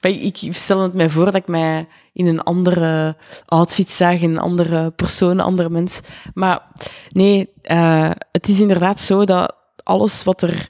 Ik, 0.02 0.38
stel 0.50 0.82
het 0.82 0.94
mij 0.94 1.10
voor 1.10 1.26
dat 1.26 1.36
ik 1.36 1.48
mij 1.48 1.88
in 2.14 2.28
een 2.28 2.42
andere 2.42 3.16
outfit 3.46 3.90
zag, 3.90 4.22
een 4.22 4.38
andere 4.38 4.92
persoon, 4.92 5.32
een 5.32 5.40
andere 5.40 5.70
mens. 5.70 6.00
Maar 6.34 6.62
nee, 7.10 7.50
uh, 7.64 8.12
het 8.32 8.48
is 8.48 8.62
inderdaad 8.62 9.00
zo 9.00 9.26
dat 9.26 9.56
alles 9.84 10.24
wat 10.24 10.42
er 10.42 10.68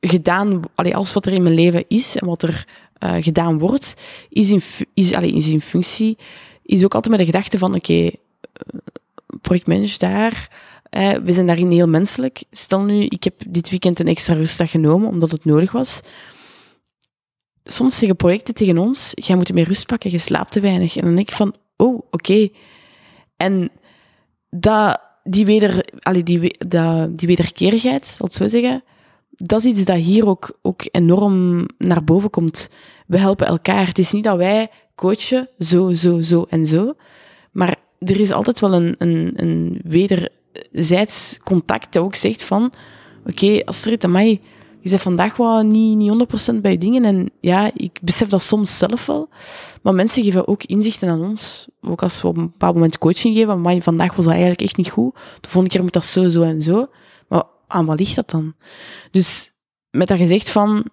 gedaan, 0.00 0.60
allee, 0.74 0.96
alles 0.96 1.12
wat 1.12 1.26
er 1.26 1.32
in 1.32 1.42
mijn 1.42 1.54
leven 1.54 1.84
is 1.88 2.16
en 2.16 2.26
wat 2.26 2.42
er 2.42 2.66
uh, 3.04 3.14
gedaan 3.18 3.58
wordt, 3.58 3.94
is 4.28 4.50
in, 4.50 4.62
is, 4.94 5.14
allee, 5.14 5.32
is 5.32 5.48
in 5.48 5.60
functie 5.60 6.18
is 6.66 6.84
ook 6.84 6.94
altijd 6.94 7.16
met 7.16 7.26
de 7.26 7.32
gedachte 7.32 7.58
van, 7.58 7.74
oké, 7.74 7.92
okay, 7.92 8.06
eh, 8.52 8.78
projectmanager 9.40 9.98
daar, 9.98 10.50
eh, 10.90 11.12
we 11.12 11.32
zijn 11.32 11.46
daarin 11.46 11.70
heel 11.70 11.88
menselijk. 11.88 12.44
Stel 12.50 12.82
nu, 12.82 13.04
ik 13.04 13.24
heb 13.24 13.34
dit 13.48 13.70
weekend 13.70 14.00
een 14.00 14.08
extra 14.08 14.34
rustdag 14.34 14.70
genomen, 14.70 15.08
omdat 15.08 15.30
het 15.30 15.44
nodig 15.44 15.72
was. 15.72 16.00
Soms 17.66 17.98
zeggen 17.98 18.16
projecten 18.16 18.54
tegen 18.54 18.78
ons, 18.78 19.12
jij 19.14 19.36
moet 19.36 19.52
meer 19.52 19.66
rust 19.66 19.86
pakken, 19.86 20.10
je 20.10 20.18
slaapt 20.18 20.52
te 20.52 20.60
weinig. 20.60 20.96
En 20.96 21.04
dan 21.04 21.14
denk 21.14 21.28
ik 21.28 21.34
van, 21.34 21.54
oh, 21.76 22.02
oké. 22.10 22.48
En 23.36 23.70
dat, 24.50 25.00
die, 25.22 25.46
weder, 25.46 25.84
allee, 26.00 26.22
die, 26.22 26.40
die 27.10 27.28
wederkerigheid, 27.28 28.06
zal 28.06 28.26
ik 28.26 28.32
zo 28.32 28.48
zeggen, 28.48 28.82
dat 29.36 29.60
is 29.60 29.66
iets 29.66 29.84
dat 29.84 29.96
hier 29.96 30.26
ook, 30.26 30.58
ook 30.62 30.82
enorm 30.90 31.66
naar 31.78 32.04
boven 32.04 32.30
komt. 32.30 32.68
We 33.06 33.18
helpen 33.18 33.46
elkaar. 33.46 33.86
Het 33.86 33.98
is 33.98 34.12
niet 34.12 34.24
dat 34.24 34.36
wij 34.36 34.70
coachen, 34.94 35.48
zo, 35.58 35.92
zo, 35.92 36.20
zo 36.20 36.46
en 36.48 36.66
zo. 36.66 36.94
Maar 37.52 37.76
er 37.98 38.20
is 38.20 38.32
altijd 38.32 38.60
wel 38.60 38.72
een, 38.72 38.94
een, 38.98 39.32
een 39.34 39.80
wederzijds 39.84 41.38
contact 41.44 41.92
dat 41.92 42.02
ook 42.02 42.14
zegt 42.14 42.44
van, 42.44 42.64
oké, 43.20 43.44
okay, 43.44 43.62
Astrid, 43.64 44.04
amai, 44.04 44.40
je 44.86 44.92
zegt 44.92 45.02
vandaag 45.02 45.36
wel 45.36 45.62
niet, 45.62 45.96
niet 45.96 46.52
100% 46.52 46.60
bij 46.60 46.70
je 46.70 46.78
dingen. 46.78 47.04
En 47.04 47.30
ja, 47.40 47.70
ik 47.74 47.98
besef 48.02 48.28
dat 48.28 48.42
soms 48.42 48.78
zelf 48.78 49.06
wel. 49.06 49.28
Maar 49.82 49.94
mensen 49.94 50.22
geven 50.22 50.48
ook 50.48 50.64
inzichten 50.64 51.08
aan 51.08 51.20
ons. 51.20 51.68
Ook 51.80 52.02
als 52.02 52.22
we 52.22 52.28
op 52.28 52.36
een 52.36 52.50
bepaald 52.50 52.74
moment 52.74 52.98
coaching 52.98 53.36
geven. 53.36 53.60
Maar 53.60 53.80
vandaag 53.80 54.14
was 54.14 54.24
dat 54.24 54.34
eigenlijk 54.34 54.62
echt 54.62 54.76
niet 54.76 54.90
goed. 54.90 55.14
De 55.14 55.48
volgende 55.48 55.70
keer 55.70 55.82
moet 55.82 55.92
dat 55.92 56.04
zo, 56.04 56.28
zo 56.28 56.42
en 56.42 56.62
zo. 56.62 56.88
Maar 57.28 57.42
aan 57.66 57.86
wat 57.86 57.98
ligt 57.98 58.14
dat 58.14 58.30
dan? 58.30 58.54
Dus 59.10 59.52
met 59.90 60.08
dat 60.08 60.18
gezegd 60.18 60.50
van, 60.50 60.84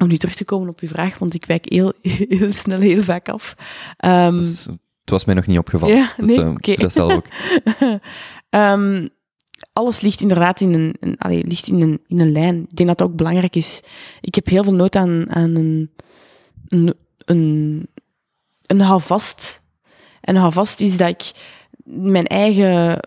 om 0.00 0.08
nu 0.08 0.16
terug 0.16 0.34
te 0.34 0.44
komen 0.44 0.68
op 0.68 0.80
uw 0.80 0.88
vraag, 0.88 1.18
want 1.18 1.34
ik 1.34 1.44
wijk 1.44 1.66
heel, 1.68 1.92
heel 2.38 2.52
snel 2.52 2.80
heel 2.80 3.02
vaak 3.02 3.28
af. 3.28 3.54
Um, 4.04 4.38
het 5.00 5.10
was 5.10 5.24
mij 5.24 5.34
nog 5.34 5.46
niet 5.46 5.58
opgevallen. 5.58 5.96
Ja, 5.96 6.12
dus, 6.16 6.26
nee, 6.26 6.38
uh, 6.38 6.50
oké. 6.50 6.74
Dat 6.74 6.92
zal 6.92 7.12
ook. 7.12 7.26
um, 8.50 9.08
alles 9.72 10.00
ligt 10.00 10.20
inderdaad 10.20 10.60
in 10.60 10.74
een, 10.74 10.96
een 11.00 11.42
ligt 11.46 11.66
in 11.66 11.80
een, 11.80 12.00
in 12.06 12.20
een 12.20 12.32
lijn. 12.32 12.62
Ik 12.62 12.76
denk 12.76 12.88
dat 12.88 12.98
dat 12.98 13.08
ook 13.08 13.16
belangrijk 13.16 13.56
is. 13.56 13.82
Ik 14.20 14.34
heb 14.34 14.46
heel 14.46 14.64
veel 14.64 14.74
nood 14.74 14.96
aan, 14.96 15.30
aan 15.30 15.56
een, 15.56 15.90
een, 16.68 16.94
een, 17.18 17.88
een 18.66 18.80
houvast. 18.80 19.62
En 20.20 20.36
houvast 20.36 20.80
is 20.80 20.96
dat 20.96 21.08
ik 21.08 21.30
mijn 21.84 22.26
eigen 22.26 23.00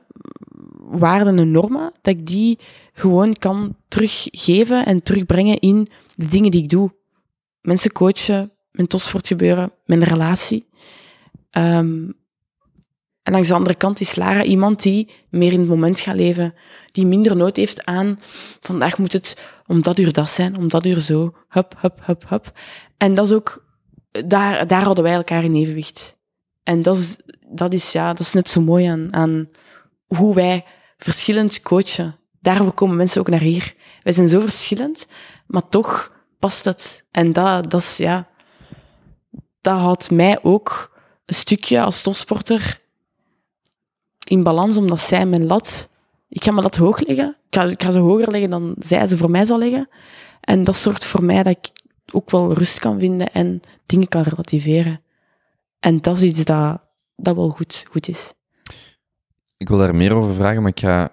waarden 0.77 1.39
en 1.39 1.51
normen, 1.51 1.91
dat 2.01 2.13
ik 2.13 2.27
die 2.27 2.59
gewoon 2.93 3.33
kan 3.33 3.75
teruggeven 3.87 4.85
en 4.85 5.03
terugbrengen 5.03 5.59
in 5.59 5.87
de 6.15 6.27
dingen 6.27 6.51
die 6.51 6.63
ik 6.63 6.69
doe. 6.69 6.93
Mensen 7.61 7.91
coachen, 7.91 8.51
mijn 8.71 8.87
topsport 8.87 9.27
gebeuren, 9.27 9.71
mijn 9.85 10.03
relatie. 10.03 10.65
Um, 11.51 12.13
en 13.25 13.31
langs 13.31 13.47
de 13.47 13.53
andere 13.53 13.75
kant 13.75 13.99
is 13.99 14.15
Lara 14.15 14.43
iemand 14.43 14.81
die 14.81 15.11
meer 15.29 15.51
in 15.51 15.59
het 15.59 15.67
moment 15.67 15.99
gaat 15.99 16.15
leven, 16.15 16.53
die 16.85 17.05
minder 17.05 17.35
nood 17.35 17.55
heeft 17.55 17.85
aan 17.85 18.19
vandaag 18.59 18.97
moet 18.97 19.13
het 19.13 19.37
om 19.65 19.81
dat 19.81 19.99
uur 19.99 20.13
dat 20.13 20.29
zijn, 20.29 20.57
om 20.57 20.67
dat 20.67 20.85
uur 20.85 20.99
zo, 20.99 21.35
hup, 21.49 21.73
hup, 21.81 22.05
hup, 22.05 22.29
hup. 22.29 22.51
En 22.97 23.13
dat 23.13 23.25
is 23.25 23.31
ook, 23.31 23.65
daar, 24.25 24.67
daar 24.67 24.81
houden 24.81 25.03
wij 25.03 25.13
elkaar 25.13 25.43
in 25.43 25.55
evenwicht. 25.55 26.17
En 26.63 26.81
dat 26.81 26.97
is, 26.97 27.17
dat 27.47 27.73
is, 27.73 27.91
ja, 27.91 28.07
dat 28.07 28.19
is 28.19 28.33
net 28.33 28.47
zo 28.47 28.61
mooi 28.61 28.85
aan, 28.85 29.13
aan 29.13 29.49
hoe 30.07 30.35
wij 30.35 30.65
verschillend 30.97 31.61
coachen. 31.61 32.15
Daarvoor 32.39 32.73
komen 32.73 32.95
mensen 32.95 33.21
ook 33.21 33.29
naar 33.29 33.39
hier. 33.39 33.75
Wij 34.03 34.13
zijn 34.13 34.29
zo 34.29 34.39
verschillend, 34.39 35.07
maar 35.47 35.69
toch 35.69 36.11
past 36.39 36.65
het. 36.65 37.05
En 37.11 37.33
dat, 37.33 37.71
dat 37.71 37.81
is, 37.81 37.97
ja, 37.97 38.27
dat 39.61 39.79
houdt 39.79 40.11
mij 40.11 40.39
ook 40.43 40.97
een 41.25 41.35
stukje 41.35 41.81
als 41.81 42.01
topsporter 42.01 42.83
in 44.25 44.43
balans, 44.43 44.77
omdat 44.77 44.99
zij 44.99 45.25
mijn 45.25 45.45
lat... 45.45 45.89
Ik 46.27 46.43
ga 46.43 46.51
mijn 46.51 46.63
lat 46.63 46.75
hoog 46.75 46.99
leggen. 46.99 47.35
Ik 47.49 47.55
ga, 47.55 47.63
ik 47.63 47.83
ga 47.83 47.91
ze 47.91 47.99
hoger 47.99 48.31
leggen 48.31 48.49
dan 48.49 48.75
zij 48.79 49.07
ze 49.07 49.17
voor 49.17 49.29
mij 49.29 49.45
zal 49.45 49.57
leggen. 49.57 49.89
En 50.41 50.63
dat 50.63 50.75
zorgt 50.75 51.05
voor 51.05 51.23
mij 51.23 51.43
dat 51.43 51.57
ik 51.57 51.71
ook 52.13 52.31
wel 52.31 52.53
rust 52.53 52.79
kan 52.79 52.99
vinden 52.99 53.31
en 53.31 53.61
dingen 53.85 54.07
kan 54.07 54.21
relativeren. 54.21 55.01
En 55.79 56.01
dat 56.01 56.17
is 56.17 56.23
iets 56.23 56.45
dat, 56.45 56.81
dat 57.15 57.35
wel 57.35 57.49
goed, 57.49 57.85
goed 57.91 58.07
is. 58.07 58.33
Ik 59.57 59.67
wil 59.67 59.77
daar 59.77 59.95
meer 59.95 60.13
over 60.13 60.33
vragen, 60.33 60.61
maar 60.61 60.71
ik 60.71 60.79
ga... 60.79 61.11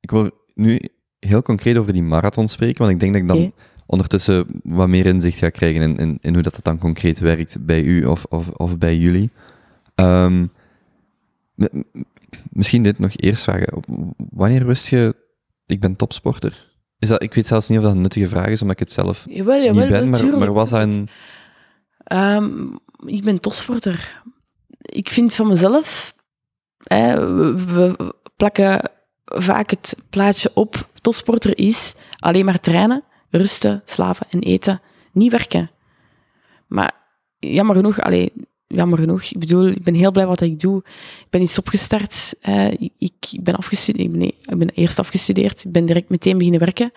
Ik 0.00 0.10
wil 0.10 0.30
nu 0.54 0.80
heel 1.18 1.42
concreet 1.42 1.76
over 1.76 1.92
die 1.92 2.02
marathon 2.02 2.48
spreken, 2.48 2.78
want 2.78 2.90
ik 2.92 3.00
denk 3.00 3.12
dat 3.12 3.22
ik 3.22 3.28
dan 3.28 3.52
ondertussen 3.86 4.46
wat 4.62 4.88
meer 4.88 5.06
inzicht 5.06 5.38
ga 5.38 5.50
krijgen 5.50 5.82
in, 5.82 5.96
in, 5.96 6.18
in 6.20 6.34
hoe 6.34 6.42
dat, 6.42 6.58
dan 6.62 6.78
concreet 6.78 7.18
werkt 7.18 7.66
bij 7.66 7.82
u 7.82 8.04
of, 8.04 8.24
of, 8.24 8.48
of 8.48 8.78
bij 8.78 8.96
jullie. 8.96 9.30
Um, 9.94 10.52
misschien 12.50 12.82
dit 12.82 12.98
nog 12.98 13.12
eerst 13.16 13.42
vragen. 13.42 13.82
Wanneer 14.16 14.66
wist 14.66 14.88
je, 14.88 15.14
ik 15.66 15.80
ben 15.80 15.96
topsporter? 15.96 16.74
Is 16.98 17.08
dat, 17.08 17.22
ik 17.22 17.34
weet 17.34 17.46
zelfs 17.46 17.68
niet 17.68 17.78
of 17.78 17.84
dat 17.84 17.94
een 17.94 18.00
nuttige 18.00 18.28
vraag 18.28 18.46
is, 18.46 18.60
omdat 18.60 18.80
ik 18.80 18.86
het 18.86 18.92
zelf 18.92 19.24
jawel, 19.28 19.62
jawel, 19.62 19.82
niet 19.82 19.90
ben, 19.90 20.10
maar, 20.10 20.38
maar 20.38 20.52
was 20.52 20.70
dat 20.70 20.82
een... 20.82 21.08
Um, 22.12 22.78
ik 23.06 23.24
ben 23.24 23.38
topsporter. 23.38 24.22
Ik 24.80 25.08
vind 25.08 25.34
van 25.34 25.48
mezelf, 25.48 26.14
hè, 26.82 27.26
we 27.64 28.14
plakken 28.36 28.90
vaak 29.24 29.70
het 29.70 29.96
plaatje 30.10 30.50
op, 30.54 30.88
topsporter 31.00 31.58
is 31.58 31.94
alleen 32.18 32.44
maar 32.44 32.60
trainen, 32.60 33.04
rusten, 33.30 33.82
slapen 33.84 34.26
en 34.30 34.40
eten, 34.40 34.80
niet 35.12 35.30
werken. 35.30 35.70
Maar 36.66 36.94
jammer 37.38 37.76
genoeg, 37.76 38.00
allee, 38.00 38.32
jammer 38.66 38.98
genoeg. 38.98 39.22
Ik 39.22 39.38
bedoel, 39.38 39.66
ik 39.66 39.82
ben 39.84 39.94
heel 39.94 40.10
blij 40.10 40.26
wat 40.26 40.40
ik 40.40 40.60
doe. 40.60 40.78
Ik 41.20 41.30
ben 41.30 41.42
iets 41.42 41.58
opgestart. 41.58 42.34
Uh, 42.48 42.70
ik, 42.98 43.14
ben 43.40 43.54
afgestudeerd. 43.54 44.12
Nee, 44.12 44.34
ik 44.42 44.58
ben 44.58 44.70
eerst 44.74 44.98
afgestudeerd. 44.98 45.64
Ik 45.64 45.72
ben 45.72 45.86
direct 45.86 46.08
meteen 46.08 46.36
beginnen 46.36 46.60
werken. 46.60 46.92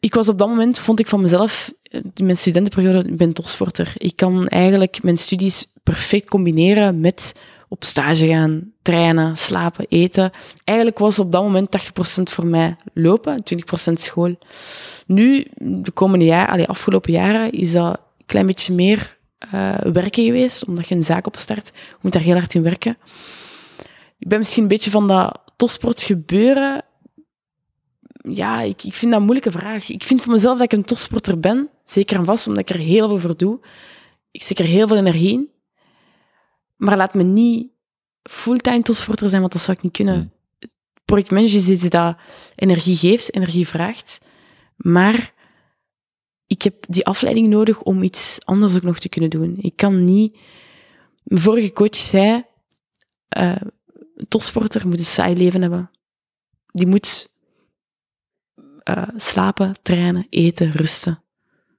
Ik 0.00 0.14
was 0.14 0.28
op 0.28 0.38
dat 0.38 0.48
moment, 0.48 0.78
vond 0.78 1.00
ik 1.00 1.06
van 1.06 1.20
mezelf, 1.20 1.72
in 2.14 2.24
mijn 2.24 2.36
studentenperiode, 2.36 3.08
ik 3.08 3.16
ben 3.16 3.32
topsporter. 3.32 3.92
Ik 3.96 4.16
kan 4.16 4.48
eigenlijk 4.48 5.02
mijn 5.02 5.16
studies 5.18 5.72
perfect 5.82 6.28
combineren 6.28 7.00
met 7.00 7.34
op 7.68 7.84
stage 7.84 8.26
gaan, 8.26 8.72
trainen, 8.82 9.36
slapen, 9.36 9.86
eten. 9.88 10.30
Eigenlijk 10.64 10.98
was 10.98 11.18
op 11.18 11.32
dat 11.32 11.42
moment 11.42 11.78
80% 12.18 12.22
voor 12.22 12.46
mij 12.46 12.76
lopen, 12.94 13.42
20% 13.90 13.92
school. 13.92 14.38
Nu, 15.06 15.46
de 15.58 15.90
komende 15.90 16.24
jaren, 16.24 16.66
afgelopen 16.66 17.12
jaren, 17.12 17.52
is 17.52 17.72
dat 17.72 18.00
een 18.18 18.26
klein 18.26 18.46
beetje 18.46 18.74
meer 18.74 19.16
uh, 19.54 19.74
werken 19.76 20.24
geweest, 20.24 20.64
omdat 20.64 20.88
je 20.88 20.94
een 20.94 21.02
zaak 21.02 21.26
opstart. 21.26 21.70
Je 21.74 21.96
moet 22.00 22.12
daar 22.12 22.22
heel 22.22 22.34
hard 22.34 22.54
in 22.54 22.62
werken. 22.62 22.96
Ik 24.18 24.28
ben 24.28 24.38
misschien 24.38 24.62
een 24.62 24.68
beetje 24.68 24.90
van 24.90 25.08
dat 25.08 25.42
topsport 25.56 26.02
gebeuren. 26.02 26.84
Ja, 28.28 28.60
ik, 28.60 28.82
ik 28.82 28.94
vind 28.94 29.10
dat 29.10 29.20
een 29.20 29.26
moeilijke 29.26 29.58
vraag. 29.58 29.88
Ik 29.88 30.04
vind 30.04 30.22
van 30.22 30.32
mezelf 30.32 30.58
dat 30.58 30.72
ik 30.72 30.78
een 30.78 30.84
topsporter 30.84 31.40
ben, 31.40 31.68
zeker 31.84 32.16
en 32.16 32.24
vast, 32.24 32.46
omdat 32.46 32.70
ik 32.70 32.76
er 32.76 32.82
heel 32.82 33.08
veel 33.08 33.18
voor 33.18 33.36
doe. 33.36 33.60
Ik 34.30 34.42
zit 34.42 34.58
er 34.58 34.64
heel 34.64 34.88
veel 34.88 34.96
energie 34.96 35.32
in. 35.32 35.50
Maar 36.76 36.96
laat 36.96 37.14
me 37.14 37.22
niet 37.22 37.70
fulltime 38.22 38.82
topsporter 38.82 39.28
zijn, 39.28 39.40
want 39.40 39.52
dat 39.52 39.62
zou 39.62 39.76
ik 39.76 39.82
niet 39.82 39.92
kunnen. 39.92 40.14
Hmm. 40.14 40.30
Projectmanager 41.04 41.56
is 41.56 41.68
iets 41.68 41.88
dat 41.88 42.16
energie 42.54 42.96
geeft, 42.96 43.34
energie 43.34 43.68
vraagt. 43.68 44.20
Maar 44.76 45.32
ik 46.52 46.62
heb 46.62 46.84
die 46.88 47.06
afleiding 47.06 47.48
nodig 47.48 47.82
om 47.82 48.02
iets 48.02 48.38
anders 48.44 48.76
ook 48.76 48.82
nog 48.82 48.98
te 48.98 49.08
kunnen 49.08 49.30
doen. 49.30 49.56
Ik 49.60 49.76
kan 49.76 50.04
niet... 50.04 50.38
Mijn 51.22 51.42
vorige 51.42 51.72
coach 51.72 51.96
zei, 51.96 52.44
uh, 53.38 53.56
een 54.16 54.28
topsporter 54.28 54.88
moet 54.88 54.98
een 54.98 55.04
saai 55.04 55.36
leven 55.36 55.62
hebben. 55.62 55.90
Die 56.66 56.86
moet 56.86 57.34
uh, 58.90 59.08
slapen, 59.16 59.74
trainen, 59.82 60.26
eten, 60.30 60.70
rusten. 60.70 61.22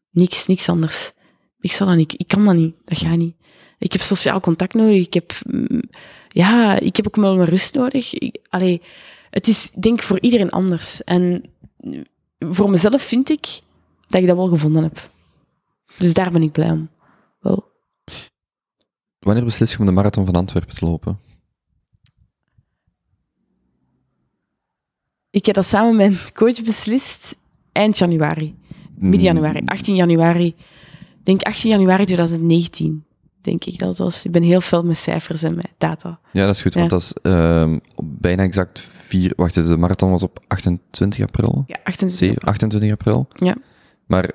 Niks, 0.09 0.47
niks 0.47 0.69
anders. 0.69 1.11
Ik 1.59 1.71
zal 1.71 1.87
dat 1.87 1.95
niet. 1.95 2.13
Ik 2.17 2.27
kan 2.27 2.43
dat 2.43 2.55
niet. 2.55 2.75
Dat 2.85 2.97
gaat 2.97 3.17
niet. 3.17 3.35
Ik 3.79 3.91
heb 3.91 4.01
sociaal 4.01 4.39
contact 4.39 4.73
nodig. 4.73 5.05
Ik 5.05 5.13
heb, 5.13 5.33
mm, 5.45 5.83
ja, 6.29 6.79
ik 6.79 6.95
heb 6.95 7.07
ook 7.07 7.15
wel 7.15 7.35
mijn 7.35 7.49
rust 7.49 7.73
nodig. 7.73 8.13
Ik, 8.13 8.37
allee, 8.49 8.81
het 9.29 9.47
is, 9.47 9.71
denk 9.71 9.99
ik, 9.99 10.05
voor 10.05 10.19
iedereen 10.19 10.49
anders. 10.49 11.03
En 11.03 11.43
voor 12.39 12.69
mezelf 12.69 13.01
vind 13.01 13.29
ik 13.29 13.61
dat 14.13 14.21
ik 14.21 14.27
dat 14.27 14.37
wel 14.37 14.47
gevonden 14.47 14.83
heb. 14.83 15.09
Dus 15.97 16.13
daar 16.13 16.31
ben 16.31 16.41
ik 16.41 16.51
blij 16.51 16.71
om. 16.71 16.89
Wel. 17.39 17.71
Wanneer 19.19 19.43
beslis 19.43 19.71
je 19.71 19.79
om 19.79 19.85
de 19.85 19.91
marathon 19.91 20.25
van 20.25 20.35
Antwerpen 20.35 20.75
te 20.75 20.85
lopen? 20.85 21.19
Ik 25.29 25.45
heb 25.45 25.55
dat 25.55 25.65
samen 25.65 25.95
met 25.95 26.09
mijn 26.09 26.33
coach 26.33 26.61
beslist 26.61 27.35
eind 27.71 27.97
januari. 27.97 28.55
Midden 28.95 29.19
hmm. 29.19 29.39
januari, 29.39 29.61
18 29.65 29.95
januari. 29.95 30.55
denk 31.23 31.41
18 31.41 31.69
januari 31.69 32.05
2019 32.05 33.05
denk 33.41 33.65
ik 33.65 33.79
dat 33.79 33.97
was. 33.97 34.25
Ik 34.25 34.31
ben 34.31 34.43
heel 34.43 34.61
veel 34.61 34.83
met 34.83 34.97
cijfers 34.97 35.43
en 35.43 35.55
met 35.55 35.69
data. 35.77 36.19
Ja, 36.31 36.45
dat 36.45 36.55
is 36.55 36.61
goed, 36.61 36.73
want 36.73 36.89
dat 36.89 37.01
is 37.01 37.13
uh, 37.21 37.75
bijna 38.03 38.43
exact 38.43 38.79
vier... 38.79 39.33
Wacht, 39.35 39.53
de 39.53 39.77
marathon 39.77 40.11
was 40.11 40.23
op 40.23 40.39
28 40.47 41.23
april? 41.23 41.63
Ja, 41.67 41.77
28 41.83 42.29
april. 42.29 42.51
28 42.51 42.91
april. 42.91 43.27
Ja. 43.35 43.55
Maar 44.05 44.33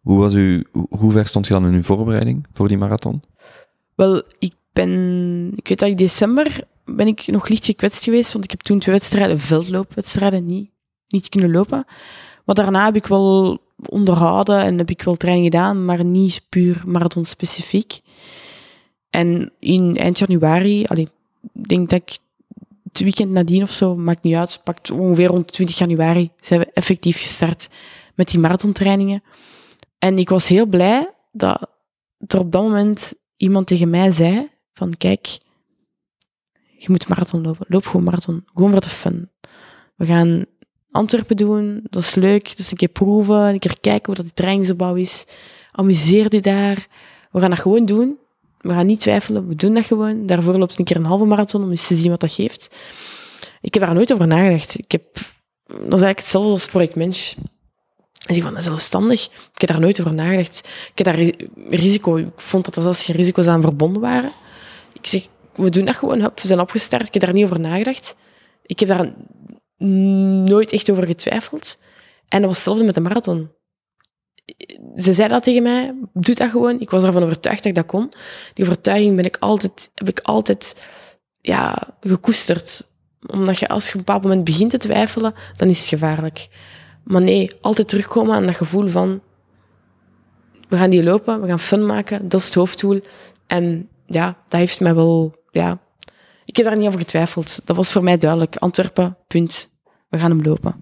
hoe, 0.00 0.18
was 0.18 0.34
u, 0.34 0.66
hoe 0.88 1.12
ver 1.12 1.26
stond 1.26 1.46
je 1.46 1.52
dan 1.52 1.66
in 1.66 1.74
uw 1.74 1.82
voorbereiding 1.82 2.46
voor 2.52 2.68
die 2.68 2.78
marathon? 2.78 3.22
Wel, 3.94 4.22
ik 4.38 4.54
ben... 4.72 5.52
Ik 5.54 5.68
weet 5.68 5.78
dat 5.78 5.88
ik 5.88 5.98
december 5.98 6.64
ben 6.86 7.06
ik 7.06 7.26
nog 7.26 7.48
licht 7.48 7.64
gekwetst 7.64 8.04
geweest, 8.04 8.32
want 8.32 8.44
ik 8.44 8.50
heb 8.50 8.60
toen 8.60 8.78
twee 8.78 8.94
wedstrijden, 8.94 9.38
veldloopwedstrijden, 9.38 10.46
niet, 10.46 10.70
niet 11.08 11.28
kunnen 11.28 11.50
lopen. 11.50 11.84
Maar 12.44 12.54
daarna 12.54 12.84
heb 12.84 12.96
ik 12.96 13.06
wel 13.06 13.58
onderhouden 13.88 14.60
en 14.60 14.78
heb 14.78 14.90
ik 14.90 15.02
wel 15.02 15.16
training 15.16 15.46
gedaan, 15.46 15.84
maar 15.84 16.04
niet 16.04 16.46
puur 16.48 16.82
marathon 16.86 17.24
specifiek. 17.24 18.00
En 19.10 19.52
in 19.58 19.96
eind 19.96 20.18
januari, 20.18 20.84
allee, 20.84 21.08
ik 21.54 21.68
denk 21.68 21.90
dat 21.90 22.00
ik 22.00 22.18
het 22.82 23.00
weekend 23.00 23.30
nadien 23.30 23.62
of 23.62 23.70
zo, 23.70 23.96
maakt 23.96 24.22
niet 24.22 24.34
uit, 24.34 24.60
pakt 24.64 24.90
ongeveer 24.90 25.26
rond 25.26 25.52
20 25.52 25.78
januari, 25.78 26.30
zijn 26.40 26.60
we 26.60 26.70
effectief 26.72 27.18
gestart 27.18 27.68
met 28.16 28.28
die 28.30 28.40
marathontrainingen. 28.40 29.22
En 29.98 30.18
ik 30.18 30.28
was 30.28 30.48
heel 30.48 30.66
blij 30.66 31.14
dat 31.32 31.70
er 32.26 32.38
op 32.38 32.52
dat 32.52 32.62
moment 32.62 33.14
iemand 33.36 33.66
tegen 33.66 33.90
mij 33.90 34.10
zei 34.10 34.50
van 34.72 34.96
kijk, 34.96 35.38
je 36.78 36.86
moet 36.88 37.08
marathon 37.08 37.42
lopen. 37.42 37.66
Loop 37.68 37.86
gewoon 37.86 38.04
marathon. 38.04 38.44
Gewoon 38.54 38.70
voor 38.70 38.80
de 38.80 38.88
fun. 38.88 39.30
We 39.96 40.06
gaan 40.06 40.44
Antwerpen 40.90 41.36
doen. 41.36 41.80
Dat 41.90 42.02
is 42.02 42.14
leuk. 42.14 42.56
Dus 42.56 42.70
een 42.70 42.76
keer 42.76 42.88
proeven. 42.88 43.36
Een 43.36 43.58
keer 43.58 43.80
kijken 43.80 44.06
hoe 44.06 44.14
dat 44.14 44.24
die 44.24 44.34
trainingsopbouw 44.34 44.94
is. 44.94 45.26
Amuseer 45.72 46.34
je 46.34 46.40
daar. 46.40 46.86
We 47.30 47.40
gaan 47.40 47.50
dat 47.50 47.58
gewoon 47.58 47.86
doen. 47.86 48.18
We 48.60 48.68
gaan 48.68 48.86
niet 48.86 49.00
twijfelen. 49.00 49.48
We 49.48 49.54
doen 49.54 49.74
dat 49.74 49.86
gewoon. 49.86 50.26
Daarvoor 50.26 50.58
loopt 50.58 50.78
een 50.78 50.84
keer 50.84 50.96
een 50.96 51.04
halve 51.04 51.24
marathon 51.24 51.62
om 51.62 51.70
eens 51.70 51.86
te 51.86 51.94
zien 51.94 52.10
wat 52.10 52.20
dat 52.20 52.32
geeft. 52.32 52.76
Ik 53.60 53.74
heb 53.74 53.82
daar 53.82 53.94
nooit 53.94 54.12
over 54.12 54.26
nagedacht. 54.26 54.78
Ik 54.78 54.92
heb, 54.92 55.14
dat 55.66 55.76
is 55.76 55.82
eigenlijk 55.82 56.18
hetzelfde 56.18 56.50
als 56.50 56.66
projectmens. 56.66 57.36
En 58.26 58.34
ik 58.34 58.42
van, 58.42 58.62
zelfstandig. 58.62 59.24
Ik 59.24 59.60
heb 59.60 59.70
daar 59.70 59.80
nooit 59.80 60.00
over 60.00 60.14
nagedacht. 60.14 60.68
Ik 60.94 60.98
heb 60.98 61.06
daar 61.06 61.30
risico, 61.68 62.16
ik 62.16 62.30
vond 62.36 62.64
dat 62.64 62.76
er 62.76 62.82
zelfs 62.82 63.04
geen 63.04 63.16
risico's 63.16 63.46
aan 63.46 63.60
verbonden 63.60 64.02
waren. 64.02 64.30
Ik 64.92 65.06
zeg, 65.06 65.26
we 65.54 65.70
doen 65.70 65.84
dat 65.84 65.96
gewoon, 65.96 66.20
we 66.20 66.30
zijn 66.42 66.60
opgestart. 66.60 67.06
Ik 67.06 67.14
heb 67.14 67.22
daar 67.22 67.32
niet 67.32 67.44
over 67.44 67.60
nagedacht. 67.60 68.16
Ik 68.62 68.80
heb 68.80 68.88
daar 68.88 69.12
nooit 70.48 70.72
echt 70.72 70.90
over 70.90 71.06
getwijfeld. 71.06 71.78
En 72.28 72.38
dat 72.40 72.48
was 72.48 72.56
hetzelfde 72.56 72.84
met 72.84 72.94
de 72.94 73.00
marathon. 73.00 73.50
Ze 74.96 75.12
zei 75.12 75.28
dat 75.28 75.42
tegen 75.42 75.62
mij, 75.62 75.94
doe 76.12 76.34
dat 76.34 76.50
gewoon. 76.50 76.80
Ik 76.80 76.90
was 76.90 77.04
ervan 77.04 77.22
overtuigd 77.22 77.62
dat 77.62 77.72
ik 77.72 77.74
dat 77.74 77.86
kon. 77.86 78.12
Die 78.54 78.64
overtuiging 78.64 79.16
ben 79.16 79.24
ik 79.24 79.36
altijd, 79.40 79.90
heb 79.94 80.08
ik 80.08 80.20
altijd 80.20 80.86
ja, 81.40 81.96
gekoesterd. 82.00 82.86
Omdat 83.26 83.58
je 83.58 83.68
als 83.68 83.82
je 83.82 83.88
op 83.88 83.94
een 83.94 84.04
bepaald 84.04 84.22
moment 84.22 84.44
begint 84.44 84.70
te 84.70 84.78
twijfelen, 84.78 85.34
dan 85.56 85.68
is 85.68 85.78
het 85.78 85.88
gevaarlijk. 85.88 86.48
Maar 87.06 87.22
nee, 87.22 87.50
altijd 87.60 87.88
terugkomen 87.88 88.34
aan 88.34 88.46
dat 88.46 88.56
gevoel 88.56 88.88
van, 88.88 89.20
we 90.68 90.76
gaan 90.76 90.90
die 90.90 91.02
lopen, 91.02 91.40
we 91.40 91.46
gaan 91.46 91.60
fun 91.60 91.86
maken, 91.86 92.28
dat 92.28 92.40
is 92.40 92.46
het 92.46 92.54
hoofddoel. 92.54 93.00
En 93.46 93.88
ja, 94.06 94.36
dat 94.48 94.60
heeft 94.60 94.80
mij 94.80 94.94
wel, 94.94 95.34
ja, 95.50 95.78
ik 96.44 96.56
heb 96.56 96.66
daar 96.66 96.76
niet 96.76 96.86
over 96.86 96.98
getwijfeld. 96.98 97.60
Dat 97.64 97.76
was 97.76 97.90
voor 97.90 98.02
mij 98.02 98.18
duidelijk. 98.18 98.56
Antwerpen, 98.56 99.16
punt. 99.26 99.70
We 100.08 100.18
gaan 100.18 100.30
hem 100.30 100.42
lopen. 100.42 100.74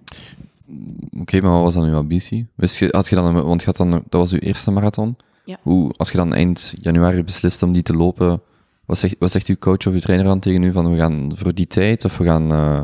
Oké, 1.20 1.40
maar 1.40 1.50
wat 1.50 1.62
was 1.62 1.74
dan 1.74 1.84
uw 1.84 1.96
ambitie? 1.96 2.46
Wist 2.54 2.76
je, 2.76 2.88
had 2.90 3.08
je 3.08 3.14
dan, 3.14 3.42
want 3.42 3.60
je 3.60 3.66
had 3.66 3.76
dan, 3.76 3.90
dat 3.90 4.20
was 4.20 4.32
uw 4.32 4.38
eerste 4.38 4.70
marathon. 4.70 5.16
Ja. 5.44 5.58
Hoe, 5.62 5.92
als 5.96 6.10
je 6.10 6.16
dan 6.16 6.34
eind 6.34 6.74
januari 6.80 7.24
beslist 7.24 7.62
om 7.62 7.72
die 7.72 7.82
te 7.82 7.92
lopen, 7.92 8.42
wat 8.84 8.98
zegt, 8.98 9.16
wat 9.18 9.30
zegt 9.30 9.46
uw 9.46 9.56
coach 9.58 9.86
of 9.86 9.92
uw 9.92 9.98
trainer 9.98 10.26
dan 10.26 10.38
tegen 10.38 10.62
u 10.62 10.72
van 10.72 10.90
we 10.90 10.96
gaan 10.96 11.32
voor 11.34 11.54
die 11.54 11.66
tijd 11.66 12.04
of 12.04 12.16
we 12.16 12.24
gaan, 12.24 12.52
uh, 12.52 12.82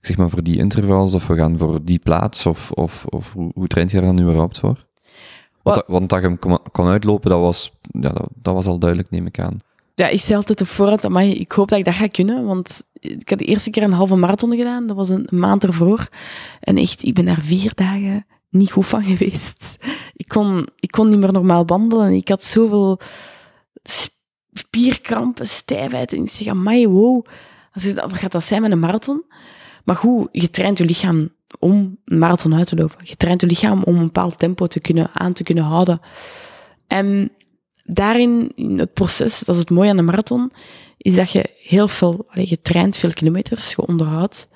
zeg 0.00 0.16
maar 0.16 0.30
voor 0.30 0.42
die 0.42 0.58
intervals 0.58 1.14
of 1.14 1.26
we 1.26 1.36
gaan 1.36 1.58
voor 1.58 1.84
die 1.84 1.98
plaats 1.98 2.46
of, 2.46 2.70
of, 2.70 3.04
of 3.04 3.32
hoe, 3.32 3.50
hoe 3.54 3.66
traint 3.66 3.90
je 3.90 3.96
daar 3.96 4.06
dan 4.06 4.14
nu 4.14 4.22
überhaupt 4.22 4.58
voor? 4.58 4.88
Want, 5.62 5.82
want 5.86 6.08
dat 6.08 6.20
je 6.20 6.26
hem 6.26 6.38
kon, 6.72 6.86
uitlopen, 6.86 7.30
dat 7.30 7.40
was, 7.40 7.72
ja, 7.80 8.08
dat, 8.08 8.28
dat, 8.34 8.54
was 8.54 8.66
al 8.66 8.78
duidelijk, 8.78 9.10
neem 9.10 9.26
ik 9.26 9.38
aan. 9.38 9.58
Ja, 9.94 10.08
ik 10.08 10.20
zei 10.20 10.36
altijd 10.36 10.60
op 10.60 10.66
voorhand, 10.66 11.08
maar 11.08 11.24
ik 11.24 11.52
hoop 11.52 11.68
dat 11.68 11.78
ik 11.78 11.84
dat 11.84 11.94
ga 11.94 12.06
kunnen, 12.06 12.44
want 12.44 12.84
ik 12.92 13.28
had 13.28 13.38
de 13.38 13.44
eerste 13.44 13.70
keer 13.70 13.82
een 13.82 13.92
halve 13.92 14.16
marathon 14.16 14.56
gedaan, 14.56 14.86
dat 14.86 14.96
was 14.96 15.08
een 15.08 15.28
maand 15.30 15.64
ervoor. 15.64 16.08
En 16.60 16.76
echt, 16.76 17.04
ik 17.04 17.14
ben 17.14 17.24
daar 17.24 17.40
vier 17.40 17.72
dagen 17.74 18.26
niet 18.50 18.72
goed 18.72 18.86
van 18.86 19.02
geweest. 19.14 19.76
Ik 20.12 20.28
kon, 20.28 20.68
ik 20.76 20.90
kon 20.90 21.08
niet 21.08 21.18
meer 21.18 21.32
normaal 21.32 21.66
wandelen. 21.66 22.12
Ik 22.12 22.28
had 22.28 22.42
zoveel 22.42 23.00
spierkrampen, 24.52 25.46
stijfheid. 25.46 26.12
En 26.12 26.22
ik 26.22 26.30
zeg, 26.30 26.46
amai, 26.46 26.88
wow. 26.88 27.26
Wat 27.94 28.12
gaat 28.12 28.32
dat 28.32 28.44
zijn 28.44 28.62
met 28.62 28.70
een 28.70 28.78
marathon? 28.78 29.24
Maar 29.90 29.98
goed, 29.98 30.28
je 30.32 30.50
traint 30.50 30.78
je 30.78 30.84
lichaam 30.84 31.28
om 31.58 31.98
een 32.04 32.18
marathon 32.18 32.54
uit 32.54 32.66
te 32.66 32.76
lopen. 32.76 32.96
Je 33.02 33.16
traint 33.16 33.40
je 33.40 33.46
lichaam 33.46 33.82
om 33.82 33.96
een 33.96 34.04
bepaald 34.04 34.38
tempo 34.38 34.66
te 34.66 34.80
kunnen, 34.80 35.10
aan 35.12 35.32
te 35.32 35.42
kunnen 35.42 35.64
houden. 35.64 36.00
En 36.86 37.32
daarin, 37.84 38.52
in 38.54 38.78
het 38.78 38.92
proces, 38.92 39.38
dat 39.38 39.54
is 39.54 39.60
het 39.60 39.70
mooie 39.70 39.90
aan 39.90 39.96
de 39.96 40.02
marathon, 40.02 40.52
is 40.96 41.16
dat 41.16 41.30
je 41.30 41.50
heel 41.62 41.88
veel, 41.88 42.26
je 42.32 42.60
traint 42.60 42.96
veel 42.96 43.12
kilometers, 43.12 43.70
je 43.70 43.86
onderhoudt. 43.86 44.48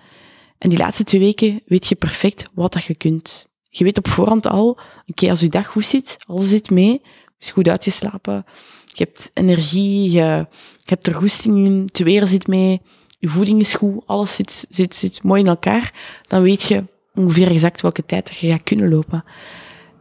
En 0.59 0.68
die 0.70 0.78
laatste 0.78 1.05
twee 1.05 1.20
weken 1.20 1.62
weet 1.66 1.87
je 1.87 1.95
perfect 1.95 2.49
wat 2.53 2.72
dat 2.72 2.85
je 2.85 2.95
kunt. 2.95 3.49
Je 3.68 3.85
weet 3.85 3.99
op 3.99 4.09
voorhand 4.09 4.47
al, 4.47 4.78
oké, 5.07 5.30
als 5.30 5.41
je 5.41 5.49
dag 5.49 5.66
goed 5.66 5.85
zit, 5.85 6.16
alles 6.26 6.49
zit 6.49 6.70
mee, 6.70 7.03
is 7.39 7.51
goed 7.51 7.68
uitgeslapen, 7.68 8.45
je 8.85 9.05
hebt 9.05 9.30
energie, 9.32 10.11
je, 10.11 10.47
je 10.76 10.85
hebt 10.85 11.07
er 11.07 11.14
goesting 11.14 11.66
in, 11.66 11.82
het 11.87 11.99
weer 11.99 12.26
zit 12.26 12.47
mee, 12.47 12.80
je 13.25 13.31
voeding 13.31 13.61
is 13.61 13.75
goed, 13.75 14.03
alles 14.07 14.35
zit, 14.35 14.66
zit, 14.70 14.95
zit 14.95 15.22
mooi 15.22 15.41
in 15.41 15.49
elkaar, 15.49 15.93
dan 16.27 16.43
weet 16.43 16.62
je 16.62 16.85
ongeveer 17.14 17.51
exact 17.51 17.83
welke 17.83 18.07
tijd 18.07 18.37
je 18.37 18.47
gaat 18.47 18.62
kunnen 18.62 18.89
lopen. 18.89 19.25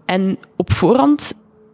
En 0.06 0.38
op 0.58 0.72
voorhand 0.72 1.34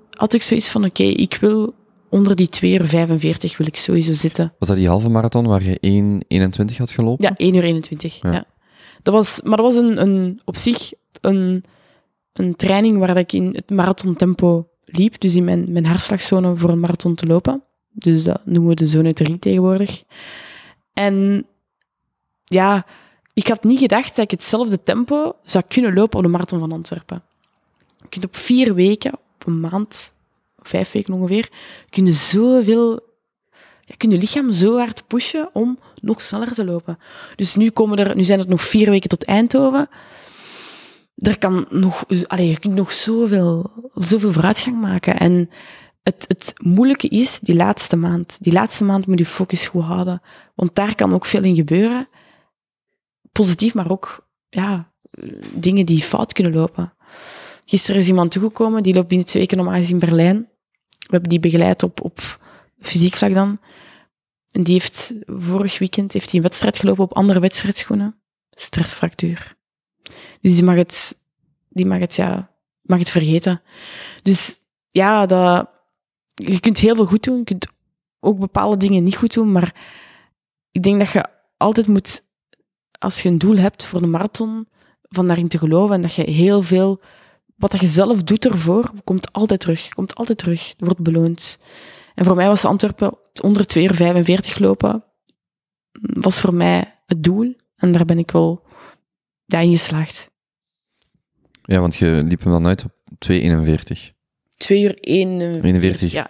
had 0.10 0.34
ik 0.34 0.42
zoiets 0.42 0.68
van, 0.68 0.86
oké, 0.86 1.04
ik 1.04 1.38
wil 1.42 1.74
onder 2.10 2.36
die 2.36 2.50
2 2.50 2.74
uur 2.74 2.86
45 2.86 3.58
wil 3.58 3.68
ik 3.68 3.76
sowieso 3.76 4.14
zitten. 4.14 4.54
Was 4.60 4.68
dat 4.68 4.78
die 4.78 4.88
halve 4.88 5.10
marathon 5.10 5.48
waar 5.48 5.64
je 5.64 6.22
1,21 6.72 6.78
had 6.78 6.92
gelopen? 6.92 7.26
Ja, 7.26 7.36
1 7.36 7.54
uur 7.56 7.64
21, 7.64 8.22
ja. 8.22 8.32
ja. 8.32 8.46
Dat 9.04 9.14
was, 9.14 9.42
maar 9.44 9.58
dat 9.58 9.66
was 9.66 9.76
een, 9.76 10.02
een, 10.02 10.42
op 10.46 10.58
zich 10.58 10.92
een, 11.22 11.64
een 12.34 12.56
training 12.56 12.98
waar 12.98 13.18
ik 13.18 13.34
in 13.34 13.50
het 13.56 13.70
marathontempo 13.70 14.68
liep, 14.82 15.20
dus 15.20 15.36
in 15.36 15.44
mijn, 15.44 15.72
mijn 15.72 15.86
hartslagzone 15.86 16.56
voor 16.56 16.70
een 16.70 16.80
marathon 16.80 17.16
te 17.16 17.26
lopen. 17.26 17.64
Dus 17.90 18.24
dat 18.24 18.42
noemen 18.46 18.70
we 18.70 18.76
de 18.76 18.88
zone 18.88 19.14
3 19.14 19.40
tegenwoordig. 19.40 20.04
En 21.00 21.46
ja, 22.44 22.86
ik 23.34 23.48
had 23.48 23.64
niet 23.64 23.80
gedacht 23.80 24.16
dat 24.16 24.26
ik 24.26 24.32
hetzelfde 24.32 24.84
tempo 24.84 25.36
zou 25.44 25.64
kunnen 25.68 25.94
lopen 25.94 26.18
op 26.18 26.24
de 26.24 26.30
marathon 26.30 26.60
van 26.60 26.72
Antwerpen. 26.72 27.24
Je 28.02 28.08
kunt 28.10 28.26
op 28.26 28.36
vier 28.36 28.74
weken, 28.74 29.14
op 29.14 29.48
een 29.48 29.60
maand, 29.60 30.14
vijf 30.62 30.92
weken 30.92 31.14
ongeveer, 31.14 31.50
kun 31.90 32.06
je 32.06 32.14
zoveel 32.14 33.08
je 33.86 33.98
kunt 33.98 34.14
je 34.14 34.20
lichaam 34.20 34.54
zo 34.54 34.78
hard 34.78 35.08
pushen 35.08 35.50
om 35.54 35.80
nog 36.02 36.22
sneller 36.22 36.52
te 36.52 36.66
lopen. 36.66 37.00
Dus 37.36 37.56
nu, 37.56 37.70
komen 37.70 37.98
er, 37.98 38.16
nu 38.16 38.24
zijn 38.24 38.40
het 38.40 38.48
nog 38.48 38.62
vier 38.62 38.90
weken 38.90 39.10
tot 39.10 39.24
Eindhoven. 39.26 39.90
Er 41.16 41.38
kan 41.38 41.66
nog, 41.70 42.06
allez, 42.28 42.50
je 42.50 42.60
kunt 42.60 42.74
nog 42.74 42.92
zoveel, 42.92 43.72
zoveel 43.94 44.32
vooruitgang 44.32 44.82
maken. 44.82 45.20
En 45.20 45.50
het, 46.04 46.26
het 46.28 46.54
moeilijke 46.58 47.08
is 47.08 47.40
die 47.40 47.56
laatste 47.56 47.96
maand. 47.96 48.38
Die 48.42 48.54
laatste 48.54 48.84
maand 48.84 49.08
moet 49.08 49.20
je 49.20 49.26
focus 49.26 49.68
goed 49.68 49.84
houden. 49.84 50.22
Want 50.56 50.76
daar 50.76 50.96
kan 50.96 51.14
ook 51.14 51.26
veel 51.26 51.44
in 51.44 51.56
gebeuren. 51.56 52.08
Positief, 53.32 53.74
maar 53.74 53.92
ook 53.92 54.28
ja, 54.50 54.92
dingen 55.54 55.86
die 55.86 56.02
fout 56.02 56.34
kunnen 56.34 56.54
lopen. 56.54 56.94
Gisteren 57.66 58.02
is 58.02 58.08
iemand 58.08 58.32
toegekomen, 58.32 58.84
die 58.84 58.94
loopt 58.94 59.08
binnen 59.08 59.28
twee 59.28 59.50
gezien 59.50 59.90
in 59.90 60.00
Berlijn. 60.00 60.50
We 60.90 61.16
hebben 61.16 61.30
die 61.30 61.40
begeleid 61.40 61.84
op, 61.84 62.02
op 62.04 62.40
fysiek 62.80 63.16
vlak 63.16 63.34
dan. 63.34 63.60
En 64.52 64.64
die 64.64 64.74
heeft 64.74 65.14
vorig 65.26 65.80
weekend 65.80 66.14
heeft 66.14 66.26
hij 66.26 66.36
een 66.36 66.46
wedstrijd 66.46 66.78
gelopen 66.78 67.04
op 67.04 67.14
andere 67.14 67.40
wedstrijdschoenen. 67.40 68.22
Stressfractuur. 68.50 69.56
Dus 70.42 70.54
die 70.56 70.64
mag 70.64 70.76
het, 70.76 71.18
die 71.70 71.86
mag 71.86 72.00
het, 72.00 72.16
ja, 72.16 72.52
mag 72.82 73.00
het 73.00 73.10
vergeten. 73.10 73.62
Dus 74.24 74.60
ja, 74.90 75.26
dat, 75.26 75.70
je 76.46 76.60
kunt 76.60 76.78
heel 76.78 76.96
veel 76.96 77.06
goed 77.06 77.24
doen. 77.24 77.38
Je 77.38 77.44
kunt 77.44 77.68
ook 78.20 78.40
bepaalde 78.40 78.78
dingen 78.78 79.04
niet 79.04 79.16
goed 79.16 79.34
doen. 79.34 79.52
Maar 79.52 79.76
ik 80.72 80.84
denk 80.84 81.00
dat 81.00 81.12
je 81.12 81.26
altijd 81.58 81.88
moet, 81.88 82.24
als 83.00 83.22
je 83.22 83.30
een 83.30 83.38
doel 83.38 83.58
hebt 83.58 83.86
voor 83.86 84.02
een 84.02 84.10
marathon, 84.10 84.68
van 85.10 85.28
daarin 85.28 85.48
te 85.48 85.58
geloven 85.58 85.96
en 85.96 86.02
dat 86.02 86.14
je 86.14 86.32
heel 86.32 86.62
veel, 86.62 87.02
wat 87.56 87.80
je 87.80 87.86
zelf 87.86 88.24
doet 88.24 88.46
ervoor, 88.46 88.92
komt 89.04 89.34
altijd 89.34 89.60
terug. 89.60 89.90
Komt 89.90 90.16
altijd 90.16 90.38
terug. 90.38 90.74
Wordt 90.78 91.00
beloond. 91.00 91.60
En 92.16 92.26
voor 92.26 92.36
mij 92.36 92.48
was 92.48 92.66
Antwerpen 92.66 93.18
onder 93.42 93.68
2 93.68 93.84
uur 93.84 93.96
45 93.96 94.60
lopen, 94.60 95.04
was 96.02 96.40
voor 96.40 96.54
mij 96.54 97.02
het 97.06 97.24
doel. 97.24 97.56
En 97.76 97.92
daar 97.92 98.06
ben 98.06 98.18
ik 98.18 98.32
wel 98.32 98.68
in 99.48 99.72
geslaagd. 99.72 100.32
Ja, 101.62 101.80
want 101.80 101.96
je 101.96 102.24
liep 102.28 102.44
hem 102.44 102.52
dan 102.52 102.68
uit 102.68 102.84
op 102.84 102.92
2,41. 103.30 104.19
2 104.60 104.84
uur 104.84 104.96
41,19. 106.02 106.12
Ja, 106.12 106.30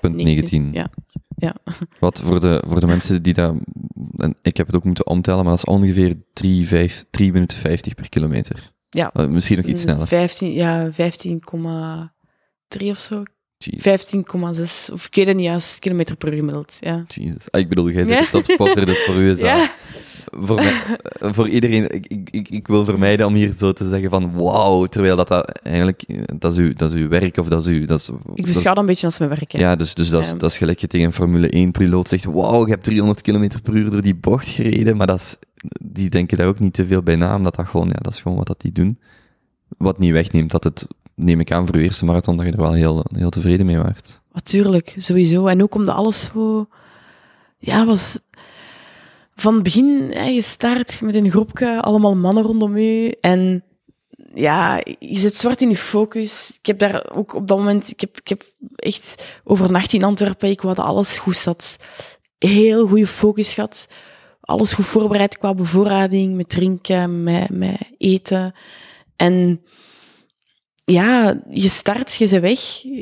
ja, 0.72 0.90
ja. 1.36 1.56
Wat 2.00 2.22
voor 2.22 2.40
de, 2.40 2.64
voor 2.68 2.80
de 2.80 2.88
mensen 2.88 3.24
die 3.24 3.34
dat... 3.34 3.54
Ik 4.42 4.58
heb 4.58 4.68
het 4.68 4.76
ook 4.76 4.84
moeten 4.84 5.08
omtellen, 5.08 5.44
maar 5.44 5.56
dat 5.56 5.68
is 5.68 5.74
ongeveer 5.74 6.14
3, 6.34 6.68
5, 6.68 7.06
3 7.10 7.32
minuten 7.32 7.58
50 7.58 7.96
per 7.96 8.10
kilometer. 8.10 8.72
Ja. 8.90 9.12
Uh, 9.14 9.28
misschien 9.28 9.58
nog 9.58 9.66
iets 9.66 9.82
sneller. 9.82 10.08
15, 10.08 10.54
ja, 10.54 10.92
15,3 10.92 12.88
of 12.90 12.98
zo. 12.98 13.24
15,6, 13.64 14.94
of 14.94 15.06
ik 15.06 15.16
weet 15.16 15.28
het 15.28 15.36
niet 15.36 15.46
juist, 15.46 15.80
kilometer 15.80 16.16
per 16.16 16.30
uur 16.30 16.38
gemiddeld. 16.38 16.78
Ja. 16.80 17.06
Jesus. 17.08 17.52
Ah, 17.52 17.62
ik 17.62 17.70
bedoel, 17.70 17.90
jij 17.90 18.06
bent 18.06 18.20
ja. 18.20 18.32
topsporter, 18.32 18.86
dus 18.86 19.06
voor 19.06 19.16
u 19.16 19.32
is. 19.32 19.40
Ja. 19.50 19.72
Voor, 20.32 20.56
mij, 20.56 20.82
voor 21.36 21.50
iedereen, 21.50 21.90
ik, 21.90 22.30
ik, 22.32 22.50
ik 22.50 22.68
wil 22.68 22.86
vermijden 22.86 23.26
om 23.26 23.34
hier 23.34 23.54
zo 23.58 23.74
te 23.74 23.88
zeggen 23.88 24.10
van 24.10 24.34
wauw, 24.34 24.86
terwijl 24.86 25.16
dat, 25.16 25.28
dat 25.28 25.60
eigenlijk, 25.64 26.04
dat 26.40 26.52
is, 26.52 26.58
uw, 26.58 26.74
dat 26.74 26.92
is 26.92 26.98
uw 26.98 27.08
werk 27.08 27.38
of 27.38 27.48
dat 27.48 27.62
is 27.62 27.68
uw... 27.68 27.86
Dat 27.86 28.00
is, 28.00 28.10
ik 28.34 28.46
beschouw 28.46 28.64
dat 28.64 28.78
een 28.78 28.86
beetje 28.86 29.06
als 29.06 29.20
mijn 29.20 29.30
werk. 29.30 29.52
Ja, 29.52 29.76
dus, 29.76 29.94
dus 29.94 30.10
dat, 30.10 30.24
is, 30.24 30.30
dat 30.38 30.52
is 30.52 30.58
gelijk 30.58 30.80
je 30.80 30.88
tegen 30.88 31.06
een 31.06 31.14
Formule 31.14 31.68
1-piloot 31.68 32.08
zegt 32.08 32.26
wauw, 32.26 32.66
je 32.66 32.72
hebt 32.72 32.84
300 32.84 33.22
km 33.22 33.48
per 33.64 33.74
uur 33.74 33.90
door 33.90 34.02
die 34.02 34.16
bocht 34.16 34.48
gereden, 34.48 34.98
maar 34.98 35.08
dat 35.08 35.20
is, 35.20 35.36
die 35.82 36.10
denken 36.10 36.38
daar 36.38 36.48
ook 36.48 36.60
niet 36.60 36.74
te 36.74 36.86
veel 36.86 37.04
bij 37.04 37.16
na, 37.16 37.36
omdat 37.36 37.56
dat 37.56 37.68
gewoon, 37.68 37.88
ja, 37.88 38.00
dat 38.02 38.14
is 38.14 38.22
gewoon 38.22 38.38
wat 38.38 38.48
dat 38.48 38.62
die 38.62 38.72
doen. 38.72 39.00
Wat 39.78 40.00
niet 40.00 40.12
wegneemt 40.12 40.52
dat 40.52 40.64
het 40.64 40.88
neem 41.20 41.40
ik 41.40 41.52
aan 41.52 41.66
voor 41.66 41.76
uw 41.76 41.82
eerste 41.82 42.06
marathon 42.06 42.38
dat 42.38 42.46
je 42.46 42.52
er 42.52 42.62
wel 42.62 42.74
heel, 42.74 43.06
heel 43.12 43.30
tevreden 43.30 43.66
mee 43.66 43.78
waart. 43.78 44.22
Natuurlijk, 44.32 44.96
sowieso. 44.98 45.48
En 45.48 45.64
ook 45.64 45.76
omdat 45.76 45.96
alles 45.96 46.24
zo... 46.24 46.68
Ja, 47.58 47.86
was... 47.86 48.20
Van 49.40 49.54
het 49.54 49.64
begin, 49.64 50.12
je 50.34 50.42
start 50.42 51.02
met 51.02 51.16
een 51.16 51.30
groepje, 51.30 51.82
allemaal 51.82 52.16
mannen 52.16 52.44
rondom 52.44 52.78
je. 52.78 53.18
En 53.20 53.64
ja, 54.34 54.82
je 55.00 55.18
zit 55.18 55.36
zwart 55.36 55.62
in 55.62 55.70
je 55.70 55.76
focus. 55.76 56.58
Ik 56.60 56.66
heb 56.66 56.80
daar 56.80 57.12
ook 57.12 57.34
op 57.34 57.48
dat 57.48 57.58
moment... 57.58 57.90
Ik 57.90 58.00
heb, 58.00 58.18
ik 58.18 58.28
heb 58.28 58.44
echt 58.76 59.40
overnacht 59.44 59.94
in 59.94 60.04
Antwerpen. 60.04 60.50
Ik 60.50 60.62
dat 60.62 60.80
alles 60.80 61.20
goed 61.20 61.36
zat. 61.36 61.78
Heel 62.38 62.88
goede 62.88 63.08
focus 63.08 63.54
gehad. 63.54 63.88
Alles 64.42 64.74
goed 64.74 64.86
voorbereid 64.86 65.38
qua 65.38 65.54
bevoorrading, 65.54 66.36
met 66.36 66.50
drinken, 66.50 67.24
met, 67.24 67.50
met 67.50 67.78
eten. 67.98 68.54
En 69.16 69.62
ja, 70.92 71.42
je 71.50 71.70
start, 71.70 72.14
je 72.14 72.30
bent 72.30 72.42
weg. 72.42 72.60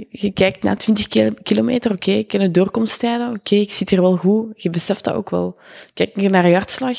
Je 0.09 0.31
kijkt 0.33 0.63
naar 0.63 0.77
20 0.77 1.07
kilometer, 1.43 1.91
oké, 1.91 2.11
ik 2.11 2.27
ken 2.27 2.39
de 2.39 2.51
doorkomsttijden, 2.51 3.29
oké, 3.29 3.55
ik 3.55 3.71
zit 3.71 3.89
hier 3.89 4.01
wel 4.01 4.15
goed. 4.15 4.61
Je 4.61 4.69
beseft 4.69 5.03
dat 5.03 5.13
ook 5.13 5.29
wel. 5.29 5.57
Kijk 5.93 6.15
naar 6.15 6.47
je 6.47 6.53
hartslag. 6.53 6.97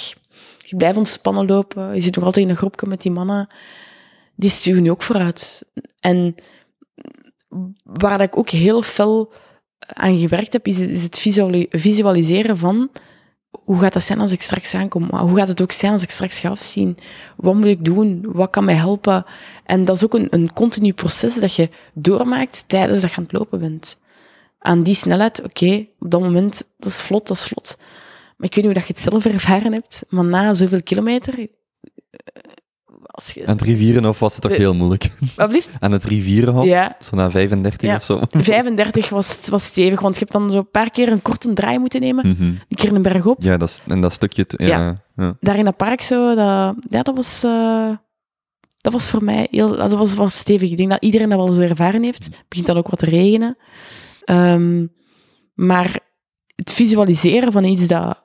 Je 0.58 0.76
blijft 0.76 0.98
ontspannen 0.98 1.46
lopen. 1.46 1.94
Je 1.94 2.00
zit 2.00 2.14
nog 2.14 2.24
altijd 2.24 2.44
in 2.44 2.50
een 2.50 2.56
groepje 2.56 2.86
met 2.86 3.02
die 3.02 3.10
mannen. 3.10 3.46
Die 4.34 4.50
sturen 4.50 4.82
nu 4.82 4.90
ook 4.90 5.02
vooruit. 5.02 5.64
En 6.00 6.34
waar 7.82 8.20
ik 8.20 8.36
ook 8.36 8.50
heel 8.50 8.82
fel 8.82 9.32
aan 9.78 10.18
gewerkt 10.18 10.52
heb, 10.52 10.66
is, 10.66 11.02
het 11.02 11.18
visuali- 11.18 11.66
visualiseren 11.70 12.58
van 12.58 12.90
hoe 13.50 13.78
gaat 13.78 13.92
dat 13.92 14.02
zijn 14.02 14.20
als 14.20 14.32
ik 14.32 14.42
straks 14.42 14.74
aankom? 14.74 15.10
Hoe 15.10 15.36
gaat 15.36 15.48
het 15.48 15.62
ook 15.62 15.72
zijn 15.72 15.92
als 15.92 16.02
ik 16.02 16.10
straks 16.10 16.38
ga 16.38 16.48
afzien? 16.48 16.96
Wat 17.36 17.54
moet 17.54 17.64
ik 17.64 17.84
doen? 17.84 18.24
Wat 18.32 18.50
kan 18.50 18.64
mij 18.64 18.74
helpen? 18.74 19.24
En 19.64 19.84
dat 19.84 19.96
is 19.96 20.04
ook 20.04 20.14
een, 20.14 20.26
een 20.30 20.52
continu 20.52 20.92
proces 20.92 21.40
dat 21.40 21.54
je 21.54 21.68
doormaakt 21.94 22.64
tijdens 22.66 23.00
dat 23.00 23.10
je 23.10 23.16
aan 23.16 23.22
het 23.22 23.32
lopen 23.32 23.58
bent. 23.58 24.00
Aan 24.58 24.82
die 24.82 24.94
snelheid, 24.94 25.42
oké, 25.42 25.86
op 25.98 26.10
dat 26.10 26.20
moment, 26.20 26.68
dat 26.78 26.90
is 26.90 27.00
vlot, 27.00 27.26
dat 27.26 27.36
is 27.36 27.42
vlot. 27.42 27.76
Maar 28.36 28.48
ik 28.48 28.54
weet 28.54 28.64
niet 28.64 28.64
hoe 28.64 28.74
dat 28.74 28.86
je 28.86 28.92
het 28.92 29.02
zelf 29.02 29.26
ervaren 29.26 29.72
hebt, 29.72 30.04
maar 30.08 30.24
na 30.24 30.54
zoveel 30.54 30.82
kilometer... 30.82 31.48
Als 33.18 33.32
je, 33.32 33.46
Aan 33.46 33.56
het 33.56 33.62
rivieren 33.64 34.04
of 34.04 34.18
was 34.18 34.32
het 34.32 34.42
toch 34.42 34.56
heel 34.56 34.74
moeilijk? 34.74 35.10
wat 35.36 35.48
blieft? 35.48 35.76
Aan 35.80 35.92
het 35.92 36.04
rivieren 36.04 36.54
hop, 36.54 36.64
Ja, 36.64 36.96
zo 37.00 37.16
na 37.16 37.30
35 37.30 37.88
Ja. 37.88 37.96
of 37.96 38.02
zo. 38.04 38.20
35 38.30 39.08
was, 39.08 39.48
was 39.48 39.64
stevig, 39.64 40.00
want 40.00 40.14
je 40.14 40.20
hebt 40.20 40.32
dan 40.32 40.50
zo 40.50 40.58
een 40.58 40.70
paar 40.70 40.90
keer 40.90 41.12
een 41.12 41.22
korte 41.22 41.52
draai 41.52 41.78
moeten 41.78 42.00
nemen. 42.00 42.28
Mhm. 42.28 42.42
Een 42.42 42.62
keer 42.68 42.94
een 42.94 43.02
berg 43.02 43.26
op. 43.26 43.42
Ja, 43.42 43.56
dat 43.56 43.82
en 43.86 44.00
dat 44.00 44.12
stukje... 44.12 44.44
ja, 44.56 45.02
Ja. 45.16 45.36
Daar 45.40 45.56
in 45.56 45.64
dat 45.64 45.76
park 45.76 46.00
zo, 46.00 46.26
dat, 46.34 46.74
ja, 46.88 47.02
dat 47.02 47.16
was, 47.16 47.42
eh, 47.44 47.88
dat 48.76 48.92
was 48.92 49.04
voor 49.04 49.24
mij 49.24 49.46
heel, 49.50 49.76
dat 49.76 49.90
was, 49.92 50.14
was 50.14 50.38
stevig. 50.38 50.70
Ik 50.70 50.76
denk 50.76 50.90
dat 50.90 51.02
iedereen 51.02 51.28
dat 51.28 51.38
wel 51.38 51.52
zo 51.52 51.60
ervaren 51.60 52.02
heeft. 52.02 52.24
Het 52.24 52.44
begint 52.48 52.66
dan 52.66 52.76
ook 52.76 52.88
wat 52.88 52.98
te 52.98 53.04
regenen. 53.06 53.56
Ehm, 54.24 54.86
maar 55.54 55.98
het 56.54 56.72
visualiseren 56.72 57.52
van 57.52 57.64
iets 57.64 57.86
dat, 57.86 58.22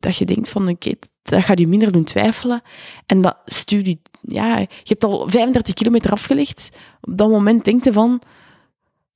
dat 0.00 0.16
je 0.16 0.24
denkt 0.24 0.48
van, 0.48 0.68
oké, 0.68 0.90
dat 1.28 1.44
gaat 1.44 1.58
je 1.58 1.68
minder 1.68 1.92
doen 1.92 2.04
twijfelen. 2.04 2.62
En 3.06 3.20
dat 3.20 3.36
studie, 3.44 4.00
ja, 4.20 4.58
je 4.58 4.68
hebt 4.82 5.04
al 5.04 5.28
35 5.28 5.74
kilometer 5.74 6.10
afgelegd. 6.10 6.78
Op 7.00 7.18
dat 7.18 7.28
moment 7.28 7.64
denk 7.64 7.84
je 7.84 7.92
van, 7.92 8.22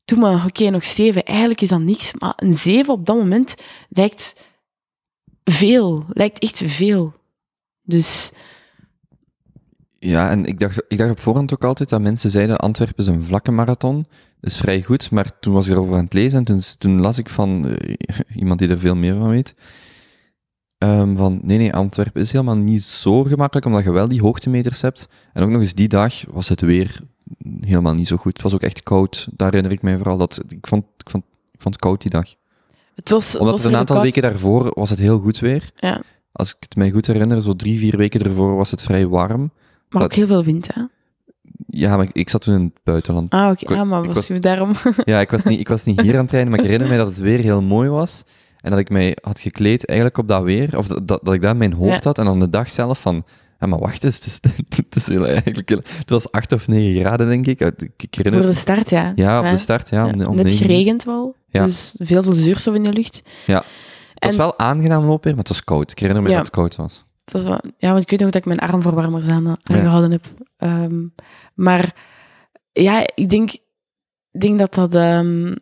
doe 0.04 0.18
maar, 0.18 0.44
oké, 0.44 0.70
nog 0.70 0.84
zeven. 0.84 1.24
Eigenlijk 1.24 1.60
is 1.60 1.68
dat 1.68 1.80
niks. 1.80 2.14
Maar 2.18 2.32
een 2.36 2.54
zeven 2.54 2.92
op 2.92 3.06
dat 3.06 3.16
moment 3.16 3.54
lijkt 3.88 4.48
veel. 5.44 6.04
Lijkt 6.08 6.38
echt 6.38 6.62
veel. 6.66 7.12
Dus 7.82 8.32
Ja, 9.98 10.30
en 10.30 10.44
ik 10.44 10.58
dacht, 10.58 10.82
ik 10.88 10.98
dacht 10.98 11.10
op 11.10 11.20
voorhand 11.20 11.52
ook 11.52 11.64
altijd 11.64 11.88
dat 11.88 12.00
mensen 12.00 12.30
zeiden 12.30 12.58
Antwerpen 12.58 12.96
is 12.96 13.06
een 13.06 13.22
vlakke 13.22 13.50
marathon. 13.50 14.06
Dat 14.40 14.50
is 14.50 14.56
vrij 14.56 14.82
goed, 14.82 15.10
maar 15.10 15.38
toen 15.38 15.54
was 15.54 15.66
ik 15.66 15.72
erover 15.72 15.96
aan 15.96 16.04
het 16.04 16.12
lezen 16.12 16.38
en 16.38 16.44
toen, 16.44 16.60
toen 16.78 17.00
las 17.00 17.18
ik 17.18 17.28
van 17.28 17.68
eh, 17.68 17.94
iemand 18.40 18.58
die 18.58 18.68
er 18.68 18.78
veel 18.78 18.96
meer 18.96 19.16
van 19.16 19.28
weet, 19.28 19.54
ehm, 20.80 21.16
van 21.16 21.38
nee, 21.42 21.58
nee, 21.58 21.74
Antwerpen 21.74 22.20
is 22.22 22.32
helemaal 22.32 22.56
niet 22.56 22.82
zo 22.82 23.22
gemakkelijk, 23.24 23.66
omdat 23.66 23.84
je 23.84 23.92
wel 23.92 24.08
die 24.08 24.20
hoogtemeters 24.20 24.80
hebt. 24.80 25.08
En 25.32 25.42
ook 25.42 25.50
nog 25.50 25.60
eens 25.60 25.74
die 25.74 25.88
dag 25.88 26.14
was 26.30 26.48
het 26.48 26.60
weer 26.60 27.00
helemaal 27.60 27.94
niet 27.94 28.08
zo 28.08 28.16
goed. 28.16 28.32
Het 28.32 28.42
was 28.42 28.54
ook 28.54 28.62
echt 28.62 28.82
koud. 28.82 29.28
Daar 29.36 29.48
herinner 29.48 29.72
ik 29.72 29.82
mij 29.82 29.96
vooral 29.96 30.16
dat, 30.16 30.40
ik 30.48 30.66
vond, 30.66 30.84
ik 30.96 31.10
vond, 31.10 31.24
ik 31.52 31.60
vond 31.60 31.74
het 31.74 31.84
koud 31.84 32.02
die 32.02 32.10
dag. 32.10 32.34
het 32.94 33.10
was, 33.10 33.26
het 33.32 33.40
Omdat 33.40 33.54
was 33.54 33.62
het 33.64 33.72
een 33.72 33.78
aantal 33.78 34.02
weken 34.02 34.22
daarvoor 34.22 34.70
was 34.74 34.90
het 34.90 34.98
heel 34.98 35.18
goed 35.18 35.38
weer. 35.38 35.70
Ja. 35.76 36.02
Als 36.32 36.50
ik 36.50 36.56
het 36.60 36.76
mij 36.76 36.90
goed 36.90 37.06
herinner, 37.06 37.42
zo 37.42 37.56
drie, 37.56 37.78
vier 37.78 37.96
weken 37.96 38.22
ervoor 38.22 38.56
was 38.56 38.70
het 38.70 38.82
vrij 38.82 39.06
warm. 39.06 39.50
maar 39.88 40.02
ook 40.02 40.12
heel 40.12 40.26
veel 40.26 40.44
wind, 40.44 40.74
hè? 40.74 40.82
Ja, 41.66 41.96
maar 41.96 42.04
ik, 42.06 42.12
ik 42.12 42.28
zat 42.30 42.42
toen 42.42 42.54
in 42.54 42.62
het 42.62 42.80
buitenland. 42.84 43.30
Ah, 43.30 43.50
oké. 43.50 43.74
Ah, 43.78 43.88
maar 43.88 44.06
was 44.06 44.14
was- 44.14 44.26
je 44.26 44.38
daarom... 44.38 44.72
Ja, 45.04 45.20
ik 45.20 45.30
was 45.30 45.44
niet, 45.44 45.60
ik 45.60 45.68
was 45.68 45.84
niet 45.84 46.00
hier 46.00 46.16
aan 46.16 46.22
het 46.22 46.30
rijden, 46.30 46.50
maar 46.50 46.58
ik 46.58 46.64
herinner 46.64 46.88
mij 46.88 46.96
dat 46.96 47.06
het 47.06 47.18
weer 47.18 47.38
heel 47.38 47.62
mooi 47.62 47.88
was. 47.88 48.24
En 48.60 48.70
dat 48.70 48.78
ik 48.78 48.90
mij 48.90 49.16
had 49.22 49.40
gekleed 49.40 49.86
eigenlijk 49.86 50.18
op 50.18 50.28
dat 50.28 50.42
weer, 50.42 50.76
of 50.78 50.86
dat, 50.86 51.08
dat, 51.08 51.20
dat 51.24 51.34
ik 51.34 51.42
dat 51.42 51.50
in 51.52 51.56
mijn 51.58 51.72
hoofd 51.72 52.02
Ja. 52.02 52.08
had. 52.08 52.18
En 52.18 52.24
dan 52.24 52.38
de 52.40 52.48
dag 52.48 52.70
zelf 52.70 53.00
van, 53.00 53.24
ja, 53.58 53.66
maar 53.66 53.78
wacht 53.78 54.04
eens, 54.04 54.14
het 54.14 54.24
is, 54.26 54.38
het 54.88 54.96
is 54.96 55.06
heel, 55.06 55.26
eigenlijk 55.26 55.68
het 55.68 56.10
was 56.10 56.32
8 56.32 56.52
of 56.52 56.68
9 56.68 57.00
graden, 57.00 57.28
denk 57.28 57.46
ik. 57.46 57.60
Ik, 57.96 58.14
herinner 58.14 58.42
Voor 58.42 58.50
de 58.52 58.56
start, 58.58 58.90
ja. 58.90 59.12
Ja, 59.14 59.38
op 59.38 59.44
Ja. 59.44 59.50
de 59.50 59.56
start, 59.58 59.88
ja. 59.90 60.06
om, 60.06 60.22
om 60.24 60.34
Net 60.36 60.44
negen 60.44 60.58
geregend 60.58 61.04
wel. 61.04 61.36
Ja. 61.48 61.64
Dus 61.64 61.94
veel, 61.98 62.22
veel 62.22 62.32
zuurstof 62.32 62.74
in 62.74 62.84
de 62.84 62.92
lucht. 62.92 63.22
Ja. 63.46 63.62
Het 64.14 64.24
was 64.24 64.36
wel 64.36 64.58
aangenaam 64.58 65.04
loopweer, 65.04 65.32
maar 65.34 65.42
het 65.44 65.52
was 65.52 65.64
koud. 65.64 65.90
Ik 65.90 65.98
herinner 65.98 66.22
me 66.24 66.28
dat 66.30 66.38
het 66.38 66.50
koud 66.50 66.76
was. 66.76 67.04
Het 67.24 67.32
was 67.32 67.42
wel- 67.42 67.62
ja, 67.78 67.90
want 67.90 68.02
ik 68.02 68.10
weet 68.10 68.20
nog 68.20 68.30
dat 68.30 68.40
ik 68.40 68.46
mijn 68.46 68.58
armverwarmers 68.58 69.28
aan, 69.28 69.48
aan 69.48 69.56
Ja. 69.62 69.80
gehouden 69.80 70.10
heb. 70.10 70.22
Ehm, 70.56 71.02
maar 71.54 71.94
ja, 72.72 73.02
ik 73.14 73.28
denk, 73.28 73.50
denk 74.38 74.58
dat 74.58 74.74
dat, 74.74 74.94
ehm, 74.94 75.54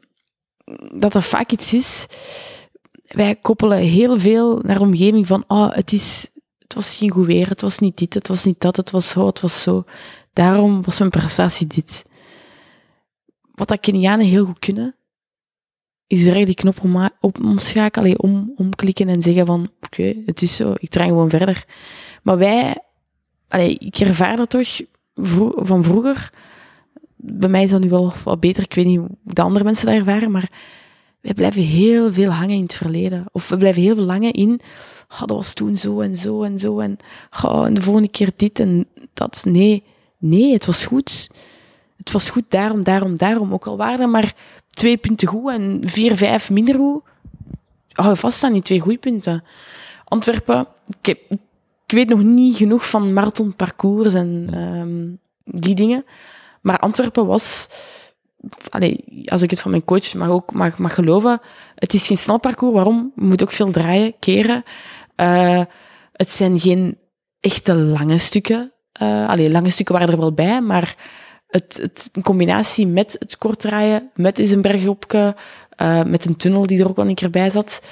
dat 0.95 1.13
dat 1.13 1.25
vaak 1.25 1.51
iets 1.53 1.75
is. 1.75 2.07
Wij 3.09 3.37
koppelen 3.37 3.79
heel 3.79 4.19
veel 4.19 4.61
naar 4.63 4.79
de 4.79 4.85
omgeving 4.85 5.27
van, 5.27 5.45
oh, 5.47 5.75
het, 5.75 5.93
is, 5.93 6.31
het 6.59 6.75
was 6.75 6.97
geen 6.97 7.11
goed 7.11 7.27
weer, 7.27 7.49
het 7.49 7.61
was 7.61 7.79
niet 7.79 7.97
dit, 7.97 8.15
het 8.15 8.29
was 8.29 8.45
niet 8.45 8.61
dat, 8.61 8.77
het 8.77 8.91
was 8.91 9.09
zo, 9.09 9.27
het 9.27 9.41
was 9.41 9.63
zo. 9.63 9.85
Daarom 10.33 10.83
was 10.85 10.99
mijn 10.99 11.11
prestatie 11.11 11.67
dit. 11.67 12.05
Wat 13.55 13.69
dat 13.69 13.81
Kenianen 13.81 14.27
heel 14.27 14.45
goed 14.45 14.59
kunnen, 14.59 14.95
is 16.07 16.27
echt 16.27 16.47
die 16.47 16.55
knop 16.55 17.11
op, 17.21 17.45
omschakelen, 17.45 18.21
om, 18.21 18.53
omklikken 18.57 19.09
en 19.09 19.23
zeggen 19.23 19.47
van, 19.47 19.71
oké, 19.81 20.15
het 20.27 20.43
is 20.43 20.57
zo, 20.57 20.75
ik 20.79 20.89
draai 20.89 21.09
gewoon 21.09 21.31
verder. 21.31 21.65
Maar 22.23 22.39
wij, 22.39 22.79
allee, 23.49 23.79
ik 23.79 23.97
ervaar 23.97 24.37
dat 24.37 24.51
toch 24.51 24.81
van 25.67 25.85
vroeger. 25.85 26.33
Bij 27.17 27.49
mij 27.49 27.63
is 27.63 27.71
dat 27.71 27.81
nu 27.81 27.89
wel 27.89 28.13
wat 28.25 28.41
beter. 28.41 28.63
Ik 28.63 28.75
weet 28.75 28.87
niet 28.87 28.99
hoe 28.99 29.09
de 29.23 29.43
andere 29.43 29.65
mensen 29.65 29.87
dat 29.87 29.95
ervaren, 29.95 30.31
maar 30.31 30.51
wij 31.21 31.35
blijven 31.35 31.63
heel 31.63 32.13
veel 32.13 32.31
hangen 32.31 32.57
in 32.57 32.63
het 32.63 32.75
verleden. 32.75 33.25
Of 33.33 33.49
we 33.49 33.57
blijven 33.57 33.83
heel 33.83 33.95
veel 33.95 34.11
hangen 34.11 34.33
in, 34.33 34.61
oh, 35.11 35.19
dat 35.19 35.31
was 35.31 35.55
toen 35.55 35.77
zo 35.77 36.01
en 36.01 36.17
zo 36.17 36.43
en 36.43 36.59
zo 36.59 36.79
en, 36.79 36.97
oh, 37.45 37.67
en 37.67 37.75
de 37.75 37.83
volgende 37.83 38.09
keer 38.09 38.31
dit 38.37 38.61
en 38.61 38.87
dat. 39.15 39.43
Nee, 39.45 39.85
nee, 40.19 40.53
het 40.53 40.67
was 40.67 40.87
goed. 40.87 41.31
Het 41.97 42.13
was 42.13 42.31
goed 42.31 42.45
daarom, 42.49 42.83
daarom, 42.83 43.17
daarom. 43.17 43.53
Ook 43.53 43.67
al 43.67 43.77
waren 43.77 44.01
er 44.01 44.09
maar 44.09 44.35
twee 44.71 44.97
punten 44.97 45.29
goed 45.29 45.51
en 45.51 45.81
vier, 45.85 46.17
vijf 46.17 46.51
minder 46.51 46.75
goed. 46.75 47.03
Hou 47.93 48.17
vast 48.17 48.45
aan 48.45 48.53
die 48.53 48.63
twee 48.63 48.81
goede 48.81 48.99
punten. 48.99 49.45
Antwerpen, 50.05 50.67
ik, 51.01 51.19
ik 51.87 51.95
weet 51.95 52.09
nog 52.09 52.23
niet 52.23 52.57
genoeg 52.57 52.89
van 52.89 53.13
marathonparcours 53.13 54.15
en 54.15 54.49
ehm, 54.53 55.61
die 55.61 55.75
dingen. 55.75 56.05
Maar 56.61 56.79
Antwerpen 56.79 57.27
was, 57.27 57.69
allee, 58.69 59.05
als 59.25 59.43
ik 59.43 59.51
het 59.51 59.61
van 59.61 59.71
mijn 59.71 59.85
coach 59.85 60.15
mag, 60.15 60.29
ook, 60.29 60.53
mag, 60.53 60.95
geloven, 60.95 61.41
het 61.75 61.95
is 61.95 62.07
geen 62.07 62.17
snel 62.17 62.39
parcours. 62.39 62.75
Waarom? 62.75 63.13
Je 63.17 63.25
moet 63.25 63.43
ook 63.43 63.51
veel 63.51 63.71
draaien, 63.71 64.15
keren. 64.19 64.63
Eh, 65.15 65.63
het 66.13 66.31
zijn 66.31 66.61
geen 66.61 66.99
echte 67.41 67.75
lange 67.75 68.19
stukken. 68.19 68.73
Eh 68.93 69.29
allee, 69.29 69.51
lange 69.51 69.71
stukken 69.71 69.95
waren 69.95 70.13
er 70.13 70.21
wel 70.21 70.33
bij, 70.33 70.61
maar 70.61 70.97
het, 71.47 71.79
het, 71.83 72.11
in 72.13 72.23
combinatie 72.23 72.87
met 72.87 73.17
het 73.19 73.39
kort 73.39 73.61
draaien, 73.61 74.11
met 74.15 74.39
eens 74.39 74.51
een 74.51 74.63
bergopje, 74.63 75.37
eh, 75.71 76.03
met 76.03 76.27
een 76.27 76.37
tunnel 76.37 76.67
die 76.67 76.81
er 76.81 76.89
ook 76.89 76.97
wel 76.97 77.09
een 77.09 77.15
keer 77.15 77.31
bij 77.31 77.51
zat, 77.51 77.83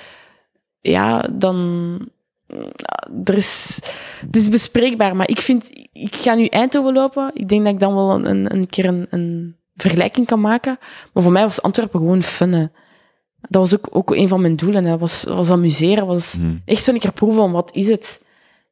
ja, 0.80 1.28
dan... 1.32 1.98
Er 3.24 3.36
is, 3.36 3.78
het 4.26 4.36
is 4.36 4.48
bespreekbaar, 4.48 5.16
maar 5.16 5.28
ik 5.28 5.40
vind... 5.40 5.70
Ik 5.92 6.14
ga 6.14 6.34
nu 6.34 6.46
Eindhoven 6.46 6.92
lopen. 6.92 7.30
Ik 7.34 7.48
denk 7.48 7.64
dat 7.64 7.72
ik 7.72 7.80
dan 7.80 7.94
wel 7.94 8.10
een, 8.10 8.30
een, 8.30 8.52
een 8.54 8.66
keer 8.66 8.84
een, 8.84 9.06
een 9.10 9.56
vergelijking 9.76 10.26
kan 10.26 10.40
maken. 10.40 10.78
Maar 11.12 11.22
voor 11.22 11.32
mij 11.32 11.42
was 11.42 11.62
Antwerpen 11.62 12.00
gewoon 12.00 12.22
fun. 12.22 12.52
hè. 12.52 12.66
Dat 13.48 13.62
was 13.70 13.74
ook, 13.74 13.86
ook 13.90 14.14
een 14.14 14.28
van 14.28 14.40
mijn 14.40 14.56
doelen. 14.56 14.84
hè. 14.84 14.90
Dat 14.90 15.00
was, 15.00 15.22
was 15.24 15.50
amuseren. 15.50 16.06
was 16.06 16.32
Hm. 16.32 16.56
echt 16.64 16.84
zo'n 16.84 16.98
keer 16.98 17.12
proeven 17.12 17.38
van 17.40 17.52
wat 17.52 17.70
is 17.74 17.86
het. 17.86 18.24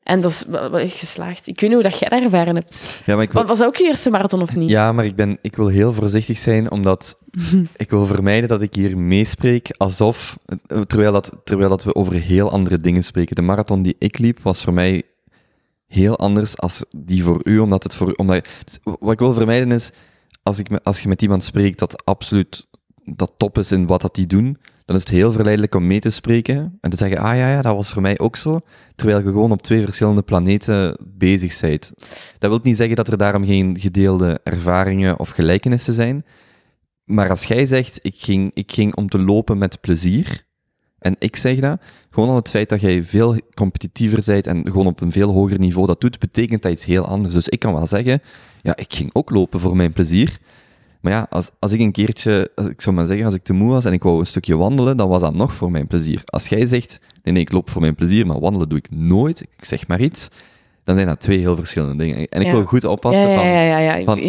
En 0.03 0.21
dat 0.21 0.31
is 0.31 0.45
wel, 0.49 0.79
echt 0.79 0.99
geslaagd. 0.99 1.47
Ik 1.47 1.61
weet 1.61 1.71
niet 1.71 1.81
hoe 1.83 1.91
dat 1.91 1.99
jij 1.99 2.09
dat 2.09 2.23
ervaren 2.23 2.55
hebt. 2.55 3.03
Ja, 3.07 3.15
maar 3.15 3.23
ik 3.25 3.33
wil, 3.33 3.37
Want 3.37 3.49
was 3.49 3.59
dat 3.59 3.67
ook 3.67 3.77
je 3.77 3.85
eerste 3.85 4.11
marathon 4.11 4.41
of 4.43 4.57
niet? 4.57 4.71
ja, 4.71 4.93
maar 4.93 5.05
ik, 5.05 5.17
ben, 5.17 5.39
ik 5.43 5.57
wil 5.57 5.69
heel 5.69 5.93
voorzichtig 5.93 6.39
zijn, 6.39 6.71
omdat 6.71 7.19
ik 7.77 7.91
wil 7.91 8.07
vermijden 8.07 8.49
dat 8.49 8.63
ik 8.63 8.75
hier 8.75 8.99
meespreek 8.99 9.69
alsof, 9.77 10.39
terwijl, 10.87 11.13
dat, 11.13 11.37
terwijl 11.45 11.69
dat 11.69 11.85
we 11.85 11.95
over 11.95 12.13
heel 12.15 12.51
andere 12.51 12.79
dingen 12.79 13.05
spreken. 13.05 13.35
De 13.37 13.43
marathon 13.43 13.83
die 13.83 13.97
ik 13.99 14.19
liep 14.19 14.41
was 14.43 14.63
voor 14.63 14.73
mij 14.73 15.03
heel 15.87 16.19
anders 16.19 16.59
als 16.59 16.85
die 16.97 17.23
voor 17.23 17.41
u, 17.45 17.59
omdat 17.59 17.83
het 17.83 17.95
voor 17.95 18.13
omdat, 18.13 18.49
dus 18.65 18.79
wat 19.01 19.13
ik 19.13 19.19
wil 19.19 19.35
vermijden 19.35 19.73
is, 19.73 19.91
als, 20.45 20.59
ik, 20.59 20.79
als 20.83 21.01
je 21.01 21.09
met 21.09 21.23
iemand 21.23 21.45
spreekt 21.45 21.79
dat 21.79 22.05
absoluut 22.05 22.67
dat 23.05 23.35
top 23.37 23.59
is 23.59 23.73
in 23.73 23.87
wat 23.87 24.01
dat 24.01 24.15
die 24.15 24.27
doen, 24.27 24.59
dan 24.85 24.97
is 24.97 25.03
het 25.03 25.11
heel 25.11 25.33
verleidelijk 25.33 25.75
om 25.75 25.87
mee 25.87 26.01
te 26.01 26.11
spreken 26.11 26.79
en 26.81 26.91
te 26.91 26.97
zeggen, 26.97 27.19
ah 27.19 27.37
ja, 27.37 27.51
ja, 27.51 27.63
dat 27.63 27.75
was 27.75 27.93
voor 27.93 28.03
mij 28.03 28.19
ook 28.19 28.37
zo, 28.37 28.61
terwijl 28.95 29.19
je 29.19 29.25
gewoon 29.25 29.53
op 29.53 29.63
twee 29.63 29.85
verschillende 29.85 30.23
planeten 30.23 30.99
bezig 31.07 31.61
bent. 31.61 31.93
Dat 32.39 32.51
wil 32.51 32.61
niet 32.63 32.77
zeggen 32.77 32.97
dat 32.97 33.09
er 33.09 33.19
daarom 33.19 33.45
geen 33.45 33.81
gedeelde 33.81 34.41
ervaringen 34.43 35.19
of 35.19 35.31
gelijkenissen 35.31 35.95
zijn, 35.95 36.25
maar 37.05 37.31
als 37.31 37.45
jij 37.45 37.67
zegt, 37.67 37.99
ik 38.03 38.15
ging, 38.17 38.51
ik 38.55 38.73
ging 38.73 38.95
om 38.95 39.09
te 39.09 39.19
lopen 39.19 39.59
met 39.59 39.81
plezier, 39.81 40.47
en 41.05 41.17
ik 41.19 41.37
zeg 41.37 41.59
dat, 41.59 41.81
gewoon 42.11 42.29
al 42.29 42.35
het 42.35 42.49
feit 42.49 42.69
dat 42.69 42.81
jij 42.81 43.05
veel 43.05 43.37
competitiever 43.55 44.23
bent 44.27 44.47
en 44.47 44.65
gewoon 44.65 44.87
op 44.87 45.01
een 45.01 45.13
veel 45.13 45.31
hoger 45.33 45.59
niveau 45.59 45.87
dat 45.87 46.01
doet, 46.01 46.19
betekent 46.19 46.63
dat 46.63 46.73
iets 46.73 46.85
heel 46.85 47.07
anders. 47.07 47.35
Dus 47.35 47.49
ik 47.49 47.59
kan 47.59 47.75
wel 47.75 47.87
zeggen, 47.87 48.23
ja, 48.61 48.77
ik 48.77 48.95
ging 48.95 49.11
ook 49.13 49.31
lopen 49.31 49.61
voor 49.61 49.77
mijn 49.77 49.93
plezier, 49.93 50.39
Maar 51.01 51.13
ja, 51.13 51.27
als, 51.31 51.51
als 51.59 51.73
ik 51.73 51.81
een 51.81 51.93
keertje, 51.93 52.51
als 52.55 52.67
ik 52.67 52.81
zou 52.81 52.97
maar 52.97 53.07
zeggen, 53.07 53.25
als 53.25 53.35
ik 53.35 53.43
te 53.43 53.53
moe 53.53 53.71
was 53.71 53.85
en 53.85 53.93
ik 53.93 54.03
wou 54.03 54.19
een 54.21 54.27
stukje 54.27 54.57
wandelen, 54.57 54.97
dan 54.97 55.09
was 55.09 55.21
dat 55.21 55.35
nog 55.35 55.55
voor 55.55 55.71
mijn 55.71 55.87
plezier. 55.87 56.23
Als 56.25 56.49
jij 56.49 56.67
zegt, 56.67 56.99
nee, 57.23 57.35
nee, 57.35 57.43
ik 57.43 57.53
loop 57.53 57.71
voor 57.71 57.81
mijn 57.81 57.95
plezier, 57.95 58.27
maar 58.27 58.41
wandelen 58.41 58.69
doe 58.69 58.79
ik 58.79 58.91
nooit, 58.91 59.41
ik 59.41 59.65
zeg 59.65 59.87
maar 59.87 60.01
iets, 60.01 60.29
dan 60.85 60.95
zijn 60.95 61.07
dat 61.07 61.21
twee 61.21 61.39
heel 61.39 61.57
verschillende 61.57 62.05
dingen. 62.05 62.29
En 62.29 62.41
ik 62.41 62.47
Ja. 62.47 62.53
wil 62.53 62.65
goed 62.65 62.85
oppassen 62.85 63.29
ja, 63.29 63.37
van, 63.37 63.47
ja, 63.47 63.79
ja. 63.79 63.95
ja. 63.97 64.05
van 64.05 64.23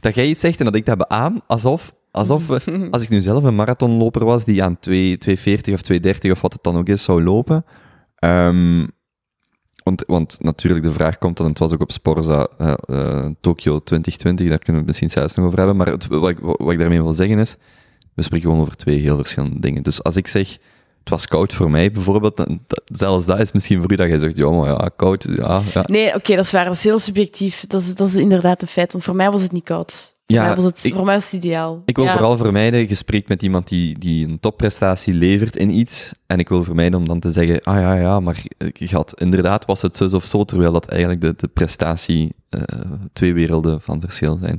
dat 0.00 0.14
jij 0.14 0.26
iets 0.26 0.40
zegt 0.40 0.58
en 0.58 0.64
dat 0.64 0.74
ik 0.74 0.86
dat 0.86 0.98
beaam, 0.98 1.40
alsof, 1.46 1.92
alsof 2.18 2.46
we, 2.46 2.60
als 2.90 3.02
ik 3.02 3.08
nu 3.08 3.20
zelf 3.20 3.44
een 3.44 3.54
marathonloper 3.54 4.24
was 4.24 4.44
die 4.44 4.62
aan 4.62 4.78
2, 4.78 5.18
240 5.18 5.74
of 5.74 5.80
230 5.82 6.32
of 6.32 6.40
wat 6.40 6.52
het 6.52 6.62
dan 6.62 6.76
ook 6.76 6.88
is 6.88 7.02
zou 7.02 7.22
lopen. 7.22 7.64
Ehm, 8.14 8.86
want, 9.84 10.04
want 10.06 10.36
natuurlijk, 10.40 10.84
de 10.84 10.92
vraag 10.92 11.18
komt 11.18 11.36
dan, 11.36 11.46
het 11.46 11.58
was 11.58 11.72
ook 11.72 11.80
op 11.80 11.92
Sporza 11.92 12.48
eh, 12.58 13.26
Tokyo 13.40 13.78
2020, 13.78 14.48
daar 14.48 14.58
kunnen 14.58 14.72
we 14.72 14.78
het 14.78 14.86
misschien 14.86 15.10
zelfs 15.10 15.34
nog 15.34 15.46
over 15.46 15.58
hebben. 15.58 15.76
Maar 15.76 15.86
het, 15.86 16.06
wat, 16.06 16.28
ik, 16.28 16.38
wat 16.40 16.70
ik 16.72 16.78
daarmee 16.78 17.02
wil 17.02 17.14
zeggen 17.14 17.38
is, 17.38 17.56
we 18.14 18.22
spreken 18.22 18.46
gewoon 18.48 18.62
over 18.62 18.76
twee 18.76 18.98
heel 19.00 19.16
verschillende 19.16 19.60
dingen. 19.60 19.82
Dus 19.82 20.02
als 20.02 20.16
ik 20.16 20.26
zeg, 20.26 20.50
het 21.00 21.08
was 21.08 21.26
koud 21.26 21.52
voor 21.54 21.70
mij 21.70 21.92
bijvoorbeeld, 21.92 22.36
dat- 22.36 22.82
zelfs 22.84 23.26
dat 23.26 23.38
is 23.40 23.52
misschien 23.52 23.80
voor 23.80 23.92
u 23.92 23.96
dat 23.96 24.08
jij 24.08 24.18
zegt, 24.18 24.36
ja, 24.36 24.50
maar 24.50 24.66
ja, 24.68 24.90
koud, 24.96 25.26
ja, 25.36 25.62
ja. 25.74 25.84
Nee, 25.86 26.14
oké, 26.14 26.34
dat 26.36 26.44
is 26.44 26.50
waar. 26.50 26.64
Dat 26.64 26.72
is 26.74 26.84
heel 26.84 26.98
subjectief. 26.98 27.66
Dat 27.66 27.80
is, 27.80 27.94
dat 27.94 28.08
is 28.08 28.14
inderdaad 28.14 28.62
een 28.62 28.68
feit. 28.68 28.92
Want 28.92 29.04
voor 29.04 29.16
mij 29.16 29.30
was 29.30 29.42
het 29.42 29.52
niet 29.52 29.64
koud. 29.64 30.16
Voor, 30.28 30.36
Ja, 30.36 30.46
mij, 30.46 30.54
was 30.54 30.64
het, 30.64 30.84
ik- 30.84 30.94
voor 30.94 31.04
mij 31.04 31.14
was 31.14 31.30
het 31.30 31.44
ideaal. 31.44 31.82
Ik 31.84 31.96
wil 31.96 32.04
Ja. 32.04 32.12
vooral 32.12 32.36
vermijden, 32.36 32.88
je 32.88 32.94
spreekt 32.94 33.28
met 33.28 33.42
iemand 33.42 33.68
die, 33.68 33.98
die 33.98 34.28
een 34.28 34.40
topprestatie 34.40 35.14
levert 35.14 35.56
in 35.56 35.70
iets. 35.70 36.14
En 36.26 36.38
ik 36.38 36.48
wil 36.48 36.64
vermijden 36.64 36.98
om 36.98 37.06
dan 37.08 37.20
te 37.20 37.30
zeggen, 37.32 37.60
ah 37.62 37.80
ja, 37.80 37.94
ja, 37.94 38.20
maar 38.20 38.42
je 38.72 38.88
had, 38.90 39.20
inderdaad 39.20 39.64
was 39.64 39.82
het 39.82 39.96
zus 39.96 40.12
of 40.14 40.24
zo, 40.24 40.44
terwijl 40.44 40.72
dat 40.72 40.86
eigenlijk 40.88 41.20
de, 41.20 41.34
de 41.36 41.48
prestatie 41.48 42.34
eh, 42.48 42.62
twee 43.12 43.34
werelden 43.34 43.80
van 43.80 44.00
verschil 44.00 44.36
zijn. 44.36 44.58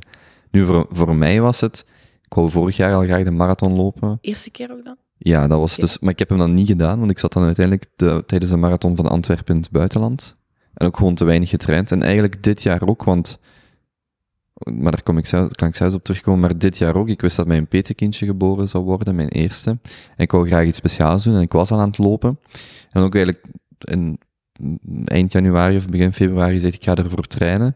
Nu, 0.51 0.65
voor, 0.65 0.86
voor 0.89 1.15
mij 1.15 1.41
was 1.41 1.59
het, 1.61 1.86
ik 2.26 2.34
wou 2.34 2.49
vorig 2.51 2.78
jaar 2.78 2.93
al 2.95 3.03
graag 3.03 3.24
de 3.24 3.32
marathon 3.32 3.76
lopen. 3.76 4.17
Eerste 4.22 4.51
keer 4.51 4.72
ook 4.72 4.84
dan? 4.84 4.95
Ja, 5.17 5.47
dat 5.47 5.59
was 5.59 5.76
dus, 5.76 5.99
maar 5.99 6.11
ik 6.11 6.20
heb 6.20 6.30
hem 6.30 6.38
dan 6.38 6.53
niet 6.53 6.67
gedaan, 6.67 6.99
want 6.99 7.11
ik 7.11 7.20
zat 7.20 7.34
dan 7.34 7.43
uiteindelijk 7.43 7.86
de, 7.95 8.24
tijdens 8.28 8.51
de 8.51 8.57
marathon 8.57 8.95
van 8.95 9.07
Antwerpen 9.09 9.55
in 9.55 9.61
het 9.61 9.72
buitenland. 9.72 10.36
En 10.74 10.88
ook 10.88 10.97
gewoon 10.97 11.15
te 11.15 11.24
weinig 11.24 11.49
getraind. 11.49 11.91
En 11.91 12.03
eigenlijk 12.03 12.43
dit 12.43 12.63
jaar 12.63 12.82
ook, 12.88 13.03
want, 13.03 13.39
maar 14.60 14.91
daar 14.91 15.03
kom 15.03 15.18
ik 15.18 15.26
zelf, 15.26 15.51
kan 15.51 15.68
ik 15.68 15.76
zelfs 15.76 15.95
op 15.95 16.03
terugkomen, 16.03 16.39
maar 16.39 16.57
dit 16.57 16.78
jaar 16.78 16.95
ook. 16.95 17.10
Ik 17.10 17.22
wist 17.22 17.36
dat 17.36 17.47
mijn 17.47 17.68
petekindje 17.68 18.26
geboren 18.26 18.68
zou 18.68 18.84
worden, 18.84 19.16
mijn 19.16 19.30
eerste. 19.30 19.70
En 19.70 20.24
ik 20.24 20.32
wou 20.32 20.47
graag 20.47 20.66
iets 20.66 20.78
speciaals 20.78 21.24
doen 21.24 21.36
en 21.36 21.41
ik 21.41 21.51
was 21.51 21.72
al 21.72 21.80
aan 21.80 21.88
het 21.88 21.97
lopen. 21.97 22.39
En 22.91 23.01
ook 23.01 23.16
eigenlijk 23.16 23.45
in 23.80 24.20
eind 25.05 25.32
januari 25.32 25.78
of 25.78 25.89
begin 25.89 26.14
februari 26.14 26.53
gezegd, 26.53 26.74
ik 26.74 26.84
ga 26.84 26.95
ervoor 26.95 27.28
trainen. 27.28 27.76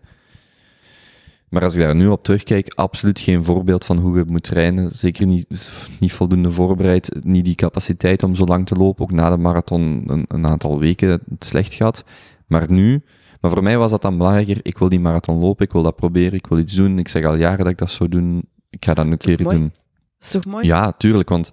Maar 1.50 1.64
als 1.64 1.76
ik 1.76 1.82
daar 1.82 1.96
nu 1.96 2.08
op 2.08 2.24
terugkijk, 2.24 2.74
absoluut 2.74 3.20
geen 3.20 3.44
voorbeeld 3.44 3.86
van 3.86 3.98
hoe 3.98 4.18
je 4.18 4.24
moet 4.28 4.44
trainen. 4.44 4.92
Zeker 4.92 5.26
niet, 5.26 5.72
niet 6.00 6.14
voldoende 6.14 6.52
voorbereid, 6.52 7.16
niet 7.24 7.46
die 7.46 7.56
capaciteit 7.56 8.24
om 8.24 8.36
zo 8.36 8.46
lang 8.46 8.66
te 8.66 8.76
lopen. 8.76 9.04
Ook 9.04 9.12
na 9.12 9.30
de 9.30 9.38
marathon 9.38 10.04
een, 10.08 10.26
een 10.28 10.46
aantal 10.46 10.80
weken 10.80 11.10
het 11.10 11.46
slecht 11.46 11.74
gehad. 11.74 12.04
Maar 12.48 12.72
nu, 12.72 13.04
maar 13.44 13.52
voor 13.52 13.64
mij 13.64 13.78
was 13.78 13.92
dat 13.92 14.02
dan 14.02 14.18
belangrijker. 14.18 14.60
Ik 14.62 14.78
wil 14.78 14.90
die 14.90 15.00
marathon 15.00 15.40
lopen, 15.40 15.66
ik 15.66 15.72
wil 15.72 15.84
dat 15.84 15.96
proberen, 15.96 16.34
ik 16.34 16.48
wil 16.48 16.58
iets 16.58 16.74
doen. 16.74 17.00
Ik 17.00 17.08
zeg 17.08 17.26
al 17.26 17.36
jaren 17.36 17.58
dat 17.58 17.68
ik 17.68 17.78
dat 17.78 17.92
zou 17.92 18.10
doen. 18.10 18.44
Ik 18.70 18.86
ga 18.86 18.94
dat 18.94 19.06
een 19.06 19.18
keer 19.18 19.44
mooi? 19.44 19.58
doen. 19.58 19.72
Dat 19.74 19.82
is 20.20 20.32
toch 20.32 20.46
mooi? 20.46 20.66
Ja, 20.66 20.92
tuurlijk, 20.92 21.30
want 21.30 21.52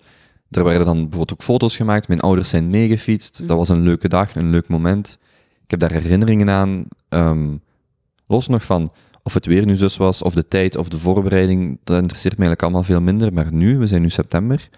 er 0.51 0.65
werden 0.65 0.87
dan 0.87 0.97
bijvoorbeeld 0.97 1.33
ook 1.33 1.43
foto's 1.43 1.77
gemaakt. 1.77 2.09
Mijn 2.09 2.21
ouders 2.21 2.49
zijn 2.49 2.71
meegefietst. 2.71 3.41
Mm. 3.41 3.47
Dat 3.47 3.57
was 3.57 3.69
een 3.69 3.83
leuke 3.83 4.09
dag, 4.09 4.35
een 4.35 4.51
leuk 4.51 4.69
moment. 4.69 5.19
Ik 5.65 5.71
heb 5.71 5.81
daar 5.81 5.93
herinneringen 5.93 6.51
aan. 6.51 6.85
Ehm, 7.09 7.57
los 8.27 8.49
nog 8.49 8.65
van 8.65 8.93
of 9.23 9.35
het 9.35 9.47
weer 9.47 9.67
nu 9.67 9.77
zus 9.77 9.97
was, 9.97 10.23
of 10.23 10.35
de 10.35 10.49
tijd, 10.49 10.77
of 10.77 10.89
de 10.89 10.99
voorbereiding. 10.99 11.79
Dat 11.85 11.97
interesseert 11.97 12.39
mij 12.39 12.47
eigenlijk 12.47 12.63
allemaal 12.63 12.83
veel 12.83 13.01
minder. 13.01 13.33
Maar 13.33 13.53
nu, 13.53 13.79
we 13.79 13.87
zijn 13.87 14.03
nu 14.03 14.11
september. 14.11 14.69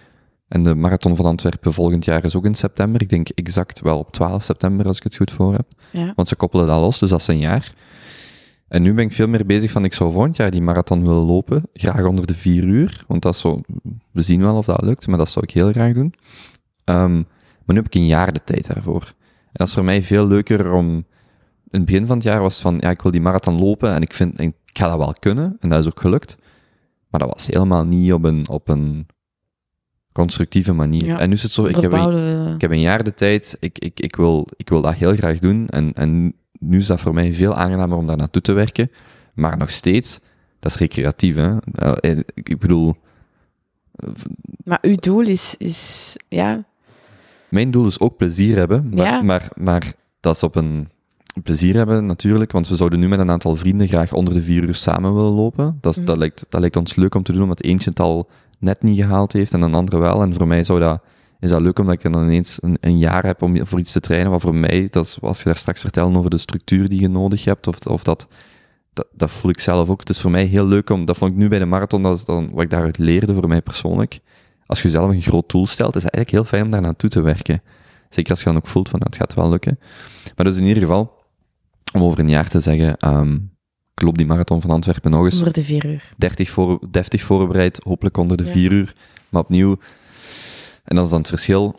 En 0.52 0.64
de 0.64 0.74
Marathon 0.74 1.16
van 1.16 1.26
Antwerpen 1.26 1.72
volgend 1.72 2.04
jaar 2.04 2.24
is 2.24 2.36
ook 2.36 2.44
in 2.44 2.54
september. 2.54 3.00
Ik 3.00 3.08
denk 3.08 3.28
exact 3.28 3.80
wel 3.80 3.98
op 3.98 4.12
12 4.12 4.42
september, 4.42 4.86
als 4.86 4.96
ik 4.96 5.02
het 5.02 5.16
goed 5.16 5.30
voor 5.30 5.52
heb. 5.52 5.66
Ja. 5.90 6.12
Want 6.16 6.28
ze 6.28 6.36
koppelen 6.36 6.66
dat 6.66 6.80
los, 6.80 6.98
dus 6.98 7.10
dat 7.10 7.20
is 7.20 7.26
een 7.26 7.38
jaar. 7.38 7.74
En 8.68 8.82
nu 8.82 8.94
ben 8.94 9.04
ik 9.04 9.12
veel 9.12 9.28
meer 9.28 9.46
bezig 9.46 9.70
van, 9.70 9.84
ik 9.84 9.94
zou 9.94 10.12
volgend 10.12 10.36
jaar 10.36 10.50
die 10.50 10.62
marathon 10.62 11.04
willen 11.04 11.22
lopen. 11.24 11.62
Graag 11.72 12.04
onder 12.04 12.26
de 12.26 12.34
vier 12.34 12.64
uur, 12.64 13.04
want 13.08 13.22
dat 13.22 13.34
is 13.34 13.40
zo, 13.40 13.60
we 14.10 14.22
zien 14.22 14.42
wel 14.42 14.56
of 14.56 14.66
dat 14.66 14.82
lukt, 14.82 15.06
maar 15.06 15.18
dat 15.18 15.28
zou 15.28 15.44
ik 15.44 15.54
heel 15.54 15.72
graag 15.72 15.92
doen. 15.92 16.14
Ehm, 16.84 17.14
maar 17.14 17.24
nu 17.66 17.76
heb 17.76 17.86
ik 17.86 17.94
een 17.94 18.06
jaar 18.06 18.32
de 18.32 18.44
tijd 18.44 18.66
daarvoor. 18.66 19.02
En 19.28 19.52
dat 19.52 19.68
is 19.68 19.74
voor 19.74 19.84
mij 19.84 20.02
veel 20.02 20.26
leuker 20.26 20.72
om, 20.72 20.88
in 20.88 21.04
het 21.70 21.84
begin 21.84 22.06
van 22.06 22.16
het 22.16 22.24
jaar 22.24 22.40
was 22.40 22.60
van, 22.60 22.76
ja, 22.80 22.90
ik 22.90 23.02
wil 23.02 23.10
die 23.10 23.20
marathon 23.20 23.58
lopen 23.58 23.94
en 23.94 24.02
ik 24.02 24.12
vind, 24.12 24.40
ik 24.40 24.54
ga 24.64 24.88
dat 24.88 24.98
wel 24.98 25.14
kunnen, 25.18 25.56
en 25.60 25.68
dat 25.68 25.78
is 25.78 25.86
ook 25.86 26.00
gelukt. 26.00 26.36
Maar 27.08 27.20
dat 27.20 27.32
was 27.32 27.46
helemaal 27.46 27.84
niet 27.84 28.12
op 28.12 28.24
een, 28.24 28.48
op 28.48 28.68
een 28.68 29.06
constructieve 30.12 30.72
manier. 30.72 31.04
Ja, 31.04 31.18
En 31.18 31.28
nu 31.28 31.34
is 31.34 31.42
het 31.42 31.52
zo, 31.52 31.64
ik 31.64 31.76
heb, 31.76 31.92
een, 31.92 32.54
ik 32.54 32.60
heb 32.60 32.70
een 32.70 32.80
jaar 32.80 33.04
de 33.04 33.14
tijd, 33.14 33.56
ik, 33.60 33.78
ik, 33.78 34.00
ik, 34.00 34.16
wil, 34.16 34.46
ik 34.56 34.68
wil 34.68 34.80
dat 34.80 34.94
heel 34.94 35.14
graag 35.14 35.38
doen. 35.38 35.66
En, 35.68 35.92
en 35.92 36.34
nu 36.58 36.78
is 36.78 36.86
dat 36.86 37.00
voor 37.00 37.14
mij 37.14 37.34
veel 37.34 37.54
aangenamer 37.54 37.96
om 37.96 38.06
daar 38.06 38.16
naartoe 38.16 38.42
te 38.42 38.52
werken. 38.52 38.90
Maar 39.34 39.56
nog 39.56 39.70
steeds, 39.70 40.18
dat 40.60 40.72
is 40.72 40.78
recreatief, 40.78 41.36
hè. 41.36 41.56
Eh, 41.72 42.18
Ik 42.34 42.48
ik 42.48 42.58
bedoel, 42.58 42.96
Maar 44.64 44.78
uw 44.82 44.94
doel 44.94 45.20
is, 45.26 45.54
is 45.58 46.16
ja, 46.28 46.64
mijn 47.48 47.70
doel 47.70 47.86
is 47.86 48.00
ook 48.00 48.16
plezier 48.16 48.56
hebben. 48.56 48.88
Maar, 48.94 49.06
Ja. 49.06 49.22
maar, 49.22 49.48
maar 49.54 49.92
dat 50.20 50.36
is 50.36 50.42
op 50.42 50.54
een 50.54 50.88
plezier 51.42 51.74
hebben 51.74 52.06
natuurlijk. 52.06 52.52
Want 52.52 52.68
we 52.68 52.76
zouden 52.76 52.98
nu 52.98 53.08
met 53.08 53.18
een 53.18 53.30
aantal 53.30 53.56
vrienden 53.56 53.88
graag 53.88 54.12
onder 54.12 54.34
de 54.34 54.42
vier 54.42 54.62
uur 54.62 54.74
samen 54.74 55.14
willen 55.14 55.32
lopen. 55.32 55.78
Dat, 55.80 55.92
is, 55.92 55.98
Mhm. 55.98 56.06
dat, 56.06 56.16
lijkt, 56.16 56.46
dat 56.48 56.60
lijkt 56.60 56.76
ons 56.76 56.96
leuk 56.96 57.14
om 57.14 57.22
te 57.22 57.32
doen, 57.32 57.42
omdat 57.42 57.62
eentje 57.62 57.90
het 57.90 58.00
al 58.00 58.28
net 58.62 58.82
niet 58.82 59.00
gehaald 59.00 59.32
heeft 59.32 59.52
en 59.52 59.62
een 59.62 59.74
andere 59.74 59.98
wel. 59.98 60.22
En 60.22 60.34
voor 60.34 60.46
mij 60.46 60.64
zou 60.64 60.80
dat, 60.80 61.02
is 61.40 61.50
dat 61.50 61.60
leuk 61.60 61.78
omdat 61.78 61.94
ik 61.94 62.12
dan 62.12 62.22
ineens 62.22 62.58
een, 62.60 62.76
een 62.80 62.98
jaar 62.98 63.24
heb 63.24 63.42
om 63.42 63.66
voor 63.66 63.78
iets 63.78 63.92
te 63.92 64.00
trainen. 64.00 64.30
Wat 64.30 64.40
voor 64.40 64.54
mij, 64.54 64.88
dat 64.90 65.04
is, 65.04 65.18
als 65.20 65.38
je 65.38 65.44
daar 65.44 65.56
straks 65.56 65.80
vertellen 65.80 66.16
over 66.16 66.30
de 66.30 66.38
structuur 66.38 66.88
die 66.88 67.00
je 67.00 67.08
nodig 67.08 67.44
hebt, 67.44 67.66
of, 67.66 67.86
of 67.86 68.02
dat, 68.02 68.28
dat, 68.92 69.06
dat 69.12 69.30
voel 69.30 69.50
ik 69.50 69.60
zelf 69.60 69.88
ook. 69.88 70.00
Het 70.00 70.08
is 70.08 70.20
voor 70.20 70.30
mij 70.30 70.44
heel 70.44 70.66
leuk 70.66 70.90
om, 70.90 71.04
dat 71.04 71.16
vond 71.16 71.30
ik 71.30 71.36
nu 71.36 71.48
bij 71.48 71.58
de 71.58 71.64
marathon, 71.64 72.02
dat 72.02 72.16
is 72.16 72.24
dan 72.24 72.50
wat 72.50 72.62
ik 72.62 72.70
daaruit 72.70 72.98
leerde 72.98 73.34
voor 73.34 73.48
mij 73.48 73.62
persoonlijk. 73.62 74.20
Als 74.66 74.82
je 74.82 74.90
zelf 74.90 75.10
een 75.10 75.22
groot 75.22 75.50
doel 75.50 75.66
stelt, 75.66 75.96
is 75.96 76.02
het 76.02 76.14
eigenlijk 76.14 76.44
heel 76.44 76.58
fijn 76.58 76.64
om 76.64 76.70
daar 76.70 76.80
naartoe 76.80 77.10
te 77.10 77.20
werken. 77.20 77.62
Zeker 78.08 78.30
als 78.30 78.40
je 78.40 78.46
dan 78.46 78.56
ook 78.56 78.66
voelt 78.66 78.88
van, 78.88 78.98
nou, 78.98 79.10
het 79.10 79.20
gaat 79.20 79.34
wel 79.34 79.50
lukken. 79.50 79.78
Maar 80.36 80.46
dus 80.46 80.56
in 80.56 80.64
ieder 80.64 80.82
geval, 80.82 81.12
om 81.92 82.02
over 82.02 82.18
een 82.18 82.28
jaar 82.28 82.48
te 82.48 82.60
zeggen, 82.60 82.96
ehm, 82.96 83.38
ik 83.94 84.02
loop 84.02 84.16
die 84.18 84.26
marathon 84.26 84.60
van 84.60 84.70
Antwerpen 84.70 85.10
nog 85.10 85.24
eens. 85.24 85.38
onder 85.38 85.52
de 85.52 85.64
vier 85.64 85.86
uur. 85.86 86.12
30 86.16 86.50
voor, 86.50 86.78
deftig 86.90 87.22
voorbereid, 87.22 87.80
hopelijk 87.84 88.16
onder 88.16 88.36
de 88.36 88.44
Ja. 88.44 88.50
vier 88.50 88.72
uur. 88.72 88.94
Maar 89.28 89.42
opnieuw, 89.42 89.78
en 90.84 90.96
dat 90.96 91.04
is 91.04 91.10
dan 91.10 91.18
het 91.20 91.28
verschil. 91.28 91.74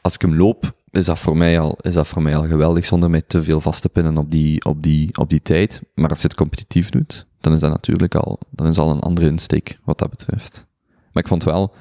Als 0.00 0.14
ik 0.14 0.20
hem 0.20 0.36
loop, 0.36 0.74
is 0.90 1.04
dat 1.04 1.18
voor 1.18 1.36
mij 1.36 1.60
al, 1.60 1.78
is 1.80 1.94
dat 1.94 2.08
voor 2.08 2.22
mij 2.22 2.36
al 2.36 2.46
geweldig 2.46 2.84
zonder 2.84 3.10
mij 3.10 3.22
te 3.26 3.42
veel 3.42 3.60
vast 3.60 3.82
te 3.82 3.88
pinnen 3.88 4.16
op 4.18 4.30
die, 4.30 4.64
op 4.64 4.82
die, 4.82 5.16
op 5.18 5.30
die 5.30 5.42
tijd. 5.42 5.80
Maar 5.94 6.08
als 6.10 6.20
je 6.20 6.26
het 6.26 6.36
competitief 6.36 6.88
doet, 6.90 7.26
dan 7.40 7.52
is 7.52 7.60
dat 7.60 7.70
natuurlijk 7.70 8.14
al, 8.14 8.38
dan 8.50 8.66
is 8.66 8.78
al 8.78 8.90
een 8.90 9.00
andere 9.00 9.26
insteek 9.26 9.78
wat 9.84 9.98
dat 9.98 10.10
betreft. 10.10 10.66
Maar 11.12 11.22
ik 11.22 11.28
vond 11.28 11.44
wel, 11.44 11.74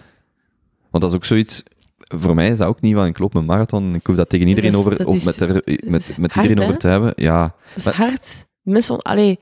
want 0.90 1.04
dat 1.04 1.10
is 1.10 1.16
ook 1.16 1.26
zoiets, 1.26 1.64
voor 1.98 2.36
mij 2.36 2.48
is 2.48 2.58
dat 2.58 2.68
ook 2.68 2.82
niet 2.82 2.94
van 2.96 3.06
ik 3.06 3.20
loop 3.20 3.34
een 3.36 3.46
marathon, 3.46 3.96
ik 3.96 4.06
hoef 4.08 4.16
dat 4.16 4.30
tegen 4.30 4.48
iedereen 4.48 4.72
Dat 4.72 4.80
is- 4.80 4.86
over, 4.86 5.04
dat 5.06 5.14
is- 5.14 5.24
met, 5.24 5.40
er, 5.40 5.54
met, 5.86 6.14
met 6.18 6.34
hard, 6.34 6.48
iedereen 6.48 6.58
hè? 6.58 6.64
over 6.64 6.78
te 6.80 6.88
hebben. 6.88 7.14
Ja, 7.16 7.42
Dat 7.42 7.54
is 7.76 7.84
Maar- 7.86 7.96
hard. 7.96 8.46
Mensen, 8.72 9.02
allee, 9.02 9.40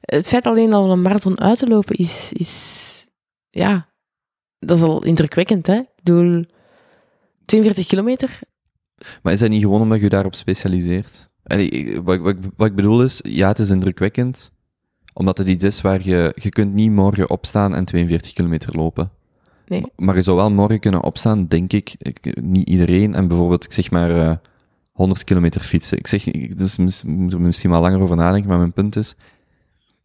het 0.00 0.28
feit 0.28 0.46
alleen 0.46 0.72
al 0.72 0.90
een 0.90 1.02
marathon 1.02 1.40
uit 1.40 1.58
te 1.58 1.66
lopen 1.68 1.96
is, 1.96 2.32
is, 2.32 3.06
ja, 3.50 3.88
dat 4.58 4.76
is 4.76 4.82
al 4.82 5.04
indrukwekkend, 5.04 5.66
hè? 5.66 5.74
Ik 5.76 5.88
bedoel, 6.02 6.44
42 7.44 7.86
kilometer, 7.86 8.38
Maar 9.22 9.32
is 9.32 9.40
dat 9.40 9.48
niet 9.50 9.62
gewoon 9.62 9.80
omdat 9.80 10.00
je 10.00 10.08
daarop 10.08 10.34
specialiseert? 10.34 11.28
Allee, 11.44 12.00
wat, 12.02 12.14
ik- 12.14 12.20
wat, 12.22 12.36
wat 12.56 12.66
ik 12.66 12.74
bedoel 12.74 13.02
is, 13.02 13.20
ja, 13.22 13.48
het 13.48 13.58
is 13.58 13.70
indrukwekkend, 13.70 14.50
omdat 15.12 15.38
het 15.38 15.48
iets 15.48 15.64
is 15.64 15.80
waar 15.80 16.02
je, 16.02 16.32
je 16.42 16.48
kunt 16.48 16.72
niet 16.74 16.90
morgen 16.90 17.30
opstaan 17.30 17.74
en 17.74 17.84
42 17.84 18.32
kilometer 18.32 18.76
lopen. 18.76 19.10
Nee. 19.66 19.84
Maar, 19.96 20.16
je 20.16 20.22
zou 20.22 20.36
wel 20.36 20.50
morgen 20.50 20.80
kunnen 20.80 21.02
opstaan, 21.02 21.46
denk 21.46 21.72
ik, 21.72 21.94
ik 21.98 22.40
niet 22.42 22.68
iedereen, 22.68 23.14
en 23.14 23.28
bijvoorbeeld, 23.28 23.64
ik 23.64 23.72
zeg 23.72 23.90
maar, 23.90 24.10
eh 24.10 24.36
100 25.00 25.24
kilometer 25.24 25.60
fietsen. 25.60 25.98
Ik 25.98 26.06
zeg, 26.06 26.26
ik- 26.26 26.58
dus 26.58 26.76
moet 27.04 27.32
er 27.32 27.40
misschien 27.40 27.70
wel 27.70 27.80
langer 27.80 28.00
over 28.00 28.16
nadenken, 28.16 28.48
maar 28.48 28.58
mijn 28.58 28.72
punt 28.72 28.96
is, 28.96 29.14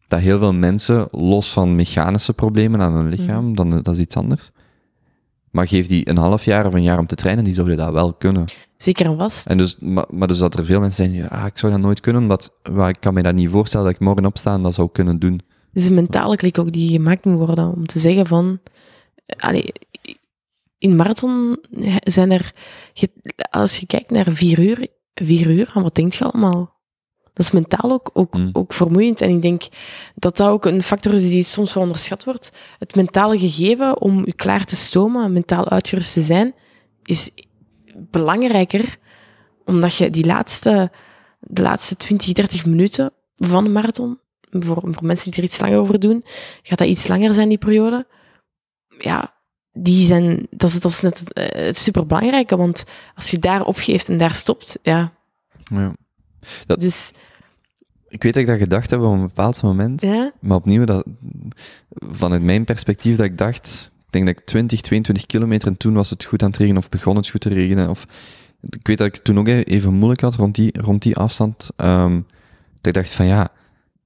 dat 0.08 0.20
heel 0.20 0.38
veel 0.38 0.52
mensen, 0.52 1.08
los 1.10 1.52
van 1.52 1.76
mechanische 1.76 2.32
problemen 2.32 2.80
aan 2.80 2.92
hun 2.94 3.08
lichaam, 3.08 3.56
dan, 3.56 3.70
dat 3.70 3.88
is 3.94 3.98
iets 3.98 4.16
anders. 4.16 4.50
Maar 5.50 5.68
geef 5.68 5.86
die 5.86 6.08
een 6.08 6.16
half 6.18 6.44
jaar 6.44 6.66
of 6.66 6.74
een 6.74 6.82
jaar 6.82 6.98
om 6.98 7.06
te 7.06 7.14
trainen, 7.14 7.44
die 7.44 7.54
zouden 7.54 7.76
dat 7.76 7.92
wel 7.92 8.12
kunnen. 8.14 8.44
zeker 8.76 9.06
en 9.06 9.16
vast. 9.18 9.46
En 9.46 9.56
dus, 9.56 9.76
maar, 9.78 10.04
maar 10.10 10.28
dus 10.28 10.38
dat 10.38 10.58
er 10.58 10.64
veel 10.64 10.80
mensen 10.80 11.04
zijn, 11.04 11.16
ja, 11.16 11.26
ah, 11.26 11.46
ik 11.46 11.58
zou 11.58 11.72
dat 11.72 11.80
nooit 11.80 12.00
kunnen, 12.00 12.22
omdat 12.22 12.52
well, 12.62 12.88
ik 12.88 12.96
kan 13.00 13.14
me 13.14 13.22
dat 13.22 13.34
niet 13.34 13.50
voorstellen 13.50 13.86
dat 13.86 13.94
ik 13.94 14.00
morgen 14.00 14.24
opsta 14.24 14.54
en 14.54 14.62
dat 14.62 14.74
zou 14.74 14.88
kunnen 14.92 15.18
doen. 15.18 15.32
Het 15.32 15.82
is 15.82 15.86
een 15.88 15.94
mentale 15.94 16.36
klik 16.36 16.58
ook 16.58 16.72
die 16.72 16.90
gemaakt 16.90 17.24
moet 17.24 17.38
worden 17.38 17.72
om 17.72 17.86
te 17.86 17.98
zeggen 17.98 18.26
van... 18.26 18.58
Allee, 19.38 19.72
in 20.78 20.96
marathon 20.96 21.58
zijn 22.04 22.30
er... 22.30 22.52
als 23.50 23.76
je 23.76 23.86
kijkt 23.86 24.10
naar 24.10 24.26
vier 24.30 24.58
uur, 24.58 24.86
vier 25.14 25.50
uur, 25.50 25.70
aan 25.74 25.82
wat 25.82 25.94
denk 25.94 26.12
je 26.12 26.24
allemaal? 26.24 26.74
Dat 27.32 27.46
is 27.46 27.52
mentaal 27.52 27.92
ook, 27.92 28.10
ook, 28.12 28.34
Mm. 28.34 28.50
ook 28.52 28.72
vermoeiend. 28.72 29.20
En 29.20 29.30
ik 29.30 29.42
denk 29.42 29.62
dat 30.14 30.36
dat 30.36 30.48
ook 30.48 30.64
een 30.64 30.82
factor 30.82 31.12
is 31.12 31.30
die 31.30 31.44
soms 31.44 31.74
wel 31.74 31.82
onderschat 31.82 32.24
wordt. 32.24 32.52
Het 32.78 32.94
mentale 32.94 33.38
gegeven 33.38 34.00
om 34.00 34.26
je 34.26 34.32
klaar 34.34 34.64
te 34.64 34.76
stomen, 34.76 35.32
mentaal 35.32 35.68
uitgerust 35.68 36.12
te 36.12 36.20
zijn, 36.20 36.54
is 37.02 37.30
belangrijker 37.96 38.96
omdat 39.64 39.96
je 39.96 40.10
die 40.10 40.24
laatste, 40.26 40.90
de 41.40 41.62
laatste 41.62 41.96
20, 41.96 42.32
30 42.32 42.66
minuten 42.66 43.12
van 43.36 43.64
de 43.64 43.70
marathon, 43.70 44.20
voor, 44.50 44.82
voor 44.82 45.06
mensen 45.06 45.30
die 45.30 45.40
er 45.40 45.46
iets 45.46 45.60
langer 45.60 45.78
over 45.78 46.00
doen, 46.00 46.22
gaat 46.62 46.78
dat 46.78 46.88
iets 46.88 47.08
langer 47.08 47.32
zijn, 47.32 47.48
die 47.48 47.58
periode. 47.58 48.06
Ja, 48.98 49.35
die 49.76 50.06
zijn, 50.06 50.46
dat 50.50 50.70
is, 50.70 50.80
dat 50.80 50.90
is 50.90 51.00
net 51.00 51.18
het, 51.18 51.32
eh, 51.32 51.64
het 51.66 51.76
superbelangrijke, 51.76 52.56
want 52.56 52.84
als 53.14 53.30
je 53.30 53.38
daar 53.38 53.64
opgeeft 53.64 54.08
en 54.08 54.16
daar 54.18 54.34
stopt, 54.34 54.78
ja. 54.82 55.12
Ja. 55.64 55.92
Dat- 56.66 56.80
Dus, 56.80 57.12
Ik 58.08 58.22
weet 58.22 58.32
dat 58.32 58.42
ik 58.42 58.48
dat 58.48 58.58
gedacht 58.58 58.90
heb 58.90 59.00
op 59.00 59.12
een 59.12 59.20
bepaald 59.20 59.62
moment. 59.62 60.00
ja, 60.02 60.32
Maar 60.40 60.56
opnieuw, 60.56 60.84
dat, 60.84 61.04
vanuit 61.90 62.42
mijn 62.42 62.64
perspectief, 62.64 63.16
dat 63.16 63.26
ik 63.26 63.38
dacht, 63.38 63.90
ik 64.06 64.12
denk 64.12 64.26
dat 64.26 64.38
ik 64.38 64.44
20, 64.46 64.80
22 64.80 65.26
kilometer 65.26 65.68
en 65.68 65.76
toen 65.76 65.94
was 65.94 66.10
het 66.10 66.24
goed 66.24 66.42
aan 66.42 66.48
het 66.48 66.56
regenen 66.58 66.78
of 66.78 66.88
begon 66.88 67.16
het 67.16 67.28
goed 67.28 67.40
te 67.40 67.48
regenen. 67.48 67.90
Of, 67.90 68.04
ik 68.62 68.86
weet 68.86 68.98
dat 68.98 69.06
ik 69.06 69.14
het 69.14 69.24
toen 69.24 69.38
ook 69.38 69.48
even 69.48 69.94
moeilijk 69.94 70.20
had 70.20 70.34
rond 70.34 70.54
die, 70.54 70.80
rond 70.80 71.02
die 71.02 71.16
afstand. 71.16 71.68
ehm, 71.76 72.14
dat 72.74 72.86
ik 72.86 72.94
dacht 72.94 73.10
van 73.14 73.26
ja, 73.26 73.48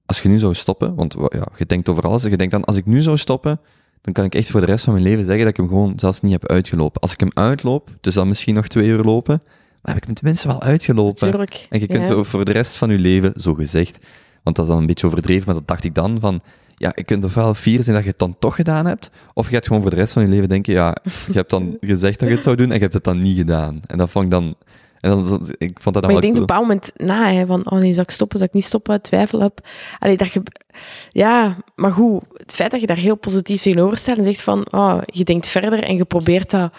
als 0.05 0.21
je 0.21 0.29
nu 0.29 0.39
zou 0.39 0.53
stoppen, 0.53 0.95
want 0.95 1.13
wa- 1.13 1.29
ja, 1.35 1.47
je 1.57 1.65
denkt 1.65 1.89
over 1.89 2.03
alles, 2.03 2.23
en 2.23 2.29
je 2.29 2.37
denkt 2.37 2.53
dan, 2.53 2.63
als 2.63 2.75
ik 2.77 2.85
nu 2.85 3.01
zou 3.01 3.17
stoppen, 3.17 3.59
dan 4.01 4.13
kan 4.13 4.25
ik 4.25 4.35
echt 4.35 4.49
voor 4.49 4.59
de 4.59 4.65
rest 4.65 4.83
van 4.83 4.93
mijn 4.93 5.05
leven 5.05 5.23
zeggen 5.25 5.39
dat 5.39 5.49
ik 5.49 5.57
hem 5.57 5.67
gewoon 5.67 5.93
zelfs 5.95 6.21
niet 6.21 6.31
heb 6.31 6.47
uitgelopen. 6.47 7.01
Als 7.01 7.13
ik 7.13 7.19
hem 7.19 7.31
uitloop, 7.33 7.89
dus 8.01 8.13
dan 8.13 8.27
misschien 8.27 8.55
nog 8.55 8.67
twee 8.67 8.87
uur 8.87 9.03
lopen, 9.03 9.41
maar 9.81 9.93
heb 9.93 9.97
ik 9.97 10.03
hem 10.03 10.13
tenminste 10.15 10.47
wel 10.47 10.61
uitgelopen. 10.61 11.15
natuurlijk. 11.27 11.67
En 11.69 11.79
je 11.79 11.87
kunt 11.87 12.07
Ja. 12.07 12.23
voor 12.23 12.45
de 12.45 12.51
rest 12.51 12.75
van 12.75 12.89
je 12.89 12.99
leven, 12.99 13.33
zo 13.35 13.53
gezegd, 13.53 13.99
want 14.43 14.55
dat 14.55 14.65
is 14.65 14.71
dan 14.71 14.81
een 14.81 14.87
beetje 14.87 15.07
overdreven, 15.07 15.45
maar 15.45 15.55
dat 15.55 15.67
dacht 15.67 15.83
ik 15.83 15.95
dan, 15.95 16.19
van, 16.19 16.41
ja, 16.75 16.91
je 16.95 17.03
kunt 17.03 17.23
ofwel 17.23 17.53
fier 17.53 17.83
zijn 17.83 17.95
dat 17.95 18.03
je 18.03 18.09
het 18.09 18.19
dan 18.19 18.35
toch 18.39 18.55
gedaan 18.55 18.85
hebt, 18.85 19.11
of 19.33 19.49
je 19.49 19.53
gaat 19.55 19.67
gewoon 19.67 19.81
voor 19.81 19.89
de 19.91 19.95
rest 19.95 20.13
van 20.13 20.23
je 20.23 20.29
leven 20.29 20.49
denken, 20.49 20.73
ja, 20.73 20.95
je 21.27 21.33
hebt 21.33 21.49
dan 21.49 21.77
gezegd 21.79 22.19
dat 22.19 22.29
je 22.29 22.35
het 22.35 22.43
zou 22.43 22.55
doen 22.55 22.67
en 22.67 22.73
je 22.75 22.81
hebt 22.81 22.93
het 22.93 23.03
dan 23.03 23.21
niet 23.21 23.37
gedaan. 23.37 23.79
En 23.87 23.97
dat 23.97 24.09
vond 24.09 24.25
ik 24.25 24.31
dan, 24.31 24.55
en 25.01 25.09
dan, 25.09 25.55
ik 25.57 25.79
vond 25.79 25.93
dat 25.95 26.03
dan 26.03 26.03
Maar 26.03 26.11
ik 26.11 26.11
wel 26.11 26.21
denk 26.21 26.33
op 26.33 26.39
een 26.39 26.45
bepaald 26.45 26.61
moment 26.61 26.91
na, 26.95 27.31
hè, 27.31 27.45
van, 27.45 27.71
oh 27.71 27.79
nee, 27.79 27.93
zal 27.93 28.03
ik 28.03 28.11
stoppen, 28.11 28.37
zal 28.37 28.47
ik 28.47 28.53
niet 28.53 28.63
stoppen, 28.63 29.01
twijfel 29.01 29.41
heb. 29.41 29.67
Allee, 29.99 30.17
dat 30.17 30.31
je, 30.31 30.43
ja, 31.09 31.57
maar 31.75 31.91
goed, 31.91 32.23
het 32.33 32.55
feit 32.55 32.71
dat 32.71 32.81
je 32.81 32.87
daar 32.87 32.97
heel 32.97 33.17
positief 33.17 33.61
tegenover 33.61 33.97
staat 33.97 34.17
en 34.17 34.23
zegt 34.23 34.41
van, 34.41 34.67
oh, 34.71 34.97
je 35.05 35.23
denkt 35.23 35.47
verder 35.47 35.83
en 35.83 35.95
je 35.95 36.05
probeert 36.05 36.49
dat 36.49 36.73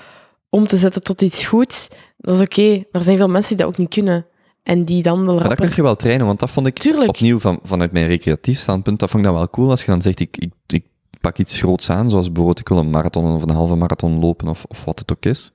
om 0.50 0.66
te 0.66 0.76
zetten 0.76 1.02
tot 1.02 1.22
iets 1.22 1.46
goeds, 1.46 1.88
dat 2.18 2.34
is 2.34 2.40
oké. 2.40 2.70
Maar 2.70 2.86
er 2.90 3.00
zijn 3.00 3.16
veel 3.16 3.28
mensen 3.28 3.56
die 3.56 3.64
dat 3.64 3.74
ook 3.74 3.78
niet 3.78 3.94
kunnen. 3.94 4.26
En 4.62 4.84
die 4.84 5.02
dan 5.02 5.26
wel 5.26 5.34
Maar 5.34 5.48
dat 5.48 5.58
kun 5.58 5.72
je 5.74 5.82
wel 5.82 5.96
trainen, 5.96 6.26
want 6.26 6.40
dat 6.40 6.50
vond 6.50 6.66
ik 6.66 6.78
Tuurlijk. 6.78 7.08
opnieuw 7.08 7.38
van, 7.38 7.60
vanuit 7.62 7.92
mijn 7.92 8.06
recreatief 8.06 8.58
standpunt, 8.58 8.98
dat 8.98 9.10
vond 9.10 9.22
ik 9.22 9.28
dan 9.28 9.38
wel 9.38 9.50
cool 9.50 9.70
als 9.70 9.80
je 9.80 9.86
dan 9.86 10.02
zegt, 10.02 10.20
ik, 10.20 10.36
ik, 10.36 10.52
ik 10.66 10.84
pak 11.20 11.38
iets 11.38 11.58
groots 11.58 11.90
aan, 11.90 12.10
zoals 12.10 12.26
bijvoorbeeld 12.26 12.60
ik 12.60 12.68
wil 12.68 12.78
een 12.78 12.90
marathon 12.90 13.34
of 13.34 13.42
een 13.42 13.54
halve 13.54 13.74
marathon 13.74 14.20
lopen 14.20 14.48
of, 14.48 14.64
of 14.68 14.84
wat 14.84 14.98
het 14.98 15.12
ook 15.12 15.24
is. 15.24 15.52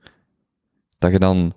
Dat 0.98 1.12
je 1.12 1.18
dan, 1.18 1.52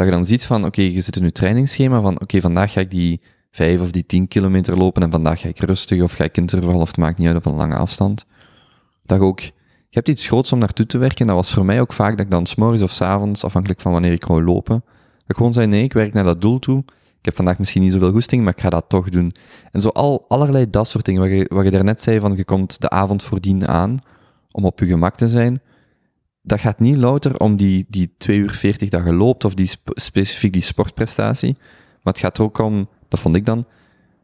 dat 0.00 0.08
je 0.08 0.14
dan 0.14 0.24
ziet 0.24 0.44
van, 0.44 0.64
oké, 0.64 0.82
je 0.82 1.00
zit 1.00 1.16
in 1.16 1.24
je 1.24 1.32
trainingsschema 1.32 2.00
van, 2.00 2.20
oké, 2.20 2.40
vandaag 2.40 2.72
ga 2.72 2.80
ik 2.80 2.90
die 2.90 3.20
vijf 3.50 3.80
of 3.80 3.90
die 3.90 4.06
tien 4.06 4.28
kilometer 4.28 4.76
lopen 4.76 5.02
en 5.02 5.10
vandaag 5.10 5.40
ga 5.40 5.48
ik 5.48 5.58
rustig 5.58 6.02
of 6.02 6.12
ga 6.12 6.24
ik 6.24 6.36
interval 6.36 6.80
of 6.80 6.88
het 6.88 6.96
maakt 6.96 7.18
niet 7.18 7.28
uit 7.28 7.36
of 7.36 7.44
een 7.44 7.54
lange 7.54 7.76
afstand. 7.76 8.24
Dat 9.04 9.18
je 9.18 9.24
ook, 9.24 9.40
je 9.40 9.52
hebt 9.90 10.08
iets 10.08 10.26
groots 10.26 10.52
om 10.52 10.58
naartoe 10.58 10.86
te 10.86 10.98
werken. 10.98 11.26
Dat 11.26 11.36
was 11.36 11.52
voor 11.52 11.64
mij 11.64 11.80
ook 11.80 11.92
vaak 11.92 12.10
dat 12.10 12.20
ik 12.20 12.30
dan 12.30 12.46
s'morgens 12.46 12.82
of 12.82 12.90
s'avonds, 12.90 13.44
afhankelijk 13.44 13.80
van 13.80 13.92
wanneer 13.92 14.12
ik 14.12 14.24
wou 14.24 14.44
lopen, 14.44 14.82
dat 14.84 15.26
ik 15.26 15.36
gewoon 15.36 15.52
zei, 15.52 15.66
nee, 15.66 15.82
ik 15.82 15.92
werk 15.92 16.12
naar 16.12 16.24
dat 16.24 16.40
doel 16.40 16.58
toe. 16.58 16.78
Ik 17.18 17.24
heb 17.24 17.36
vandaag 17.36 17.58
misschien 17.58 17.82
niet 17.82 17.92
zoveel 17.92 18.10
goesting, 18.10 18.44
maar 18.44 18.52
ik 18.52 18.60
ga 18.60 18.70
dat 18.70 18.84
toch 18.88 19.08
doen. 19.08 19.34
En 19.72 19.80
zo 19.80 19.88
al, 19.88 20.24
allerlei 20.28 20.70
dat 20.70 20.88
soort 20.88 21.04
dingen, 21.04 21.20
wat 21.20 21.30
je, 21.30 21.46
wat 21.48 21.64
je 21.64 21.70
daarnet 21.70 22.02
zei, 22.02 22.20
van 22.20 22.36
je 22.36 22.44
komt 22.44 22.80
de 22.80 22.90
avond 22.90 23.22
voordien 23.22 23.68
aan, 23.68 23.98
om 24.50 24.64
op 24.64 24.78
je 24.78 24.86
gemak 24.86 25.16
te 25.16 25.28
zijn. 25.28 25.60
Dat 26.42 26.60
gaat 26.60 26.80
niet 26.80 26.96
louter 26.96 27.38
om 27.38 27.56
die, 27.56 27.86
die 27.88 28.14
2 28.18 28.38
uur 28.38 28.50
40 28.50 28.88
dat 28.88 29.04
je 29.04 29.12
loopt, 29.12 29.44
of 29.44 29.54
die 29.54 29.66
sp- 29.66 29.90
specifiek 29.94 30.52
die 30.52 30.62
sportprestatie. 30.62 31.56
Maar 32.02 32.12
het 32.12 32.18
gaat 32.18 32.40
ook 32.40 32.58
om, 32.58 32.88
dat 33.08 33.20
vond 33.20 33.36
ik 33.36 33.46
dan, 33.46 33.64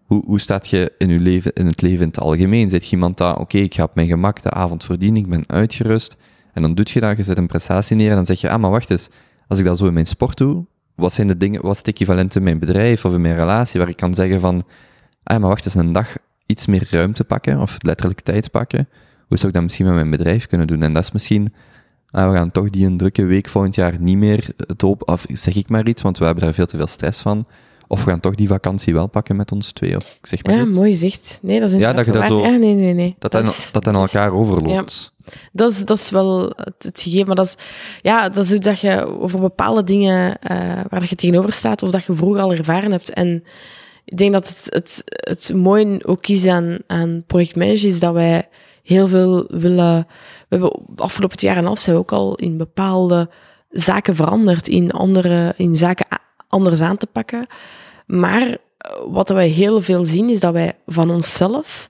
hoe, 0.05 0.25
hoe 0.27 0.41
staat 0.41 0.69
je 0.69 0.93
in, 0.99 1.09
je 1.09 1.21
leven, 1.21 1.53
in 1.53 1.67
het 1.67 1.83
leven 1.83 2.01
in 2.01 2.09
het 2.09 2.21
algemeen? 2.21 2.69
Zit 2.69 2.85
je 2.85 2.91
iemand 2.91 3.17
dat, 3.17 3.39
oké, 3.39 3.59
ik 3.59 3.75
ga 3.75 3.83
op 3.83 3.95
mijn 3.95 4.09
gemak 4.09 4.43
de 4.43 4.51
avond 4.51 4.85
verdienen, 4.85 5.23
ik 5.23 5.29
ben 5.29 5.45
uitgerust, 5.49 6.17
en 6.53 6.63
dan 6.63 6.75
doe 6.75 6.87
je 6.89 7.01
dat, 7.01 7.17
je 7.17 7.23
zet 7.23 7.39
een 7.39 7.47
prestatie 7.47 7.97
neer, 7.97 8.11
en 8.11 8.17
dan 8.17 8.27
zeg 8.27 8.41
je, 8.41 8.51
ah, 8.51 8.61
maar 8.61 8.71
wacht 8.71 8.91
eens, 8.91 9.09
als 9.49 9.59
ik 9.59 9.65
dat 9.65 9.79
zo 9.79 9.87
in 9.87 9.93
mijn 9.93 10.07
sport 10.07 10.37
doe, 10.37 10.65
wat 10.95 11.13
zijn 11.13 11.27
de 11.27 11.37
dingen, 11.37 11.63
wat 11.63 11.73
is 11.73 11.79
het 11.79 11.89
equivalent 11.89 12.35
in 12.37 12.43
mijn 12.43 12.59
bedrijf 12.59 13.05
of 13.05 13.15
in 13.15 13.21
mijn 13.21 13.37
relatie, 13.37 13.81
waar 13.81 13.89
ik 13.89 13.97
kan 13.97 14.15
zeggen 14.15 14.41
van, 14.41 14.65
ah, 15.23 15.39
maar 15.41 15.49
wacht 15.49 15.65
eens, 15.65 15.75
een 15.75 15.93
dag 15.93 16.17
iets 16.47 16.67
meer 16.67 16.89
ruimte 16.91 17.25
pakken, 17.25 17.61
of 17.61 17.77
letterlijk 17.79 18.21
tijd 18.21 18.51
pakken, 18.51 18.89
hoe 19.29 19.37
zou 19.37 19.49
ik 19.49 19.55
dat 19.55 19.63
misschien 19.63 19.87
met 19.87 19.95
mijn 19.95 20.11
bedrijf 20.11 20.47
kunnen 20.47 20.67
doen? 20.67 20.83
En 20.83 20.93
dat 20.93 21.03
is 21.03 21.13
misschien, 21.13 21.53
ah, 22.11 22.29
we 22.31 22.37
gaan 22.37 22.51
toch 22.51 22.71
die 22.71 22.87
een 22.87 22.97
drukke 22.97 23.25
week 23.25 23.49
volgend 23.49 23.75
jaar 23.75 23.95
niet 24.01 24.17
meer 24.17 24.49
het 24.67 24.85
zeg 25.33 25.55
ik 25.55 25.69
maar 25.69 25.87
iets, 25.89 26.03
want 26.03 26.19
we 26.19 26.25
hebben 26.25 26.45
daar 26.45 26.55
veel 26.55 26.67
te 26.67 26.77
veel 26.77 26.87
stress 26.87 27.21
van. 27.21 27.47
Of 27.89 28.05
we 28.05 28.11
gaan 28.11 28.21
toch 28.21 28.35
die 28.35 28.49
vakantie 28.49 28.93
wel 28.95 29.07
pakken 29.07 29.37
met 29.37 29.53
ons 29.53 29.73
twee, 29.73 29.97
of 29.97 30.17
ik 30.21 30.27
zeg 30.27 30.45
maar 30.45 30.55
Ja, 30.55 30.65
iets. 30.67 30.77
mooi 30.77 30.91
gezegd. 30.91 31.39
Nee, 31.43 31.61
dat 31.61 31.71
is 31.71 31.77
Ja, 31.79 31.93
dat 31.93 32.07
je 32.07 32.13
dat 32.13 32.27
zo- 32.27 32.41
Ja, 32.41 32.51
nee, 32.57 32.75
nee, 32.75 32.93
nee. 32.95 33.17
Dat, 33.19 33.31
dat, 33.31 33.47
is- 33.47 33.73
dat 33.73 33.87
aan 33.87 34.03
is- 34.03 34.13
elkaar 34.15 34.33
overloopt. 34.33 35.15
Dat 35.53 35.71
is, 35.71 35.85
dat 35.85 35.97
is 35.97 36.11
wel 36.11 36.53
het, 36.57 37.01
gegeven, 37.03 37.27
maar 37.27 37.35
dat 37.37 37.45
is, 37.47 37.55
ja, 38.03 38.29
dat 38.29 38.45
is 38.45 38.51
hoe 38.51 38.59
dat 38.59 38.81
je 38.81 39.07
over 39.21 39.41
bepaalde 39.41 39.83
dingen 39.85 40.39
eh, 40.39 40.57
waar 40.89 41.01
dat 41.01 41.09
je 41.09 41.15
tegenover 41.17 41.53
staat 41.53 41.83
of 41.83 41.91
dat 41.91 42.05
je 42.05 42.15
vroeger 42.15 42.41
al 42.43 42.53
ervaren 42.53 42.91
hebt. 42.91 43.11
En 43.13 43.45
ik 44.05 44.17
denk 44.17 44.33
dat 44.33 44.49
het, 44.49 44.67
het, 44.69 45.03
het 45.07 45.53
mooie 45.55 46.07
ook 46.07 46.27
is 46.27 46.47
aan, 46.47 46.79
aan 46.87 47.25
Project 47.27 47.57
Manage, 47.57 47.87
is 47.87 47.99
dat 48.01 48.13
wij 48.13 48.49
heel 48.87 49.09
veel 49.09 49.47
willen... 49.49 50.07
We 50.49 50.57
hebben 50.57 50.81
de 50.89 51.03
afgelopen 51.03 51.37
twee 51.37 51.51
jaar 51.51 51.61
en 51.61 51.67
half 51.67 51.79
zijn 51.79 51.97
we 51.97 52.03
ook 52.03 52.13
al 52.13 52.35
in 52.35 52.57
bepaalde 52.57 53.29
zaken 53.71 54.15
veranderd, 54.15 54.69
in, 54.69 54.91
andere, 54.91 55.55
in 55.57 55.77
zaken 55.77 56.07
anders 56.49 56.81
aan 56.81 56.97
te 56.97 57.07
pakken. 57.07 57.47
Maar 58.07 58.43
eh, 58.43 58.57
wat 59.09 59.29
wij 59.29 59.49
heel 59.49 59.81
veel 59.81 60.05
zien, 60.05 60.31
is 60.31 60.41
dat 60.41 60.53
wij 60.53 60.79
van 60.87 61.11
onszelf... 61.11 61.89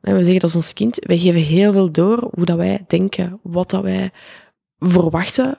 We 0.00 0.22
zeggen 0.22 0.40
dat 0.40 0.50
is 0.50 0.56
ons 0.56 0.72
kind. 0.72 1.04
Wij 1.06 1.18
geven 1.18 1.40
heel 1.40 1.72
veel 1.72 1.92
door 1.92 2.28
hoe 2.34 2.44
dat 2.44 2.56
wij 2.56 2.84
denken, 2.86 3.40
wat 3.42 3.70
dat 3.70 3.82
wij 3.82 4.10
verwachten, 4.78 5.58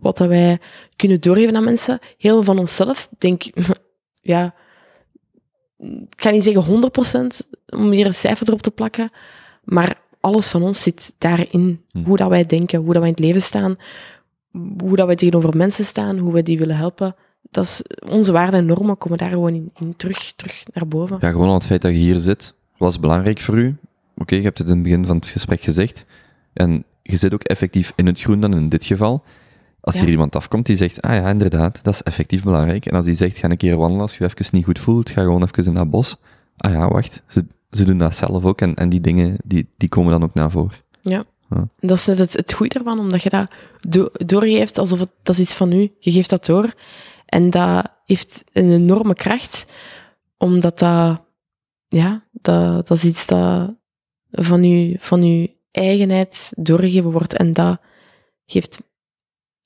wat 0.00 0.18
dat 0.18 0.28
wij 0.28 0.58
kunnen 0.96 1.20
doorgeven 1.20 1.56
aan 1.56 1.64
mensen. 1.64 1.98
Heel 2.18 2.42
van 2.42 2.58
onszelf. 2.58 3.08
Denk, 3.18 3.42
ja, 4.34 4.54
ik 5.78 6.20
ga 6.20 6.30
niet 6.30 6.42
zeggen 6.42 6.92
100% 7.44 7.48
om 7.66 7.90
hier 7.90 8.06
een 8.06 8.14
cijfer 8.14 8.46
erop 8.48 8.62
te 8.62 8.70
plakken, 8.70 9.10
maar 9.64 10.00
alles 10.20 10.48
van 10.48 10.62
ons 10.62 10.82
zit 10.82 11.14
daarin. 11.18 11.80
Hm. 11.90 12.04
Hoe 12.04 12.16
dat 12.16 12.28
wij 12.28 12.46
denken, 12.46 12.78
hoe 12.78 12.92
dat 12.92 13.02
wij 13.02 13.08
in 13.10 13.14
het 13.14 13.24
leven 13.24 13.42
staan, 13.42 13.76
hoe 14.78 14.96
dat 14.96 15.06
wij 15.06 15.16
tegenover 15.16 15.56
mensen 15.56 15.84
staan, 15.84 16.18
hoe 16.18 16.32
wij 16.32 16.42
die 16.42 16.58
willen 16.58 16.76
helpen. 16.76 17.14
Dat 17.50 17.64
is, 17.64 17.82
onze 18.10 18.32
waarden 18.32 18.60
en 18.60 18.66
normen 18.66 18.98
komen 18.98 19.18
daar 19.18 19.30
gewoon 19.30 19.54
in, 19.54 19.70
in 19.78 19.96
terug, 19.96 20.32
terug 20.36 20.62
naar 20.72 20.88
boven. 20.88 21.18
Ja, 21.20 21.30
gewoon 21.30 21.48
al 21.48 21.54
het 21.54 21.66
feit 21.66 21.82
dat 21.82 21.90
je 21.92 21.98
hier 21.98 22.20
zit, 22.20 22.54
was 22.76 23.00
belangrijk 23.00 23.40
voor 23.40 23.58
u. 23.58 23.76
Oké, 24.16 24.34
je 24.34 24.42
hebt 24.42 24.58
het 24.58 24.68
in 24.68 24.74
het 24.74 24.82
begin 24.82 25.04
van 25.06 25.16
het 25.16 25.26
gesprek 25.26 25.62
gezegd. 25.62 26.04
En 26.52 26.84
je 27.02 27.16
zit 27.16 27.34
ook 27.34 27.42
effectief 27.42 27.92
in 27.96 28.06
het 28.06 28.20
groen 28.20 28.40
dan 28.40 28.54
in 28.54 28.68
dit 28.68 28.84
geval. 28.84 29.24
Als 29.80 29.94
Ja. 29.94 30.00
hier 30.00 30.10
iemand 30.10 30.36
afkomt 30.36 30.66
die 30.66 30.76
zegt, 30.76 31.02
ah 31.02 31.14
ja, 31.14 31.28
inderdaad, 31.28 31.80
dat 31.82 31.94
is 31.94 32.02
effectief 32.02 32.42
belangrijk. 32.44 32.86
En 32.86 32.96
als 32.96 33.04
die 33.04 33.14
zegt, 33.14 33.36
ga 33.36 33.50
een 33.50 33.56
keer 33.56 33.76
wandelen 33.76 34.02
als 34.02 34.16
je 34.16 34.24
je 34.24 34.30
even 34.30 34.56
niet 34.56 34.64
goed 34.64 34.78
voelt, 34.78 35.10
ga 35.10 35.22
gewoon 35.22 35.42
even 35.42 35.64
in 35.64 35.74
dat 35.74 35.90
bos. 35.90 36.16
Ah 36.56 36.72
ja, 36.72 36.88
wacht, 36.88 37.22
ze, 37.76 37.84
doen 37.84 37.98
dat 37.98 38.16
zelf 38.16 38.44
ook 38.44 38.60
en, 38.60 38.74
en 38.74 38.88
die 38.88 39.00
dingen, 39.00 39.36
die, 39.44 39.68
die 39.76 39.88
komen 39.88 40.12
dan 40.12 40.22
ook 40.22 40.34
naar 40.34 40.50
voren. 40.50 40.78
En 41.80 41.88
dat 41.88 41.96
is 41.96 42.06
net 42.06 42.18
het, 42.18 42.32
het 42.32 42.52
goede 42.52 42.78
ervan, 42.78 42.98
omdat 42.98 43.22
je 43.22 43.28
dat 43.28 43.54
do- 43.88 44.10
doorgeeft 44.12 44.78
alsof 44.78 44.98
het, 44.98 45.10
dat 45.22 45.34
is 45.34 45.40
iets 45.40 45.52
van 45.52 45.72
u. 45.72 45.92
Je 45.98 46.10
geeft 46.10 46.30
dat 46.30 46.46
door. 46.46 46.74
En 47.26 47.50
dat 47.50 47.92
heeft 48.04 48.44
een 48.52 48.72
enorme 48.72 49.14
kracht, 49.14 49.72
omdat 50.38 50.78
dat, 50.78 51.22
ja, 51.88 52.24
dat, 52.32 52.86
dat 52.86 52.96
is 52.96 53.04
iets 53.04 53.26
dat 53.26 53.74
van 54.30 54.62
je, 54.62 54.96
van 55.00 55.22
uw 55.22 55.46
eigenheid 55.70 56.52
doorgegeven 56.56 57.10
wordt. 57.10 57.34
En 57.34 57.52
dat 57.52 57.80
geeft, 58.46 58.80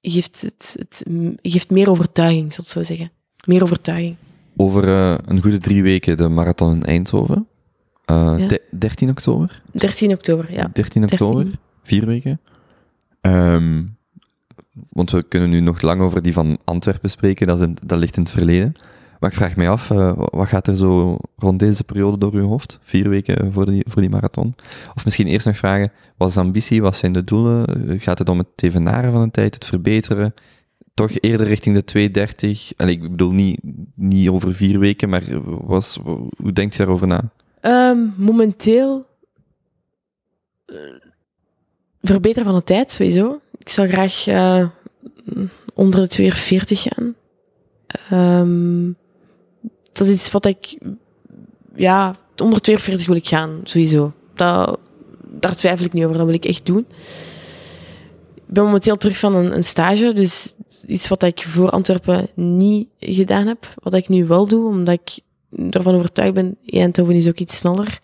geeft, 0.01 0.41
het, 0.41 0.77
het, 0.79 1.05
geeft 1.43 1.71
meer 1.71 1.91
overtuiging, 1.91 2.55
zal 2.55 2.65
ik 2.65 2.71
zo 2.71 2.83
zeggen. 2.83 3.11
Meer 3.47 3.63
overtuiging. 3.63 4.17
Over 4.57 4.85
eh, 4.89 5.19
een 5.25 5.43
goede 5.43 5.59
drie 5.59 5.83
weken 5.83 6.17
de 6.17 6.29
marathon 6.29 6.75
in 6.75 6.83
Eindhoven. 6.83 7.49
Eh, 8.09 8.35
Ja. 8.39 8.47
de- 8.49 8.63
13 8.71 9.09
oktober? 9.11 9.63
13 9.73 10.13
oktober, 10.13 10.53
ja. 10.53 10.71
13 10.73 11.03
oktober, 11.03 11.35
13. 11.45 11.59
vier 11.83 12.07
weken. 12.07 12.41
Ehm, 13.21 13.83
want 14.89 15.11
we 15.11 15.23
kunnen 15.23 15.51
nu 15.51 15.61
nog 15.61 15.81
lang 15.83 16.01
over 16.01 16.23
die 16.23 16.33
van 16.33 16.59
Antwerpen 16.65 17.11
spreken, 17.11 17.47
dat, 17.47 17.61
in- 17.61 17.77
dat 17.87 17.99
ligt 17.99 18.17
in 18.17 18.23
het 18.23 18.31
verleden. 18.33 18.73
Maar 19.21 19.31
ik 19.31 19.37
vraag 19.37 19.57
mij 19.57 19.69
af, 19.69 19.91
eh, 19.91 20.13
wat 20.17 20.49
gaat 20.49 20.67
er 20.67 20.77
zo 20.77 21.17
rond 21.37 21.59
deze 21.59 21.85
periode 21.85 22.19
door 22.19 22.33
uw 22.35 22.47
hoofd? 22.47 22.79
Vier 22.83 23.09
weken 23.09 23.53
voor 23.53 23.67
die, 23.67 23.85
voor 23.89 24.01
die 24.01 24.11
marathon? 24.11 24.55
Of 24.95 25.05
misschien 25.05 25.27
eerst 25.27 25.47
nog 25.47 25.57
vragen, 25.57 25.93
wat 26.17 26.29
is 26.29 26.35
de 26.35 26.41
ambitie, 26.41 26.83
wat 26.83 26.97
zijn 26.97 27.13
de 27.13 27.25
doelen? 27.25 27.67
Eh, 27.67 28.01
Gaat 28.01 28.19
het 28.19 28.29
om 28.29 28.39
het 28.39 28.49
evenaren 28.57 29.13
van 29.13 29.23
de 29.25 29.31
tijd, 29.31 29.55
het 29.55 29.65
verbeteren? 29.65 30.35
toch 30.95 31.11
eerder 31.21 31.47
richting 31.47 31.75
de 31.75 31.85
230. 31.85 32.73
Allee, 32.77 32.95
ik 32.95 33.11
bedoel 33.11 33.33
niet, 33.33 33.61
niet 33.95 34.29
over 34.29 34.55
vier 34.55 34.79
weken, 34.79 35.09
maar 35.09 35.23
was, 35.67 35.99
hoe 36.37 36.53
denk 36.53 36.73
je 36.73 36.79
daarover 36.79 37.07
na? 37.07 37.21
Ehm, 37.61 38.07
momenteel 38.17 39.07
eh, 40.67 40.77
verbeteren 42.03 42.49
van 42.49 42.59
de 42.59 42.65
tijd, 42.65 42.91
sowieso. 42.91 43.41
Ik 43.59 43.69
zou 43.69 43.89
graag 43.89 44.27
eh, 44.27 44.69
onder 45.75 46.01
de 46.01 46.09
240 46.09 46.83
gaan. 46.83 47.15
Ehm, 47.87 48.93
dat 49.93 50.07
is 50.07 50.13
iets 50.13 50.31
wat 50.31 50.47
ik... 50.47 50.79
Ja, 51.75 52.17
onder 52.37 52.61
42 52.61 53.07
wil 53.07 53.17
ik 53.17 53.29
gaan, 53.29 53.61
sowieso. 53.65 54.13
Daar 54.35 55.55
twijfel 55.57 55.87
ik 55.87 55.93
niet 55.93 56.05
over, 56.05 56.17
dat 56.17 56.27
wil 56.27 56.35
ik 56.35 56.45
echt 56.45 56.67
doen. 56.67 56.87
Ik 58.35 58.55
ben 58.55 58.65
momenteel 58.65 58.97
terug 58.97 59.19
van 59.19 59.35
een, 59.35 59.55
een 59.55 59.65
stage, 59.65 60.13
dus 60.13 60.55
iets 60.87 61.09
wat 61.09 61.23
ik 61.23 61.43
voor 61.43 61.71
Antwerpen 61.71 62.29
niet 62.35 62.89
gedaan 62.99 63.47
heb. 63.47 63.75
Wat 63.75 63.95
ik 63.95 64.09
nu 64.09 64.27
wel 64.27 64.47
doe, 64.47 64.69
omdat 64.69 64.95
ik 64.95 65.21
ervan 65.71 65.95
overtuigd 65.95 66.35
ben, 66.35 66.57
Eindhoven 66.67 67.15
is 67.15 67.29
ook 67.29 67.39
iets 67.39 67.57
sneller. 67.57 68.01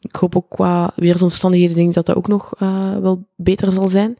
Ik 0.00 0.16
hoop 0.16 0.36
ook 0.36 0.48
qua 0.48 0.92
weersomstandigheden 0.96 1.76
denk 1.76 1.88
ik 1.88 1.94
dat 1.94 2.06
dat 2.06 2.16
ook 2.16 2.28
nog 2.28 2.52
uh, 2.62 2.98
wel 2.98 3.26
beter 3.36 3.72
zal 3.72 3.88
zijn. 3.88 4.16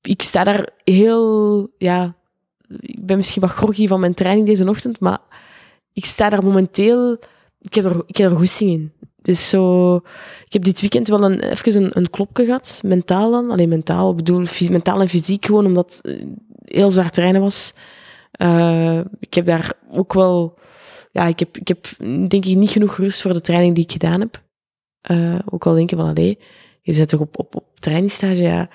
Ik 0.00 0.22
sta 0.22 0.44
daar 0.44 0.68
heel, 0.84 1.68
ja, 1.78 2.14
ik 2.80 3.06
ben 3.06 3.16
misschien 3.16 3.42
wat 3.42 3.50
groggy 3.50 3.86
van 3.86 4.00
mijn 4.00 4.14
training 4.14 4.46
deze 4.46 4.68
ochtend, 4.68 5.00
maar 5.00 5.18
ik 5.92 6.04
sta 6.04 6.28
daar 6.28 6.44
momenteel, 6.44 7.12
ik 7.60 7.74
heb 7.74 7.84
er, 7.84 8.02
ik 8.06 8.16
heb 8.16 8.30
er 8.30 8.36
goesting 8.36 8.70
in. 8.70 8.92
Dus 9.22 9.48
zo, 9.48 9.96
ik 10.46 10.52
heb 10.52 10.64
dit 10.64 10.80
weekend 10.80 11.08
wel 11.08 11.24
een, 11.24 11.40
even 11.40 11.82
een, 11.82 11.90
een 11.96 12.10
klopje 12.10 12.44
gehad, 12.44 12.80
mentaal 12.84 13.30
dan. 13.30 13.50
Alleen 13.50 13.68
mentaal, 13.68 14.10
ik 14.10 14.16
bedoel 14.16 14.44
mentaal 14.70 15.00
en 15.00 15.08
fysiek 15.08 15.46
gewoon, 15.46 15.66
omdat 15.66 16.00
het 16.02 16.24
heel 16.64 16.90
zwaar 16.90 17.10
trainen 17.10 17.40
was. 17.40 17.74
Uh, 18.42 19.00
ik 19.18 19.34
heb 19.34 19.46
daar 19.46 19.72
ook 19.90 20.12
wel, 20.12 20.58
ja, 21.10 21.26
ik 21.26 21.38
heb, 21.38 21.56
ik 21.56 21.68
heb 21.68 21.86
denk 22.28 22.44
ik 22.44 22.56
niet 22.56 22.70
genoeg 22.70 22.96
rust 22.96 23.20
voor 23.20 23.32
de 23.32 23.40
training 23.40 23.74
die 23.74 23.84
ik 23.84 23.92
gedaan 23.92 24.20
heb. 24.20 24.42
Uh, 25.10 25.38
ook 25.50 25.66
al 25.66 25.74
denk 25.74 25.90
je 25.90 25.96
van, 25.96 26.08
allee, 26.08 26.38
je 26.82 26.92
zit 26.92 27.08
toch 27.08 27.20
op, 27.20 27.38
op, 27.38 27.56
op 27.56 27.80
trainingsstage, 27.80 28.42
ja. 28.42 28.68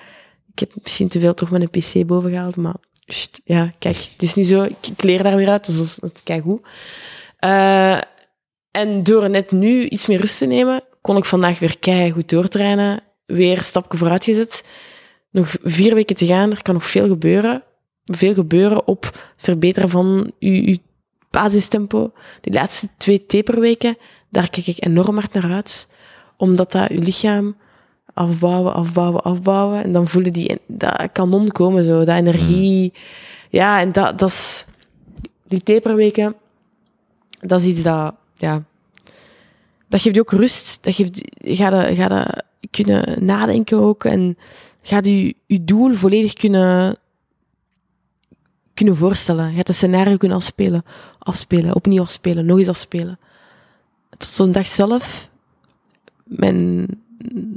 Ik 0.52 0.58
heb 0.58 0.72
misschien 0.82 1.08
te 1.08 1.20
veel 1.20 1.34
toch 1.34 1.50
met 1.50 1.62
een 1.62 1.70
pc 1.70 2.06
boven 2.06 2.30
gehaald, 2.30 2.56
maar 2.56 2.74
ja, 3.44 3.70
kijk, 3.78 3.96
het 3.96 4.22
is 4.22 4.34
niet 4.34 4.46
zo, 4.46 4.62
ik, 4.62 5.02
leer 5.02 5.22
daar 5.22 5.36
weer 5.36 5.48
uit, 5.48 5.66
dus 5.66 5.96
dat 5.96 6.12
is, 6.14 6.22
kijk 6.22 6.42
hoe. 6.42 6.60
Uh, 7.44 8.00
en 8.70 9.02
door 9.02 9.30
net 9.30 9.50
nu 9.50 9.88
iets 9.88 10.06
meer 10.06 10.20
rust 10.20 10.38
te 10.38 10.46
nemen, 10.46 10.82
kon 11.00 11.16
ik 11.16 11.24
vandaag 11.24 11.58
weer 11.58 11.78
keihard 11.78 12.12
goed 12.12 12.28
doortrainen. 12.28 13.02
Weer 13.26 13.62
stapje 13.62 13.98
vooruit 13.98 14.24
gezet. 14.24 14.64
Nog 15.30 15.56
vier 15.62 15.94
weken 15.94 16.16
te 16.16 16.26
gaan, 16.26 16.50
er 16.50 16.62
kan 16.62 16.74
nog 16.74 16.86
veel 16.86 17.08
gebeuren. 17.08 17.62
Veel 18.04 18.34
gebeuren 18.34 18.86
op 18.86 19.04
het 19.04 19.34
verbeteren 19.36 19.88
van 19.88 20.32
je, 20.38 20.80
basistempo. 21.30 22.12
Die 22.40 22.52
laatste 22.52 22.88
twee 22.96 23.26
taperweken, 23.26 23.96
daar 24.28 24.50
kijk 24.50 24.66
ik 24.66 24.84
enorm 24.84 25.14
hard 25.14 25.32
naar 25.32 25.52
uit. 25.52 25.88
Omdat 26.36 26.72
dat 26.72 26.88
je 26.88 26.98
lichaam 26.98 27.56
afbouwen, 28.14 28.74
afbouwen, 28.74 29.22
afbouwen. 29.22 29.82
En 29.82 29.92
dan 29.92 30.06
voelen 30.06 30.32
die 30.32 30.58
dat 30.66 31.08
kanon 31.12 31.48
komen, 31.48 31.84
zo, 31.84 32.04
dat 32.04 32.16
energie. 32.16 32.92
Ja, 33.50 33.80
en 33.80 33.92
dat, 33.92 34.18
dat 34.18 34.28
is... 34.28 34.64
Die 35.48 35.62
taperweken, 35.62 36.34
dat 37.40 37.60
is 37.60 37.66
iets 37.66 37.82
dat 37.82 38.14
ja, 38.36 38.64
dat 39.88 40.00
geeft 40.00 40.14
je 40.14 40.20
ook 40.20 40.30
rust. 40.30 40.84
Dat 40.84 40.94
geeft, 40.94 41.20
ga 41.40 41.86
je, 41.86 41.94
ga 41.94 42.42
kunnen 42.70 43.24
nadenken 43.24 43.78
ook. 43.78 44.04
En 44.04 44.38
gaat 44.82 45.06
je, 45.06 45.34
je 45.46 45.64
doel 45.64 45.92
volledig 45.92 46.32
kunnen, 46.32 46.98
kunnen 48.76 48.96
voorstellen. 48.96 49.50
Je 49.50 49.56
gaat 49.56 49.66
het 49.66 49.76
scenario 49.76 50.16
kunnen 50.16 50.36
afspelen, 50.36 50.84
afspelen, 51.18 51.74
opnieuw 51.74 52.02
afspelen, 52.02 52.46
nog 52.46 52.58
eens 52.58 52.68
afspelen. 52.68 53.18
Tot 54.16 54.36
de 54.36 54.50
dag 54.50 54.66
zelf. 54.66 55.30
Mijn 56.24 56.88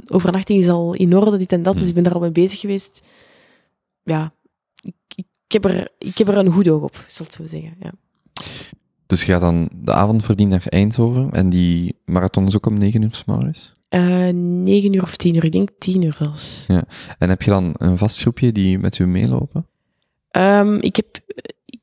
overnachting 0.06 0.58
is 0.58 0.68
al 0.68 0.94
in 0.94 1.16
orde, 1.16 1.36
dit 1.36 1.52
en 1.52 1.62
dat, 1.62 1.78
dus 1.78 1.88
ik 1.88 1.94
ben 1.94 2.02
daar 2.02 2.14
al 2.14 2.20
mee 2.20 2.30
bezig 2.30 2.60
geweest. 2.60 3.06
Ja, 4.02 4.32
ik, 4.82 4.94
ik, 5.14 5.26
heb, 5.46 5.64
er, 5.64 5.88
ik 5.98 6.18
heb 6.18 6.28
er 6.28 6.36
een 6.36 6.52
goed 6.52 6.68
oog 6.68 6.82
op, 6.82 7.04
zal 7.06 7.26
ik 7.26 7.32
zo 7.32 7.46
zeggen. 7.46 7.74
Ja. 7.80 7.92
Dus 9.06 9.24
je 9.24 9.32
gaat 9.32 9.40
dan 9.40 9.68
de 9.72 9.92
avond 9.92 10.24
verdienen 10.24 10.58
naar 10.58 10.80
Eindhoven 10.80 11.30
en 11.32 11.50
die 11.50 11.96
marathon 12.04 12.46
is 12.46 12.56
ook 12.56 12.66
om 12.66 12.78
9 12.78 13.02
uur 13.02 13.14
s 13.14 13.24
morgens? 13.24 13.72
Uh, 13.90 14.28
9 14.28 14.92
uur 14.92 15.02
of 15.02 15.16
10 15.16 15.34
uur, 15.34 15.44
ik 15.44 15.52
denk 15.52 15.70
10 15.78 16.02
uur 16.02 16.14
zelfs. 16.14 16.64
Ja. 16.68 16.84
En 17.18 17.28
heb 17.28 17.42
je 17.42 17.50
dan 17.50 17.74
een 17.76 17.98
vast 17.98 18.20
groepje 18.20 18.52
die 18.52 18.78
met 18.78 18.98
u 18.98 19.06
meelopen? 19.06 19.66
Um, 20.36 20.80
ik 20.80 20.96
heb 20.96 21.06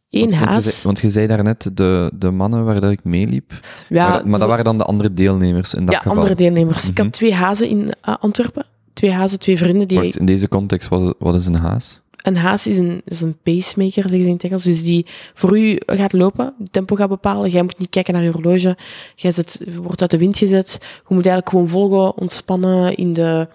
één 0.10 0.30
want, 0.30 0.42
haas. 0.42 0.50
Want 0.50 0.64
je, 0.64 0.72
zei, 0.72 0.84
want 0.84 1.00
je 1.00 1.10
zei 1.10 1.28
daarnet 1.28 1.70
de, 1.74 2.12
de 2.14 2.32
mannen 2.32 2.66
waar 2.66 2.82
dat 2.82 2.92
ik 2.92 3.04
meeliep. 3.04 3.54
Ja, 3.90 4.10
maar, 4.10 4.28
maar 4.28 4.40
dat 4.40 4.48
waren 4.48 4.64
dan 4.64 4.78
de 4.78 4.84
andere 4.84 5.14
deelnemers 5.14 5.74
in 5.74 5.86
dat 5.86 5.94
ja, 5.94 6.00
geval? 6.00 6.18
andere 6.18 6.36
deelnemers. 6.36 6.78
Mm 6.78 6.84
-hmm. 6.84 6.92
Ik 6.92 6.98
had 6.98 7.12
twee 7.12 7.34
hazen 7.34 7.68
in 7.68 7.80
uh, 7.80 8.16
Antwerpen. 8.20 8.66
Twee 8.94 9.12
hazen, 9.12 9.40
twee 9.40 9.58
vrienden. 9.58 9.88
Die... 9.88 10.20
In 10.20 10.26
deze 10.26 10.48
context, 10.48 10.90
wat, 10.90 11.16
wat 11.20 11.36
is 11.36 11.46
een 11.46 11.56
haas? 11.56 12.02
Een 12.22 12.38
haas 12.38 12.68
is 12.68 12.78
een, 12.78 13.02
is 13.06 13.22
een 13.22 13.38
pacemaker, 13.44 14.02
zeggen 14.02 14.22
ze 14.22 14.28
in 14.28 14.34
het 14.34 14.44
Engels. 14.44 14.64
Dus 14.64 14.84
die 14.84 15.06
voor 15.34 15.60
u 15.60 15.78
gaat 15.86 16.14
lopen, 16.14 16.54
het 16.60 16.74
tempo 16.74 16.96
gaat 16.96 17.10
bepalen. 17.10 17.50
Jij 17.50 17.62
moet 17.62 17.80
niet 17.80 17.90
kijken 17.90 18.14
naar 18.14 18.24
je 18.24 18.32
horloge. 18.32 18.78
Jij 19.16 19.32
zet, 19.32 19.64
wordt 19.82 20.02
uit 20.02 20.12
de 20.12 20.18
wind 20.18 20.38
gezet. 20.38 20.78
Je 20.82 21.16
moet 21.16 21.26
eigenlijk 21.26 21.50
gewoon 21.50 21.68
volgen, 21.68 22.18
ontspannen 22.18 22.96
in 22.96 23.14
de 23.14 23.48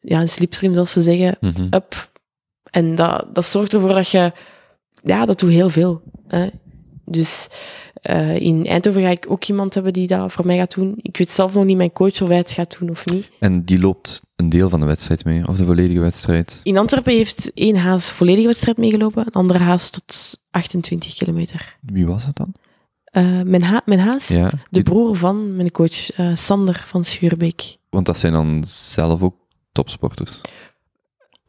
ja, 0.00 0.26
slipstream, 0.26 0.72
zoals 0.72 0.92
ze 0.92 1.00
zeggen. 1.00 1.36
Mm 1.40 1.52
-hmm. 1.56 1.66
Up. 1.70 2.09
En 2.70 2.94
dat, 2.94 3.26
dat 3.32 3.44
zorgt 3.44 3.72
ervoor 3.72 3.94
dat 3.94 4.10
je... 4.10 4.32
Ja, 5.02 5.26
dat 5.26 5.38
doet 5.38 5.50
heel 5.50 5.70
veel. 5.70 6.02
Hè. 6.26 6.48
Dus 7.04 7.48
uh, 8.02 8.40
in 8.40 8.66
Eindhoven 8.66 9.02
ga 9.02 9.08
ik 9.08 9.26
ook 9.28 9.44
iemand 9.44 9.74
hebben 9.74 9.92
die 9.92 10.06
dat 10.06 10.32
voor 10.32 10.46
mij 10.46 10.56
gaat 10.56 10.74
doen. 10.74 10.94
Ik 10.96 11.16
weet 11.16 11.30
zelf 11.30 11.54
nog 11.54 11.64
niet 11.64 11.76
mijn 11.76 11.92
coach 11.92 12.22
of 12.22 12.28
hij 12.28 12.36
het 12.36 12.50
gaat 12.50 12.78
doen 12.78 12.90
of 12.90 13.06
niet. 13.06 13.30
En 13.38 13.64
die 13.64 13.78
loopt 13.78 14.22
een 14.36 14.48
deel 14.48 14.68
van 14.68 14.80
de 14.80 14.86
wedstrijd 14.86 15.24
mee, 15.24 15.48
of 15.48 15.56
de 15.56 15.64
volledige 15.64 16.00
wedstrijd? 16.00 16.60
In 16.62 16.78
Antwerpen 16.78 17.12
heeft 17.12 17.50
één 17.54 17.76
haas 17.76 18.10
volledige 18.10 18.46
wedstrijd 18.46 18.76
meegelopen, 18.76 19.26
een 19.26 19.32
andere 19.32 19.58
haas 19.58 19.90
tot 19.90 20.40
28 20.50 21.14
kilometer. 21.14 21.76
Wie 21.80 22.06
was 22.06 22.26
het 22.26 22.36
dan? 22.36 22.54
Uh, 23.12 23.42
mijn, 23.42 23.62
ha 23.62 23.82
mijn 23.84 24.00
haas? 24.00 24.28
Ja, 24.28 24.50
de 24.70 24.82
broer 24.82 25.16
van 25.16 25.56
mijn 25.56 25.70
coach, 25.70 26.18
uh, 26.18 26.34
Sander 26.34 26.84
van 26.86 27.04
Schuurbeek. 27.04 27.76
Want 27.88 28.06
dat 28.06 28.18
zijn 28.18 28.32
dan 28.32 28.64
zelf 28.66 29.22
ook 29.22 29.36
topsporters? 29.72 30.40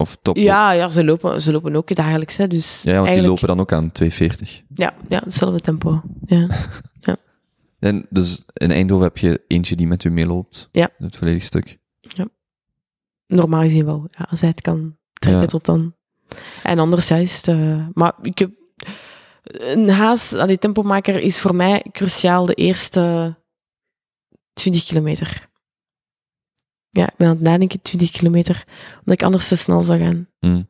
Of 0.02 0.18
top 0.22 0.38
ja, 0.38 0.72
ja 0.72 0.89
ze, 0.89 1.04
lopen, 1.04 1.41
ze 1.41 1.52
lopen 1.52 1.76
ook 1.76 1.95
dagelijks. 1.95 2.38
Hè, 2.38 2.47
dus 2.47 2.82
ja, 2.84 2.93
want 2.93 3.08
eigenlijk... 3.08 3.22
die 3.22 3.30
lopen 3.30 3.47
dan 3.47 3.60
ook 3.60 3.72
aan 3.72 3.91
240. 3.91 4.62
Ja, 4.74 4.93
ja 5.10 5.22
hetzelfde 5.24 5.60
tempo. 5.60 6.02
Ja. 6.26 6.47
ja. 6.99 7.18
En 7.80 8.06
dus 8.10 8.43
in 8.54 8.72
Eindhoven 8.72 9.06
heb 9.06 9.18
je 9.18 9.43
eentje 9.47 9.76
die 9.76 9.88
met 9.88 10.04
u 10.04 10.10
meeloopt? 10.10 10.70
Ja. 10.72 10.89
Het 10.97 11.16
volledige 11.16 11.45
stuk? 11.45 11.78
Ja. 11.99 12.28
Normaal 13.28 13.62
gezien 13.62 13.86
wel. 13.86 14.06
Ja, 14.08 14.28
als 14.30 14.39
hij 14.39 14.49
het 14.49 14.62
kan 14.62 14.97
trekken 15.14 15.41
Ja. 15.41 15.47
tot 15.47 15.66
dan. 15.66 15.95
En 16.64 16.80
anders 16.80 17.08
juist. 17.08 17.47
Uh, 17.47 17.88
maar 17.93 18.14
ik 18.22 18.38
heb... 18.38 18.52
Een 19.43 19.89
haas, 19.89 20.34
allee, 20.34 20.58
tempomaker, 20.58 21.20
is 21.20 21.39
voor 21.39 21.56
mij 21.56 21.86
cruciaal 21.91 22.45
de 22.45 22.54
eerste 22.54 23.36
20 24.54 24.84
kilometer. 24.84 25.49
Ja, 26.92 27.10
ik 27.10 27.18
ben 27.18 27.28
aan 27.28 27.36
het 27.36 27.44
nadenken, 27.44 27.82
20 27.82 28.12
kilometer, 28.12 28.64
omdat 29.00 29.20
ik 29.20 29.24
anders 29.24 29.48
te 29.48 29.56
snel 29.56 29.82
zou 29.82 30.00
gaan. 30.00 30.28
Hmm. 30.39 30.68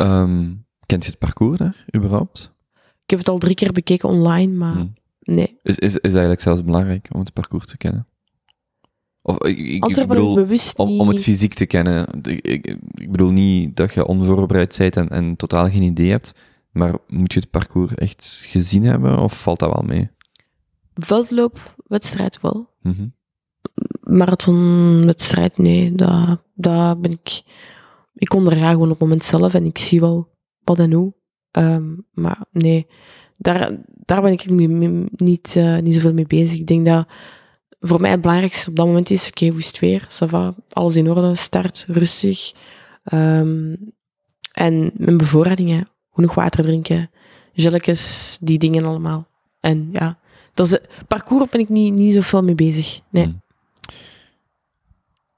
Um, 0.00 0.66
kent 0.86 1.04
je 1.04 1.10
het 1.10 1.18
parcours 1.18 1.58
daar, 1.58 1.84
überhaupt? 1.96 2.52
Ik 2.74 3.10
heb 3.10 3.18
het 3.18 3.28
al 3.28 3.38
drie 3.38 3.54
keer 3.54 3.72
bekeken 3.72 4.08
online, 4.08 4.52
maar 4.52 4.74
Hmm. 4.74 4.94
nee. 5.20 5.58
Is, 5.62 5.78
is, 5.78 5.96
is 5.96 6.12
eigenlijk 6.12 6.40
zelfs 6.40 6.64
belangrijk 6.64 7.08
om 7.12 7.20
het 7.20 7.32
parcours 7.32 7.66
te 7.66 7.76
kennen? 7.76 8.06
Of, 9.22 9.38
ik, 9.38 9.58
ik, 9.58 10.06
bedoel, 10.06 10.34
bewust 10.34 10.78
om, 10.78 10.88
niet... 10.88 11.00
om 11.00 11.08
het 11.08 11.22
fysiek 11.22 11.54
te 11.54 11.66
kennen. 11.66 12.06
Ik, 12.42 13.10
bedoel 13.10 13.30
niet 13.30 13.76
dat 13.76 13.94
je 13.94 14.06
onvoorbereid 14.06 14.76
bent 14.78 14.96
en, 14.96 15.08
en 15.08 15.36
totaal 15.36 15.70
geen 15.70 15.82
idee 15.82 16.10
hebt, 16.10 16.34
maar 16.70 16.94
moet 17.08 17.32
je 17.32 17.40
het 17.40 17.50
parcours 17.50 17.94
echt 17.94 18.44
gezien 18.48 18.84
hebben, 18.84 19.18
of 19.18 19.42
valt 19.42 19.58
dat 19.58 19.72
wel 19.72 19.82
mee? 19.82 20.10
Veldloopwedstrijd 20.94 22.40
wel. 22.40 22.68
Mhm. 22.82 23.06
Marathonwedstrijd, 24.00 25.58
nee. 25.58 25.94
Dat, 25.94 26.42
dat 26.54 27.00
ben 27.00 27.10
ik... 27.10 27.42
Ik 28.14 28.34
onderga 28.34 28.70
gewoon 28.70 28.90
op 28.90 28.90
het 28.90 28.98
moment 28.98 29.24
zelf 29.24 29.54
en 29.54 29.64
ik 29.64 29.78
zie 29.78 30.00
wel 30.00 30.28
wat 30.64 30.78
en 30.78 30.92
hoe. 30.92 31.14
Ehm, 31.50 31.94
maar 32.12 32.44
nee, 32.50 32.86
daar, 33.36 33.78
daar 34.04 34.22
ben 34.22 34.32
ik 34.32 34.50
niet, 34.50 35.20
niet, 35.20 35.54
uh, 35.56 35.78
niet 35.78 35.94
zoveel 35.94 36.12
mee 36.12 36.26
bezig. 36.26 36.58
Ik 36.58 36.66
denk 36.66 36.86
dat 36.86 37.06
voor 37.80 38.00
mij 38.00 38.10
het 38.10 38.20
belangrijkste 38.20 38.70
op 38.70 38.76
dat 38.76 38.86
moment 38.86 39.10
is, 39.10 39.28
oké, 39.28 39.48
hoe 39.48 39.58
is 39.58 39.66
het 39.66 39.78
weer? 39.78 40.02
Ça 40.02 40.28
va, 40.28 40.54
alles 40.68 40.96
in 40.96 41.10
orde, 41.10 41.34
start, 41.34 41.84
rustig. 41.88 42.52
Um, 43.12 43.94
en 44.52 44.90
mijn 44.94 45.16
bevoorradingen, 45.16 45.88
genoeg 46.10 46.34
water 46.34 46.62
drinken, 46.62 47.10
gelletjes, 47.52 48.38
die 48.42 48.58
dingen 48.58 48.84
allemaal. 48.84 49.28
En 49.60 49.88
ja, 49.92 50.18
dat 50.54 50.66
is, 50.66 50.78
parcours 51.08 51.50
ben 51.50 51.60
ik 51.60 51.68
niet, 51.68 51.94
niet 51.94 52.12
zoveel 52.12 52.42
mee 52.42 52.54
bezig. 52.54 53.00
Nee. 53.10 53.24
Hmm. 53.24 53.44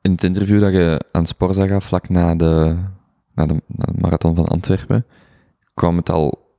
In 0.01 0.11
het 0.11 0.25
interview 0.25 0.61
dat 0.61 0.73
je 0.73 1.05
aan 1.13 1.27
Sporza 1.27 1.67
gaf, 1.67 1.85
vlak 1.85 2.09
na 2.09 2.35
de, 2.35 2.77
na 3.35 3.47
de, 3.47 3.63
na 3.67 3.93
de 3.93 4.01
marathon 4.01 4.35
van 4.35 4.47
Antwerpen, 4.47 5.07
kwam 5.75 5.97
het 5.97 6.11
al 6.11 6.53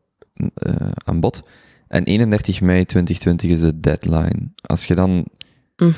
eh, 0.53 0.91
aan 1.03 1.19
bod. 1.19 1.43
En 1.87 2.03
31 2.03 2.61
mei 2.61 2.85
2020 2.85 3.49
is 3.49 3.61
de 3.61 3.79
deadline. 3.79 4.51
Als 4.61 4.85
je 4.85 4.95
dan... 4.95 5.25
Mm. 5.77 5.93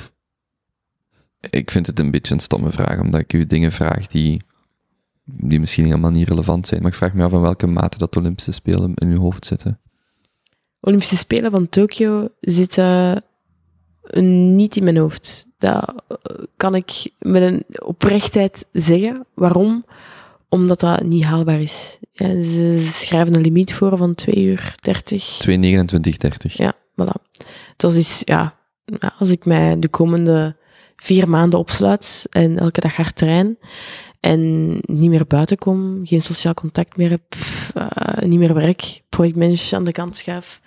Ik 1.50 1.72
vind 1.72 1.88
het 1.88 2.00
een 2.00 2.12
beetje 2.12 2.34
een 2.34 2.40
stomme 2.40 2.72
vraag, 2.72 3.00
omdat 3.00 3.22
ik 3.22 3.34
u 3.34 3.46
dingen 3.46 3.72
vraag 3.72 4.08
die, 4.08 4.42
die 5.24 5.60
misschien 5.60 5.86
helemaal 5.86 6.12
niet 6.12 6.28
relevant 6.28 6.68
zijn. 6.68 6.82
Maar 6.82 6.92
ik 6.92 6.98
vraag 6.98 7.14
me 7.14 7.24
af 7.24 7.32
in 7.32 7.42
welke 7.42 7.68
mate 7.68 7.98
dat 7.98 8.16
Olympische 8.16 8.52
Spelen 8.52 8.94
in 8.96 9.10
uw 9.10 9.20
hoofd 9.20 9.46
zitten. 9.46 9.80
Olympische 10.80 11.18
Spelen 11.18 11.52
van 11.52 11.70
Tokio 11.70 12.30
zitten 12.40 13.24
eh, 14.02 14.24
niet 14.54 14.76
in 14.76 14.84
mijn 14.84 14.98
hoofd. 14.98 15.48
Dat 15.62 16.04
eh, 16.08 16.44
kan 16.58 16.76
ik 16.76 17.12
met 17.20 17.42
een 17.42 17.64
oprechtheid 17.84 18.66
zeggen. 18.72 19.26
Waarom? 19.34 19.86
Omdat 20.50 20.80
dat 20.80 21.04
niet 21.04 21.24
haalbaar 21.24 21.62
is. 21.62 21.98
Ja, 22.12 22.42
ze 22.42 22.90
schrijven 22.92 23.36
een 23.36 23.42
limiet 23.42 23.74
voor 23.74 23.98
van 23.98 24.16
2 24.16 24.36
uur 24.36 24.76
30. 24.82 25.48
2.29.30. 25.50 26.52
Ja, 26.52 26.74
voilà. 26.74 27.42
Dat 27.76 27.94
is, 27.94 28.22
ja, 28.26 28.56
als 29.20 29.30
ik 29.30 29.46
mij 29.46 29.80
de 29.80 29.90
komende 29.90 30.56
vier 30.96 31.30
maanden 31.30 31.60
opsluit 31.60 32.28
en 32.30 32.60
elke 32.60 32.82
dag 32.82 32.96
hard 32.96 33.16
train 33.16 33.58
en 34.20 34.70
niet 34.82 35.10
meer 35.10 35.28
buiten 35.28 35.58
kom, 35.58 36.02
geen 36.04 36.22
sociaal 36.22 36.54
contact 36.54 36.98
meer 36.98 37.10
heb, 37.10 37.36
uh, 37.78 38.24
niet 38.24 38.40
meer 38.40 38.54
werk, 38.54 39.02
projectmanager 39.10 39.78
aan 39.78 39.84
de 39.84 39.92
kant 39.92 40.16
schuif, 40.16 40.62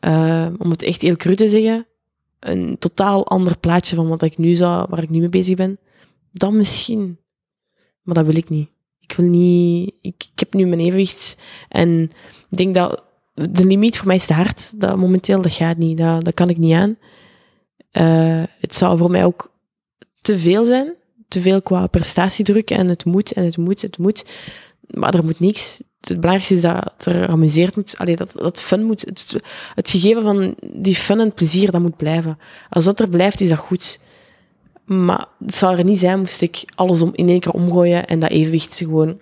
uh, 0.00 0.46
om 0.58 0.70
het 0.70 0.82
echt 0.82 1.02
heel 1.02 1.16
cru 1.16 1.34
te 1.34 1.48
zeggen, 1.48 1.86
een 2.42 2.78
totaal 2.78 3.26
ander 3.26 3.58
plaatje 3.58 3.96
van 3.96 4.08
wat 4.08 4.22
ik 4.22 4.38
nu 4.38 4.54
zou, 4.54 4.86
waar 4.88 5.02
ik 5.02 5.10
nu 5.10 5.18
mee 5.18 5.28
bezig 5.28 5.56
ben, 5.56 5.78
dan 6.32 6.56
misschien. 6.56 7.18
Maar 8.02 8.14
dat 8.14 8.24
wil 8.24 8.36
ik 8.36 8.48
niet. 8.48 8.68
Ik 9.00 9.12
wil 9.12 9.26
niet, 9.26 9.92
ik, 10.00 10.30
heb 10.34 10.54
nu 10.54 10.66
mijn 10.66 10.80
evenwicht 10.80 11.38
en 11.68 12.02
ik 12.50 12.58
denk 12.58 12.74
dat 12.74 13.04
de 13.34 13.66
limiet 13.66 13.96
voor 13.96 14.06
mij 14.06 14.16
is 14.16 14.26
te 14.26 14.32
hard. 14.32 14.80
Dat 14.80 14.96
momenteel, 14.96 15.42
dat 15.42 15.52
gaat 15.52 15.76
niet. 15.76 15.98
Dat, 15.98 16.24
dat 16.24 16.34
kan 16.34 16.48
ik 16.48 16.58
niet 16.58 16.74
aan. 16.74 16.96
Uh, 17.92 18.42
het 18.60 18.74
zou 18.74 18.98
voor 18.98 19.10
mij 19.10 19.24
ook 19.24 19.52
te 20.20 20.38
veel 20.38 20.64
zijn. 20.64 20.94
Te 21.28 21.40
veel 21.40 21.62
qua 21.62 21.86
prestatiedruk 21.86 22.70
en 22.70 22.88
het 22.88 23.04
moet 23.04 23.32
en 23.32 23.44
het 23.44 23.56
moet, 23.56 23.82
het 23.82 23.98
moet. 23.98 24.24
Maar 24.92 25.14
er 25.14 25.24
moet 25.24 25.40
niks. 25.40 25.82
Het 26.00 26.20
belangrijkste 26.20 26.54
is 26.54 26.60
dat 26.60 27.06
er 27.06 27.28
amuseerd 27.28 27.76
moet. 27.76 27.98
Allee, 27.98 28.16
dat, 28.16 28.32
dat 28.32 28.60
fun 28.60 28.84
moet. 28.84 29.00
Het, 29.74 29.88
gegeven 29.88 30.22
van 30.22 30.54
die 30.72 30.94
fun 30.94 31.20
en 31.20 31.34
plezier, 31.34 31.70
dat 31.70 31.80
moet 31.80 31.96
blijven. 31.96 32.38
Als 32.68 32.84
dat 32.84 33.00
er 33.00 33.08
blijft, 33.08 33.40
is 33.40 33.48
dat 33.48 33.58
goed. 33.58 34.00
Maar 34.84 35.26
het 35.44 35.54
zou 35.54 35.78
er 35.78 35.84
niet 35.84 35.98
zijn, 35.98 36.18
moest 36.18 36.42
ik 36.42 36.64
alles 36.74 37.00
om, 37.00 37.10
in 37.12 37.28
één 37.28 37.40
keer 37.40 37.52
omgooien 37.52 38.06
en 38.06 38.18
dat 38.18 38.30
evenwicht 38.30 38.76
gewoon... 38.76 39.18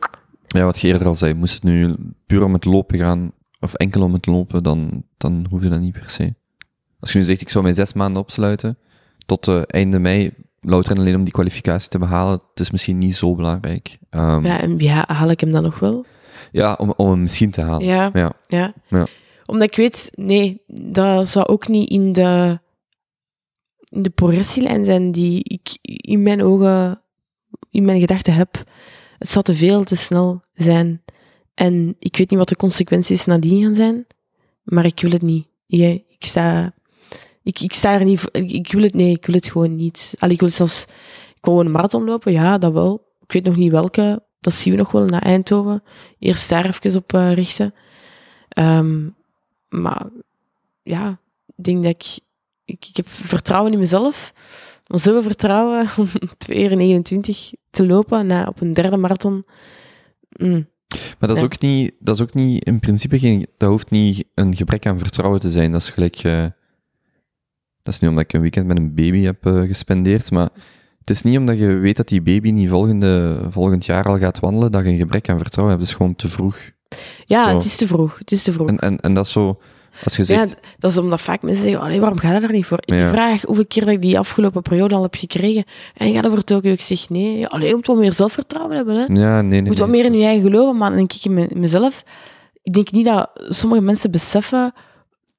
Ja, 0.47 0.65
wat 0.65 0.81
je 0.81 0.89
eerder 0.89 1.07
al 1.07 1.15
zei, 1.15 1.35
moest 1.35 1.55
het 1.55 1.63
nu 1.63 1.95
puur 2.27 2.45
om 2.45 2.53
het 2.53 2.65
lopen 2.65 2.99
gaan, 2.99 3.33
of 3.61 3.75
enkel 3.75 4.03
om 4.03 4.13
het 4.13 4.27
lopen, 4.27 4.63
dan, 4.63 5.05
dan 5.17 5.47
hoefde 5.51 5.69
dat 5.69 5.81
niet 5.81 5.93
per 5.93 6.11
se. 6.11 6.35
Als 7.01 7.13
je 7.13 7.19
nu 7.19 7.25
zegt, 7.25 7.41
ik 7.41 7.49
zou 7.49 7.65
mij 7.65 7.73
zes 7.73 7.93
maanden 7.93 8.23
opsluiten, 8.23 8.79
tot 9.27 9.47
uh, 9.47 9.61
einde 9.67 9.99
mei, 9.99 10.33
louter 10.61 10.93
en 10.93 10.99
alleen 10.99 11.15
om 11.15 11.25
die 11.25 11.33
kwalificatie 11.33 11.89
te 11.89 11.99
behalen, 11.99 12.33
het 12.51 12.61
is 12.61 12.71
misschien 12.71 12.99
niet 12.99 13.17
zo 13.17 13.35
belangrijk. 13.35 13.99
Um, 14.11 14.45
Ja, 14.45 14.61
en 14.61 14.79
ja, 14.79 15.05
haal 15.07 15.31
ik 15.31 15.41
hem 15.41 15.53
dan 15.53 15.63
nog 15.63 15.79
wel? 15.79 16.05
ja, 16.53 16.73
om, 16.73 16.93
om 16.97 17.11
hem 17.11 17.21
misschien 17.21 17.51
te 17.51 17.61
halen. 17.61 17.87
Ja. 17.87 18.11
ja. 18.13 18.33
Ja. 18.47 18.73
Ja. 18.89 19.07
Omdat 19.47 19.69
ik 19.69 19.77
weet, 19.77 20.11
nee, 20.15 20.63
dat 20.67 21.29
zou 21.29 21.47
ook 21.47 21.69
niet 21.69 21.91
in 21.91 22.13
de, 22.13 22.59
in 23.89 24.03
de 24.03 24.11
progressielijn 24.11 24.85
zijn 24.85 25.13
die 25.13 25.45
ik 25.45 25.79
in 25.83 26.23
mijn 26.23 26.43
ogen, 26.43 27.03
in 27.71 27.85
mijn 27.85 28.01
gedachten 28.01 28.35
heb. 28.35 28.63
Het 29.19 29.29
zou 29.29 29.45
te 29.45 29.55
veel, 29.55 29.85
te 29.85 29.97
snel 29.97 30.43
zijn. 30.53 31.03
En 31.55 31.97
ik 31.99 32.17
weet 32.17 32.31
niet 32.31 32.39
wat 32.39 32.49
de 32.49 32.57
consequenties 32.57 33.25
nadien 33.25 33.63
gaan 33.63 33.75
zijn, 33.75 34.07
maar 34.63 34.85
ik 34.85 35.01
wil 35.01 35.11
het 35.11 35.23
niet. 35.23 35.47
Ik 35.67 36.25
sta, 36.25 36.73
ik, 37.43 37.61
ik 37.61 37.73
sta 37.73 37.93
er 37.93 38.05
niet 38.05 38.21
voor, 38.21 38.31
ik, 38.33 38.51
ik 38.51 38.73
wil 38.73 38.83
het, 38.83 38.95
nee, 38.95 39.11
ik 39.11 39.27
wil 39.27 39.35
het 39.35 39.51
gewoon 39.51 39.77
niet. 39.77 40.15
Allee, 40.19 40.35
ik 40.35 40.41
wil 40.41 40.49
zelfs 40.49 40.85
gewoon 41.41 41.67
een 41.67 41.73
marathon 41.73 42.05
lopen, 42.05 42.33
ja, 42.33 42.59
dat 42.59 42.73
wel. 42.73 43.09
Ik 43.23 43.33
weet 43.33 43.45
nog 43.45 43.57
niet 43.57 43.73
welke, 43.73 44.23
dat 44.41 44.53
zien 44.53 44.73
we 44.73 44.79
nog 44.79 44.93
wel 44.93 45.05
naar 45.05 45.23
Eindhoven. 45.23 45.83
Eerst 46.19 46.49
daar 46.49 46.67
even 46.67 46.97
op 46.97 47.13
uh, 47.13 47.33
richten. 47.33 47.75
Um, 48.59 49.15
maar 49.69 50.07
ja, 50.83 51.21
ik 51.57 51.65
denk 51.65 51.83
dat 51.83 51.95
ik, 51.95 52.19
ik, 52.65 52.87
ik 52.89 52.97
heb 52.97 53.09
vertrouwen 53.09 53.73
in 53.73 53.79
mezelf. 53.79 54.33
Maar 54.87 54.99
zoveel 54.99 55.23
vertrouwen 55.23 55.89
om 55.99 56.09
2 56.39 56.63
uur 56.63 56.77
29 56.77 57.53
te 57.71 57.87
lopen 57.87 58.27
na, 58.27 58.47
op 58.47 58.61
een 58.61 58.73
derde 58.73 58.97
marathon. 58.97 59.45
Mm. 60.29 60.69
Maar 61.19 61.29
dat 61.29 61.37
is, 61.37 61.43
ook 61.43 61.61
niet, 61.61 61.93
dat 61.99 62.15
is 62.15 62.23
ook 62.23 62.35
niet, 62.35 62.65
in 62.65 62.81
principe 62.81 63.19
geen, 63.19 63.47
dat 63.57 63.69
hoeft 63.69 63.91
niet 63.91 64.25
een 64.35 64.57
gebrek 64.57 64.87
aan 64.87 64.99
vertrouwen 64.99 65.41
te 65.41 65.51
zijn. 65.51 65.73
Dat 65.73 65.81
is 65.81 65.91
gelijk, 65.91 66.17
eh, 66.17 66.45
dat 67.83 67.95
is 67.95 68.01
niet 68.01 68.11
omdat 68.11 68.25
ik 68.25 68.33
een 68.33 68.41
weekend 68.41 68.67
met 68.67 68.77
een 68.77 68.95
baby 68.95 69.21
heb 69.23 69.47
eh, 69.47 69.61
gespendeerd, 69.61 70.31
maar 70.31 70.49
het 71.01 71.11
is 71.11 71.23
niet 71.23 71.39
omdat 71.39 71.59
je 71.59 71.67
weet 71.75 71.97
dat 71.97 72.09
die 72.09 72.23
baby 72.23 72.51
niet 72.51 72.69
volgende, 72.69 73.39
volgend 73.51 73.85
jaar 73.87 74.05
al 74.05 74.19
gaat 74.19 74.41
wandelen, 74.41 74.73
dat 74.73 74.83
je 74.85 74.89
een 74.89 74.97
gebrek 74.99 75.29
aan 75.29 75.39
vertrouwen 75.39 75.77
hebt. 75.77 75.87
Dat 75.87 75.95
is 75.95 76.01
gewoon 76.01 76.17
te 76.17 76.29
vroeg. 76.29 76.57
Ja, 77.27 77.49
Zo. 77.49 77.55
het 77.55 77.65
is 77.65 77.77
te 77.77 77.87
vroeg. 77.87 78.19
Het 78.19 78.31
is 78.31 78.43
te 78.43 78.53
vroeg. 78.53 78.69
En, 78.69 78.79
en, 78.79 79.01
en 79.01 79.15
dat 79.15 79.25
is 79.27 79.33
zo, 79.33 79.59
als 80.05 80.17
je 80.17 80.23
Ja, 80.23 80.27
zegt, 80.47 80.57
dat 80.79 80.91
is 80.91 80.99
omdat 80.99 81.21
vaak 81.21 81.43
mensen 81.43 81.65
zeggen, 81.65 81.83
allee, 81.83 82.01
waarom 82.01 82.19
ga 82.19 82.33
je 82.35 82.41
daar 82.41 82.53
niet 82.53 82.67
voor? 82.67 82.79
Ik 82.81 82.95
Ja. 82.95 83.09
vraag 83.09 83.43
hoeveel 83.43 83.67
keer 83.67 83.85
dat 83.85 83.95
ik 83.95 84.03
die 84.03 84.19
afgelopen 84.19 84.63
periode 84.63 84.95
al 84.95 85.03
heb 85.03 85.15
gekregen. 85.15 85.65
En 85.95 86.07
je 86.09 86.15
gaat 86.15 86.25
er 86.25 86.31
voor 86.31 86.45
Tokio. 86.45 86.73
Ik 86.73 86.81
zeg, 86.81 87.09
nee, 87.09 87.39
ja, 87.39 87.47
allee, 87.47 87.69
je 87.69 87.75
moet 87.75 87.87
wat 87.87 87.97
meer 87.99 88.13
zelfvertrouwen 88.13 88.77
hebben. 88.77 88.95
Hè. 88.97 89.01
ja, 89.21 89.41
nee, 89.41 89.51
nee. 89.51 89.61
Je 89.63 89.67
moet 89.67 89.79
wat 89.79 89.89
nee. 89.89 90.03
meer 90.03 90.13
in 90.13 90.19
je 90.19 90.25
eigen 90.25 90.43
geloven, 90.51 90.77
maar 90.77 90.89
dan 90.89 90.99
denk 90.99 91.13
ik 91.13 91.25
in 91.25 91.35
me- 91.35 91.47
in 91.49 91.61
mezelf. 91.61 92.05
Ik 92.63 92.73
denk 92.73 92.91
niet 92.91 93.05
dat 93.05 93.31
sommige 93.49 93.81
mensen 93.83 94.11
beseffen 94.11 94.73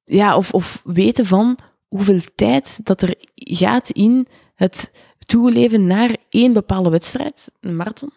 ja, 0.04 0.36
of, 0.36 0.52
of 0.52 0.82
weten 0.84 1.26
van 1.26 1.56
hoeveel 1.92 2.20
tijd 2.34 2.80
dat 2.86 3.02
er 3.02 3.14
gaat 3.34 3.90
in 3.90 4.26
het 4.54 4.90
toeleven 5.26 5.86
naar 5.86 6.16
één 6.28 6.52
bepaalde 6.52 6.90
wedstrijd, 6.90 7.50
een 7.60 7.76
marathon. 7.76 8.12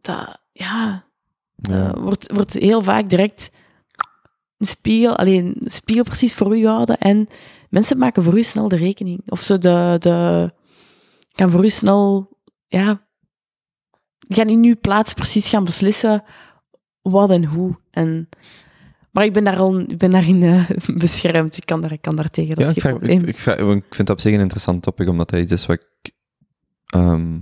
Dat, 0.00 0.38
ja, 0.52 1.04
Ja. 1.56 1.94
eh, 1.94 2.02
wordt, 2.02 2.32
wordt 2.32 2.54
heel 2.54 2.82
vaak 2.82 3.08
direct 3.08 3.50
een 4.58 4.66
spiegel, 4.66 5.16
alleen 5.16 5.56
een 5.60 5.70
spiegel 5.70 6.04
precies 6.04 6.34
voor 6.34 6.56
u 6.56 6.60
gehouden 6.60 6.98
en 6.98 7.28
mensen 7.70 7.98
maken 7.98 8.22
voor 8.22 8.38
u 8.38 8.42
snel 8.42 8.68
de 8.68 8.76
rekening. 8.76 9.20
Of 9.30 9.40
zo 9.40 9.58
de, 9.58 9.96
de 9.98 10.50
gaan 11.32 11.50
voor 11.50 11.64
u 11.64 11.70
snel, 11.70 12.28
ja, 12.66 13.06
gaan 14.28 14.48
in 14.48 14.62
uw 14.64 14.76
plaats 14.80 15.14
precies 15.14 15.48
gaan 15.48 15.64
beslissen 15.64 16.24
wat 17.02 17.30
en 17.30 17.44
hoe. 17.44 17.76
En, 17.90 18.28
maar 19.14 19.24
ik 19.24 19.32
ben 19.32 19.44
daar 19.44 19.56
al 19.58 19.78
ik 19.80 19.98
ben 19.98 20.10
daarin 20.10 20.42
eh, 20.42 20.68
beschermd. 20.98 21.56
Ik 21.56 21.66
kan 21.66 21.80
daar, 21.80 21.92
ik 21.92 22.00
kan 22.02 22.16
daar 22.16 22.30
tegen, 22.30 22.54
dat 22.54 22.64
Ja, 22.64 22.70
is 22.70 22.76
ik, 22.76 22.82
geen 22.82 22.90
vraag- 22.90 23.00
probleem. 23.02 23.22
ik, 23.22 23.28
ik, 23.28 23.38
vraag- 23.38 23.58
ik 23.58 23.94
vind 23.94 24.06
dat 24.08 24.10
op 24.16 24.20
zich 24.20 24.34
een 24.34 24.40
interessant 24.40 24.82
topic, 24.82 25.08
omdat 25.08 25.30
dat 25.30 25.40
iets 25.40 25.52
is 25.52 25.66
wat 25.66 25.78
ik 26.02 26.12
ehm, 26.86 27.38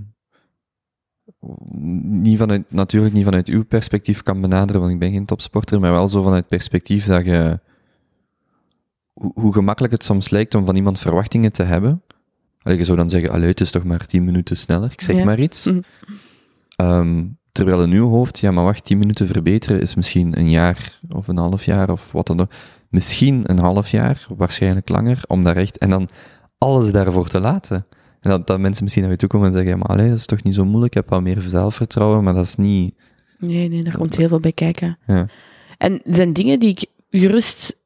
niet 2.21 2.37
vanuit, 2.37 2.71
natuurlijk 2.71 3.13
niet 3.13 3.23
vanuit 3.23 3.47
uw 3.47 3.63
perspectief 3.65 4.23
kan 4.23 4.41
benaderen, 4.41 4.81
want 4.81 4.93
ik 4.93 4.99
ben 4.99 5.11
geen 5.11 5.25
topsporter, 5.25 5.79
maar 5.79 5.91
wel 5.91 6.07
zo 6.07 6.21
vanuit 6.23 6.39
het 6.39 6.49
perspectief 6.49 7.05
dat 7.05 7.25
je, 7.25 7.59
hoe, 9.13 9.31
hoe 9.35 9.53
gemakkelijk 9.53 9.93
het 9.93 10.03
soms 10.03 10.29
lijkt 10.29 10.55
om 10.55 10.65
van 10.65 10.75
iemand 10.75 10.99
verwachtingen 10.99 11.51
te 11.51 11.63
hebben. 11.63 12.03
Allee, 12.61 12.77
je 12.77 12.83
zou 12.83 12.97
dan 12.97 13.09
zeggen, 13.09 13.29
allee, 13.31 13.47
het 13.49 13.59
is 13.61 13.71
toch 13.71 13.83
maar 13.83 14.05
tien 14.05 14.23
minuten 14.23 14.57
sneller, 14.57 14.91
ik 14.91 15.01
zeg 15.01 15.15
Ja. 15.15 15.23
maar 15.23 15.39
iets. 15.39 15.69
Ehm, 16.75 17.25
terwijl 17.53 17.83
in 17.83 17.91
uw 17.91 18.09
hoofd, 18.09 18.39
ja, 18.39 18.51
maar 18.51 18.63
wacht, 18.63 18.85
tien 18.85 18.97
minuten 18.97 19.27
verbeteren 19.27 19.81
is 19.81 19.95
misschien 19.95 20.39
een 20.39 20.49
jaar 20.49 20.99
of 21.09 21.27
een 21.27 21.37
half 21.37 21.65
jaar 21.65 21.89
of 21.89 22.11
wat 22.11 22.27
dan 22.27 22.41
ook. 22.41 22.51
Misschien 22.89 23.41
een 23.43 23.59
half 23.59 23.89
jaar, 23.89 24.27
waarschijnlijk 24.37 24.89
langer, 24.89 25.21
om 25.27 25.43
daar 25.43 25.55
echt, 25.55 25.77
en 25.77 25.89
dan 25.89 26.09
alles 26.57 26.91
daarvoor 26.91 27.27
te 27.27 27.39
laten. 27.39 27.85
En 28.19 28.29
dat, 28.29 28.47
dat 28.47 28.59
mensen 28.59 28.83
misschien 28.83 29.03
naar 29.03 29.11
je 29.13 29.17
toe 29.17 29.29
komen 29.29 29.47
en 29.47 29.53
zeggen, 29.53 29.71
ja, 29.71 29.77
maar 29.77 29.87
allee, 29.87 30.09
dat 30.09 30.17
is 30.17 30.25
toch 30.25 30.43
niet 30.43 30.55
zo 30.55 30.65
moeilijk, 30.65 30.95
ik 30.95 31.01
heb 31.01 31.09
wel 31.09 31.21
meer 31.21 31.41
zelfvertrouwen, 31.41 32.23
maar 32.23 32.33
dat 32.33 32.45
is 32.45 32.55
niet... 32.55 32.95
Nee, 33.37 33.69
nee, 33.69 33.83
daar 33.83 33.97
komt 33.97 34.17
heel 34.17 34.27
veel 34.27 34.39
bij 34.39 34.51
kijken. 34.51 34.97
Ja. 35.07 35.27
En 35.77 35.93
er 36.03 36.13
zijn 36.13 36.33
dingen 36.33 36.59
die 36.59 36.69
ik 36.69 36.85
gerust, 37.09 37.77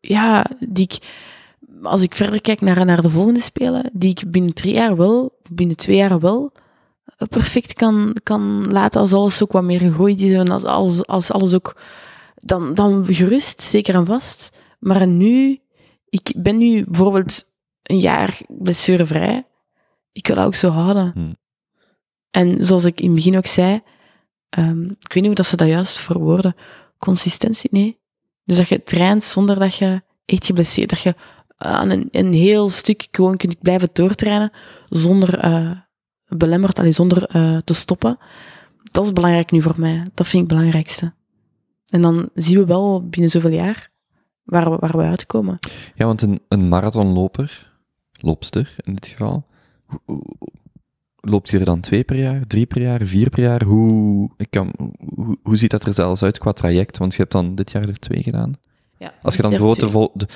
ja, 0.00 0.46
die 0.68 0.84
ik, 0.84 0.98
als 1.82 2.02
ik 2.02 2.14
verder 2.14 2.40
kijk 2.40 2.60
naar, 2.60 2.84
naar 2.84 3.02
de 3.02 3.10
volgende 3.10 3.40
spelen, 3.40 3.90
die 3.92 4.10
ik 4.10 4.30
binnen 4.30 4.54
drie 4.54 4.74
jaar 4.74 4.96
wel, 4.96 5.38
binnen 5.50 5.76
twee 5.76 5.96
jaar 5.96 6.20
wel, 6.20 6.52
eh, 6.52 6.61
perfect 7.28 7.72
kan, 7.72 8.16
kan 8.22 8.66
laten 8.70 9.00
als 9.00 9.12
alles 9.12 9.42
ook 9.42 9.52
wat 9.52 9.62
meer 9.62 9.78
gegroeid 9.78 10.20
is 10.20 10.32
en 10.32 10.48
als 10.48 10.64
alles, 10.64 11.06
als 11.06 11.30
alles 11.30 11.54
ook, 11.54 11.80
dan, 12.34 12.74
dan 12.74 13.06
gerust, 13.14 13.62
zeker 13.62 13.94
en 13.94 14.06
vast. 14.06 14.58
Maar 14.78 15.06
nu, 15.06 15.60
ik 16.08 16.32
ben 16.36 16.58
nu 16.58 16.84
bijvoorbeeld 16.84 17.44
een 17.82 17.98
jaar 17.98 18.40
blessurevrij. 18.48 19.46
Ik 20.12 20.26
wil 20.26 20.36
dat 20.36 20.46
ook 20.46 20.54
zo 20.54 20.68
houden. 20.68 21.10
Hmm. 21.14 21.36
En 22.30 22.64
zoals 22.64 22.84
ik 22.84 23.00
in 23.00 23.06
het 23.06 23.14
begin 23.14 23.36
ook 23.36 23.46
zei, 23.46 23.80
ehm, 24.48 24.82
ik 24.82 25.12
weet 25.12 25.14
niet 25.14 25.26
hoe 25.26 25.34
dat 25.34 25.46
ze 25.46 25.56
dat 25.56 25.68
juist 25.68 25.98
verwoorden, 25.98 26.54
consistentie, 26.98 27.70
nee. 27.72 28.00
Dus 28.44 28.56
dat 28.56 28.68
je 28.68 28.82
traint 28.82 29.24
zonder 29.24 29.58
dat 29.58 29.74
je 29.74 30.02
echt 30.24 30.46
geblesseerd, 30.46 30.90
dat 30.90 31.00
je 31.00 31.14
aan 31.56 31.90
een, 31.90 32.08
een 32.10 32.32
heel 32.32 32.68
stuk 32.68 33.08
gewoon 33.10 33.36
kunt 33.36 33.60
blijven 33.60 33.88
doortrainen 33.92 34.52
zonder 34.84 35.38
eh 35.38 35.70
belemmerd, 36.36 36.78
allee, 36.78 36.92
zonder 36.92 37.24
eh, 37.24 37.56
te 37.56 37.74
stoppen. 37.74 38.18
Dat 38.90 39.04
is 39.04 39.12
belangrijk 39.12 39.50
nu 39.50 39.62
voor 39.62 39.74
mij. 39.76 40.06
Dat 40.14 40.26
vind 40.28 40.42
ik 40.42 40.48
het 40.50 40.58
belangrijkste. 40.58 41.12
En 41.86 42.02
dan 42.02 42.28
zien 42.34 42.58
we 42.58 42.64
wel 42.64 43.08
binnen 43.08 43.30
zoveel 43.30 43.50
jaar 43.50 43.90
waar 44.42 44.70
we, 44.70 44.76
waar 44.76 44.96
we 44.96 45.02
uitkomen. 45.02 45.58
Ja, 45.94 46.06
want 46.06 46.22
een, 46.22 46.40
een 46.48 46.68
marathonloper, 46.68 47.72
loopster 48.12 48.74
in 48.76 48.94
dit 48.94 49.06
geval, 49.06 49.46
loopt 51.16 51.50
hij 51.50 51.60
er 51.60 51.66
dan 51.66 51.80
twee 51.80 52.04
per 52.04 52.16
jaar, 52.16 52.46
drie 52.46 52.66
per 52.66 52.82
jaar, 52.82 53.06
vier 53.06 53.30
per 53.30 53.42
jaar? 53.42 53.64
Hoe, 53.64 54.30
ik 54.36 54.50
kan, 54.50 54.72
hoe, 55.14 55.38
hoe 55.42 55.56
ziet 55.56 55.70
dat 55.70 55.86
er 55.86 55.94
zelfs 55.94 56.22
uit 56.22 56.38
qua 56.38 56.52
traject? 56.52 56.98
Want 56.98 57.12
je 57.12 57.18
hebt 57.18 57.32
dan 57.32 57.54
dit 57.54 57.70
jaar 57.70 57.88
er 57.88 57.98
twee 57.98 58.22
gedaan. 58.22 58.52
Ja, 59.02 59.14
Als 59.22 59.36
je 59.36 59.42
dan 59.42 59.50
bijvoorbeeld 59.50 59.80
de, 59.80 59.90
vol, 59.90 60.10
de- 60.14 60.26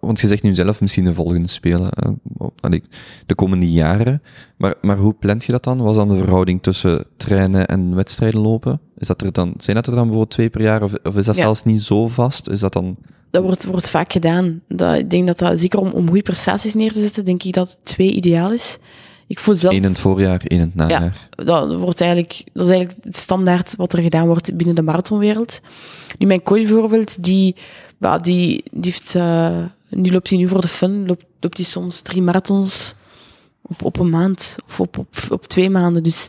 want 0.00 0.20
je 0.20 0.26
zegt 0.26 0.42
nu 0.42 0.54
zelf 0.54 0.80
misschien 0.80 1.04
de 1.04 1.14
volgende 1.14 1.48
spelen, 1.48 1.90
eh, 1.90 2.80
de 3.26 3.34
komende 3.34 3.70
jaren, 3.72 4.22
maar, 4.56 4.74
maar 4.80 4.96
hoe 4.96 5.14
plant 5.14 5.44
je 5.44 5.52
dat 5.52 5.64
dan? 5.64 5.78
Was 5.82 5.96
dan 5.96 6.08
de 6.08 6.16
verhouding 6.16 6.62
tussen 6.62 7.04
trainen 7.16 7.66
en 7.66 7.94
wedstrijden 7.94 8.40
lopen? 8.40 8.80
Is 8.98 9.06
dat 9.06 9.22
er 9.22 9.32
dan, 9.32 9.54
zijn 9.58 9.76
dat 9.76 9.86
er 9.86 9.92
dan 9.92 10.00
bijvoorbeeld 10.02 10.30
twee 10.30 10.50
per 10.50 10.62
jaar, 10.62 10.82
of, 10.82 10.92
of 11.02 11.16
is 11.16 11.26
dat 11.26 11.36
Ja. 11.36 11.42
zelfs 11.42 11.62
niet 11.62 11.82
zo 11.82 12.08
vast? 12.08 12.48
Is 12.48 12.60
dat 12.60 12.72
dan, 12.72 12.96
Dat 13.30 13.42
wordt, 13.42 13.64
wordt 13.64 13.88
vaak 13.90 14.12
gedaan. 14.12 14.60
Dat, 14.68 14.94
ik 14.98 15.10
denk 15.10 15.26
dat 15.26 15.38
dat, 15.38 15.58
zeker 15.58 15.78
om, 15.78 15.90
om 15.90 16.06
goede 16.06 16.22
prestaties 16.22 16.74
neer 16.74 16.92
te 16.92 17.00
zetten, 17.00 17.24
denk 17.24 17.42
ik 17.42 17.52
dat 17.52 17.78
twee 17.82 18.10
ideaal 18.12 18.52
is. 18.52 18.78
Ik 19.28 19.38
voel 19.38 19.54
zelf, 19.54 19.74
in 19.74 19.84
het 19.84 19.98
voorjaar, 19.98 20.40
één 20.46 20.60
in 20.60 20.66
het 20.66 20.74
najaar? 20.74 21.28
dat, 21.30 21.76
wordt 21.76 22.00
eigenlijk, 22.00 22.44
dat 22.52 22.64
is 22.64 22.70
eigenlijk 22.72 23.04
het 23.04 23.16
standaard 23.16 23.76
wat 23.76 23.92
er 23.92 24.02
gedaan 24.02 24.26
wordt 24.26 24.56
binnen 24.56 24.74
de 24.74 24.82
marathonwereld. 24.82 25.60
Nu, 26.18 26.26
mijn 26.26 26.42
coach 26.42 26.62
bijvoorbeeld, 26.62 27.22
die, 27.24 27.56
die, 27.98 28.64
die 28.70 28.94
eh, 29.12 29.64
nu 29.88 30.10
loopt 30.10 30.28
hij 30.28 30.38
nu 30.38 30.48
voor 30.48 30.60
de 30.60 30.68
fun, 30.68 31.06
loopt, 31.06 31.24
loopt 31.40 31.56
hij 31.56 31.66
soms 31.66 32.00
drie 32.00 32.22
marathons 32.22 32.94
op, 33.62 33.84
op 33.84 33.98
een 33.98 34.10
maand 34.10 34.56
of 34.66 34.80
op, 34.80 34.98
op, 34.98 35.16
op 35.28 35.46
twee 35.46 35.70
maanden. 35.70 36.02
Dus 36.02 36.28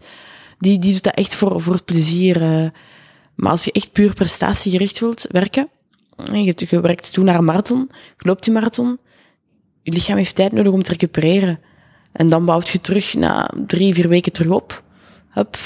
die, 0.59 0.79
die 0.79 0.93
doet 0.93 1.03
dat 1.03 1.15
echt 1.15 1.35
voor, 1.35 1.61
voor 1.61 1.73
het 1.73 1.85
plezier. 1.85 2.41
eh. 2.41 2.69
Maar 3.35 3.51
als 3.51 3.63
je 3.63 3.71
echt 3.71 3.91
puur 3.91 4.13
prestatiegericht 4.13 4.99
wilt 4.99 5.25
werken, 5.29 5.69
en 6.31 6.43
je, 6.43 6.53
je 6.69 6.81
werkt 6.81 7.13
toe 7.13 7.23
naar 7.23 7.37
een 7.37 7.45
marathon, 7.45 7.89
je 7.91 8.27
loopt 8.27 8.43
die 8.43 8.53
marathon, 8.53 8.99
je 9.81 9.91
lichaam 9.91 10.17
heeft 10.17 10.35
tijd 10.35 10.51
nodig 10.51 10.71
om 10.73 10.83
te 10.83 10.91
recupereren. 10.91 11.59
En 12.11 12.29
dan 12.29 12.45
bouwt 12.45 12.69
je 12.69 12.81
terug 12.81 13.13
na 13.13 13.51
drie, 13.65 13.93
vier 13.93 14.07
weken 14.07 14.31
terug 14.31 14.51
op. 14.51 14.83
Hup, 15.29 15.57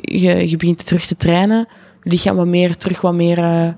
je, 0.00 0.48
je 0.48 0.56
begint 0.56 0.86
terug 0.86 1.06
te 1.06 1.16
trainen. 1.16 1.68
Je 2.02 2.10
lichaam 2.10 2.36
wat 2.36 2.46
meer, 2.46 2.76
terug 2.76 3.00
wat 3.00 3.14
meer 3.14 3.38
eh, 3.38 3.68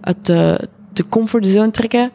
uit 0.00 0.26
de, 0.26 0.68
de 0.92 1.08
comfortzone 1.08 1.70
trekken. 1.70 2.10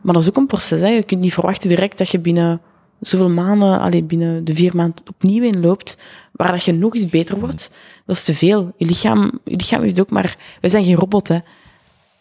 Maar 0.00 0.14
dat 0.14 0.22
is 0.22 0.28
ook 0.28 0.36
een 0.36 0.46
proces. 0.46 0.80
Hè. 0.80 0.88
Je 0.88 1.02
kunt 1.02 1.20
niet 1.20 1.32
verwachten 1.32 1.68
direct 1.68 1.98
dat 1.98 2.08
je 2.08 2.18
binnen 2.18 2.60
zoveel 3.00 3.30
maanden, 3.30 3.80
allee, 3.80 4.02
binnen 4.02 4.44
de 4.44 4.54
vier 4.54 4.76
maanden 4.76 5.04
opnieuw 5.08 5.42
inloopt, 5.42 5.98
waar 6.32 6.50
dat 6.50 6.64
je 6.64 6.72
nog 6.72 6.94
eens 6.94 7.08
beter 7.08 7.40
wordt. 7.40 7.74
Dat 8.04 8.16
is 8.16 8.24
te 8.24 8.34
veel. 8.34 8.72
Je 8.76 8.86
lichaam, 8.86 9.38
je 9.44 9.56
lichaam 9.56 9.82
heeft 9.82 10.00
ook 10.00 10.10
maar... 10.10 10.36
We 10.60 10.68
zijn 10.68 10.84
geen 10.84 10.96
robot, 10.96 11.28
hè. 11.28 11.38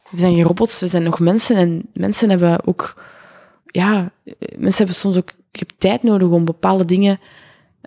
We 0.10 0.18
zijn 0.20 0.34
geen 0.34 0.44
robots, 0.44 0.80
we 0.80 0.88
zijn 0.88 1.04
nog 1.04 1.20
mensen. 1.20 1.56
En 1.56 1.90
mensen 1.94 2.30
hebben 2.30 2.66
ook... 2.66 3.04
Ja, 3.66 4.12
mensen 4.58 4.78
hebben 4.78 4.96
soms 4.96 5.18
ook... 5.18 5.30
Je 5.52 5.60
hebt 5.60 5.74
tijd 5.78 6.04
nodig 6.04 6.30
om 6.30 6.46
bepaalde 6.46 6.86
dingen 6.86 7.20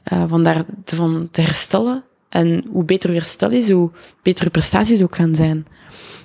eh, 0.03 0.25
van 0.29 0.43
daar 0.43 0.65
te, 0.85 0.97
van 0.97 1.29
te 1.31 1.41
herstellen. 1.41 2.05
En 2.29 2.65
hoe 2.71 2.85
beter 2.85 3.11
je 3.11 3.17
herstel 3.17 3.51
is, 3.51 3.71
hoe 3.71 3.91
beter 4.23 4.45
je 4.45 4.51
prestaties 4.51 5.03
ook 5.03 5.15
gaan 5.15 5.35
zijn. 5.35 5.67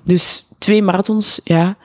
Dus 0.03 0.45
twee 0.63 0.81
marathons, 0.81 1.39
ja. 1.43 1.77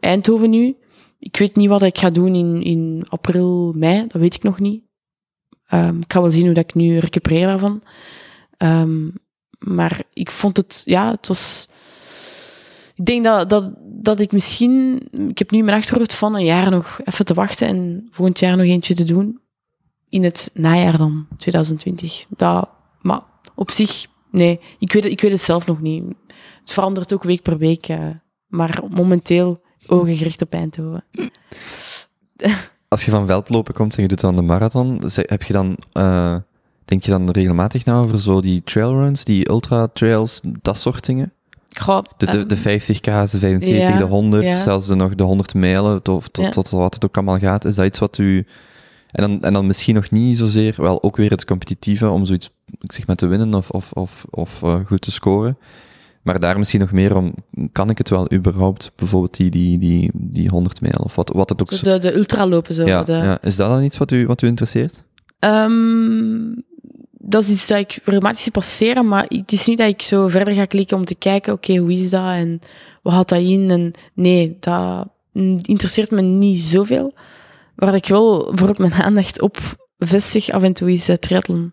Eindhoven 0.00 0.50
nu. 0.50 0.76
Ik 1.18 1.36
weet 1.36 1.56
niet 1.56 1.68
wat 1.68 1.82
ik 1.82 1.98
ga 1.98 2.10
doen 2.10 2.34
in, 2.34 2.62
in 2.62 3.04
april, 3.08 3.72
mei. 3.76 4.06
Dat 4.06 4.20
weet 4.20 4.34
ik 4.34 4.42
nog 4.42 4.60
niet. 4.60 4.82
Ehm, 5.66 5.98
ik 5.98 6.12
ga 6.12 6.20
wel 6.20 6.30
zien 6.30 6.44
hoe 6.44 6.54
dat 6.54 6.64
ik 6.64 6.74
nu 6.74 6.98
recupereer 6.98 7.46
daarvan. 7.46 7.82
Ehm, 8.56 9.08
maar 9.58 10.02
ik 10.12 10.30
vond 10.30 10.56
het, 10.56 10.82
ja, 10.84 11.10
het 11.10 11.28
was... 11.28 11.68
Ik 12.94 13.04
denk 13.04 13.24
dat, 13.24 13.50
dat, 13.50 13.70
dat 13.84 14.20
ik 14.20 14.32
misschien... 14.32 15.00
Ik 15.28 15.38
heb 15.38 15.50
nu 15.50 15.62
mijn 15.62 15.76
achterhoofd 15.78 16.14
van 16.14 16.34
een 16.34 16.44
jaar 16.44 16.70
nog 16.70 17.00
even 17.04 17.24
te 17.24 17.34
wachten 17.34 17.68
en 17.68 18.06
volgend 18.10 18.38
jaar 18.38 18.56
nog 18.56 18.66
eentje 18.66 18.94
te 18.94 19.04
doen. 19.04 19.40
In 20.08 20.24
het 20.24 20.50
najaar 20.54 20.96
dan, 20.96 21.26
2020. 21.36 22.26
Dat, 22.36 22.68
maar 23.02 23.20
op 23.54 23.70
zich, 23.70 24.06
nee. 24.30 24.60
Ik 24.78 24.92
weet, 24.92 25.02
het- 25.02 25.12
ik 25.12 25.20
weet 25.20 25.30
het 25.32 25.40
zelf 25.40 25.66
nog 25.66 25.80
niet. 25.80 26.04
Het 26.60 26.72
verandert 26.72 27.12
ook 27.12 27.22
week 27.22 27.42
per 27.42 27.58
week. 27.58 27.88
eh, 27.88 28.08
maar 28.46 28.82
momenteel 28.90 29.60
ogen 29.86 30.16
gericht 30.16 30.42
op 30.42 30.52
Eindhoven. 30.52 31.04
Als 32.88 33.04
je 33.04 33.10
van 33.10 33.26
veldlopen 33.26 33.74
komt 33.74 33.96
en 33.96 34.02
je 34.02 34.08
doet 34.08 34.20
dan 34.20 34.36
de 34.36 34.42
marathon, 34.42 35.00
heb 35.14 35.42
je 35.42 35.52
dan, 35.52 35.76
eh, 35.92 36.36
denk 36.84 37.02
je 37.02 37.10
dan 37.10 37.30
regelmatig 37.30 37.84
na 37.84 37.98
over 37.98 38.20
zo 38.20 38.40
die 38.40 38.62
trailruns, 38.62 39.24
die 39.24 39.48
ultra 39.48 39.86
trails, 39.86 40.40
dat 40.62 40.78
soort 40.78 41.06
dingen? 41.06 41.32
Goh, 41.80 42.02
De, 42.16 42.26
de, 42.26 42.38
ehm, 42.38 42.48
de 42.48 42.56
50k's, 42.56 43.30
de 43.30 43.38
75, 43.38 43.88
ja, 43.88 43.98
de 43.98 44.04
100, 44.04 44.42
ja. 44.42 44.54
zelfs 44.54 44.86
de, 44.86 44.94
nog 44.94 45.14
de 45.14 45.22
100 45.22 45.54
mijlen, 45.54 46.02
tot, 46.02 46.32
tot, 46.32 46.44
Ja. 46.44 46.50
tot 46.50 46.70
wat 46.70 46.94
het 46.94 47.04
ook 47.04 47.16
allemaal 47.16 47.38
gaat. 47.38 47.64
Is 47.64 47.74
dat 47.74 47.86
iets 47.86 47.98
wat 47.98 48.18
u... 48.18 48.46
En 49.10 49.22
dan, 49.22 49.42
en 49.42 49.52
dan 49.52 49.66
misschien 49.66 49.94
nog 49.94 50.10
niet 50.10 50.38
zozeer, 50.38 50.74
wel 50.76 51.02
ook 51.02 51.16
weer 51.16 51.30
het 51.30 51.44
competitieve 51.44 52.08
om 52.08 52.24
zoiets, 52.26 52.50
ik 52.80 52.92
zeg 52.92 53.06
maar, 53.06 53.16
te 53.16 53.26
winnen 53.26 53.54
of, 53.54 53.70
of, 53.70 53.92
of, 53.92 54.26
of 54.30 54.62
eh, 54.62 54.74
goed 54.86 55.00
te 55.00 55.12
scoren. 55.12 55.58
Maar 56.26 56.40
daar 56.40 56.58
misschien 56.58 56.80
nog 56.80 56.92
meer 56.92 57.16
om, 57.16 57.34
kan 57.72 57.90
ik 57.90 57.98
het 57.98 58.10
wel 58.10 58.32
überhaupt, 58.32 58.92
bijvoorbeeld 58.96 59.36
die, 59.36 59.50
die, 59.50 59.78
die, 59.78 60.10
die 60.14 60.48
100 60.48 60.80
mijl 60.80 61.00
of 61.02 61.14
wat, 61.14 61.30
wat 61.34 61.48
het 61.48 61.60
ook 61.60 61.72
zo 61.72 61.92
de, 61.92 61.98
de 61.98 62.14
ultralopen 62.14 62.74
zo. 62.74 62.84
Ja, 62.84 63.02
de, 63.02 63.12
ja, 63.12 63.38
is 63.42 63.56
dat 63.56 63.68
dan 63.68 63.82
iets 63.82 63.98
wat 63.98 64.10
u, 64.10 64.26
wat 64.26 64.42
u 64.42 64.46
interesseert? 64.46 65.04
Ehm, 65.38 66.54
dat 67.10 67.42
is 67.42 67.50
iets 67.50 67.66
dat 67.66 67.78
ik 67.78 67.98
regelmatig 68.04 68.40
zie 68.40 68.52
passeren, 68.52 69.08
maar 69.08 69.24
het 69.28 69.52
is 69.52 69.66
niet 69.66 69.78
dat 69.78 69.88
ik 69.88 70.02
zo 70.02 70.28
verder 70.28 70.54
ga 70.54 70.64
klikken 70.64 70.96
om 70.96 71.04
te 71.04 71.14
kijken, 71.14 71.52
oké, 71.52 71.76
hoe 71.76 71.92
is 71.92 72.10
dat 72.10 72.32
en 72.32 72.58
wat 73.02 73.12
houdt 73.12 73.28
dat 73.28 73.40
in? 73.40 73.70
En 73.70 73.90
nee, 74.14 74.56
dat 74.60 75.08
interesseert 75.62 76.10
me 76.10 76.22
niet 76.22 76.60
zoveel. 76.60 77.12
Waar 77.74 77.94
ik 77.94 78.06
wel 78.06 78.44
bijvoorbeeld 78.44 78.78
mijn 78.78 79.02
aandacht 79.02 79.40
op 79.40 79.58
vestig 79.98 80.50
af 80.50 80.62
en 80.62 80.72
toe 80.72 80.92
is 80.92 81.10
uh, 81.10 81.16
triathlon. 81.16 81.72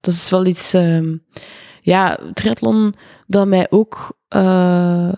Dat 0.00 0.14
is 0.14 0.30
wel 0.30 0.46
iets, 0.46 0.74
ehm, 0.74 1.16
ja, 1.86 2.18
triathlon 2.34 2.94
dat 3.26 3.46
mij 3.46 3.66
ook 3.70 4.18
eh, 4.28 5.12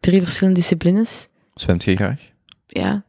drie 0.00 0.20
verschillende 0.20 0.58
disciplines. 0.60 1.28
Zwemt 1.54 1.84
je 1.84 1.96
graag? 1.96 2.30
Ja, 2.66 3.04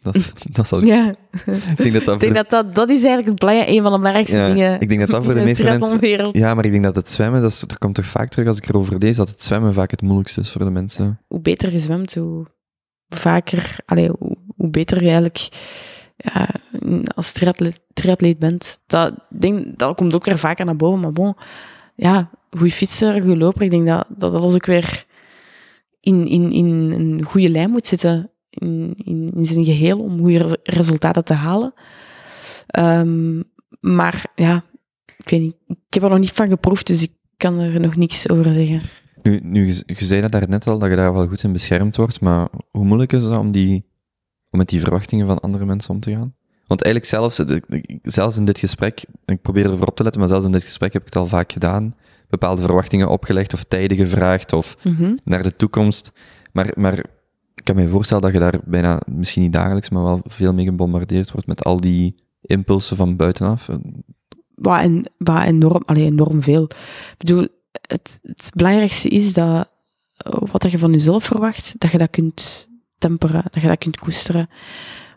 Dat, 0.00 0.16
dat 0.56 0.68
zal 0.68 0.82
iets. 0.82 0.90
ja. 0.90 1.14
Ik 1.46 1.76
denk 1.76 1.92
dat 1.92 2.04
dat 2.04 2.14
ik 2.14 2.20
denk 2.20 2.34
dat, 2.34 2.50
dat 2.50 2.74
dat 2.74 2.88
is 2.90 2.96
eigenlijk 3.04 3.26
het 3.28 3.38
belang- 3.38 3.66
een 3.68 3.82
van 3.82 3.92
de 3.92 3.98
belangrijkste 3.98 4.36
Ja, 4.36 4.46
dingen. 4.46 4.80
ik 4.80 4.88
denk 4.88 5.00
dat 5.00 5.08
dat 5.10 5.24
voor 5.24 5.32
de 5.34 5.38
in 5.40 5.44
meeste 5.46 5.64
mensen-. 5.64 6.28
Ja, 6.32 6.54
maar 6.54 6.64
ik 6.64 6.70
denk 6.70 6.84
dat 6.84 6.96
het 6.96 7.10
zwemmen, 7.10 7.40
dat, 7.42 7.50
is, 7.50 7.60
dat 7.60 7.78
komt 7.78 7.94
toch 7.94 8.04
vaak 8.06 8.28
terug 8.28 8.46
als 8.48 8.56
ik 8.56 8.68
erover 8.68 8.98
lees, 8.98 9.16
dat 9.16 9.28
het 9.28 9.42
zwemmen 9.42 9.74
vaak 9.74 9.90
het 9.90 10.02
moeilijkste 10.02 10.40
is 10.40 10.50
voor 10.50 10.64
de 10.64 10.70
mensen. 10.70 11.20
hoe 11.26 11.40
beter 11.40 11.72
je 11.72 11.78
zwemt, 11.78 12.14
hoe 12.14 12.46
vaker, 13.08 13.76
allee, 13.84 14.10
hoe, 14.18 14.36
hoe 14.56 14.70
beter 14.70 14.96
je 14.98 15.06
eigenlijk 15.08 15.48
ja, 16.18 16.48
als 17.14 17.32
triatleet, 17.92 18.38
bent. 18.38 18.80
Dat, 18.86 19.14
denk, 19.28 19.78
dat 19.78 19.96
komt 19.96 20.14
ook 20.14 20.24
weer 20.24 20.38
vaker 20.38 20.64
naar 20.64 20.76
boven, 20.76 21.00
maar 21.00 21.12
bon, 21.12 21.34
ja, 21.94 22.30
goede 22.50 22.70
fietser, 22.70 23.20
goede 23.20 23.36
loper, 23.36 23.62
ik 23.62 23.70
denk 23.70 23.86
dat, 23.86 24.06
dat 24.08 24.34
alles 24.34 24.54
ook 24.54 24.66
weer 24.66 25.06
in, 26.00 26.26
in, 26.26 26.50
in 26.50 26.66
een 26.92 27.22
goede 27.22 27.48
lijn 27.48 27.70
moet 27.70 27.86
zitten, 27.86 28.30
in, 28.50 28.94
in, 28.96 29.46
zijn 29.46 29.64
geheel, 29.64 29.98
om 29.98 30.18
goede 30.18 30.38
res- 30.38 30.56
resultaten 30.62 31.24
te 31.24 31.34
halen. 31.34 31.72
Ehm, 32.66 33.42
maar 33.80 34.24
ja, 34.34 34.64
ik 35.16 35.30
weet 35.30 35.40
niet, 35.40 35.56
ik 35.66 35.94
heb 35.94 36.02
er 36.02 36.10
nog 36.10 36.18
niet 36.18 36.32
van 36.32 36.48
geproefd, 36.48 36.86
dus 36.86 37.02
ik 37.02 37.12
kan 37.36 37.60
er 37.60 37.80
nog 37.80 37.96
niks 37.96 38.28
over 38.28 38.52
zeggen. 38.52 38.80
Nu, 39.22 39.40
nu 39.42 39.66
je, 39.66 40.04
zei 40.04 40.20
dat 40.20 40.32
daar 40.32 40.48
net 40.48 40.66
al, 40.66 40.78
dat 40.78 40.90
je 40.90 40.96
daar 40.96 41.12
wel 41.12 41.28
goed 41.28 41.42
in 41.42 41.52
beschermd 41.52 41.96
wordt, 41.96 42.20
maar 42.20 42.48
hoe 42.70 42.84
moeilijk 42.84 43.12
is 43.12 43.22
dat 43.22 43.38
om, 43.38 43.50
die, 43.52 43.87
om 44.50 44.58
met 44.58 44.68
die 44.68 44.80
verwachtingen 44.80 45.26
van 45.26 45.40
andere 45.40 45.64
mensen 45.64 45.90
om 45.90 46.00
te 46.00 46.10
gaan? 46.10 46.34
Want 46.66 46.82
eigenlijk 46.82 47.12
zelfs, 47.12 47.42
zelfs 48.02 48.36
in 48.36 48.44
dit 48.44 48.58
gesprek, 48.58 49.04
ik 49.24 49.42
probeer 49.42 49.70
ervoor 49.70 49.86
op 49.86 49.96
te 49.96 50.02
letten, 50.02 50.20
maar 50.20 50.30
zelfs 50.30 50.46
in 50.46 50.52
dit 50.52 50.62
gesprek 50.62 50.92
heb 50.92 51.02
ik 51.02 51.08
het 51.08 51.16
al 51.16 51.26
vaak 51.26 51.52
gedaan, 51.52 51.94
bepaalde 52.28 52.62
verwachtingen 52.62 53.08
opgelegd 53.08 53.54
of 53.54 53.64
tijden 53.64 53.96
gevraagd 53.96 54.52
of 54.52 54.76
Mhm. 54.84 55.14
naar 55.24 55.42
de 55.42 55.56
toekomst. 55.56 56.12
Maar, 56.52 56.70
maar 56.74 56.98
ik 57.54 57.64
kan 57.64 57.76
me 57.76 57.88
voorstellen 57.88 58.22
dat 58.22 58.32
je 58.32 58.38
daar 58.38 58.58
bijna, 58.64 59.00
misschien 59.06 59.42
niet 59.42 59.52
dagelijks, 59.52 59.90
maar 59.90 60.02
wel 60.02 60.20
veel 60.24 60.54
mee 60.54 60.64
gebombardeerd 60.64 61.30
wordt 61.30 61.46
met 61.46 61.64
al 61.64 61.80
die 61.80 62.14
impulsen 62.40 62.96
van 62.96 63.16
buitenaf. 63.16 63.68
wat, 64.54 64.80
en, 64.80 65.10
wat 65.18 65.44
enorm, 65.44 65.82
allee, 65.86 66.04
enorm 66.04 66.42
veel. 66.42 66.62
Ik 66.62 67.14
bedoel, 67.18 67.48
het, 67.80 68.18
het 68.22 68.50
belangrijkste 68.54 69.08
is 69.08 69.32
dat 69.34 69.68
eh, 70.16 70.32
wat 70.52 70.70
je 70.70 70.78
van 70.78 70.92
jezelf 70.92 71.24
verwacht, 71.24 71.74
dat 71.78 71.90
je 71.90 71.98
dat 71.98 72.10
kunt 72.10 72.68
temperen, 72.98 73.42
dat 73.50 73.62
je 73.62 73.68
dat 73.68 73.78
kunt 73.78 73.98
koesteren. 73.98 74.48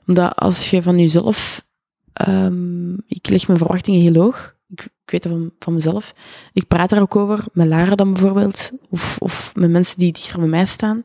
Omdat 0.07 0.35
als 0.35 0.69
je 0.69 0.81
van 0.81 0.99
jezelf, 0.99 1.65
ehm, 2.13 2.93
ik 2.93 3.29
leg 3.29 3.47
mijn 3.47 3.59
verwachtingen 3.59 4.01
heel 4.01 4.21
hoog, 4.21 4.55
ik, 4.69 4.81
ik 4.81 5.11
weet 5.11 5.23
dat 5.23 5.31
van, 5.31 5.51
van 5.59 5.73
mezelf, 5.73 6.13
ik 6.53 6.67
praat 6.67 6.89
daar 6.89 7.01
ook 7.01 7.15
over, 7.15 7.43
met 7.53 7.67
Lara 7.67 7.95
dan 7.95 8.13
bijvoorbeeld, 8.13 8.71
of, 8.89 9.17
of 9.19 9.51
met 9.55 9.69
mensen 9.69 9.97
die 9.97 10.11
dichter 10.11 10.39
bij 10.39 10.47
mij 10.47 10.65
staan, 10.65 11.03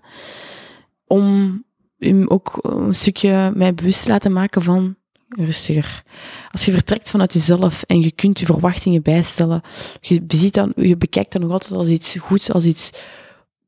om 1.07 1.65
hem 1.99 2.29
ook 2.29 2.59
een 2.61 2.95
stukje 2.95 3.53
mij 3.55 3.75
bewust 3.75 4.03
te 4.03 4.09
laten 4.09 4.33
maken 4.33 4.63
van 4.63 4.97
rustiger. 5.29 6.03
Als 6.51 6.65
je 6.65 6.73
vertrekt 6.73 7.11
vanuit 7.11 7.33
jezelf 7.33 7.83
en 7.83 8.01
je 8.01 8.13
kunt 8.13 8.39
je 8.39 8.47
verwachtingen 8.47 9.03
bijstellen, 9.03 9.61
je, 10.01 10.25
ziet 10.27 10.55
dan, 10.55 10.73
je 10.77 10.97
bekijkt 10.97 11.33
dat 11.33 11.43
nog 11.43 11.51
altijd 11.51 11.73
als 11.73 11.89
iets 11.89 12.17
goeds, 12.17 12.53
als 12.53 12.65
iets 12.65 12.91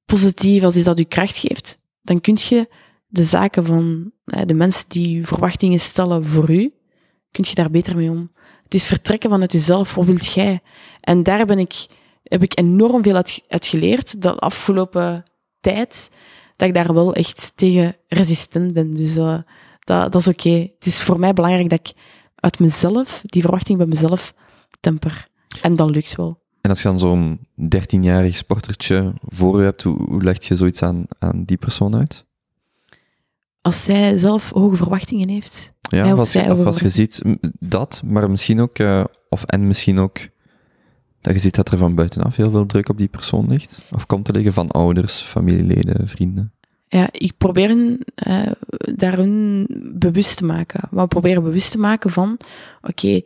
positief, 0.04 0.62
als 0.62 0.76
iets 0.76 0.84
dat 0.84 0.98
je 0.98 1.04
kracht 1.04 1.36
geeft, 1.36 1.78
dan 2.02 2.20
kun 2.20 2.36
je 2.40 2.68
de 3.08 3.22
zaken 3.22 3.64
van 3.64 4.12
eh, 4.24 4.42
de 4.46 4.54
mensen 4.54 4.84
die 4.88 5.26
verwachtingen 5.26 5.78
stellen 5.78 6.24
voor 6.24 6.50
u, 6.50 6.72
kun 7.30 7.44
je 7.48 7.54
daar 7.54 7.70
beter 7.70 7.96
mee 7.96 8.10
om. 8.10 8.30
Het 8.64 8.74
is 8.74 8.84
vertrekken 8.84 9.30
vanuit 9.30 9.52
jezelf. 9.52 9.94
Wat 9.94 10.04
wilt 10.04 10.32
jij? 10.32 10.60
En 11.00 11.22
daar 11.22 11.46
ben 11.46 11.58
ik, 11.58 11.86
heb 12.22 12.42
ik 12.42 12.58
enorm 12.58 13.02
veel 13.02 13.14
uit, 13.14 13.44
uit 13.48 13.66
geleerd 13.66 14.22
de 14.22 14.34
afgelopen 14.34 15.24
tijd. 15.60 16.10
Dat 16.56 16.68
ik 16.68 16.74
daar 16.74 16.94
wel 16.94 17.14
echt 17.14 17.52
tegen 17.54 17.96
resistent 18.08 18.72
ben. 18.72 18.94
Dus 18.94 19.16
uh, 19.16 19.38
dat, 19.80 20.12
dat 20.12 20.20
is 20.20 20.26
oké. 20.26 20.50
Het 20.50 20.86
is 20.86 21.00
voor 21.00 21.18
mij 21.18 21.32
belangrijk 21.32 21.70
dat 21.70 21.78
ik 21.78 21.92
uit 22.34 22.58
mezelf, 22.58 23.22
die 23.24 23.42
verwachting 23.42 23.78
bij 23.78 23.86
mezelf, 23.86 24.34
temper. 24.80 25.26
En 25.62 25.76
dat 25.76 25.90
lukt 25.90 26.16
wel. 26.16 26.46
En 26.60 26.70
als 26.70 26.82
je 26.82 26.88
dan 26.88 26.98
zo'n 26.98 27.48
13-jarig 27.60 28.36
sportertje 28.36 29.14
voor 29.22 29.58
je 29.58 29.64
hebt, 29.64 29.82
hoe, 29.82 29.96
hoe 29.96 30.22
leg 30.22 30.44
je 30.44 30.56
zoiets 30.56 30.82
aan, 30.82 31.04
aan 31.18 31.44
die 31.44 31.56
persoon 31.56 31.96
uit? 31.96 32.26
Als 33.68 33.84
zij 33.84 34.16
zelf 34.16 34.50
hoge 34.50 34.76
verwachtingen 34.76 35.28
heeft. 35.28 35.72
Ja, 35.80 36.12
of, 36.12 36.18
als, 36.18 36.32
je, 36.32 36.54
of 36.54 36.66
als 36.66 36.80
je 36.80 36.90
ziet 36.90 37.22
dat, 37.58 38.02
maar 38.04 38.30
misschien 38.30 38.60
ook, 38.60 38.78
uh, 38.78 39.04
of 39.28 39.44
en 39.44 39.66
misschien 39.66 39.98
ook 39.98 40.18
dat 41.20 41.34
je 41.34 41.40
ziet 41.40 41.54
dat 41.54 41.70
er 41.70 41.78
van 41.78 41.94
buitenaf 41.94 42.36
heel 42.36 42.50
veel 42.50 42.66
druk 42.66 42.88
op 42.88 42.98
die 42.98 43.08
persoon 43.08 43.48
ligt? 43.48 43.82
Of 43.90 44.06
komt 44.06 44.24
te 44.24 44.32
liggen 44.32 44.52
van 44.52 44.70
ouders, 44.70 45.20
familieleden, 45.20 46.08
vrienden? 46.08 46.52
Ja, 46.88 47.08
ik 47.12 47.32
probeer 47.38 47.70
uh, 47.70 48.52
daar 48.94 49.16
hun 49.16 49.66
bewust 49.94 50.36
te 50.36 50.44
maken. 50.44 50.88
Maar 50.90 51.02
we 51.02 51.08
proberen 51.08 51.42
bewust 51.42 51.70
te 51.70 51.78
maken 51.78 52.10
van, 52.10 52.36
oké, 52.82 53.20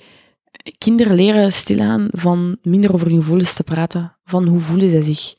kinderen 0.79 1.15
leren 1.15 1.53
stilaan 1.53 2.09
van 2.11 2.57
minder 2.63 2.95
over 2.95 3.07
hun 3.07 3.17
gevoelens 3.17 3.55
te 3.55 3.65
praten, 3.65 4.17
van 4.25 4.47
hoe 4.47 4.61
voelen 4.61 4.91
zij 4.91 5.03
zich. 5.03 5.35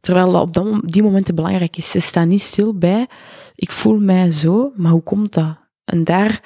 Terwijl 0.00 0.40
op 0.40 0.52
dat, 0.52 0.80
die 0.84 1.02
momenten 1.02 1.34
belangrijk 1.34 1.76
is. 1.76 1.90
Ze 1.90 2.00
staan 2.00 2.28
niet 2.28 2.42
stil 2.42 2.74
bij, 2.74 3.06
ik 3.54 3.70
voel 3.70 3.98
mij 3.98 4.30
zo, 4.30 4.72
maar 4.76 4.92
hoe 4.92 5.02
komt 5.02 5.34
dat? 5.34 5.58
En 5.84 6.04
daar, 6.04 6.42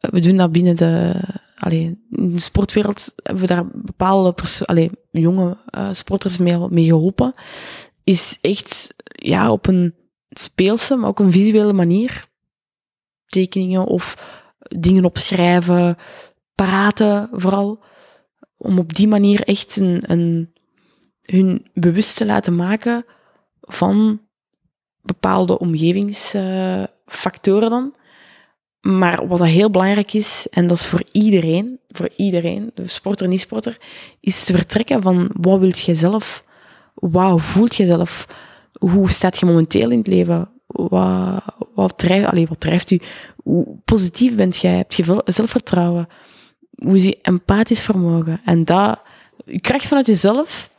we 0.00 0.20
doen 0.20 0.36
dat 0.36 0.52
binnen 0.52 0.76
de, 0.76 1.22
allee, 1.56 1.98
in 2.10 2.34
de 2.34 2.40
sportwereld 2.40 3.12
hebben 3.16 3.42
we 3.42 3.54
daar 3.54 3.66
bepaalde 3.74 4.34
allee, 4.64 4.90
jonge 5.10 5.56
uh, 5.76 5.88
sporters 5.92 6.38
mee, 6.38 6.68
mee 6.70 6.84
geholpen. 6.84 7.34
Is 8.04 8.38
echt, 8.40 8.94
ja, 9.04 9.52
op 9.52 9.66
een 9.66 9.94
speelse, 10.30 10.96
maar 10.96 11.08
ook 11.08 11.18
een 11.18 11.32
visuele 11.32 11.72
manier. 11.72 12.24
Tekeningen 13.26 13.84
of 13.84 14.16
dingen 14.78 15.04
opschrijven, 15.04 15.96
praten 16.54 17.28
vooral. 17.32 17.82
Om 18.56 18.78
op 18.78 18.94
die 18.94 19.08
manier 19.08 19.42
echt 19.42 19.76
een, 19.76 20.02
een, 20.06 20.51
hun 21.32 21.66
bewust 21.74 22.16
te 22.16 22.26
laten 22.26 22.56
maken 22.56 23.04
van 23.60 24.20
bepaalde 25.02 25.58
omgevingsfactoren 25.58 27.70
dan. 27.70 27.94
Maar 28.80 29.28
wat 29.28 29.38
dat 29.38 29.46
heel 29.46 29.70
belangrijk 29.70 30.12
is, 30.12 30.46
en 30.50 30.66
dat 30.66 30.76
is 30.76 30.86
voor 30.86 31.02
iedereen, 31.12 31.80
voor 31.88 32.08
iedereen, 32.16 32.70
de 32.74 32.86
sporter 32.86 33.24
en 33.24 33.30
niet-sporter, 33.30 33.78
is 34.20 34.44
te 34.44 34.52
vertrekken 34.52 35.02
van 35.02 35.30
wat 35.32 35.60
wilt 35.60 35.80
je 35.80 35.94
zelf? 35.94 36.44
Wat 36.94 37.40
voelt 37.40 37.74
je 37.74 37.86
zelf? 37.86 38.26
Hoe 38.72 39.10
staat 39.10 39.38
je 39.38 39.46
momenteel 39.46 39.90
in 39.90 39.98
het 39.98 40.06
leven? 40.06 40.50
Wat, 40.66 41.42
wat, 41.74 41.98
drijft, 41.98 42.26
allez, 42.26 42.48
wat 42.48 42.60
drijft 42.60 42.90
u? 42.90 43.00
Hoe 43.36 43.76
positief 43.84 44.34
bent 44.34 44.56
jij? 44.56 44.76
Heb 44.76 44.92
je 44.92 45.22
zelfvertrouwen? 45.24 46.08
Hoe 46.70 46.96
is 46.96 47.04
je 47.04 47.18
empathisch 47.22 47.80
vermogen? 47.80 48.40
En 48.44 48.64
dat, 48.64 49.00
je 49.44 49.60
kracht 49.60 49.86
vanuit 49.86 50.06
jezelf, 50.06 50.70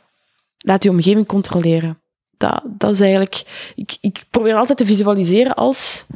laat 0.64 0.82
je 0.82 0.90
omgeving 0.90 1.26
controleren. 1.26 1.98
Dat, 2.36 2.62
dat 2.64 2.92
is 2.92 3.00
eigenlijk, 3.00 3.42
ik, 3.74 3.96
ik 4.00 4.24
probeer 4.30 4.54
altijd 4.54 4.78
te 4.78 4.86
visualiseren 4.86 5.54
als, 5.54 6.06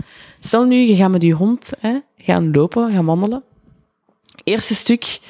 stel 0.41 0.65
nu, 0.65 0.77
je 0.77 0.97
gaat 0.97 1.11
met 1.11 1.23
je 1.23 1.33
hond 1.33 1.71
hè, 1.79 1.99
gaan 2.17 2.51
lopen, 2.51 2.91
gaan 2.91 3.05
wandelen. 3.05 3.43
Eerste 4.45 4.75
stuk, 4.75 5.21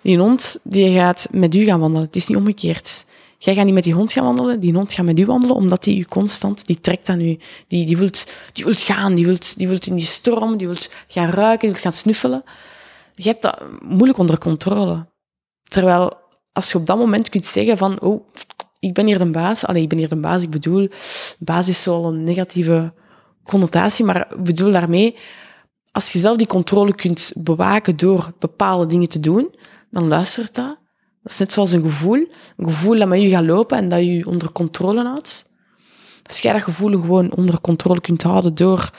die 0.00 0.18
hond 0.18 0.60
die 0.62 0.92
gaat 0.92 1.28
met 1.30 1.54
u 1.54 1.64
gaan 1.64 1.80
wandelen. 1.80 2.06
Het 2.06 2.16
is 2.16 2.26
niet 2.26 2.36
omgekeerd. 2.36 3.04
Jij 3.38 3.54
gaat 3.54 3.64
niet 3.64 3.74
met 3.74 3.84
die 3.84 3.94
hond 3.94 4.12
gaan 4.12 4.24
wandelen, 4.24 4.60
die 4.60 4.72
hond 4.72 4.92
gaat 4.92 5.04
met 5.04 5.18
u 5.18 5.26
wandelen, 5.26 5.56
omdat 5.56 5.84
die 5.84 5.98
u 5.98 6.04
constant, 6.04 6.66
die 6.66 6.80
trekt 6.80 7.08
aan 7.08 7.20
u. 7.20 7.38
Die, 7.68 7.86
die, 7.86 7.96
wilt, 7.96 8.32
die 8.52 8.64
wilt 8.64 8.80
gaan, 8.80 9.14
die 9.14 9.26
wilt, 9.26 9.58
die 9.58 9.68
wilt 9.68 9.86
in 9.86 9.94
die 9.94 10.04
storm, 10.04 10.56
die 10.56 10.66
wilt 10.66 10.90
gaan 11.08 11.30
ruiken, 11.30 11.60
die 11.60 11.68
wilt 11.68 11.80
gaan 11.80 11.92
snuffelen. 11.92 12.44
Je 13.14 13.28
hebt 13.28 13.42
dat 13.42 13.62
moeilijk 13.82 14.18
onder 14.18 14.38
controle. 14.38 15.06
Terwijl, 15.62 16.12
als 16.52 16.72
je 16.72 16.78
op 16.78 16.86
dat 16.86 16.98
moment 16.98 17.28
kunt 17.28 17.46
zeggen 17.46 17.76
van, 17.76 18.00
oh, 18.00 18.28
ik 18.78 18.94
ben 18.94 19.06
hier 19.06 19.18
de 19.18 19.30
baas. 19.30 19.66
Allee, 19.66 19.82
ik 19.82 19.88
ben 19.88 19.98
hier 19.98 20.08
de 20.08 20.16
baas, 20.16 20.42
ik 20.42 20.50
bedoel, 20.50 20.88
baas 21.38 21.68
is 21.68 21.82
zo 21.82 22.08
een 22.08 22.24
negatieve 22.24 22.92
connotatie, 23.44 24.04
maar 24.04 24.32
ik 24.32 24.44
bedoel 24.44 24.72
daarmee, 24.72 25.16
als 25.92 26.12
je 26.12 26.18
zelf 26.18 26.36
die 26.36 26.46
controle 26.46 26.94
kunt 26.94 27.32
bewaken 27.36 27.96
door 27.96 28.32
bepaalde 28.38 28.86
dingen 28.86 29.08
te 29.08 29.20
doen, 29.20 29.54
dan 29.90 30.08
luistert 30.08 30.54
dat. 30.54 30.78
Dat 31.22 31.32
is 31.32 31.38
net 31.38 31.52
zoals 31.52 31.72
een 31.72 31.82
gevoel. 31.82 32.26
Een 32.56 32.66
gevoel 32.66 32.98
dat 32.98 33.08
met 33.08 33.20
je 33.20 33.28
gaat 33.28 33.44
lopen 33.44 33.78
en 33.78 33.88
dat 33.88 34.04
je 34.04 34.26
onder 34.26 34.52
controle 34.52 35.04
houdt. 35.04 35.50
Als 36.22 36.40
jij 36.40 36.52
dat 36.52 36.62
gevoel 36.62 36.90
gewoon 36.90 37.32
onder 37.32 37.60
controle 37.60 38.00
kunt 38.00 38.22
houden 38.22 38.54
door 38.54 38.90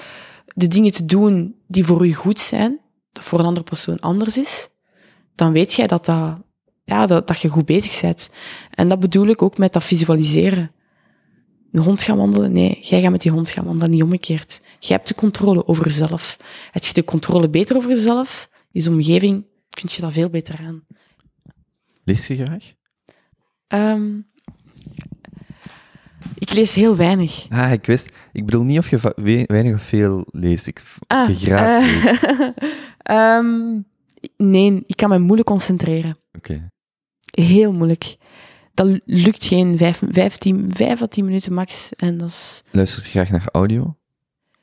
de 0.45 0.67
dingen 0.67 0.91
te 0.91 1.05
doen 1.05 1.55
die 1.67 1.85
voor 1.85 2.07
je 2.07 2.13
goed 2.13 2.39
zijn, 2.39 2.79
dat 3.11 3.23
voor 3.23 3.39
een 3.39 3.45
andere 3.45 3.65
persoon 3.65 3.99
anders 3.99 4.37
is, 4.37 4.69
dan 5.35 5.51
weet 5.51 5.73
jij 5.73 5.87
dat, 5.87 6.05
dat, 6.05 6.37
ja, 6.83 7.05
dat, 7.05 7.27
dat 7.27 7.41
je 7.41 7.49
goed 7.49 7.65
bezig 7.65 8.01
bent. 8.01 8.29
En 8.69 8.89
dat 8.89 8.99
bedoel 8.99 9.27
ik 9.27 9.41
ook 9.41 9.57
met 9.57 9.73
dat 9.73 9.83
visualiseren. 9.83 10.71
Een 11.71 11.81
hond 11.81 12.01
gaan 12.01 12.17
wandelen? 12.17 12.51
Nee, 12.51 12.77
jij 12.81 13.01
gaat 13.01 13.11
met 13.11 13.21
die 13.21 13.31
hond 13.31 13.49
gaan 13.49 13.65
wandelen, 13.65 13.89
niet 13.89 14.03
omgekeerd. 14.03 14.61
Jij 14.79 14.95
hebt 14.95 15.07
de 15.07 15.15
controle 15.15 15.67
over 15.67 15.85
jezelf. 15.85 16.37
Heb 16.71 16.83
je 16.83 16.93
de 16.93 17.03
controle 17.03 17.49
beter 17.49 17.75
over 17.75 17.89
jezelf, 17.89 18.49
is 18.71 18.87
omgeving, 18.87 19.45
kun 19.69 19.89
je 19.91 20.01
dat 20.01 20.13
veel 20.13 20.29
beter 20.29 20.59
aan. 20.65 20.85
Lees 22.03 22.27
je 22.27 22.35
graag? 22.35 22.73
Um, 23.67 24.29
ik 26.35 26.53
lees 26.53 26.75
heel 26.75 26.95
weinig. 26.95 27.45
Ah, 27.49 27.71
ik 27.71 27.85
wist. 27.85 28.09
Ik 28.31 28.45
bedoel 28.45 28.63
niet 28.63 28.77
of 28.77 28.89
je 28.89 29.45
weinig 29.47 29.73
of 29.73 29.81
veel 29.81 30.25
leest. 30.31 30.67
Ik, 30.67 30.83
ah, 31.07 31.29
je 31.29 31.35
graag 31.35 31.83
uh, 31.83 32.03
leest. 32.03 32.23
um, 33.11 33.85
nee, 34.37 34.83
ik 34.85 34.95
kan 34.95 35.09
me 35.09 35.19
moeilijk 35.19 35.47
concentreren. 35.47 36.17
Oké. 36.33 36.51
Okay. 36.51 36.69
Heel 37.45 37.73
moeilijk. 37.73 38.17
Dat 38.73 38.99
lukt 39.05 39.45
geen 39.45 39.77
vijf, 39.77 40.01
vijf, 40.09 40.37
tien, 40.37 40.71
vijf 40.73 41.01
à 41.01 41.07
tien 41.07 41.25
minuten 41.25 41.53
max. 41.53 41.93
En 41.95 42.17
dat 42.17 42.29
is... 42.29 42.63
Luistert 42.71 43.05
je 43.05 43.11
graag 43.11 43.29
naar 43.29 43.49
audio? 43.51 43.95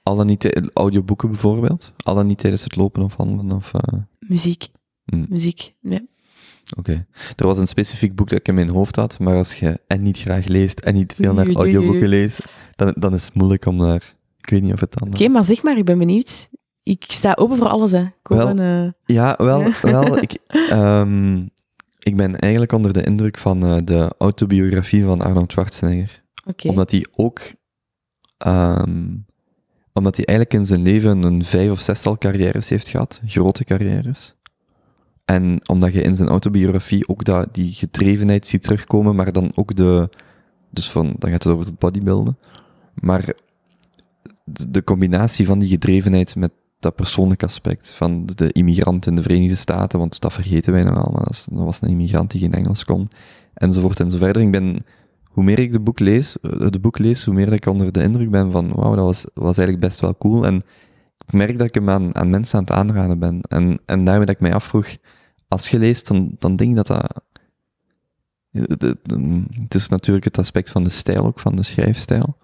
Alle 0.02 0.24
niet 0.24 0.70
audioboeken 0.72 1.28
bijvoorbeeld? 1.28 1.92
Alle 1.96 2.24
niet 2.24 2.38
tijdens 2.38 2.62
het 2.64 2.76
lopen 2.76 3.02
of 3.02 3.16
wandelen? 3.16 3.56
Of, 3.56 3.72
uh... 3.74 4.00
Muziek. 4.18 4.68
Mm. 5.04 5.26
Muziek, 5.28 5.74
ja. 5.80 6.00
Oké. 6.76 7.06
Er 7.36 7.46
was 7.46 7.58
een 7.58 7.66
specifiek 7.66 8.14
boek 8.14 8.28
dat 8.28 8.38
ik 8.38 8.48
in 8.48 8.54
mijn 8.54 8.68
hoofd 8.68 8.96
had, 8.96 9.18
maar 9.18 9.36
als 9.36 9.54
je 9.54 9.80
en 9.86 10.02
niet 10.02 10.18
graag 10.18 10.46
leest 10.46 10.80
en 10.80 10.94
niet 10.94 11.14
veel 11.14 11.34
naar 11.34 11.52
audioboeken 11.52 12.08
leest, 12.08 12.40
dan, 12.76 12.94
dan 12.98 13.14
is 13.14 13.24
het 13.24 13.34
moeilijk 13.34 13.66
om 13.66 13.76
naar... 13.76 14.16
Ik 14.40 14.50
weet 14.50 14.62
niet 14.62 14.72
of 14.72 14.80
het 14.80 14.92
dan... 14.92 15.08
Oké, 15.08 15.28
maar 15.28 15.44
zeg 15.44 15.62
maar, 15.62 15.78
ik 15.78 15.84
ben 15.84 15.98
benieuwd. 15.98 16.48
Ik 16.88 17.04
sta 17.08 17.32
open 17.34 17.56
voor 17.56 17.68
alles, 17.68 17.90
hè. 17.90 18.06
Kom 18.22 18.36
wel, 18.36 18.58
uh... 18.58 18.90
Ja, 19.04 19.34
wel, 19.38 19.72
wel. 19.82 20.18
Ik, 20.28 20.38
um, 20.72 21.50
ik 21.98 22.16
ben 22.16 22.38
eigenlijk 22.38 22.72
onder 22.72 22.92
de 22.92 23.04
indruk 23.04 23.38
van 23.38 23.64
uh, 23.64 23.76
de 23.84 24.14
autobiografie 24.18 25.04
van 25.04 25.22
Arnold 25.22 25.52
Schwarzenegger. 25.52 26.22
Okay. 26.44 26.70
Omdat 26.70 26.90
hij 26.90 27.06
ook... 27.16 27.40
Um, 28.46 29.26
omdat 29.92 30.16
hij 30.16 30.24
eigenlijk 30.24 30.58
in 30.58 30.66
zijn 30.66 30.82
leven 30.82 31.22
een 31.22 31.44
vijf 31.44 31.70
of 31.70 31.80
zestal 31.80 32.18
carrières 32.18 32.68
heeft 32.68 32.88
gehad, 32.88 33.20
grote 33.26 33.64
carrières. 33.64 34.34
En 35.24 35.60
omdat 35.66 35.92
je 35.92 36.02
in 36.02 36.16
zijn 36.16 36.28
autobiografie 36.28 37.08
ook 37.08 37.24
dat, 37.24 37.54
die 37.54 37.72
gedrevenheid 37.72 38.46
ziet 38.46 38.62
terugkomen, 38.62 39.14
maar 39.14 39.32
dan 39.32 39.52
ook 39.54 39.74
de, 39.74 40.08
dus 40.70 40.90
van, 40.90 41.14
dan 41.18 41.30
gaat 41.30 41.42
het 41.42 41.52
over 41.52 41.66
het 41.66 41.78
bodybuilden. 41.78 42.38
Maar 42.94 43.32
de 44.44 44.84
combinatie 44.84 45.46
van 45.46 45.58
die 45.58 45.68
gedrevenheid 45.68 46.36
met 46.36 46.50
dat 46.78 46.94
persoonlijke 46.94 47.44
aspect 47.44 47.90
van 47.90 48.26
de 48.26 48.52
immigrant 48.52 49.06
in 49.06 49.14
de 49.14 49.22
Verenigde 49.22 49.56
Staten, 49.56 49.98
want 49.98 50.20
dat 50.20 50.32
vergeten 50.32 50.72
wij 50.72 50.82
nog 50.82 50.96
allemaal, 50.96 51.24
dat 51.24 51.46
was 51.50 51.82
een 51.82 51.88
immigrant 51.88 52.30
die 52.30 52.40
geen 52.40 52.52
Engels 52.52 52.84
kon, 52.84 53.08
enzovoort 53.54 54.00
en 54.00 54.10
zo 54.10 54.18
verder. 54.18 54.42
Ik 54.42 54.50
ben, 54.50 54.84
hoe 55.24 55.44
meer 55.44 55.58
ik 55.58 55.72
de 55.72 55.80
boek 55.80 55.98
lees, 55.98 56.36
het 56.42 56.80
boek 56.80 56.98
lees, 56.98 57.24
hoe 57.24 57.34
meer 57.34 57.52
ik 57.52 57.66
onder 57.66 57.92
de 57.92 58.02
indruk 58.02 58.30
ben 58.30 58.50
van, 58.50 58.72
wauw, 58.74 58.94
dat 58.94 59.04
was, 59.04 59.26
was 59.34 59.56
eigenlijk 59.56 59.86
best 59.86 60.00
wel 60.00 60.16
cool. 60.16 60.46
En 60.46 60.54
ik 61.26 61.32
merk 61.32 61.58
dat 61.58 61.66
ik 61.66 61.74
hem 61.74 61.90
aan, 61.90 62.14
aan 62.14 62.30
mensen 62.30 62.58
aan 62.58 62.64
het 62.64 62.72
aanraden 62.72 63.18
ben. 63.18 63.40
En, 63.40 63.80
en 63.86 64.04
daarmee 64.04 64.26
dat 64.26 64.34
ik 64.34 64.40
mij 64.40 64.54
afvroeg, 64.54 64.96
als 65.48 65.68
je 65.68 65.78
leest, 65.78 66.08
dan, 66.08 66.36
dan 66.38 66.56
denk 66.56 66.70
ik 66.70 66.76
dat 66.76 66.86
dat... 66.86 67.22
Het 68.50 69.74
is 69.74 69.88
natuurlijk 69.88 70.24
het 70.24 70.38
aspect 70.38 70.70
van 70.70 70.84
de 70.84 70.90
stijl 70.90 71.24
ook, 71.24 71.40
van 71.40 71.56
de 71.56 71.62
schrijfstijl. 71.62 72.36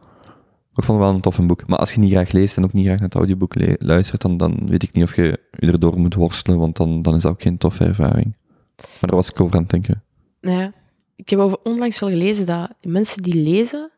Ik 0.75 0.85
vond 0.85 0.99
het 0.99 1.07
wel 1.07 1.17
een 1.17 1.21
tof 1.21 1.47
boek. 1.47 1.67
Maar 1.67 1.79
als 1.79 1.95
je 1.95 2.01
niet 2.01 2.13
graag 2.13 2.33
leest 2.33 2.57
en 2.57 2.65
ook 2.65 2.73
niet 2.73 2.85
graag 2.85 2.99
naar 2.99 3.09
het 3.09 3.17
audioboek 3.17 3.55
luistert, 3.79 4.23
dan, 4.23 4.37
dan 4.37 4.69
weet 4.69 4.83
ik 4.83 4.93
niet 4.93 5.05
of 5.05 5.17
je 5.17 5.41
erdoor 5.51 5.99
moet 5.99 6.15
worstelen, 6.15 6.59
want 6.59 6.77
dan, 6.77 7.03
dan 7.03 7.15
is 7.15 7.23
dat 7.23 7.33
ook 7.33 7.43
geen 7.43 7.59
toffe 7.59 7.85
ervaring. 7.85 8.37
Maar 8.77 8.99
daar 9.01 9.15
was 9.15 9.31
ik 9.31 9.41
over 9.41 9.55
aan 9.55 9.63
het 9.63 9.71
denken. 9.71 10.03
Ja, 10.41 10.73
ik 11.17 11.29
heb 11.29 11.39
over 11.39 11.59
onlangs 11.63 12.01
wel 12.01 12.09
gelezen 12.09 12.47
dat 12.47 12.71
mensen 12.83 13.23
die 13.23 13.35
lezen, 13.35 13.91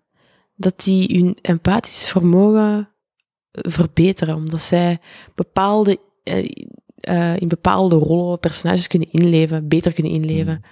dat 0.55 0.81
die 0.85 1.19
hun 1.19 1.39
empathisch 1.43 2.09
vermogen 2.09 2.89
verbeteren, 3.51 4.35
omdat 4.35 4.61
zij 4.61 4.99
bepaalde, 5.35 5.99
eh, 6.23 6.49
eh, 6.97 7.37
in 7.37 7.49
bepaalde 7.49 7.97
rollen, 7.97 8.39
personages 8.39 8.87
kunnen 8.87 9.11
inleven, 9.11 9.69
beter 9.69 9.93
kunnen 9.93 10.13
inleven. 10.13 10.63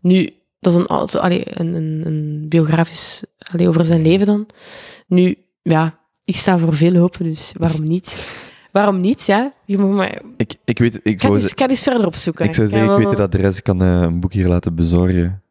Nu, 0.00 0.32
dat 0.60 0.72
is 0.72 0.78
een, 0.78 0.86
allee, 1.20 1.60
een, 1.60 1.74
een, 1.74 2.02
een 2.06 2.46
biografisch 2.48 3.24
allee, 3.52 3.68
over 3.68 3.84
zijn 3.84 4.02
leven 4.02 4.26
dan. 4.26 4.46
Nu, 5.06 5.38
ja, 5.62 5.98
ik 6.24 6.36
sta 6.36 6.58
voor 6.58 6.74
veel 6.74 6.94
hopen, 6.94 7.24
dus 7.24 7.52
waarom 7.56 7.82
niet? 7.82 8.18
Waarom 8.72 9.00
niet, 9.00 9.26
ja? 9.26 9.52
Je 9.64 9.78
moet 9.78 9.94
maar... 9.94 10.22
Ik, 10.36 10.56
ik 10.64 10.78
weet... 10.78 11.00
Ik, 11.02 11.20
ga 11.20 11.28
wou 11.28 11.40
eens, 11.40 11.54
eens 11.56 11.82
verder 11.82 12.06
opzoeken. 12.06 12.44
ik 12.44 12.54
zou 12.54 12.68
zeggen, 12.68 13.00
ik 13.00 13.06
weet 13.06 13.16
de 13.16 13.22
adres. 13.22 13.56
Ik 13.56 13.64
kan 13.64 13.82
eh, 13.82 14.00
een 14.00 14.20
boek 14.20 14.32
hier 14.32 14.48
laten 14.48 14.74
bezorgen. 14.74 15.42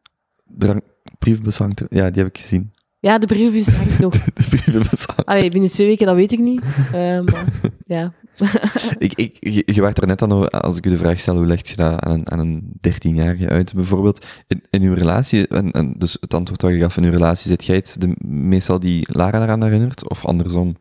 Drank, 0.44 0.82
briefbezang. 1.18 1.78
Ja, 1.88 2.10
die 2.10 2.22
heb 2.22 2.34
ik 2.34 2.40
gezien. 2.40 2.72
Ja, 3.00 3.18
de 3.18 3.26
briefbus 3.26 3.66
hangt 3.66 3.98
nog. 3.98 4.14
De. 4.64 5.24
Allee, 5.24 5.50
binnen 5.50 5.70
twee 5.70 5.86
weken, 5.86 6.06
dat 6.06 6.14
weet 6.14 6.32
ik 6.32 6.38
niet. 6.38 6.62
Eh, 6.92 7.20
maar, 7.20 7.44
ja. 7.84 8.12
Ik, 8.98 9.12
ik, 9.14 9.36
je, 9.40 9.62
je 9.66 9.80
werd 9.80 10.00
er 10.00 10.06
net 10.06 10.22
aan 10.22 10.50
als 10.50 10.76
ik 10.76 10.86
u 10.86 10.90
de 10.90 10.98
vraag 10.98 11.20
stel, 11.20 11.36
hoe 11.36 11.46
legt 11.46 11.68
je 11.68 11.76
dat 11.76 12.00
aan 12.00 12.12
een, 12.12 12.30
aan 12.30 12.38
een 12.38 12.72
13-jarige 12.88 13.48
uit, 13.48 13.74
bijvoorbeeld? 13.74 14.26
In, 14.46 14.62
in 14.70 14.82
uw 14.82 14.94
relatie, 14.94 15.48
en, 15.48 15.70
en 15.70 15.94
dus 15.96 16.16
het 16.20 16.34
antwoord 16.34 16.60
dat 16.60 16.70
je 16.70 16.78
gaf 16.78 16.96
in 16.96 17.04
uw 17.04 17.10
relatie, 17.10 17.48
zit 17.48 17.64
jij 17.64 17.76
het 17.76 17.96
de, 17.98 18.14
meestal 18.26 18.78
die 18.78 19.06
Lara 19.10 19.42
eraan 19.42 19.62
herinnert, 19.62 20.08
of 20.08 20.24
andersom? 20.24 20.76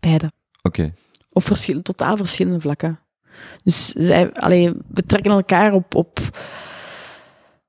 Beide. 0.00 0.32
Oké. 0.62 0.92
Op 1.32 1.44
verschil, 1.44 1.82
totaal 1.82 2.16
verschillende 2.16 2.60
vlakken. 2.60 3.00
Dus 3.62 3.88
zij, 3.88 4.32
allee, 4.32 4.72
we 4.88 5.02
trekken 5.06 5.30
elkaar 5.30 5.72
op, 5.72 5.94
op... 5.94 6.18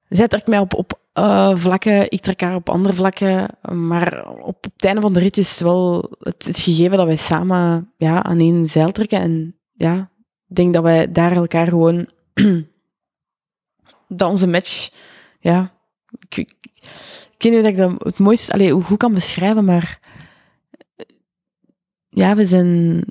Zij 0.10 0.28
trekt 0.28 0.48
mij 0.48 0.60
op, 0.60 0.74
op 0.74 1.00
eh, 1.20 1.52
vlakken, 1.56 2.12
ik 2.12 2.22
trek 2.22 2.42
haar 2.42 2.56
op 2.56 2.70
andere 2.70 2.94
vlakken. 2.94 3.58
Maar 3.72 4.28
op, 4.28 4.64
het 4.64 4.86
einde 4.86 5.02
van 5.02 5.14
de 5.14 5.20
rit 5.20 5.38
is 5.38 5.60
wel 5.60 6.12
het, 6.20 6.50
gegeven 6.52 6.98
dat 6.98 7.06
wij 7.06 7.16
samen 7.16 7.94
ja, 7.98 8.24
aan 8.24 8.40
één 8.40 8.66
zeil 8.66 8.92
trekken. 8.92 9.20
En 9.20 9.60
ja, 9.74 10.12
ik 10.48 10.56
denk 10.56 10.74
dat 10.74 10.84
wij 10.84 11.12
daar 11.12 11.32
elkaar 11.32 11.68
gewoon... 11.68 12.10
dat 14.08 14.30
onze 14.30 14.48
match... 14.48 14.90
Ja, 15.40 15.74
ik, 16.30 16.38
ik, 16.38 16.56
ik 17.38 17.44
weet 17.44 17.52
niet 17.52 17.62
of 17.62 17.68
ik 17.68 17.78
dat 17.78 18.04
het 18.04 18.18
mooiste... 18.20 18.52
Allee, 18.52 18.72
hoe 18.72 18.84
goed 18.84 18.98
kan 18.98 19.14
beschrijven, 19.14 19.66
maar... 19.66 20.00
Ja, 22.10 22.36
we 22.36 22.46
zijn... 22.46 23.04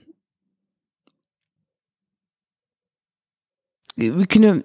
we 3.95 4.27
kunnen... 4.27 4.65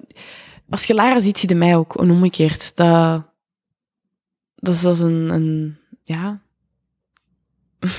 Als 0.70 0.84
je 0.84 0.94
Lara 0.94 1.20
ziet, 1.20 1.38
zie 1.38 1.50
je 1.50 1.56
mij 1.56 1.76
ook, 1.76 1.96
en 1.96 2.12
omgekeerd. 2.12 2.76
Dat, 2.76 3.33
dat, 4.64 4.74
is, 4.74 4.82
dat 4.82 4.94
is 4.94 5.00
een, 5.00 5.30
een... 5.30 5.78
Ja... 6.04 6.42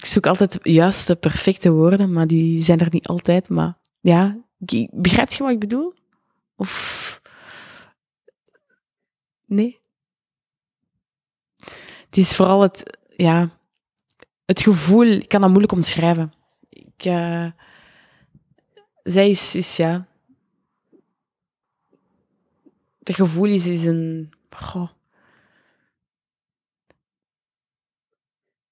ik 0.00 0.06
zoek 0.06 0.26
altijd 0.26 0.58
juist 0.62 1.06
de 1.06 1.16
perfecte 1.16 1.72
woorden, 1.72 2.12
maar 2.12 2.26
die 2.26 2.60
zijn 2.60 2.78
er 2.78 2.88
niet 2.90 3.06
altijd. 3.06 3.48
Maar 3.48 3.78
ja, 4.00 4.38
begrijpt 4.90 5.34
je 5.34 5.42
wat 5.42 5.52
ik 5.52 5.58
bedoel? 5.58 5.94
Of... 6.56 7.20
Nee? 9.46 9.78
Het 12.04 12.16
is 12.16 12.32
vooral 12.32 12.60
het... 12.60 12.98
Ja... 13.16 13.60
Het 14.44 14.60
gevoel... 14.60 15.06
Ik 15.06 15.28
kan 15.28 15.40
dat 15.40 15.48
moeilijk 15.48 15.72
omschrijven. 15.72 16.32
Ik... 16.68 17.04
eh, 17.04 17.46
zij 19.02 19.30
is, 19.30 19.54
is 19.54 19.76
ja. 19.76 20.06
Het 22.98 23.14
gevoel 23.14 23.46
is, 23.46 23.66
is 23.66 23.84
een. 23.84 24.32
Goh. 24.54 24.88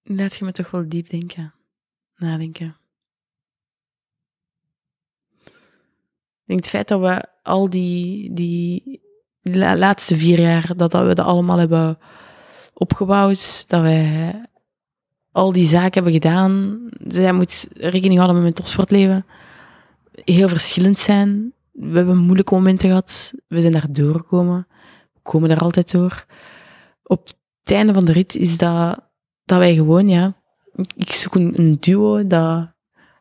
Laat 0.03 0.37
je 0.37 0.45
me 0.45 0.53
toch 0.53 0.71
wel 0.71 0.89
diep 0.89 1.09
denken. 1.09 1.55
Nadenken. 2.17 2.77
Ik 5.45 6.57
denk 6.57 6.61
het 6.61 6.69
feit 6.69 6.89
dat 6.89 7.01
we 7.01 7.25
al 7.43 7.71
die, 7.71 8.33
die, 8.33 9.01
die 9.43 9.57
la- 9.57 9.77
laatste 9.77 10.17
vier 10.17 10.41
jaar, 10.41 10.77
dat, 10.77 10.91
dat 10.91 11.07
we 11.07 11.15
dat 11.15 11.27
allemaal 11.27 11.59
hebben 11.59 11.99
opgebouwd, 12.75 13.69
dat 13.69 13.81
wij 13.83 14.45
al 15.33 15.53
die 15.53 15.67
zaken 15.67 15.93
hebben 15.93 16.13
gedaan. 16.13 16.81
Zij 17.07 17.33
moet 17.33 17.69
rekening 17.75 18.15
houden 18.15 18.35
met 18.35 18.43
mijn 18.43 18.55
topsportleven 18.55 19.27
heel 20.25 20.49
verschillend 20.49 20.99
zijn. 20.99 21.53
We 21.73 21.97
hebben 21.97 22.17
moeilijke 22.17 22.55
momenten 22.55 22.89
gehad. 22.89 23.35
We 23.47 23.61
zijn 23.61 23.73
daar 23.73 23.93
doorgekomen. 23.93 24.67
Komen 25.31 25.49
daar 25.49 25.59
altijd 25.59 25.91
door. 25.91 26.25
Op 27.03 27.27
het 27.63 27.73
einde 27.73 27.93
van 27.93 28.05
de 28.05 28.13
rit 28.13 28.35
is 28.37 28.59
dat, 28.59 29.01
dat 29.45 29.59
wij 29.59 29.75
gewoon, 29.75 30.09
ja... 30.09 30.35
ik- 30.97 31.13
zoek 31.13 31.35
een, 31.35 31.59
een 31.59 31.77
duo, 31.81 32.27
dat, 32.27 32.73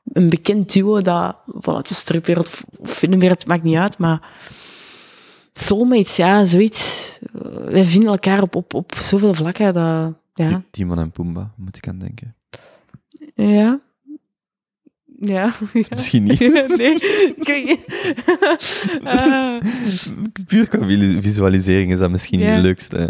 een 0.03 0.30
bekend 0.30 0.73
duo, 0.73 1.02
dat 1.02 1.38
vanuit 1.45 1.88
de 1.88 1.94
stripwereld 1.94 2.61
of 2.77 2.90
filmwereld, 2.90 3.48
maakt 3.48 3.64
niet 3.64 3.76
uit, 3.76 3.98
maar... 3.98 4.30
Soulmates, 5.53 6.15
ja, 6.15 6.45
zoiets. 6.45 7.18
Wij 7.65 7.86
vinden 7.86 8.10
elkaar 8.10 8.41
op, 8.41 8.56
op, 8.56 8.73
op 8.73 8.94
zoveel 8.95 9.34
vlakken 9.34 9.73
dat... 9.73 10.14
Ja. 10.34 10.48
Ti- 10.57 10.64
Timon 10.72 10.99
en 10.99 11.11
Pumbaa, 11.11 11.53
moet 11.57 11.77
ik 11.77 11.88
aan 11.88 11.98
denken. 11.99 12.36
Ja. 13.36 13.80
Ja. 15.22 15.54
ja. 15.74 15.82
Misschien 15.90 16.24
niet. 16.24 16.40
nee. 16.78 16.98
Eh, 19.04 19.56
Puur 20.48 20.68
qua 20.68 20.86
vi- 20.86 21.22
visualisering 21.22 21.91
is 21.91 22.00
dat 22.00 22.12
misschien 22.12 22.40
Ja. 22.40 22.56
de 22.56 22.62
leukste, 22.62 23.10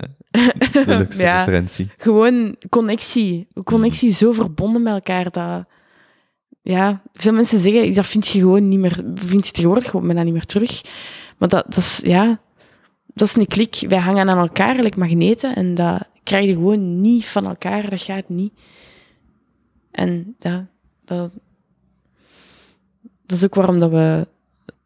de 0.72 0.84
leukste 0.98 1.24
Ja. 1.24 1.40
referentie. 1.40 1.88
gewoon 1.98 2.56
connectie. 2.70 3.48
Connectie 3.64 4.12
zo 4.12 4.32
verbonden 4.32 4.82
met 4.84 4.94
elkaar 4.94 5.32
dat... 5.32 5.66
Ja, 6.62 7.02
veel 7.14 7.34
mensen 7.34 7.60
zeggen, 7.60 7.94
dat 7.94 8.06
vind 8.06 8.28
je 8.28 8.40
gewoon 8.40 8.68
niet 8.68 8.80
meer... 8.80 9.00
Vind 9.16 9.46
je 9.46 9.52
tegenwoordig 9.52 9.90
gewoon 9.90 10.06
bijna 10.06 10.24
niet 10.24 10.34
meer 10.34 10.46
terug. 10.46 10.82
Maar 11.38 11.50
dat, 11.50 11.66
dat 11.66 11.78
is... 11.78 12.00
Ja, 12.04 12.40
dat 13.14 13.28
is 13.28 13.36
een 13.36 13.48
klik. 13.48 13.86
Wij 13.88 13.98
hangen 14.00 14.30
aan 14.30 14.38
elkaar, 14.38 14.76
like 14.84 15.00
magneten. 15.00 15.56
En 15.56 15.74
dat 15.76 16.10
krijg 16.24 16.46
je 16.46 16.54
gewoon 16.54 16.98
niet 16.98 17.26
van 17.26 17.48
elkaar. 17.48 17.90
Dat 17.90 18.02
gaat 18.02 18.30
niet. 18.30 18.54
En 19.92 20.36
ja, 20.40 20.68
dat... 21.06 21.32
Dat 23.30 23.38
is 23.38 23.44
ook 23.44 23.56
waarom 23.56 23.78
dat 23.78 23.90
we 23.90 24.28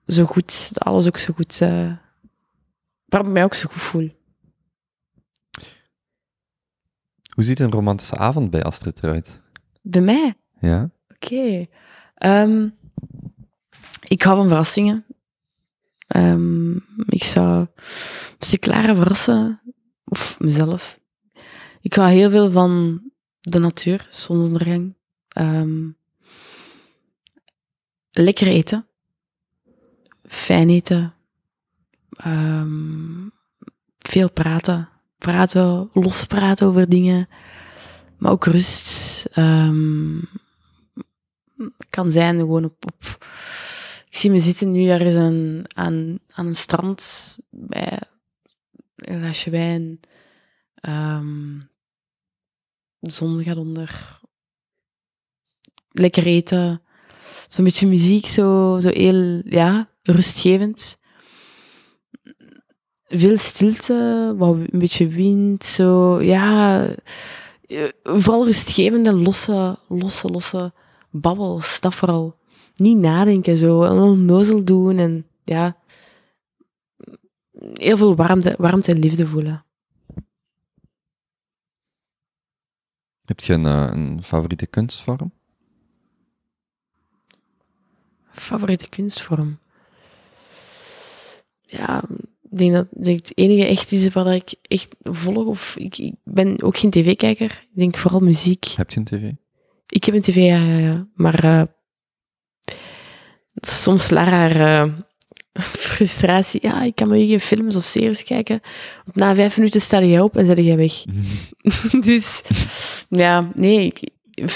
zo 0.08 0.26
goed... 0.26 0.72
Alles 0.74 1.08
ook 1.08 1.18
zo 1.18 1.34
goed... 1.34 1.62
eh 1.62 1.92
waarom 3.06 3.28
ik 3.30 3.34
mij 3.34 3.44
ook 3.44 3.54
zo 3.54 3.70
goed 3.70 3.82
voel. 3.82 4.12
Hoe 7.34 7.44
ziet 7.44 7.60
een 7.60 7.72
romantische 7.72 8.18
avond 8.18 8.50
bij 8.50 8.64
Astrid 8.64 9.04
eruit? 9.04 9.42
Bij 9.82 10.02
mij? 10.02 10.34
Ja? 10.60 10.90
Oké. 11.10 11.68
Ehm, 12.16 12.70
ik 14.08 14.22
hou 14.22 14.38
van 14.38 14.48
verrassingen. 14.48 15.06
Ehm, 16.08 16.76
ik 17.06 17.24
zou 17.24 17.68
ze 18.40 18.58
Clara 18.58 18.96
verrassen. 18.96 19.62
Of 20.06 20.40
mezelf. 20.40 21.00
Ik 21.82 21.94
hou 21.94 22.12
heel 22.12 22.30
veel 22.30 22.52
van 22.52 23.02
de 23.40 23.60
natuur, 23.60 24.08
zonsondergang. 24.10 24.96
Lekker 28.14 28.48
eten. 28.48 28.88
Fijn 30.24 30.70
eten. 30.70 31.14
Ehm, 32.10 33.28
veel 34.00 34.32
praten. 34.32 34.90
Praten, 35.18 35.90
lospraten 35.92 36.68
over 36.68 36.90
dingen. 36.90 37.28
Maar 38.18 38.32
ook 38.32 38.46
rust. 38.46 39.26
Ehm, 39.26 40.20
kan 41.90 42.12
zijn 42.12 42.38
gewoon 42.38 42.66
op, 42.66 42.86
op... 42.86 43.26
Ik 44.10 44.20
zie 44.20 44.32
me 44.32 44.40
zitten 44.40 44.72
nu 44.72 44.90
ergens 44.90 45.16
aan, 45.16 45.62
aan, 45.68 46.20
aan 46.32 46.46
een 46.46 46.56
strand 46.56 47.38
bij 47.50 48.00
een 48.96 49.20
glaasje 49.20 49.50
wijn. 49.50 50.00
Ehm, 50.76 51.60
de 53.00 53.12
zon 53.12 53.44
gaat 53.44 53.58
onder. 53.58 54.20
Lekker 55.92 56.26
eten. 56.26 56.82
Zo'n 57.48 57.64
beetje 57.64 57.88
muziek, 57.88 58.26
zo, 58.26 58.78
zo 58.80 58.90
heel, 58.90 59.42
ja, 59.46 59.90
rustgevend. 60.02 60.98
Veel 63.04 63.38
stilte, 63.38 64.34
wat 64.38 64.56
een 64.56 64.80
beetje 64.80 65.08
wind, 65.08 65.64
zo, 65.64 66.22
ja... 66.22 66.88
Vooral 68.04 68.46
rustgevende, 68.46 69.14
losse, 69.14 69.80
losse, 69.88 70.28
losse 70.28 70.74
babbels, 71.12 71.80
dat 71.80 71.96
vooral. 71.96 72.40
Niet 72.76 72.98
nadenken, 72.98 73.58
zo, 73.58 73.84
en 73.84 73.98
onnozel 73.98 74.64
doen 74.64 74.98
en 74.98 75.28
ja, 75.44 75.78
heel 77.74 77.98
veel 77.98 78.16
warmte, 78.16 78.56
warmte 78.58 78.92
en 78.92 79.00
liefde 79.00 79.28
voelen. 79.28 79.66
Heb 83.26 83.40
je 83.40 83.54
een, 83.54 83.66
eh, 83.66 83.90
een 83.92 84.24
favoriete 84.24 84.68
kunstvorm? 84.68 85.32
Favoriete 88.34 88.90
kunstvorm? 88.90 89.58
Ja, 91.62 92.04
Ik 92.52 92.58
denk 92.60 92.74
dat 92.74 92.88
dat 92.92 93.16
het 93.16 93.32
enige 93.38 93.66
echt 93.68 93.92
is 93.92 94.08
wat 94.10 94.28
ik 94.28 94.54
echt 94.62 94.96
volg. 95.02 95.46
Of 95.46 95.76
ik, 95.78 95.98
ik 95.98 96.14
ben 96.24 96.62
ook 96.64 96.78
geen 96.78 96.90
tv-kijker. 96.92 97.52
Ik 97.72 97.80
denk 97.80 97.98
vooral 97.98 98.20
muziek. 98.20 98.66
Heb 98.66 98.92
je 98.92 99.00
een 99.00 99.06
tv? 99.06 99.32
Ik 99.88 100.04
heb 100.04 100.16
een 100.16 100.22
tv, 100.22 100.36
ja, 100.36 100.58
ja, 100.58 100.78
ja. 100.78 101.08
Maar 101.16 101.44
eh, 101.44 101.62
soms 103.56 104.10
Lara 104.10 104.50
eh, 104.84 104.94
frustratie. 105.88 106.60
Ja, 106.64 106.82
ik 106.84 106.96
kan 106.96 107.08
me 107.08 107.28
geen 107.28 107.40
films 107.40 107.76
of 107.76 107.84
series 107.84 108.24
kijken. 108.24 108.60
Want 109.04 109.16
na 109.18 109.36
vijf 109.36 109.58
minuten 109.58 109.82
sta 109.82 110.02
jij 110.04 110.20
op 110.20 110.38
en 110.38 110.46
zet 110.46 110.58
jij 110.58 110.78
weg. 110.78 111.04
dus 112.08 112.42
ja, 113.10 113.52
nee, 113.56 113.86
ik- 113.86 114.10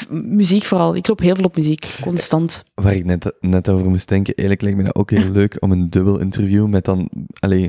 muziek 0.09 0.63
vooral. 0.63 0.95
Ik 0.95 1.07
loop 1.07 1.19
heel 1.19 1.35
veel 1.35 1.43
op 1.43 1.55
muziek, 1.55 1.97
constant. 2.01 2.63
Waar 2.73 2.93
ik 2.93 3.05
net, 3.05 3.35
net 3.39 3.69
over 3.69 3.89
moest 3.89 4.07
denken, 4.07 4.35
eigenlijk 4.35 4.61
lijkt 4.61 4.77
me 4.77 4.83
dat 4.83 4.95
ook 4.95 5.11
heel 5.11 5.31
leuk 5.31 5.57
om 5.59 5.71
een 5.71 5.89
dubbel 5.89 6.19
interview 6.19 6.67
met 6.67 6.85
dan... 6.85 7.09
Allee, 7.39 7.65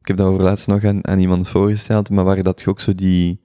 ik 0.00 0.06
heb 0.06 0.16
dat 0.16 0.26
over 0.26 0.42
laatst 0.42 0.66
nog 0.66 0.84
aan, 0.84 1.06
aan 1.06 1.18
iemand 1.18 1.48
voorgesteld, 1.48 2.10
maar 2.10 2.24
waar 2.24 2.42
dat 2.42 2.60
je 2.60 2.70
ook 2.70 2.80
zo 2.80 2.94
die, 2.94 3.40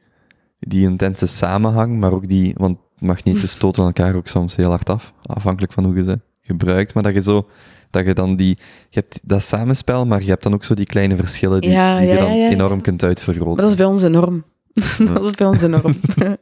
die 0.60 0.90
intense 0.90 1.28
samenhang, 1.28 2.00
maar 2.00 2.14
ook 2.14 2.28
die... 2.28 2.54
Want 2.58 2.78
magneten 3.00 3.50
stoten 3.50 3.84
elkaar 3.84 4.16
ook 4.16 4.28
soms 4.28 4.56
heel 4.56 4.70
hard 4.70 4.90
af, 4.90 5.14
afhankelijk 5.22 5.74
van 5.74 5.86
hoe 5.86 5.96
je 5.96 6.04
ze 6.04 6.20
gebruikt, 6.42 6.94
maar 6.94 7.04
dat 7.04 7.14
je 7.14 7.22
zo... 7.22 7.48
Dat 7.90 8.06
je 8.06 8.14
dan 8.14 8.36
die... 8.36 8.58
Je 8.90 9.00
hebt 9.00 9.20
dat 9.24 9.42
samenspel, 9.42 10.06
maar 10.06 10.22
je 10.22 10.30
hebt 10.30 10.44
dan 10.44 10.54
ook 10.54 10.64
zo 10.64 10.74
die 10.74 10.86
kleine 10.86 11.16
verschillen 11.16 11.62
die, 11.62 11.70
Ja, 11.70 11.98
die 11.98 12.08
je 12.08 12.14
ja, 12.14 12.20
dan 12.20 12.38
ja, 12.38 12.50
enorm 12.50 12.82
kunt 12.82 13.04
uitvergroten. 13.04 13.54
Maar 13.54 13.62
dat 13.62 13.72
is 13.72 13.78
bij 13.78 13.86
ons 13.86 14.04
enorm. 14.04 14.44
dat 15.14 15.26
is 15.26 15.32
bij 15.32 15.48
ons 15.48 15.62
enorm. 15.62 15.96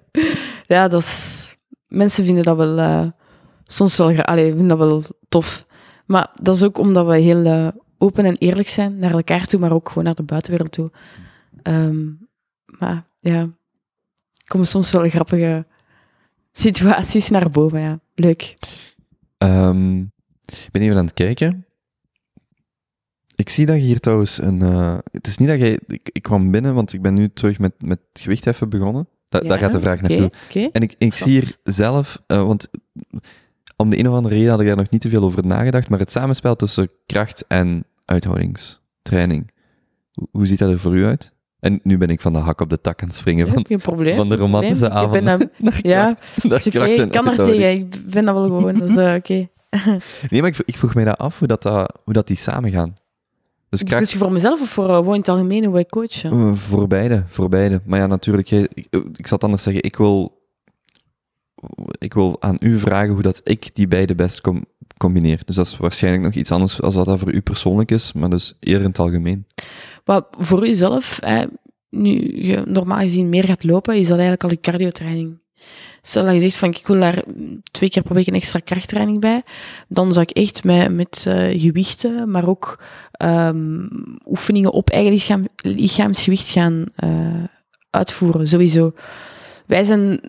ja, 0.67 0.87
dat 0.87 1.01
is... 1.01 1.55
Mensen 1.87 2.25
vinden 2.25 2.43
dat 2.43 2.57
wel... 2.57 2.77
eh, 2.77 3.07
soms 3.63 3.97
wel... 3.97 4.21
Allee, 4.21 4.49
vinden 4.49 4.67
dat 4.67 4.77
wel 4.77 5.03
tof. 5.29 5.65
Maar 6.05 6.31
dat 6.41 6.55
is 6.55 6.63
ook 6.63 6.77
omdat 6.77 7.05
we 7.05 7.17
heel 7.17 7.45
eh, 7.45 7.67
open 7.97 8.25
en 8.25 8.35
eerlijk 8.35 8.67
zijn 8.67 8.99
naar 8.99 9.11
elkaar 9.11 9.45
toe, 9.45 9.59
maar 9.59 9.71
ook 9.71 9.87
gewoon 9.87 10.03
naar 10.03 10.15
de 10.15 10.23
buitenwereld 10.23 10.71
toe. 10.71 10.91
Ehm, 11.61 12.05
maar 12.65 13.05
ja, 13.19 13.41
er 13.41 13.53
komen 14.45 14.67
soms 14.67 14.91
wel 14.91 15.09
grappige 15.09 15.65
situaties 16.51 17.29
naar 17.29 17.49
boven, 17.49 17.79
ja. 17.79 17.99
Leuk. 18.15 18.57
Ehm, 19.37 19.99
ik 20.45 20.69
ben 20.71 20.81
even 20.81 20.97
aan 20.97 21.05
het 21.05 21.13
kijken. 21.13 21.65
Ik 23.35 23.49
zie 23.49 23.65
dat 23.65 23.75
je 23.75 23.81
hier 23.81 23.99
trouwens 23.99 24.41
een... 24.41 24.61
eh, 24.61 24.97
het 25.11 25.27
is 25.27 25.37
niet 25.37 25.49
dat 25.49 25.59
jij... 25.59 25.79
Ik, 25.87 26.09
ik 26.11 26.21
kwam 26.21 26.51
binnen, 26.51 26.73
want 26.73 26.93
ik 26.93 27.01
ben 27.01 27.13
nu 27.13 27.29
terug 27.33 27.59
met, 27.59 27.73
met 27.79 27.99
gewichtheffen 28.13 28.69
begonnen. 28.69 29.07
Da, 29.29 29.39
Ja, 29.43 29.49
daar 29.49 29.59
gaat 29.59 29.71
de 29.71 29.79
vraag 29.79 30.01
naartoe. 30.01 30.31
En 30.71 30.81
ik, 30.81 30.95
ik 30.97 31.13
zie 31.13 31.31
hier 31.31 31.55
zelf... 31.63 32.21
eh, 32.27 32.43
want 32.45 32.67
om 33.75 33.89
de 33.89 33.97
een 33.99 34.07
of 34.09 34.13
andere 34.15 34.35
reden 34.35 34.49
had 34.49 34.61
ik 34.61 34.67
daar 34.67 34.75
nog 34.75 34.89
niet 34.89 35.01
te 35.01 35.09
veel 35.09 35.23
over 35.23 35.45
nagedacht, 35.45 35.89
maar 35.89 35.99
het 35.99 36.11
samenspel 36.11 36.55
tussen 36.55 36.89
kracht 37.05 37.45
en 37.47 37.85
uithoudingstraining. 38.05 39.51
Hoe, 40.13 40.27
hoe 40.31 40.45
ziet 40.45 40.59
dat 40.59 40.71
er 40.71 40.79
voor 40.79 40.95
u 40.95 41.05
uit? 41.05 41.33
En 41.59 41.79
nu 41.83 41.97
ben 41.97 42.09
ik 42.09 42.21
van 42.21 42.33
de 42.33 42.39
hak 42.39 42.61
op 42.61 42.69
de 42.69 42.81
tak 42.81 43.01
aan 43.01 43.07
het 43.07 43.17
springen 43.17 43.47
van, 43.47 43.65
Geen 43.65 43.77
probleem. 43.77 44.15
van 44.15 44.29
de 44.29 44.35
romantische 44.35 44.89
avond 44.89 45.47
ja, 45.81 46.17
ik 46.63 47.09
kan 47.11 47.27
er 47.27 47.35
tegen. 47.35 47.71
Ik 47.71 48.05
ben 48.11 48.25
dat 48.25 48.35
wel 48.35 48.43
gewoon. 48.45 48.73
Dus, 48.73 48.95
eh, 48.95 49.13
oké. 49.15 49.47
Nee, 50.29 50.41
maar 50.41 50.49
ik, 50.49 50.57
ik 50.65 50.77
vroeg 50.77 50.93
mij 50.95 51.03
dat 51.03 51.17
af, 51.17 51.39
hoe 51.39 51.47
dat, 51.47 51.61
dat, 51.63 52.01
hoe 52.03 52.13
dat 52.13 52.27
die 52.27 52.37
samengaan. 52.37 52.93
Dus 53.69 53.83
kracht, 53.83 54.03
Dus 54.03 54.13
voor 54.13 54.31
mezelf 54.31 54.61
of 54.61 54.69
voor 54.69 54.89
uh, 54.89 54.95
gewoon 54.95 55.13
in 55.13 55.19
het 55.19 55.29
algemeen 55.29 55.63
hoe 55.63 55.73
wij 55.73 55.85
coachen? 55.85 56.33
Uh, 56.33 56.53
voor 56.53 56.87
beide, 56.87 57.23
voor 57.27 57.49
beide. 57.49 57.81
Maar 57.85 57.99
ja, 57.99 58.07
natuurlijk, 58.07 58.51
ik, 58.51 58.67
ik 59.13 59.27
zal 59.27 59.37
het 59.37 59.43
anders 59.43 59.63
zeggen, 59.63 59.83
ik 59.83 59.95
wil, 59.95 60.41
ik 61.97 62.13
wil 62.13 62.41
aan 62.41 62.57
u 62.59 62.77
vragen 62.77 63.13
hoe 63.13 63.21
dat 63.21 63.41
ik 63.43 63.75
die 63.75 63.87
beide 63.87 64.15
best 64.15 64.41
com- 64.41 64.65
combineer. 64.97 65.41
Dus 65.45 65.55
dat 65.55 65.65
is 65.65 65.77
waarschijnlijk 65.77 66.23
nog 66.23 66.33
iets 66.33 66.51
anders 66.51 66.81
als 66.81 66.95
dat, 66.95 67.05
dat 67.05 67.19
voor 67.19 67.31
u 67.31 67.41
persoonlijk 67.41 67.91
is, 67.91 68.13
maar 68.13 68.29
dus 68.29 68.53
eerder 68.59 68.81
in 68.83 68.89
het 68.89 68.99
algemeen. 68.99 69.45
Maar 70.05 70.21
voor 70.37 70.65
jezelf, 70.65 71.17
hè, 71.21 71.45
nu 71.89 72.43
je 72.45 72.63
normaal 72.67 72.99
gezien 72.99 73.29
meer 73.29 73.43
gaat 73.43 73.63
lopen, 73.63 73.95
is 73.95 74.07
dat 74.07 74.17
eigenlijk 74.19 74.43
al 74.43 74.49
je 74.49 74.59
cardiotraining. 74.59 75.43
Stel 76.01 76.23
dat 76.25 76.33
je 76.33 76.39
zegt 76.39 76.55
van 76.55 76.69
ik 76.69 76.87
wil 76.87 76.99
daar 76.99 77.23
twee 77.71 77.89
keer 77.89 78.03
per 78.03 78.13
week 78.15 78.27
een 78.27 78.33
extra 78.33 78.59
krachttraining 78.59 79.19
bij, 79.19 79.43
dan 79.87 80.13
zou 80.13 80.25
ik 80.29 80.37
echt 80.37 80.63
met, 80.63 80.93
met 80.93 81.25
eh, 81.27 81.61
gewichten, 81.61 82.31
maar 82.31 82.47
ook 82.47 82.83
ehm, 83.11 83.87
oefeningen 84.25 84.71
op 84.71 84.89
eigen 84.89 85.11
lichaam, 85.11 85.45
lichaamsgewicht 85.55 86.49
gaan 86.49 86.85
eh, 86.95 87.43
uitvoeren, 87.89 88.47
sowieso. 88.47 88.93
Wij 89.65 89.83
zijn 89.83 90.19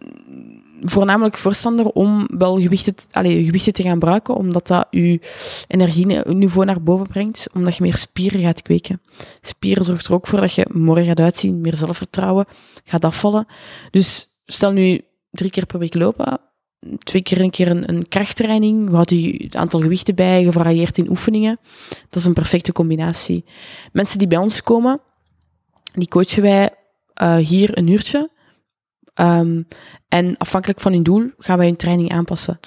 voornamelijk 0.83 1.37
voorstander 1.37 1.87
om 1.87 2.29
wel 2.39 2.61
gewichten, 2.61 2.95
te- 2.95 3.05
allee, 3.13 3.45
gewichten 3.45 3.73
te 3.73 3.83
gaan 3.83 3.93
gebruiken, 3.93 4.35
omdat 4.35 4.67
dat 4.67 4.87
je 4.91 5.21
energieniveau 5.69 6.65
naar 6.67 6.83
boven 6.83 7.07
brengt, 7.07 7.47
omdat 7.55 7.77
je 7.77 7.83
meer 7.83 7.97
spieren 7.97 8.41
gaat 8.41 8.63
kweken. 8.63 9.01
Spieren 9.41 9.85
zorgt 9.85 10.07
er 10.07 10.15
ook 10.15 10.27
voor 10.27 10.41
dat 10.41 10.55
je 10.55 10.67
morgen 10.73 11.05
gaat 11.05 11.21
uitzien, 11.21 11.61
meer 11.61 11.77
zelfvertrouwen, 11.77 12.47
gaat 12.85 13.05
afvallen. 13.05 13.47
Dus 13.91 14.29
stel 14.47 14.73
nu 14.73 15.01
drie 15.37 15.51
keer 15.51 15.67
per 15.67 15.79
week 15.79 15.95
lopen, 15.95 16.41
twee 16.99 17.23
keer 17.23 17.41
een 17.41 17.51
keer 17.51 17.69
een, 17.69 17.89
een 17.89 18.09
krachttraining, 18.09 18.89
je 18.89 18.95
houdt 18.95 19.11
je 19.11 19.43
het 19.45 19.57
aantal 19.57 19.81
gewichten 19.81 20.15
bij, 20.15 20.43
je 20.43 20.53
varieert 20.53 20.99
in 20.99 21.11
oefeningen. 21.11 21.59
Dat 21.89 22.21
is 22.21 22.25
een 22.25 22.33
perfecte 22.33 22.73
combinatie. 22.73 23.45
Mensen 23.93 24.19
die 24.19 24.29
bij 24.29 24.39
ons 24.39 24.63
komen, 24.63 25.01
die 25.95 26.09
coachen 26.09 26.43
wij 26.43 26.71
eh, 27.15 27.37
hier 27.37 27.79
een 27.79 27.89
uurtje. 27.89 28.31
Ehm, 29.15 29.63
en 30.09 30.37
afhankelijk 30.37 30.81
van 30.81 30.93
hun 30.93 31.03
doel 31.03 31.31
gaan 31.39 31.59
wij 31.59 31.67
hun 31.67 31.77
training 31.77 32.11
aanpassen. 32.11 32.59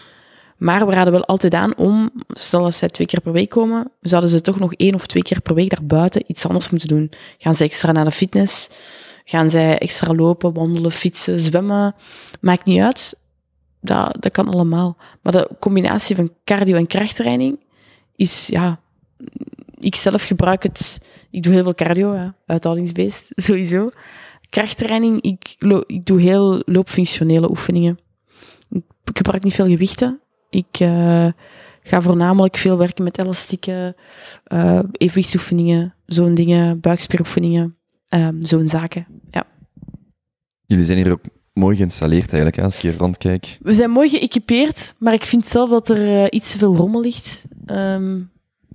Maar 0.57 0.85
we 0.85 0.93
raden 0.93 1.13
wel 1.13 1.25
altijd 1.25 1.53
aan 1.53 1.77
om, 1.77 2.11
stel 2.27 2.63
dat 2.63 2.73
zij 2.73 2.87
twee 2.87 3.07
keer 3.07 3.21
per 3.21 3.31
week 3.31 3.49
komen, 3.49 3.91
zouden 4.01 4.29
ze 4.29 4.41
toch 4.41 4.59
nog 4.59 4.73
één 4.73 4.95
of 4.95 5.07
twee 5.07 5.23
keer 5.23 5.41
per 5.41 5.55
week 5.55 5.69
daarbuiten 5.69 6.23
iets 6.27 6.45
anders 6.45 6.69
moeten 6.69 6.87
doen. 6.89 7.11
Gaan 7.37 7.53
ze 7.53 7.63
extra 7.63 7.91
naar 7.91 8.03
de 8.03 8.11
fitness? 8.11 8.69
Gaan 9.29 9.49
zij 9.49 9.77
extra 9.77 10.13
lopen, 10.13 10.53
wandelen, 10.53 10.91
fietsen, 10.91 11.39
zwemmen? 11.39 11.95
Maakt 12.41 12.65
niet 12.65 12.81
uit. 12.81 13.19
Dat, 13.81 14.17
dat 14.19 14.31
kan 14.31 14.47
allemaal. 14.47 14.97
Maar 15.21 15.33
de 15.33 15.49
combinatie 15.59 16.15
van 16.15 16.33
cardio 16.43 16.75
en 16.75 16.87
krachttraining 16.87 17.59
is, 18.15 18.47
ja... 18.47 18.79
Ik 19.79 19.95
zelf 19.95 20.23
gebruik 20.23 20.63
het... 20.63 21.05
Ik 21.29 21.43
doe 21.43 21.53
heel 21.53 21.63
veel 21.63 21.73
cardio, 21.73 22.13
ja, 22.13 22.35
uithoudingsbeest, 22.45 23.31
sowieso. 23.45 23.89
Krachttraining, 24.49 25.21
ik, 25.21 25.55
ik 25.85 26.05
doe 26.05 26.21
heel 26.21 26.61
loopfunctionele 26.65 27.49
oefeningen. 27.49 27.99
Ik 28.69 28.83
gebruik 29.17 29.43
niet 29.43 29.53
veel 29.53 29.67
gewichten. 29.67 30.21
Ik 30.49 30.79
eh, 30.79 31.27
ga 31.83 32.01
voornamelijk 32.01 32.57
veel 32.57 32.77
werken 32.77 33.03
met 33.03 33.19
elastieken, 33.19 33.95
eh 34.43 34.79
evenwichtsoefeningen, 34.91 35.93
zo'n 36.05 36.33
dingen, 36.33 36.79
buikspieroefeningen, 36.79 37.78
ehm, 38.09 38.35
zo'n 38.41 38.67
zaken. 38.67 39.05
Ja. 39.31 39.43
Jullie 40.65 40.85
zijn 40.85 40.97
hier 40.97 41.11
ook 41.11 41.21
mooi 41.53 41.75
geïnstalleerd 41.75 42.33
eigenlijk, 42.33 42.63
als 42.63 42.75
ik 42.75 42.81
hier 42.81 42.97
rondkijk. 42.97 43.57
We 43.61 43.73
zijn 43.73 43.89
mooi 43.89 44.09
geëquipeerd, 44.09 44.95
maar 44.99 45.13
ik 45.13 45.23
vind 45.23 45.47
zelf 45.47 45.69
dat 45.69 45.89
er 45.89 46.23
eh, 46.23 46.25
iets 46.29 46.51
te 46.51 46.57
veel 46.57 46.75
rommel 46.75 47.01
ligt. 47.01 47.45
Ehm, 47.65 48.19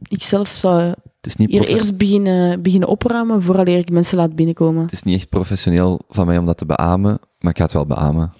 ik 0.09 0.23
zelf 0.23 0.49
zou 0.49 0.83
Het 0.83 0.97
is 1.21 1.37
niet, 1.37 1.51
hier 1.51 1.67
eerst 1.67 1.97
beginnen, 1.97 2.63
beginnen 2.63 2.89
opruimen 2.89 3.43
voordat 3.43 3.69
ik 3.69 3.91
mensen 3.91 4.17
laat 4.17 4.35
binnenkomen. 4.35 4.83
het 4.83 4.93
is 4.93 5.03
niet 5.03 5.15
echt 5.17 5.29
professioneel 5.29 6.01
van 6.09 6.27
mij 6.27 6.39
om 6.39 6.47
dat 6.47 6.59
te 6.59 6.67
beamen, 6.67 7.19
maar 7.39 7.51
ik 7.51 7.57
ga 7.57 7.63
het 7.65 7.73
wel 7.73 7.87
beamen. 7.87 8.33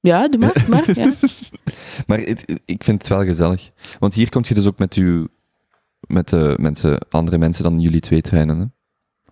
Ja, 0.00 0.28
doe 0.28 0.40
maar, 0.40 0.64
maar. 0.68 0.84
Ja. 0.98 1.12
Maar 2.06 2.18
het- 2.18 2.28
het- 2.46 2.60
ik 2.64 2.84
vind 2.84 2.98
het 2.98 3.08
wel 3.08 3.24
gezellig. 3.24 3.70
Want 3.98 4.14
hier 4.14 4.28
kom 4.28 4.42
je 4.48 4.54
dus 4.54 4.66
ook 4.66 4.78
met, 4.78 4.94
uw, 4.94 5.26
met 6.00 6.28
de 6.28 6.54
mensen, 6.60 6.98
andere 7.10 7.38
mensen 7.38 7.64
dan 7.64 7.80
jullie 7.80 8.00
twee 8.00 8.20
trainen. 8.20 8.58
Hè? 8.58 8.64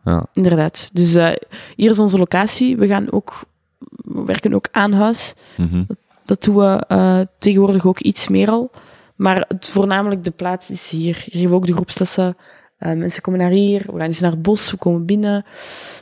Ja. 0.06 0.26
Inderdaad. 0.32 0.90
Dus 0.92 1.14
eh, 1.14 1.30
hier 1.76 1.90
is 1.90 1.98
onze 1.98 2.18
locatie. 2.18 2.76
We 2.76 2.86
gaan 2.86 3.12
ook, 3.12 3.40
we 3.96 4.24
werken 4.24 4.54
ook 4.54 4.68
aan 4.70 4.92
huis. 4.92 5.34
Mhm. 5.56 5.84
Dat 6.24 6.42
doen 6.42 6.56
we 6.56 6.84
eh, 6.88 7.20
tegenwoordig 7.38 7.86
ook 7.86 8.00
iets 8.00 8.28
meer 8.28 8.48
al. 8.48 8.70
Maar 9.16 9.44
het, 9.48 9.68
voornamelijk 9.68 10.24
de 10.24 10.30
plaats 10.30 10.70
is 10.70 10.90
hier. 10.90 11.00
Hier 11.00 11.14
geven 11.14 11.48
we 11.50 11.54
ook 11.54 11.66
de 11.66 11.72
groepslessen. 11.72 12.36
Eh, 12.78 12.92
mensen 12.92 13.22
komen 13.22 13.40
naar 13.40 13.50
hier. 13.50 13.82
We 13.86 13.98
gaan 13.98 14.06
eens 14.06 14.20
naar 14.20 14.30
het 14.30 14.42
bos. 14.42 14.70
We 14.70 14.76
komen 14.76 15.06
binnen. 15.06 15.44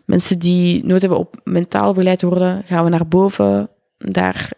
Mensen 0.04 0.38
die 0.38 0.84
nood 0.84 1.00
hebben 1.00 1.18
op 1.18 1.40
mentaal 1.44 1.92
begeleid 1.92 2.22
worden, 2.22 2.62
gaan 2.64 2.84
we 2.84 2.90
naar 2.90 3.08
boven. 3.08 3.68
Daar 3.98 4.50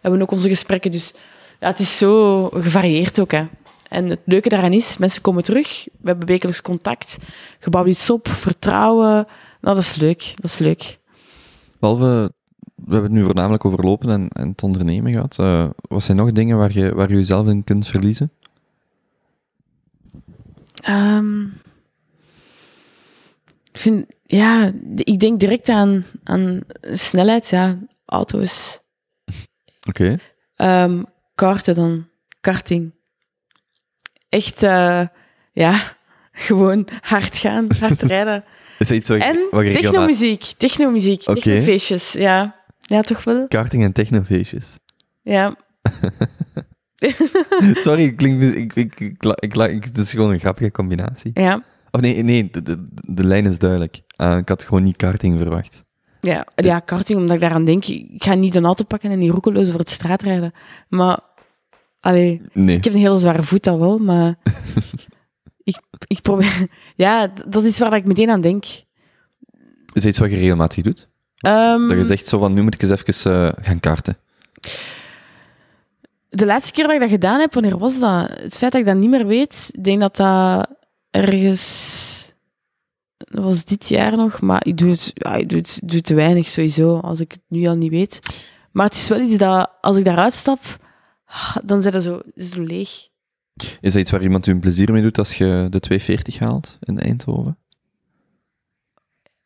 hebben 0.00 0.18
we 0.18 0.22
ook 0.22 0.30
onze 0.30 0.48
gesprekken. 0.48 0.90
Dus 0.90 1.14
ja, 1.60 1.68
het 1.68 1.78
is 1.78 1.98
zo 1.98 2.44
gevarieerd 2.48 3.20
ook. 3.20 3.30
Hè. 3.30 3.44
En 3.90 4.08
het 4.08 4.20
leuke 4.24 4.48
daaraan 4.48 4.72
is, 4.72 4.98
mensen 4.98 5.22
komen 5.22 5.42
terug. 5.42 5.84
We 5.84 6.08
hebben 6.08 6.26
wekelijks 6.26 6.62
contact. 6.62 7.18
Gebouw 7.58 7.86
iets 7.86 8.10
op. 8.10 8.28
Vertrouwen. 8.28 9.26
Nou, 9.60 9.76
dat 9.76 9.78
is 9.78 9.96
leuk. 9.96 10.32
Dat 10.34 10.50
is 10.50 10.58
leuk. 10.58 10.98
Behalve, 11.78 12.32
we 12.74 12.92
hebben 12.92 13.10
het 13.10 13.20
nu 13.20 13.24
voornamelijk 13.24 13.64
over 13.64 13.84
lopen 13.84 14.10
en, 14.10 14.28
en 14.28 14.48
het 14.48 14.62
ondernemen 14.62 15.12
gehad. 15.12 15.38
Eh, 15.38 15.68
wat 15.80 16.02
zijn 16.02 16.16
nog 16.16 16.32
dingen 16.32 16.56
waar 16.56 16.72
je, 16.72 16.94
waar 16.94 17.08
je 17.08 17.14
jezelf 17.14 17.46
in 17.46 17.64
kunt 17.64 17.86
verliezen? 17.86 18.32
Ehm, 20.74 21.42
ik 23.72 23.78
vind, 23.78 24.06
ja, 24.22 24.72
ik 24.94 25.20
denk 25.20 25.40
direct 25.40 25.68
aan, 25.68 26.04
aan 26.24 26.60
snelheid, 26.82 27.48
ja, 27.48 27.78
auto's, 28.04 28.80
Oké. 29.88 30.18
Ehm 30.56 31.02
karten 31.34 31.74
dan, 31.74 32.08
karting. 32.40 32.92
Echt, 34.30 34.62
eh, 34.62 35.06
ja, 35.52 35.80
Gewoon 36.46 36.88
hard 37.00 37.36
gaan, 37.36 37.66
hard 37.80 38.02
rijden. 38.02 38.44
Is 38.78 38.88
dat 38.88 38.96
iets 38.96 39.08
wat, 39.08 39.18
En 39.18 39.48
technomuziek, 39.50 40.42
technomuziek, 40.56 41.28
Oké. 41.28 41.40
technofeestjes, 41.40 42.12
ja. 42.12 42.54
Ja, 42.80 43.00
toch 43.00 43.24
wel? 43.24 43.48
Karting 43.48 43.82
en 43.82 43.92
technofeestjes. 43.92 44.78
Ja. 45.22 45.54
Sorry, 47.84 48.02
ik 48.02 48.16
klink, 48.16 48.42
ik, 48.42 48.74
ik, 48.74 49.00
ik, 49.00 49.84
het 49.84 49.98
is 49.98 50.10
gewoon 50.10 50.30
een 50.30 50.38
grappige 50.38 50.70
combinatie. 50.70 51.30
Ja. 51.34 51.62
Of 51.90 52.00
nee, 52.00 52.22
nee 52.22 52.48
de, 52.50 52.62
de, 52.62 52.88
de 52.90 53.24
lijn 53.24 53.46
is 53.46 53.58
duidelijk. 53.58 54.00
Ah, 54.16 54.38
ik 54.38 54.48
had 54.48 54.64
gewoon 54.64 54.82
niet 54.82 54.96
karting 54.96 55.38
verwacht. 55.38 55.84
Ja, 56.20 56.46
ja, 56.54 56.78
karting, 56.78 57.18
omdat 57.18 57.34
ik 57.34 57.40
daaraan 57.40 57.64
denk, 57.64 57.84
ik 57.86 58.22
ga 58.24 58.34
niet 58.34 58.54
een 58.54 58.64
auto 58.64 58.84
pakken 58.84 59.10
en 59.10 59.20
die 59.20 59.30
roekeloos 59.30 59.66
over 59.66 59.80
het 59.80 59.90
straat 59.90 60.22
rijden. 60.22 60.52
Maar, 60.88 61.18
allee, 62.00 62.42
Nee. 62.52 62.76
ik 62.76 62.84
heb 62.84 62.92
een 62.92 62.98
hele 62.98 63.18
zware 63.18 63.42
voet, 63.42 63.64
dat 63.64 63.78
wel, 63.78 63.98
maar 63.98 64.34
ik, 65.62 65.78
ik 66.06 66.20
probeer... 66.22 66.66
Ja, 66.96 67.32
dat 67.48 67.62
is 67.62 67.68
iets 67.68 67.78
waar 67.78 67.94
ik 67.96 68.04
meteen 68.04 68.30
aan 68.30 68.40
denk. 68.40 68.64
Is 68.64 68.86
dat 69.92 70.04
iets 70.04 70.18
wat 70.18 70.30
je 70.30 70.36
regelmatig 70.36 70.82
doet? 70.84 71.08
Ehm, 71.36 71.88
Dat 71.88 71.96
je 71.96 72.04
zegt 72.04 72.26
zo 72.26 72.38
van, 72.38 72.52
nu 72.52 72.62
moet 72.62 72.74
ik 72.74 72.82
eens 72.82 72.90
even 73.04 73.32
eh, 73.32 73.64
gaan 73.64 73.80
karten. 73.80 74.16
De 76.28 76.46
laatste 76.46 76.72
keer 76.72 76.84
dat 76.84 76.92
ik 76.94 77.00
dat 77.00 77.08
gedaan 77.08 77.40
heb, 77.40 77.54
wanneer 77.54 77.78
was 77.78 77.98
dat? 77.98 78.28
Het 78.30 78.56
feit 78.58 78.72
dat 78.72 78.80
ik 78.80 78.86
dat 78.86 78.96
niet 78.96 79.10
meer 79.10 79.26
weet, 79.26 79.70
ik 79.72 79.84
denk 79.84 80.00
dat 80.00 80.16
dat 80.16 80.68
ergens... 81.10 81.98
Dat 83.16 83.44
was 83.44 83.64
dit 83.64 83.88
jaar 83.88 84.16
nog, 84.16 84.40
maar 84.40 84.66
ik 84.66 84.76
doe 84.78 84.90
het, 84.90 85.10
ja, 85.14 85.34
ik 85.34 85.48
doe 85.48 85.58
het, 85.58 85.80
doe 85.84 85.96
het 85.96 86.04
te 86.04 86.14
weinig 86.14 86.48
sowieso, 86.48 86.98
als 86.98 87.20
ik 87.20 87.32
het 87.32 87.40
nu 87.48 87.66
al 87.66 87.76
niet 87.76 87.90
weet. 87.90 88.20
Maar 88.72 88.86
het 88.86 88.94
is 88.94 89.08
wel 89.08 89.20
iets 89.20 89.36
dat, 89.38 89.70
als 89.80 89.96
ik 89.96 90.04
daaruit 90.04 90.32
stap, 90.32 90.60
dan 91.64 91.82
zit 91.82 91.92
het 91.92 92.02
zo, 92.02 92.20
leeg. 92.54 93.08
Is 93.80 93.92
dat 93.92 94.02
iets 94.02 94.10
waar 94.10 94.22
iemand 94.22 94.46
u 94.46 94.52
een 94.52 94.60
plezier 94.60 94.92
mee 94.92 95.02
doet 95.02 95.18
als 95.18 95.34
je 95.34 95.66
de 95.70 95.80
240 95.80 96.38
haalt 96.38 96.78
in 96.80 96.98
Eindhoven? 96.98 97.58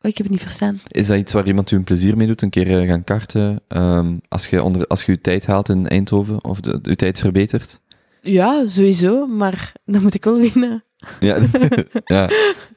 Oh, 0.00 0.10
ik 0.10 0.16
heb 0.16 0.26
het 0.26 0.30
niet 0.30 0.42
verstaan. 0.42 0.80
Is 0.88 1.06
dat 1.06 1.18
iets 1.18 1.32
waar 1.32 1.46
iemand 1.46 1.70
u 1.70 1.76
een 1.76 1.84
plezier 1.84 2.16
mee 2.16 2.26
doet? 2.26 2.42
Een 2.42 2.50
keer 2.50 2.80
eh, 2.80 2.88
gaan 2.88 3.04
karten? 3.04 3.60
ehm, 3.68 4.16
als, 4.28 4.46
je 4.46 4.62
onder, 4.62 4.86
als 4.86 5.04
je 5.04 5.12
uw 5.12 5.18
tijd 5.20 5.46
haalt 5.46 5.68
in 5.68 5.88
Eindhoven? 5.88 6.44
Of 6.44 6.60
de, 6.60 6.78
uw 6.82 6.94
tijd 6.94 7.18
verbetert? 7.18 7.80
Ja, 8.20 8.66
sowieso, 8.66 9.26
maar 9.26 9.72
dan 9.84 10.02
moet 10.02 10.14
ik 10.14 10.24
wel 10.24 10.38
winnen. 10.38 10.84
Ja. 11.20 11.38
ja. 12.04 12.30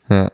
ja. 0.07 0.29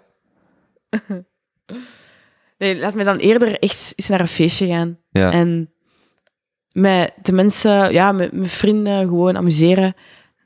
Nee, 2.57 2.77
laat 2.77 2.95
mij 2.95 3.03
dan 3.03 3.17
eerder 3.17 3.59
echt 3.59 3.93
eens 3.95 4.07
naar 4.07 4.19
een 4.19 4.27
feestje 4.27 4.67
gaan. 4.67 4.97
Ja. 5.09 5.31
En 5.31 5.72
met 6.73 7.11
de 7.21 7.31
mensen, 7.31 7.91
ja, 7.91 8.11
met, 8.11 8.31
met 8.31 8.51
vrienden 8.51 9.07
gewoon 9.07 9.37
amuseren. 9.37 9.93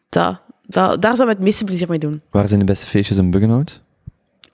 Dat, 0.10 0.42
dat, 0.66 1.02
daar 1.02 1.16
zou 1.16 1.30
ik 1.30 1.36
het 1.36 1.44
meeste 1.46 1.64
plezier 1.64 1.90
mee 1.90 2.00
doen. 2.00 2.22
Waar 2.30 2.48
zijn 2.48 2.60
de 2.60 2.66
beste 2.66 2.86
feestjes 2.86 3.18
in 3.18 3.32
Buggenhout? 3.32 3.82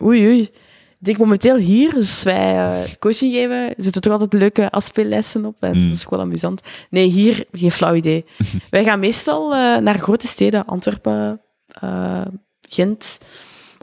Oei, 0.04 0.26
oei. 0.28 0.41
Ik 0.41 1.10
denk 1.10 1.18
momenteel 1.22 1.56
hier, 1.56 1.94
dus 1.94 2.24
wij 2.24 2.56
eh, 2.56 2.91
coaching 3.00 3.34
geven, 3.34 3.74
zitten 3.78 4.02
toch 4.02 4.12
altijd 4.14 4.34
leuke 4.34 4.72
afspeellessen 4.72 5.45
op. 5.45 5.56
En 5.60 5.78
Mm. 5.78 5.88
dat 5.88 5.98
is 5.98 6.04
gewoon 6.04 6.24
amusant. 6.24 6.62
Nee, 6.90 7.08
hier 7.08 7.45
geen 7.52 7.72
flauw 7.72 7.94
idee. 7.95 8.26
wij 8.70 8.84
gaan 8.84 9.00
meestal 9.00 9.54
eh, 9.54 9.78
naar 9.78 9.98
grote 10.00 10.28
steden, 10.28 10.66
Antwerpen, 10.66 11.41
eh, 11.68 12.22
Gent, 12.70 13.18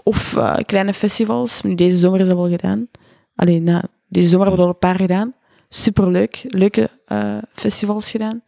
of 0.03 0.39
kleine 0.67 0.95
festivals. 0.95 1.63
Nu, 1.63 1.75
deze 1.75 1.99
zomer 1.99 2.21
is 2.21 2.29
dat 2.29 2.37
wel 2.37 2.49
gedaan. 2.49 2.89
Alleen, 3.37 3.63
nou, 3.63 3.83
deze 4.09 4.29
zomer 4.29 4.47
hebben 4.47 4.65
we 4.65 4.71
al 4.71 4.75
een 4.81 4.89
paar 4.89 4.97
gedaan. 5.01 5.35
Superleuk, 5.75 6.45
leuke 6.49 6.91
eh, 7.07 7.39
festivals 7.53 8.11
gedaan. 8.11 8.43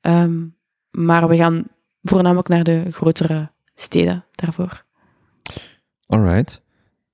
Ehm, 0.00 0.44
maar 0.90 1.28
we 1.28 1.36
gaan 1.36 1.64
voornamelijk 2.02 2.48
naar 2.48 2.64
de 2.64 2.84
grotere 2.90 3.50
steden 3.74 4.24
daarvoor. 4.30 4.84
Alright. 6.06 6.62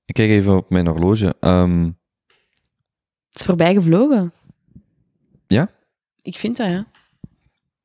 Ik 0.05 0.13
kijk 0.13 0.29
even 0.29 0.57
op 0.57 0.69
mijn 0.69 0.87
horloge. 0.87 1.35
Ehm, 1.39 1.83
Het 3.29 3.41
is 3.41 3.45
voorbij 3.45 3.73
gevlogen. 3.73 4.33
Ja? 5.47 5.69
Ik 6.21 6.37
vind 6.37 6.57
dat, 6.57 6.67
ja. 6.67 6.85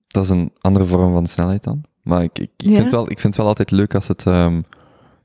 dat 0.07 0.23
is 0.25 0.29
een 0.31 0.53
andere 0.61 0.87
vorm 0.87 1.13
van 1.13 1.27
snelheid 1.27 1.63
dan. 1.63 1.85
Maar 2.03 2.23
ik, 2.23 2.39
ik, 2.39 2.51
ik, 2.57 2.67
Ja. 2.69 2.77
vind, 2.79 2.91
wel, 2.91 3.03
ik 3.03 3.21
vind 3.21 3.23
het 3.23 3.37
wel 3.37 3.47
altijd 3.47 3.71
leuk 3.71 3.95
als 3.95 4.09
het, 4.09 4.27
ehm, 4.27 4.63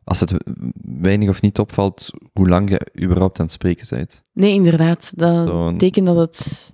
als 0.04 0.20
het 0.20 0.34
weinig 0.82 1.30
of 1.30 1.42
niet 1.42 1.60
opvalt 1.60 2.10
hoe 2.34 2.50
lang 2.50 2.70
je 2.70 3.04
überhaupt 3.04 3.40
aan 3.40 3.46
het 3.46 3.54
spreken 3.54 3.88
bent. 3.90 4.22
Nee, 4.34 4.54
inderdaad. 4.54 5.12
Dat 5.16 5.72
betekent 5.72 6.06
dat 6.06 6.16
het... 6.16 6.72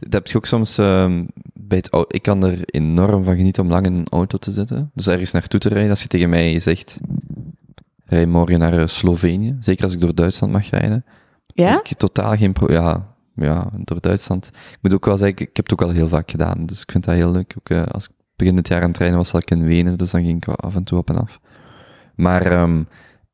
Dat 0.00 0.12
heb 0.12 0.26
je 0.26 0.36
ook 0.36 0.46
soms 0.46 0.78
ehm, 0.78 1.24
bij 1.54 1.78
het 1.78 2.06
Ik 2.08 2.22
kan 2.22 2.44
er 2.44 2.58
enorm 2.64 3.24
van 3.24 3.36
genieten 3.36 3.62
om 3.62 3.70
lang 3.70 3.86
in 3.86 3.94
een 3.94 4.08
auto 4.08 4.38
te 4.38 4.50
zitten. 4.50 4.90
Dus 4.94 5.06
ergens 5.06 5.32
naartoe 5.32 5.60
te 5.60 5.68
rijden. 5.68 5.90
Als 5.90 6.02
je 6.02 6.08
tegen 6.08 6.28
mij 6.28 6.60
zegt, 6.60 7.00
rij 8.04 8.26
morgen 8.26 8.58
naar 8.58 8.78
eh, 8.78 8.86
Slovenië. 8.86 9.56
Zeker 9.60 9.84
als 9.84 9.92
ik 9.92 10.00
door 10.00 10.14
Duitsland 10.14 10.52
mag 10.52 10.70
rijden. 10.70 11.04
Ja? 11.46 11.80
Ik 11.84 11.96
totaal 11.96 12.36
geen. 12.36 12.54
Ja, 12.66 13.14
ja, 13.34 13.70
door 13.84 14.00
Duitsland. 14.00 14.46
Ik 14.46 14.78
moet 14.82 14.94
ook 14.94 15.04
wel 15.04 15.16
zeggen, 15.16 15.38
ik 15.38 15.56
heb 15.56 15.70
het 15.70 15.72
ook 15.72 15.88
al 15.88 15.94
heel 15.94 16.08
vaak 16.08 16.30
gedaan. 16.30 16.66
Dus 16.66 16.82
ik 16.82 16.90
vind 16.92 17.04
dat 17.04 17.14
heel 17.14 17.30
leuk. 17.30 17.54
Ook, 17.58 17.68
eh, 17.68 17.86
als 17.86 18.04
ik 18.04 18.14
begin 18.36 18.56
dit 18.56 18.68
jaar 18.68 18.82
aan 18.82 18.88
het 18.88 18.98
rijden 18.98 19.16
was, 19.16 19.28
zat 19.28 19.42
ik 19.42 19.50
in 19.50 19.64
Wenen. 19.64 19.98
Dus 19.98 20.10
dan 20.10 20.24
ging 20.24 20.46
ik 20.46 20.48
af 20.48 20.74
en 20.74 20.84
toe 20.84 20.98
op 20.98 21.08
en 21.08 21.16
af. 21.16 21.40
Maar 22.18 22.46
ehm, 22.52 22.82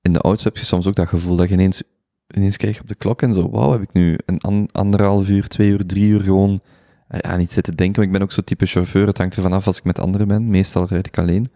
in 0.03 0.13
de 0.13 0.21
auto 0.21 0.43
heb 0.43 0.57
je 0.57 0.65
soms 0.65 0.87
ook 0.87 0.95
dat 0.95 1.09
gevoel 1.09 1.37
dat 1.37 1.49
je 1.49 1.55
ineens, 1.55 1.83
ineens 2.37 2.57
krijgt 2.57 2.81
op 2.81 2.89
de 2.89 2.95
klok 2.95 3.23
en 3.23 3.35
zo, 3.35 3.51
wauw, 3.51 3.73
heb 3.73 3.83
ik 3.83 3.93
nu 3.93 4.19
een 4.27 4.41
an- 4.41 4.69
anderhalf 4.73 5.29
uur, 5.29 5.49
twee 5.49 5.71
uur, 5.71 5.87
drie 5.87 6.09
uur 6.09 6.21
gewoon 6.21 6.61
eh, 7.09 7.19
aan 7.31 7.41
iets 7.41 7.55
zitten 7.55 7.77
denken. 7.77 7.95
Want 7.97 8.07
ik 8.07 8.13
ben 8.13 8.23
ook 8.23 8.33
zo'n 8.33 8.45
type 8.45 8.67
chauffeur, 8.67 9.07
het 9.07 9.19
hangt 9.19 9.37
ervan 9.37 9.53
af 9.53 9.67
als 9.67 9.79
ik 9.79 9.85
met 9.85 9.99
anderen 10.01 10.29
ben. 10.29 10.51
Meestal 10.51 10.87
rijd 10.87 11.07
ik 11.07 11.19
alleen. 11.19 11.49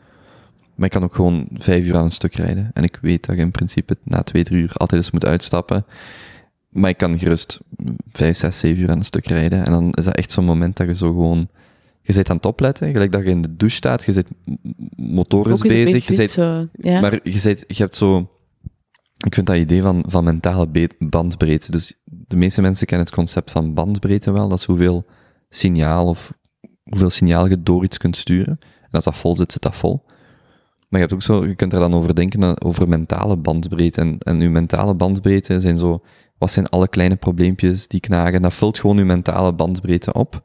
Maar 0.75 0.87
ik 0.87 0.93
kan 0.93 1.03
ook 1.05 1.15
gewoon 1.15 1.49
vijf 1.53 1.85
uur 1.85 1.97
aan 1.97 2.05
een 2.05 2.11
stuk 2.11 2.35
rijden. 2.35 2.71
En 2.73 2.83
ik 2.83 2.99
weet 3.03 3.27
dat 3.27 3.37
je 3.37 3.43
in 3.43 3.51
principe 3.51 3.97
na 4.05 4.23
twee, 4.23 4.45
drie 4.45 4.61
uur 4.63 4.73
altijd 4.73 5.01
eens 5.03 5.11
moet 5.11 5.27
uitstappen. 5.27 5.85
Maar 6.69 6.91
ik 6.91 6.97
kan 6.97 7.19
gerust 7.19 7.61
vijf, 8.13 8.37
zes, 8.37 8.59
zeven 8.59 8.83
uur 8.83 8.91
aan 8.91 8.99
een 8.99 9.05
stuk 9.05 9.27
rijden. 9.27 9.65
En 9.65 9.73
dan 9.73 9.91
is 9.93 10.05
dat 10.05 10.17
echt 10.17 10.31
zo'n 10.31 10.45
moment 10.45 10.77
dat 10.77 10.87
je 10.87 10.95
zo 10.95 11.09
gewoon... 11.09 11.49
Je 12.09 12.15
zit 12.15 12.31
aan 12.31 12.37
het 12.37 12.47
opletten, 12.47 12.93
gelijk 12.93 13.13
dat 13.13 13.23
je 13.23 13.31
in 13.31 13.43
de 13.43 13.57
douche 13.57 13.77
staat, 13.77 14.05
je 14.05 14.13
zit 14.13 14.29
m- 14.45 14.55
motorisch 14.97 15.61
bezig, 15.61 16.17
je 16.17 16.27
zo, 16.27 16.67
ja. 16.73 17.01
maar 17.01 17.19
je, 17.23 17.39
zit, 17.39 17.65
je 17.67 17.83
hebt 17.83 17.97
zo... 17.97 18.31
Ik 19.27 19.35
vind 19.35 19.47
dat 19.47 19.57
idee 19.57 19.83
van, 19.83 20.05
van 20.07 20.25
mentale 20.25 20.89
bandbreedte. 20.99 21.71
Dus 21.71 22.01
de 22.05 22.37
meeste 22.37 22.63
mensen 22.63 22.87
kennen 22.87 23.07
het 23.07 23.15
concept 23.15 23.51
van 23.51 23.75
bandbreedte 23.75 24.33
wel. 24.33 24.49
Dat 24.49 24.59
is 24.59 24.65
hoeveel 24.65 25.07
signaal 25.49 26.07
of 26.07 26.33
hoeveel 26.83 27.11
signaal 27.11 27.49
je 27.49 27.63
door 27.63 27.85
iets 27.85 27.99
kunt 27.99 28.17
sturen. 28.17 28.59
En 28.61 28.91
als 28.91 29.05
dat 29.05 29.17
vol 29.17 29.37
zit, 29.37 29.53
zit 29.53 29.63
dat 29.63 29.77
vol. 29.77 30.03
Maar 30.89 31.01
je, 31.01 31.07
hebt 31.07 31.13
ook 31.13 31.23
zo, 31.23 31.47
je 31.47 31.55
kunt 31.55 31.73
er 31.73 31.81
dan 31.81 31.95
over 31.95 32.15
denken, 32.15 32.43
eh, 32.43 32.53
over 32.59 32.89
mentale 32.89 33.37
bandbreedte. 33.37 34.01
En, 34.01 34.19
en 34.19 34.41
uw 34.41 34.51
mentale 34.51 34.95
bandbreedte 34.95 35.61
zijn 35.61 35.79
zo... 35.79 36.03
Wat 36.39 36.51
zijn 36.51 36.69
alle 36.69 36.89
kleine 36.89 37.17
probleempjes 37.17 37.89
die 37.89 38.01
knagen? 38.01 38.43
Dat 38.43 38.55
vult 38.55 38.79
gewoon 38.79 38.99
uw 38.99 39.05
mentale 39.05 39.53
bandbreedte 39.53 40.13
op. 40.13 40.43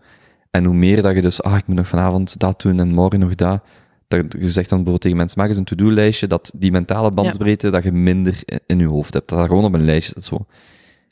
En 0.54 0.66
hoe 0.66 0.76
meer 0.76 1.02
dat 1.02 1.16
je 1.16 1.22
dus... 1.22 1.44
Ah, 1.44 1.58
ik 1.58 1.68
moet 1.68 1.76
nog 1.76 1.88
vanavond 1.88 2.40
dat 2.40 2.62
doen 2.62 2.80
en 2.80 2.94
morgen 2.94 3.20
nog 3.20 3.36
dat 3.36 3.62
dat 4.08 4.36
je 4.40 4.50
zegt 4.50 4.70
dan 4.70 4.78
bijvoorbeeld 4.78 5.02
tegen 5.02 5.18
mensen, 5.18 5.40
maak 5.40 5.48
eens 5.50 5.58
een 5.58 5.64
to-do-lijstje, 5.64 6.28
dat 6.28 6.52
die 6.56 6.72
mentale 6.72 7.12
bandbreedte, 7.12 7.70
dat 7.70 7.84
je 7.84 7.92
minder 7.92 8.44
in, 8.66 8.80
je 8.80 8.86
hoofd 8.86 9.14
hebt. 9.14 9.30
Dat 9.30 9.38
dat 9.38 9.48
gewoon 9.48 9.66
op 9.66 9.74
een 9.74 9.86
lijstje 9.86 10.12
staat 10.12 10.24
zo. 10.24 10.46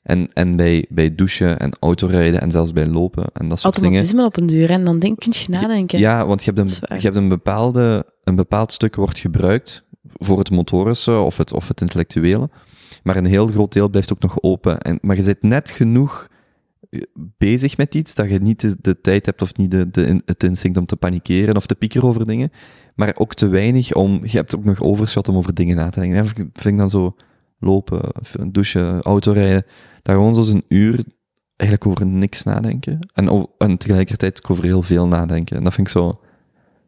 En, 0.03 0.33
en 0.33 0.55
bij, 0.55 0.85
bij 0.89 1.15
douchen 1.15 1.59
en 1.59 1.71
autorijden 1.79 2.41
en 2.41 2.51
zelfs 2.51 2.71
bij 2.71 2.87
lopen 2.87 3.25
en 3.33 3.49
dat 3.49 3.59
soort 3.59 3.75
dingen. 3.75 3.89
Automatisme 3.89 4.25
op 4.25 4.37
een 4.37 4.45
duur. 4.45 4.69
En 4.69 4.83
dan 4.83 4.99
denk, 4.99 5.19
kun 5.19 5.31
je 5.35 5.49
nadenken. 5.49 5.99
Ja, 5.99 6.25
want 6.25 6.43
je 6.43 6.51
hebt 6.51 6.69
een, 6.69 6.97
je 6.97 7.03
hebt 7.03 7.15
een, 7.15 7.27
bepaalde, 7.27 8.05
een 8.23 8.35
bepaald 8.35 8.71
stuk 8.73 8.95
wordt 8.95 9.19
gebruikt 9.19 9.83
voor 10.03 10.37
het 10.37 10.51
motorische 10.51 11.11
of 11.11 11.37
het, 11.37 11.53
of 11.53 11.67
het 11.67 11.81
intellectuele. 11.81 12.49
Maar 13.03 13.15
een 13.15 13.25
heel 13.25 13.47
groot 13.47 13.73
deel 13.73 13.89
blijft 13.89 14.13
ook 14.13 14.21
nog 14.21 14.41
open. 14.41 14.79
En, 14.79 14.97
maar 15.01 15.15
je 15.15 15.23
zit 15.23 15.41
net 15.41 15.71
genoeg 15.71 16.27
bezig 17.37 17.77
met 17.77 17.95
iets 17.95 18.15
dat 18.15 18.29
je 18.29 18.39
niet 18.39 18.83
de, 18.83 19.01
tijd 19.01 19.25
hebt 19.25 19.41
of 19.41 19.55
niet 19.55 19.71
de, 19.71 19.89
de, 19.89 20.21
het 20.25 20.43
instinct 20.43 20.77
om 20.77 20.85
te 20.85 20.95
panikeren 20.95 21.55
of 21.55 21.65
te 21.65 21.75
piekeren 21.75 22.07
over 22.07 22.25
dingen. 22.25 22.51
Maar 22.95 23.15
ook 23.17 23.33
te 23.33 23.47
weinig 23.47 23.93
om, 23.93 24.19
je 24.23 24.37
hebt 24.37 24.55
ook 24.55 24.63
nog 24.63 24.81
overschot 24.81 25.27
om 25.27 25.35
over 25.35 25.53
dingen 25.53 25.75
na 25.75 25.89
te 25.89 25.99
denken. 25.99 26.17
En 26.17 26.25
ik 26.25 26.49
vind 26.53 26.77
dan 26.77 26.89
zo 26.89 27.15
lopen, 27.59 28.11
douchen, 28.51 29.01
autorijden, 29.01 29.65
daar 30.01 30.15
gewoon 30.15 30.43
zo'n 30.43 30.55
een 30.55 30.65
uur 30.67 31.03
eigenlijk 31.55 31.91
over 31.91 32.05
niks 32.05 32.43
nadenken. 32.43 32.99
En, 33.13 33.49
en 33.57 33.77
tegelijkertijd 33.77 34.43
ook 34.43 34.49
over 34.49 34.63
heel 34.63 34.81
veel 34.81 35.07
nadenken. 35.07 35.57
En 35.57 35.63
dat 35.63 35.73
vind 35.73 35.87
ik 35.87 35.93
zo... 35.93 36.21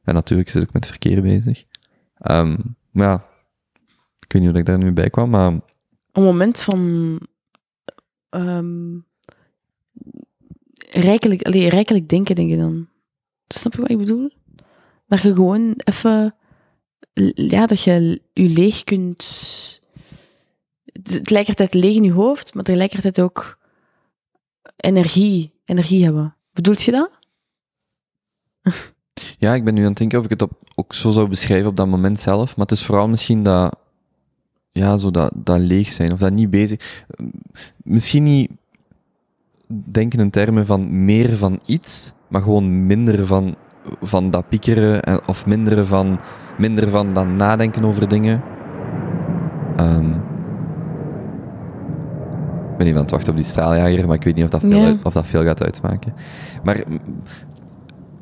En 0.03 0.14
natuurlijk 0.14 0.49
zit 0.49 0.64
ik 0.64 0.74
met 0.74 0.86
verkeer 0.86 1.22
bezig. 1.22 1.64
Ehm, 2.18 2.57
maar 2.91 3.07
ja, 3.07 3.26
ik 4.20 4.34
weet 4.34 4.41
niet 4.41 4.52
hoe 4.52 4.60
ik 4.60 4.65
daar 4.65 4.78
nu 4.78 4.91
bij 4.91 5.10
kwam, 5.10 5.30
maar 5.30 5.52
Een 6.11 6.24
moment 6.24 6.61
van... 6.61 7.20
ehm 8.30 8.95
rijkelijk, 10.94 11.41
allee, 11.41 11.70
rijkelijk 11.70 12.10
denken, 12.10 12.36
denk 12.36 12.49
je 12.49 12.57
dan. 12.57 12.88
Snap 13.48 13.74
je 13.74 13.82
wat 13.82 13.90
ik 13.90 13.98
bedoel? 13.98 14.32
Dat 15.07 15.22
je 15.22 15.34
gewoon 15.34 15.74
even... 15.84 16.36
Ja, 17.34 17.65
dat 17.65 17.82
je 17.82 18.22
je 18.34 18.49
leeg 18.49 18.84
kunt... 18.84 19.82
Tegelijkertijd 21.03 21.74
leeg 21.74 21.95
in 21.95 22.03
je 22.03 22.11
hoofd, 22.11 22.53
maar 22.53 22.64
tegelijkertijd 22.64 23.22
ook 23.22 23.57
energie, 24.76 25.53
energie 25.65 26.03
hebben. 26.03 26.36
Bedoelt 26.52 26.82
je 26.82 26.91
dat? 26.91 27.11
ja, 29.38 29.53
ik 29.53 29.64
ben 29.64 29.74
nu 29.74 29.82
aan 29.82 29.88
het 29.88 29.98
denken 29.98 30.20
of 30.20 30.24
ik 30.24 30.30
het 30.30 30.41
op, 30.41 30.52
ook 30.76 30.94
zo 30.94 31.11
zou 31.11 31.28
beschrijven 31.28 31.70
op 31.70 31.78
dat 31.78 31.88
moment 31.88 32.20
zelf. 32.20 32.56
Maar 32.56 32.65
het 32.65 32.78
is 32.78 32.86
vooral 32.86 33.07
misschien 33.07 33.44
dat 33.44 33.76
ja, 34.70 34.98
zo 34.98 35.11
dat, 35.11 35.32
dat 35.36 35.60
leeg 35.60 35.90
zijn, 35.90 36.11
of 36.11 36.20
dat 36.20 36.34
niet 36.34 36.49
bezig. 36.49 37.06
Misschien 37.84 38.24
niet 38.24 38.52
denken 39.68 40.19
in 40.19 40.30
termen 40.30 40.65
van 40.65 41.06
meer 41.06 41.38
van 41.38 41.60
iets, 41.65 42.14
maar 42.27 42.41
gewoon 42.41 42.85
minder 42.85 43.26
van, 43.26 43.56
van 44.02 44.31
dat 44.31 44.49
piekeren, 44.49 45.02
en- 45.03 45.27
of 45.27 45.45
minder 45.45 45.85
van, 45.85 46.19
minder 46.57 46.90
van 46.90 47.14
dat 47.14 47.27
nadenken 47.27 47.85
over 47.85 48.07
dingen. 48.07 48.41
Ehm, 49.76 50.10
ik 52.72 52.77
ben 52.80 52.88
even 52.88 52.95
aan 52.98 53.02
het 53.03 53.11
wachten 53.11 53.30
op 53.31 53.35
die 53.38 53.45
straaljager, 53.48 54.07
maar 54.07 54.15
ik 54.15 54.23
weet 54.23 54.35
niet 54.35 54.44
of 54.44 54.49
dat 54.49 54.61
veel, 54.61 54.80
Ja. 54.80 54.85
uit- 54.85 55.03
of 55.03 55.14
dat 55.14 55.27
veel 55.27 55.44
gaat 55.44 55.64
uitmaken. 55.64 56.14
Maar 56.64 56.84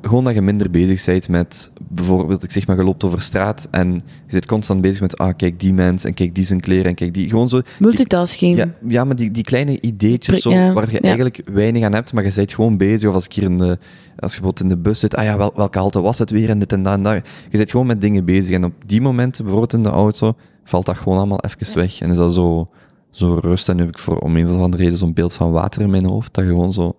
gewoon 0.01 0.23
dat 0.23 0.33
je 0.33 0.41
minder 0.41 0.71
bezig 0.71 1.05
bent 1.05 1.29
met, 1.29 1.71
bijvoorbeeld, 1.89 2.43
ik 2.43 2.51
zeg 2.51 2.67
maar, 2.67 2.77
je 2.77 2.83
loopt 2.83 3.03
over 3.03 3.21
straat 3.21 3.67
en 3.71 3.93
je 3.93 4.01
zit 4.27 4.45
constant 4.45 4.81
bezig 4.81 5.01
met, 5.01 5.17
ah, 5.17 5.33
kijk 5.37 5.59
die 5.59 5.73
mens 5.73 6.03
en 6.03 6.13
kijk 6.13 6.35
die 6.35 6.45
zijn 6.45 6.59
kleren 6.59 6.85
en 6.85 6.95
kijk 6.95 7.13
die, 7.13 7.29
gewoon 7.29 7.49
zo, 7.49 7.61
Multitasking. 7.79 8.57
ja, 8.57 8.73
ja, 8.87 9.03
maar 9.03 9.15
die, 9.15 9.31
die 9.31 9.43
kleine 9.43 9.81
ideetjes 9.81 10.41
zo, 10.41 10.49
Ja, 10.49 10.73
waar 10.73 10.85
je 10.85 10.93
ja. 10.93 11.01
eigenlijk 11.01 11.41
weinig 11.45 11.83
aan 11.83 11.93
hebt, 11.93 12.13
maar 12.13 12.23
je 12.25 12.31
bent 12.35 12.53
gewoon 12.53 12.77
bezig. 12.77 13.09
Of 13.09 13.15
als 13.15 13.25
ik 13.25 13.33
hier 13.33 13.43
in 13.43 13.57
de, 13.57 13.77
als 14.19 14.33
je 14.35 14.41
bijvoorbeeld 14.41 14.59
in 14.59 14.67
de 14.67 14.77
bus 14.77 14.99
zit, 14.99 15.15
ah 15.15 15.23
ja, 15.23 15.37
wel, 15.37 15.51
welke 15.55 15.77
halte 15.77 16.01
was 16.01 16.19
het 16.19 16.29
weer 16.29 16.49
en 16.49 16.59
dit 16.59 16.71
en 16.71 16.83
dat 16.83 16.93
en 16.93 17.03
dat. 17.03 17.27
Je 17.49 17.57
bent 17.57 17.71
gewoon 17.71 17.85
met 17.85 18.01
dingen 18.01 18.25
bezig. 18.25 18.55
En 18.55 18.65
op 18.65 18.73
die 18.85 19.01
momenten, 19.01 19.43
bijvoorbeeld 19.43 19.73
in 19.73 19.83
de 19.83 19.89
auto, 19.89 20.33
valt 20.63 20.85
dat 20.85 20.97
gewoon 20.97 21.17
allemaal 21.17 21.39
even 21.39 21.77
weg. 21.77 22.01
En 22.01 22.09
is 22.09 22.17
dat 22.17 22.33
zo, 22.33 22.69
zo 23.11 23.39
rust. 23.41 23.69
En 23.69 23.75
nu 23.75 23.81
heb 23.81 23.91
ik 23.91 23.99
voor, 23.99 24.17
om 24.17 24.35
een 24.35 24.49
of 24.49 24.61
andere 24.61 24.83
reden 24.83 24.97
zo'n 24.97 25.13
beeld 25.13 25.33
van 25.33 25.51
water 25.51 25.81
in 25.81 25.89
mijn 25.89 26.05
hoofd, 26.05 26.33
dat 26.33 26.43
je 26.43 26.49
gewoon 26.49 26.73
zo, 26.73 26.95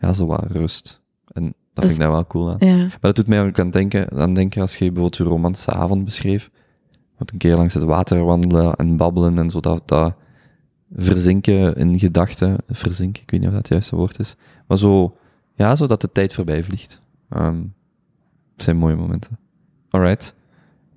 ja, 0.00 0.12
zo 0.12 0.26
wat 0.26 0.44
rust. 0.50 1.04
Dat, 1.76 1.84
Dat 1.84 1.84
vind 1.84 1.90
is- 1.90 1.96
ik 1.96 2.02
daar 2.02 2.10
wel 2.12 2.26
cool 2.26 2.50
aan. 2.50 2.56
Ja. 2.68 2.76
Maar 2.76 2.98
dat 3.00 3.16
doet 3.16 3.26
mij 3.26 3.46
ook 3.46 3.58
aan 3.58 3.70
denken, 3.70 4.10
aan 4.18 4.34
denken 4.34 4.60
als 4.60 4.72
je 4.72 4.78
bijvoorbeeld 4.78 5.16
je 5.16 5.22
romantische 5.24 5.70
avond 5.72 6.04
beschreef. 6.04 6.50
Wat 7.18 7.30
een 7.32 7.38
keer 7.38 7.56
langs 7.56 7.74
het 7.74 7.82
water 7.82 8.24
wandelen 8.24 8.74
en 8.74 8.96
babbelen 8.96 9.38
en 9.38 9.50
zo 9.50 9.60
dat, 9.60 9.82
dat 9.88 10.14
verzinken 10.96 11.74
in 11.74 11.98
gedachten. 11.98 12.56
Verzinken, 12.68 13.22
ik 13.22 13.30
weet 13.30 13.40
niet 13.40 13.48
of 13.48 13.54
dat 13.54 13.62
het 13.64 13.72
juiste 13.72 13.96
woord 13.96 14.18
is. 14.18 14.34
Maar 14.66 14.78
zo, 14.78 15.16
ja, 15.54 15.76
zo 15.76 15.86
dat 15.86 16.00
de 16.00 16.12
tijd 16.12 16.34
voorbij 16.34 16.62
vliegt. 16.62 17.00
Ehm 17.30 17.56
zijn 18.56 18.76
mooie 18.76 18.96
momenten. 18.96 19.38
Alright. 19.90 20.34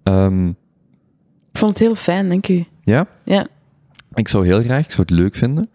Ehm 0.04 0.48
Ik 1.52 1.58
vond 1.58 1.72
het 1.72 1.80
heel 1.80 1.96
fijn, 1.96 2.30
dank 2.30 2.48
u. 2.48 2.66
ja? 2.84 3.08
Ja. 3.24 3.48
Ik 4.14 4.28
zou 4.28 4.46
heel 4.46 4.64
graag, 4.64 4.84
ik 4.86 4.92
zou 4.92 5.02
het 5.02 5.10
leuk 5.18 5.36
vinden. 5.36 5.70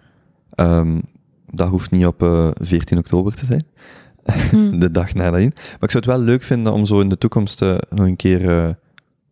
Ehm, 0.50 1.00
dat 1.50 1.68
hoeft 1.68 1.90
niet 1.90 2.06
op 2.06 2.22
eh 2.22 2.50
14 2.54 2.98
oktober 2.98 3.34
te 3.34 3.44
zijn. 3.44 3.62
Hm. 4.50 4.78
de 4.78 4.90
dag 4.90 5.14
nadien. 5.14 5.52
Maar 5.54 5.80
ik 5.80 5.90
zou 5.90 6.04
het 6.04 6.06
wel 6.06 6.18
leuk 6.18 6.42
vinden 6.42 6.72
om 6.72 6.84
zo 6.84 7.00
in 7.00 7.08
de 7.08 7.18
toekomst 7.18 7.62
eh, 7.62 7.76
nog 7.90 8.06
een 8.06 8.16
keer 8.16 8.48
eh, 8.48 8.68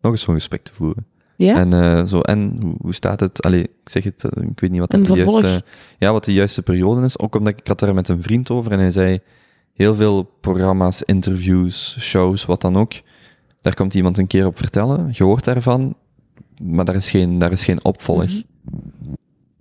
nog 0.01 0.11
eens 0.11 0.21
zo'n 0.21 0.33
gesprek 0.33 0.63
te 0.63 0.73
voeren. 0.73 1.05
Ja? 1.35 1.55
En, 1.55 1.73
eh, 1.73 2.05
zo, 2.05 2.19
en 2.19 2.57
hoe, 2.61 2.75
hoe 2.81 2.93
staat 2.93 3.19
het? 3.19 3.43
Allee, 3.43 3.61
ik 3.61 3.89
zeg 3.89 4.03
het, 4.03 4.23
ik 4.23 4.59
weet 4.59 4.71
niet 4.71 4.79
wat 4.79 4.91
de 4.91 5.01
juiste, 5.01 5.63
ja, 5.97 6.11
wat 6.11 6.25
de 6.25 6.33
juiste 6.33 6.61
periode 6.61 7.05
is. 7.05 7.19
Ook 7.19 7.35
omdat 7.35 7.53
ik, 7.53 7.59
ik 7.59 7.67
had 7.67 7.79
daar 7.79 7.93
met 7.93 8.07
een 8.07 8.23
vriend 8.23 8.49
over 8.49 8.71
en 8.71 8.79
hij 8.79 8.91
zei, 8.91 9.19
heel 9.73 9.95
veel 9.95 10.23
programma's, 10.23 11.01
interviews, 11.01 11.97
shows, 11.99 12.45
wat 12.45 12.61
dan 12.61 12.77
ook, 12.77 12.93
daar 13.61 13.73
komt 13.73 13.93
iemand 13.93 14.17
een 14.17 14.27
keer 14.27 14.45
op 14.45 14.57
vertellen, 14.57 15.09
je 15.11 15.23
hoort 15.23 15.43
daarvan, 15.43 15.95
maar 16.61 16.85
daar 16.85 16.95
is 16.95 17.09
geen, 17.09 17.37
daar 17.39 17.51
is 17.51 17.65
geen 17.65 17.83
opvolg. 17.83 18.25
Mhm. 18.25 18.41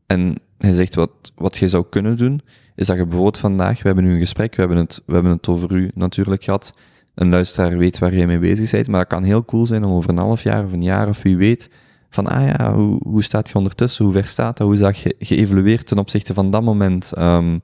En 0.07 0.35
hij 0.59 0.73
zegt, 0.73 0.95
wat, 0.95 1.11
wat 1.35 1.57
je 1.57 1.69
zou 1.69 1.85
kunnen 1.91 2.17
doen, 2.17 2.41
is 2.77 2.87
dat 2.87 2.97
je 2.97 3.03
bijvoorbeeld 3.03 3.39
vandaag, 3.39 3.79
we 3.83 3.87
hebben 3.87 4.05
nu 4.05 4.13
een 4.15 4.21
gesprek, 4.21 4.55
we 4.55 4.61
hebben 4.61 4.79
het, 4.79 5.03
we 5.07 5.15
hebben 5.15 5.33
het 5.33 5.49
over 5.49 5.73
u 5.73 5.91
natuurlijk 5.95 6.45
gehad, 6.45 6.73
een 7.15 7.29
luisteraar 7.29 7.79
weet 7.79 7.99
waar 7.99 8.15
jij 8.15 8.27
mee 8.27 8.39
bezig 8.39 8.71
bent, 8.71 8.87
maar 8.87 9.01
het 9.01 9.09
kan 9.09 9.23
heel 9.23 9.45
cool 9.45 9.67
zijn 9.67 9.85
om 9.85 9.93
over 9.93 10.11
een 10.11 10.19
half 10.19 10.43
jaar 10.43 10.65
of 10.65 10.73
een 10.73 10.83
jaar 10.83 11.09
of 11.09 11.23
wie 11.23 11.37
weet, 11.37 11.71
van 12.11 12.27
ah 12.27 12.47
ja, 12.47 12.75
hoe, 12.75 13.01
hoe 13.03 13.23
staat 13.23 13.49
je 13.49 13.55
ondertussen, 13.55 14.05
hoe 14.05 14.15
ver 14.15 14.27
staat 14.27 14.57
dat, 14.57 14.67
hoe 14.67 14.75
is 14.77 14.81
dat 14.83 14.97
ge, 14.97 15.15
geëvolueerd 15.19 15.87
ten 15.87 15.99
opzichte 15.99 16.35
van 16.35 16.51
dat 16.51 16.63
moment, 16.63 17.13
Ehm, 17.13 17.59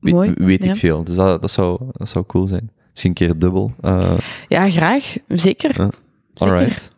weet, 0.00 0.14
Mooi, 0.14 0.32
weet 0.36 0.62
ja. 0.64 0.70
ik 0.70 0.76
veel. 0.76 1.04
Dus 1.04 1.14
dat, 1.14 1.40
dat, 1.40 1.50
zou, 1.50 1.80
dat 1.92 2.08
zou 2.08 2.24
cool 2.26 2.46
zijn. 2.48 2.70
Misschien 2.90 3.10
een 3.10 3.16
keer 3.28 3.38
dubbel. 3.38 3.74
eh 3.80 4.18
Ja, 4.48 4.70
graag. 4.70 5.16
Zeker. 5.28 5.70
Zeker. 5.74 5.90
alright. 6.34 6.92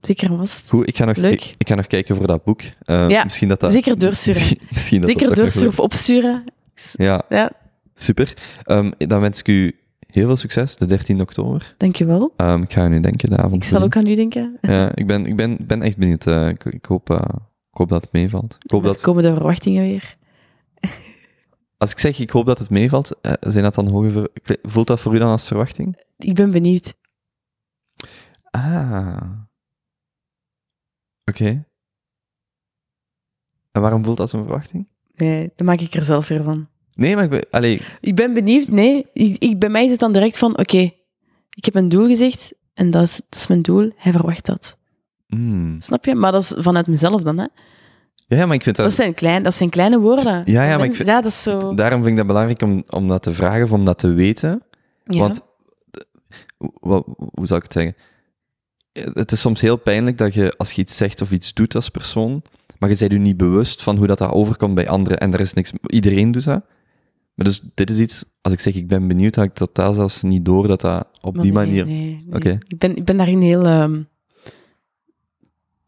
Zeker 0.00 0.36
vast. 0.36 0.68
Goed, 0.68 0.88
ik 0.88 0.96
ga 0.96 1.04
nog, 1.04 1.16
Leuk. 1.16 1.32
ik, 1.32 1.54
ik 1.58 1.68
ga 1.68 1.74
nog 1.74 1.86
kijken 1.86 2.16
voor 2.16 2.26
dat 2.26 2.44
boek. 2.44 2.60
Eh, 2.82 3.08
Ja, 3.08 3.24
misschien 3.24 3.48
dat 3.48 3.60
dat, 3.60 3.72
zeker 3.72 3.98
doorsturen. 3.98 4.40
Misschien, 4.40 4.60
misschien 4.70 5.00
dat 5.00 5.10
Zeker 5.10 5.26
dat 5.26 5.36
doorsturen 5.36 5.68
of 5.68 5.80
opsturen. 5.80 6.44
Ja, 6.92 7.22
Ja, 7.28 7.52
Super. 7.94 8.36
Ehm, 8.64 8.90
dan 8.98 9.20
wens 9.20 9.38
ik 9.38 9.48
u 9.48 9.78
heel 10.06 10.26
veel 10.26 10.36
succes, 10.36 10.76
de 10.76 10.86
13 10.86 11.20
oktober. 11.20 11.74
dankjewel. 11.76 12.32
Ehm, 12.36 12.62
ik 12.62 12.72
ga 12.72 12.82
aan 12.82 12.92
u 12.92 13.00
denken, 13.00 13.30
de 13.30 13.36
avond. 13.36 13.54
Ik 13.62 13.68
zal 13.68 13.82
ook 13.82 13.96
aan 13.96 14.06
u 14.06 14.14
denken. 14.14 14.58
Ja, 14.60 14.94
ik 14.94 15.06
ben, 15.06 15.26
ik 15.26 15.36
ben, 15.36 15.56
ben 15.66 15.82
echt 15.82 15.96
benieuwd. 15.96 16.26
eh, 16.26 16.48
ik, 16.48 16.64
ik, 16.64 16.84
hoop, 16.84 17.10
eh, 17.10 17.20
ik 17.70 17.76
hoop 17.78 17.88
dat 17.88 18.02
het 18.02 18.12
meevalt. 18.12 18.56
Ik 18.60 18.70
hoop 18.70 18.82
dat, 18.82 19.00
komen 19.00 19.22
de 19.22 19.34
verwachtingen 19.34 19.82
weer. 19.82 20.14
als 21.78 21.90
ik 21.90 21.98
zeg 21.98 22.18
ik 22.18 22.30
hoop 22.30 22.46
dat 22.46 22.58
het 22.58 22.70
meevalt, 22.70 23.20
eh, 23.20 23.32
zijn 23.40 23.64
dat 23.64 23.74
dan 23.74 23.88
hoge 23.88 24.30
ver- 24.42 24.58
voelt 24.62 24.86
dat 24.86 25.00
voor 25.00 25.14
u 25.14 25.18
dan 25.18 25.30
als 25.30 25.46
verwachting? 25.46 26.04
Ik 26.16 26.34
ben 26.34 26.50
benieuwd. 26.50 26.94
Ah. 28.50 29.22
Oké. 31.24 31.64
En 33.72 33.80
waarom 33.80 34.04
voelt 34.04 34.16
dat 34.16 34.32
als 34.32 34.40
een 34.40 34.46
verwachting? 34.46 34.88
Nee, 35.18 35.50
dan 35.56 35.66
maak 35.66 35.80
ik 35.80 35.94
er 35.94 36.02
zelf 36.02 36.28
weer 36.28 36.44
van. 36.44 36.66
Nee, 36.92 37.14
maar 37.14 37.24
ik 37.24 37.30
ben, 37.30 37.46
allee, 37.50 37.80
Ik 38.00 38.14
ben 38.14 38.34
benieuwd. 38.34 38.68
Nee, 38.68 39.06
ik, 39.12 39.36
ik- 39.42 39.58
bij 39.58 39.68
mij 39.68 39.84
is 39.84 39.90
het 39.90 40.00
dan 40.00 40.12
direct 40.12 40.38
van, 40.38 40.58
oké, 40.58 40.78
ik 41.50 41.64
heb 41.64 41.74
een 41.74 41.88
doel 41.88 42.06
gezegd 42.06 42.52
en 42.74 42.90
dat 42.90 43.02
is, 43.02 43.16
dat 43.28 43.38
is 43.40 43.46
mijn 43.46 43.62
doel. 43.62 43.92
Hij 43.96 44.12
verwacht 44.12 44.46
dat. 44.46 44.76
mm. 45.26 45.80
Snap 45.80 46.04
je? 46.04 46.14
Maar 46.14 46.32
dat 46.32 46.42
is 46.42 46.52
vanuit 46.56 46.86
mezelf 46.86 47.22
dan, 47.22 47.38
hè. 47.38 47.46
ja, 48.36 48.46
maar 48.46 48.54
ik 48.54 48.62
vind 48.62 48.76
dat, 48.76 48.84
Dat 48.86 48.94
zijn, 48.94 49.14
klein, 49.14 49.42
dat 49.42 49.54
zijn 49.54 49.70
kleine 49.70 49.98
woorden. 49.98 50.42
Ja, 50.44 50.64
ja, 50.64 50.76
maar 50.76 50.86
ik 50.86 50.94
vind- 50.94 51.08
Ja, 51.08 51.20
dat 51.20 51.30
is 51.30 51.42
zo... 51.42 51.74
daarom 51.74 51.98
vind 52.00 52.10
ik 52.10 52.16
dat 52.16 52.26
belangrijk 52.26 52.62
om, 52.62 52.82
om 52.88 53.08
dat 53.08 53.22
te 53.22 53.32
vragen 53.32 53.62
of 53.64 53.72
om 53.72 53.84
dat 53.84 53.98
te 53.98 54.12
weten. 54.12 54.62
Ja. 55.04 55.18
Want, 55.18 55.40
hoe, 56.56 56.72
wat- 56.80 57.04
hoe 57.16 57.46
zou 57.46 57.60
ik 57.60 57.62
het 57.64 57.72
zeggen? 57.72 57.96
Het 58.92 59.32
is 59.32 59.40
soms 59.40 59.60
heel 59.60 59.76
pijnlijk 59.76 60.18
dat 60.18 60.34
je, 60.34 60.54
als 60.56 60.72
je 60.72 60.82
iets 60.82 60.96
zegt 60.96 61.20
of 61.20 61.32
iets 61.32 61.54
doet 61.54 61.74
als 61.74 61.88
persoon, 61.88 62.42
maar 62.78 62.90
je 62.90 62.96
bent 62.98 63.12
je 63.12 63.18
niet 63.18 63.36
bewust 63.36 63.82
van 63.82 63.96
hoe 63.96 64.06
dat, 64.06 64.18
dat 64.18 64.30
overkomt 64.30 64.74
bij 64.74 64.88
anderen 64.88 65.18
en 65.18 65.32
er 65.32 65.40
is 65.40 65.52
niks, 65.52 65.72
iedereen 65.86 66.32
doet 66.32 66.44
dat. 66.44 66.64
Maar 67.34 67.46
dus 67.46 67.60
dit 67.74 67.90
is 67.90 67.98
iets, 67.98 68.24
als 68.40 68.52
ik 68.52 68.60
zeg 68.60 68.74
ik 68.74 68.86
ben 68.86 69.08
benieuwd, 69.08 69.34
had 69.34 69.44
ik 69.44 69.54
totaal 69.54 69.92
zelfs 69.92 70.22
niet 70.22 70.44
door 70.44 70.68
dat 70.68 70.80
dat 70.80 71.08
op 71.20 71.34
Maar 71.34 71.42
die 71.42 71.52
nee, 71.52 71.66
manier... 71.66 71.86
nee, 71.86 72.24
nee. 72.26 72.58
Ik, 72.68 72.78
ben, 72.78 72.96
ik 72.96 73.04
ben 73.04 73.16
daarin 73.16 73.40
heel... 73.40 73.64
ehm, 73.64 74.02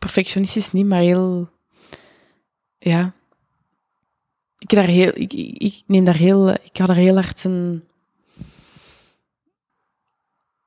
perfectionistisch 0.01 0.73
niet, 0.73 0.87
maar 0.87 1.01
heel... 1.01 1.49
Ja. 2.79 3.13
Ik, 4.59 4.69
daar 4.69 4.87
heel, 4.87 5.11
ik, 5.15 5.33
ik, 5.33 5.59
ik 5.59 5.83
neem 5.87 6.05
daar 6.05 6.17
heel... 6.17 6.49
Ik 6.49 6.71
ga 6.73 6.87
daar 6.87 6.97
heel 6.97 7.15
hard 7.15 7.45
een... 7.45 7.85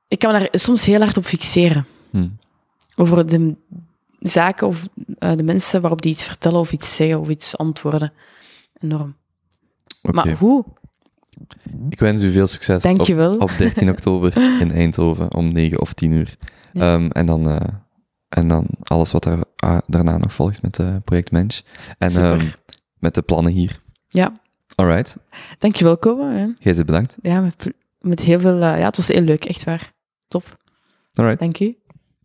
Ik 0.08 0.18
kan 0.18 0.32
me 0.32 0.38
daar 0.38 0.48
soms 0.52 0.84
heel 0.84 1.00
hard 1.00 1.16
op 1.16 1.24
fixeren. 1.24 1.86
Hm. 2.10 2.28
Over 2.96 3.26
de 3.26 3.56
zaken 4.28 4.66
of 4.66 4.88
eh, 5.18 5.36
de 5.36 5.42
mensen 5.42 5.80
waarop 5.80 6.02
die 6.02 6.12
iets 6.12 6.22
vertellen 6.22 6.60
of 6.60 6.72
iets 6.72 6.96
zeggen 6.96 7.20
of 7.20 7.28
iets 7.28 7.56
antwoorden. 7.56 8.12
Enorm. 8.80 9.16
Maar 10.02 10.36
hoe? 10.38 10.64
Ik 11.88 11.98
wens 11.98 12.22
u 12.22 12.30
veel 12.30 12.46
succes 12.46 12.76
op, 12.76 12.82
Dankjewel. 12.82 13.34
op 13.34 13.50
13 13.58 13.90
oktober 13.90 14.36
in 14.62 14.70
Eindhoven 14.72 15.34
om 15.34 15.52
9 15.52 15.80
of 15.80 15.92
10 15.92 16.12
uur. 16.12 16.36
Ja. 16.72 16.94
Ehm, 16.94 17.06
en, 17.06 17.26
dan, 17.26 17.48
eh, 17.48 17.68
en 18.28 18.48
dan 18.48 18.66
alles 18.82 19.12
wat 19.12 19.22
daar, 19.22 19.44
ah, 19.56 19.78
daarna 19.86 20.16
nog 20.18 20.32
volgt 20.32 20.62
met 20.62 20.78
eh 20.78 20.96
project 21.04 21.30
Mensch. 21.30 21.60
En 21.98 22.10
ehm, 22.10 22.46
met 22.98 23.14
de 23.14 23.22
plannen 23.22 23.52
hier. 23.52 23.80
Ja. 24.08 24.32
Alright, 24.74 25.16
Dankjewel, 25.58 25.98
Kobe. 25.98 26.54
jij 26.58 26.74
zit 26.74 26.86
bedankt. 26.86 27.16
Ja, 27.22 27.40
met, 27.40 27.72
met 28.00 28.20
heel 28.20 28.40
veel... 28.40 28.58
ja, 28.58 28.86
het 28.86 28.96
was 28.96 29.08
heel 29.08 29.22
leuk, 29.22 29.44
echt 29.44 29.64
waar. 29.64 29.92
Top. 30.28 30.58
Alright. 31.12 31.38
Dank 31.38 31.60
u. 31.60 31.76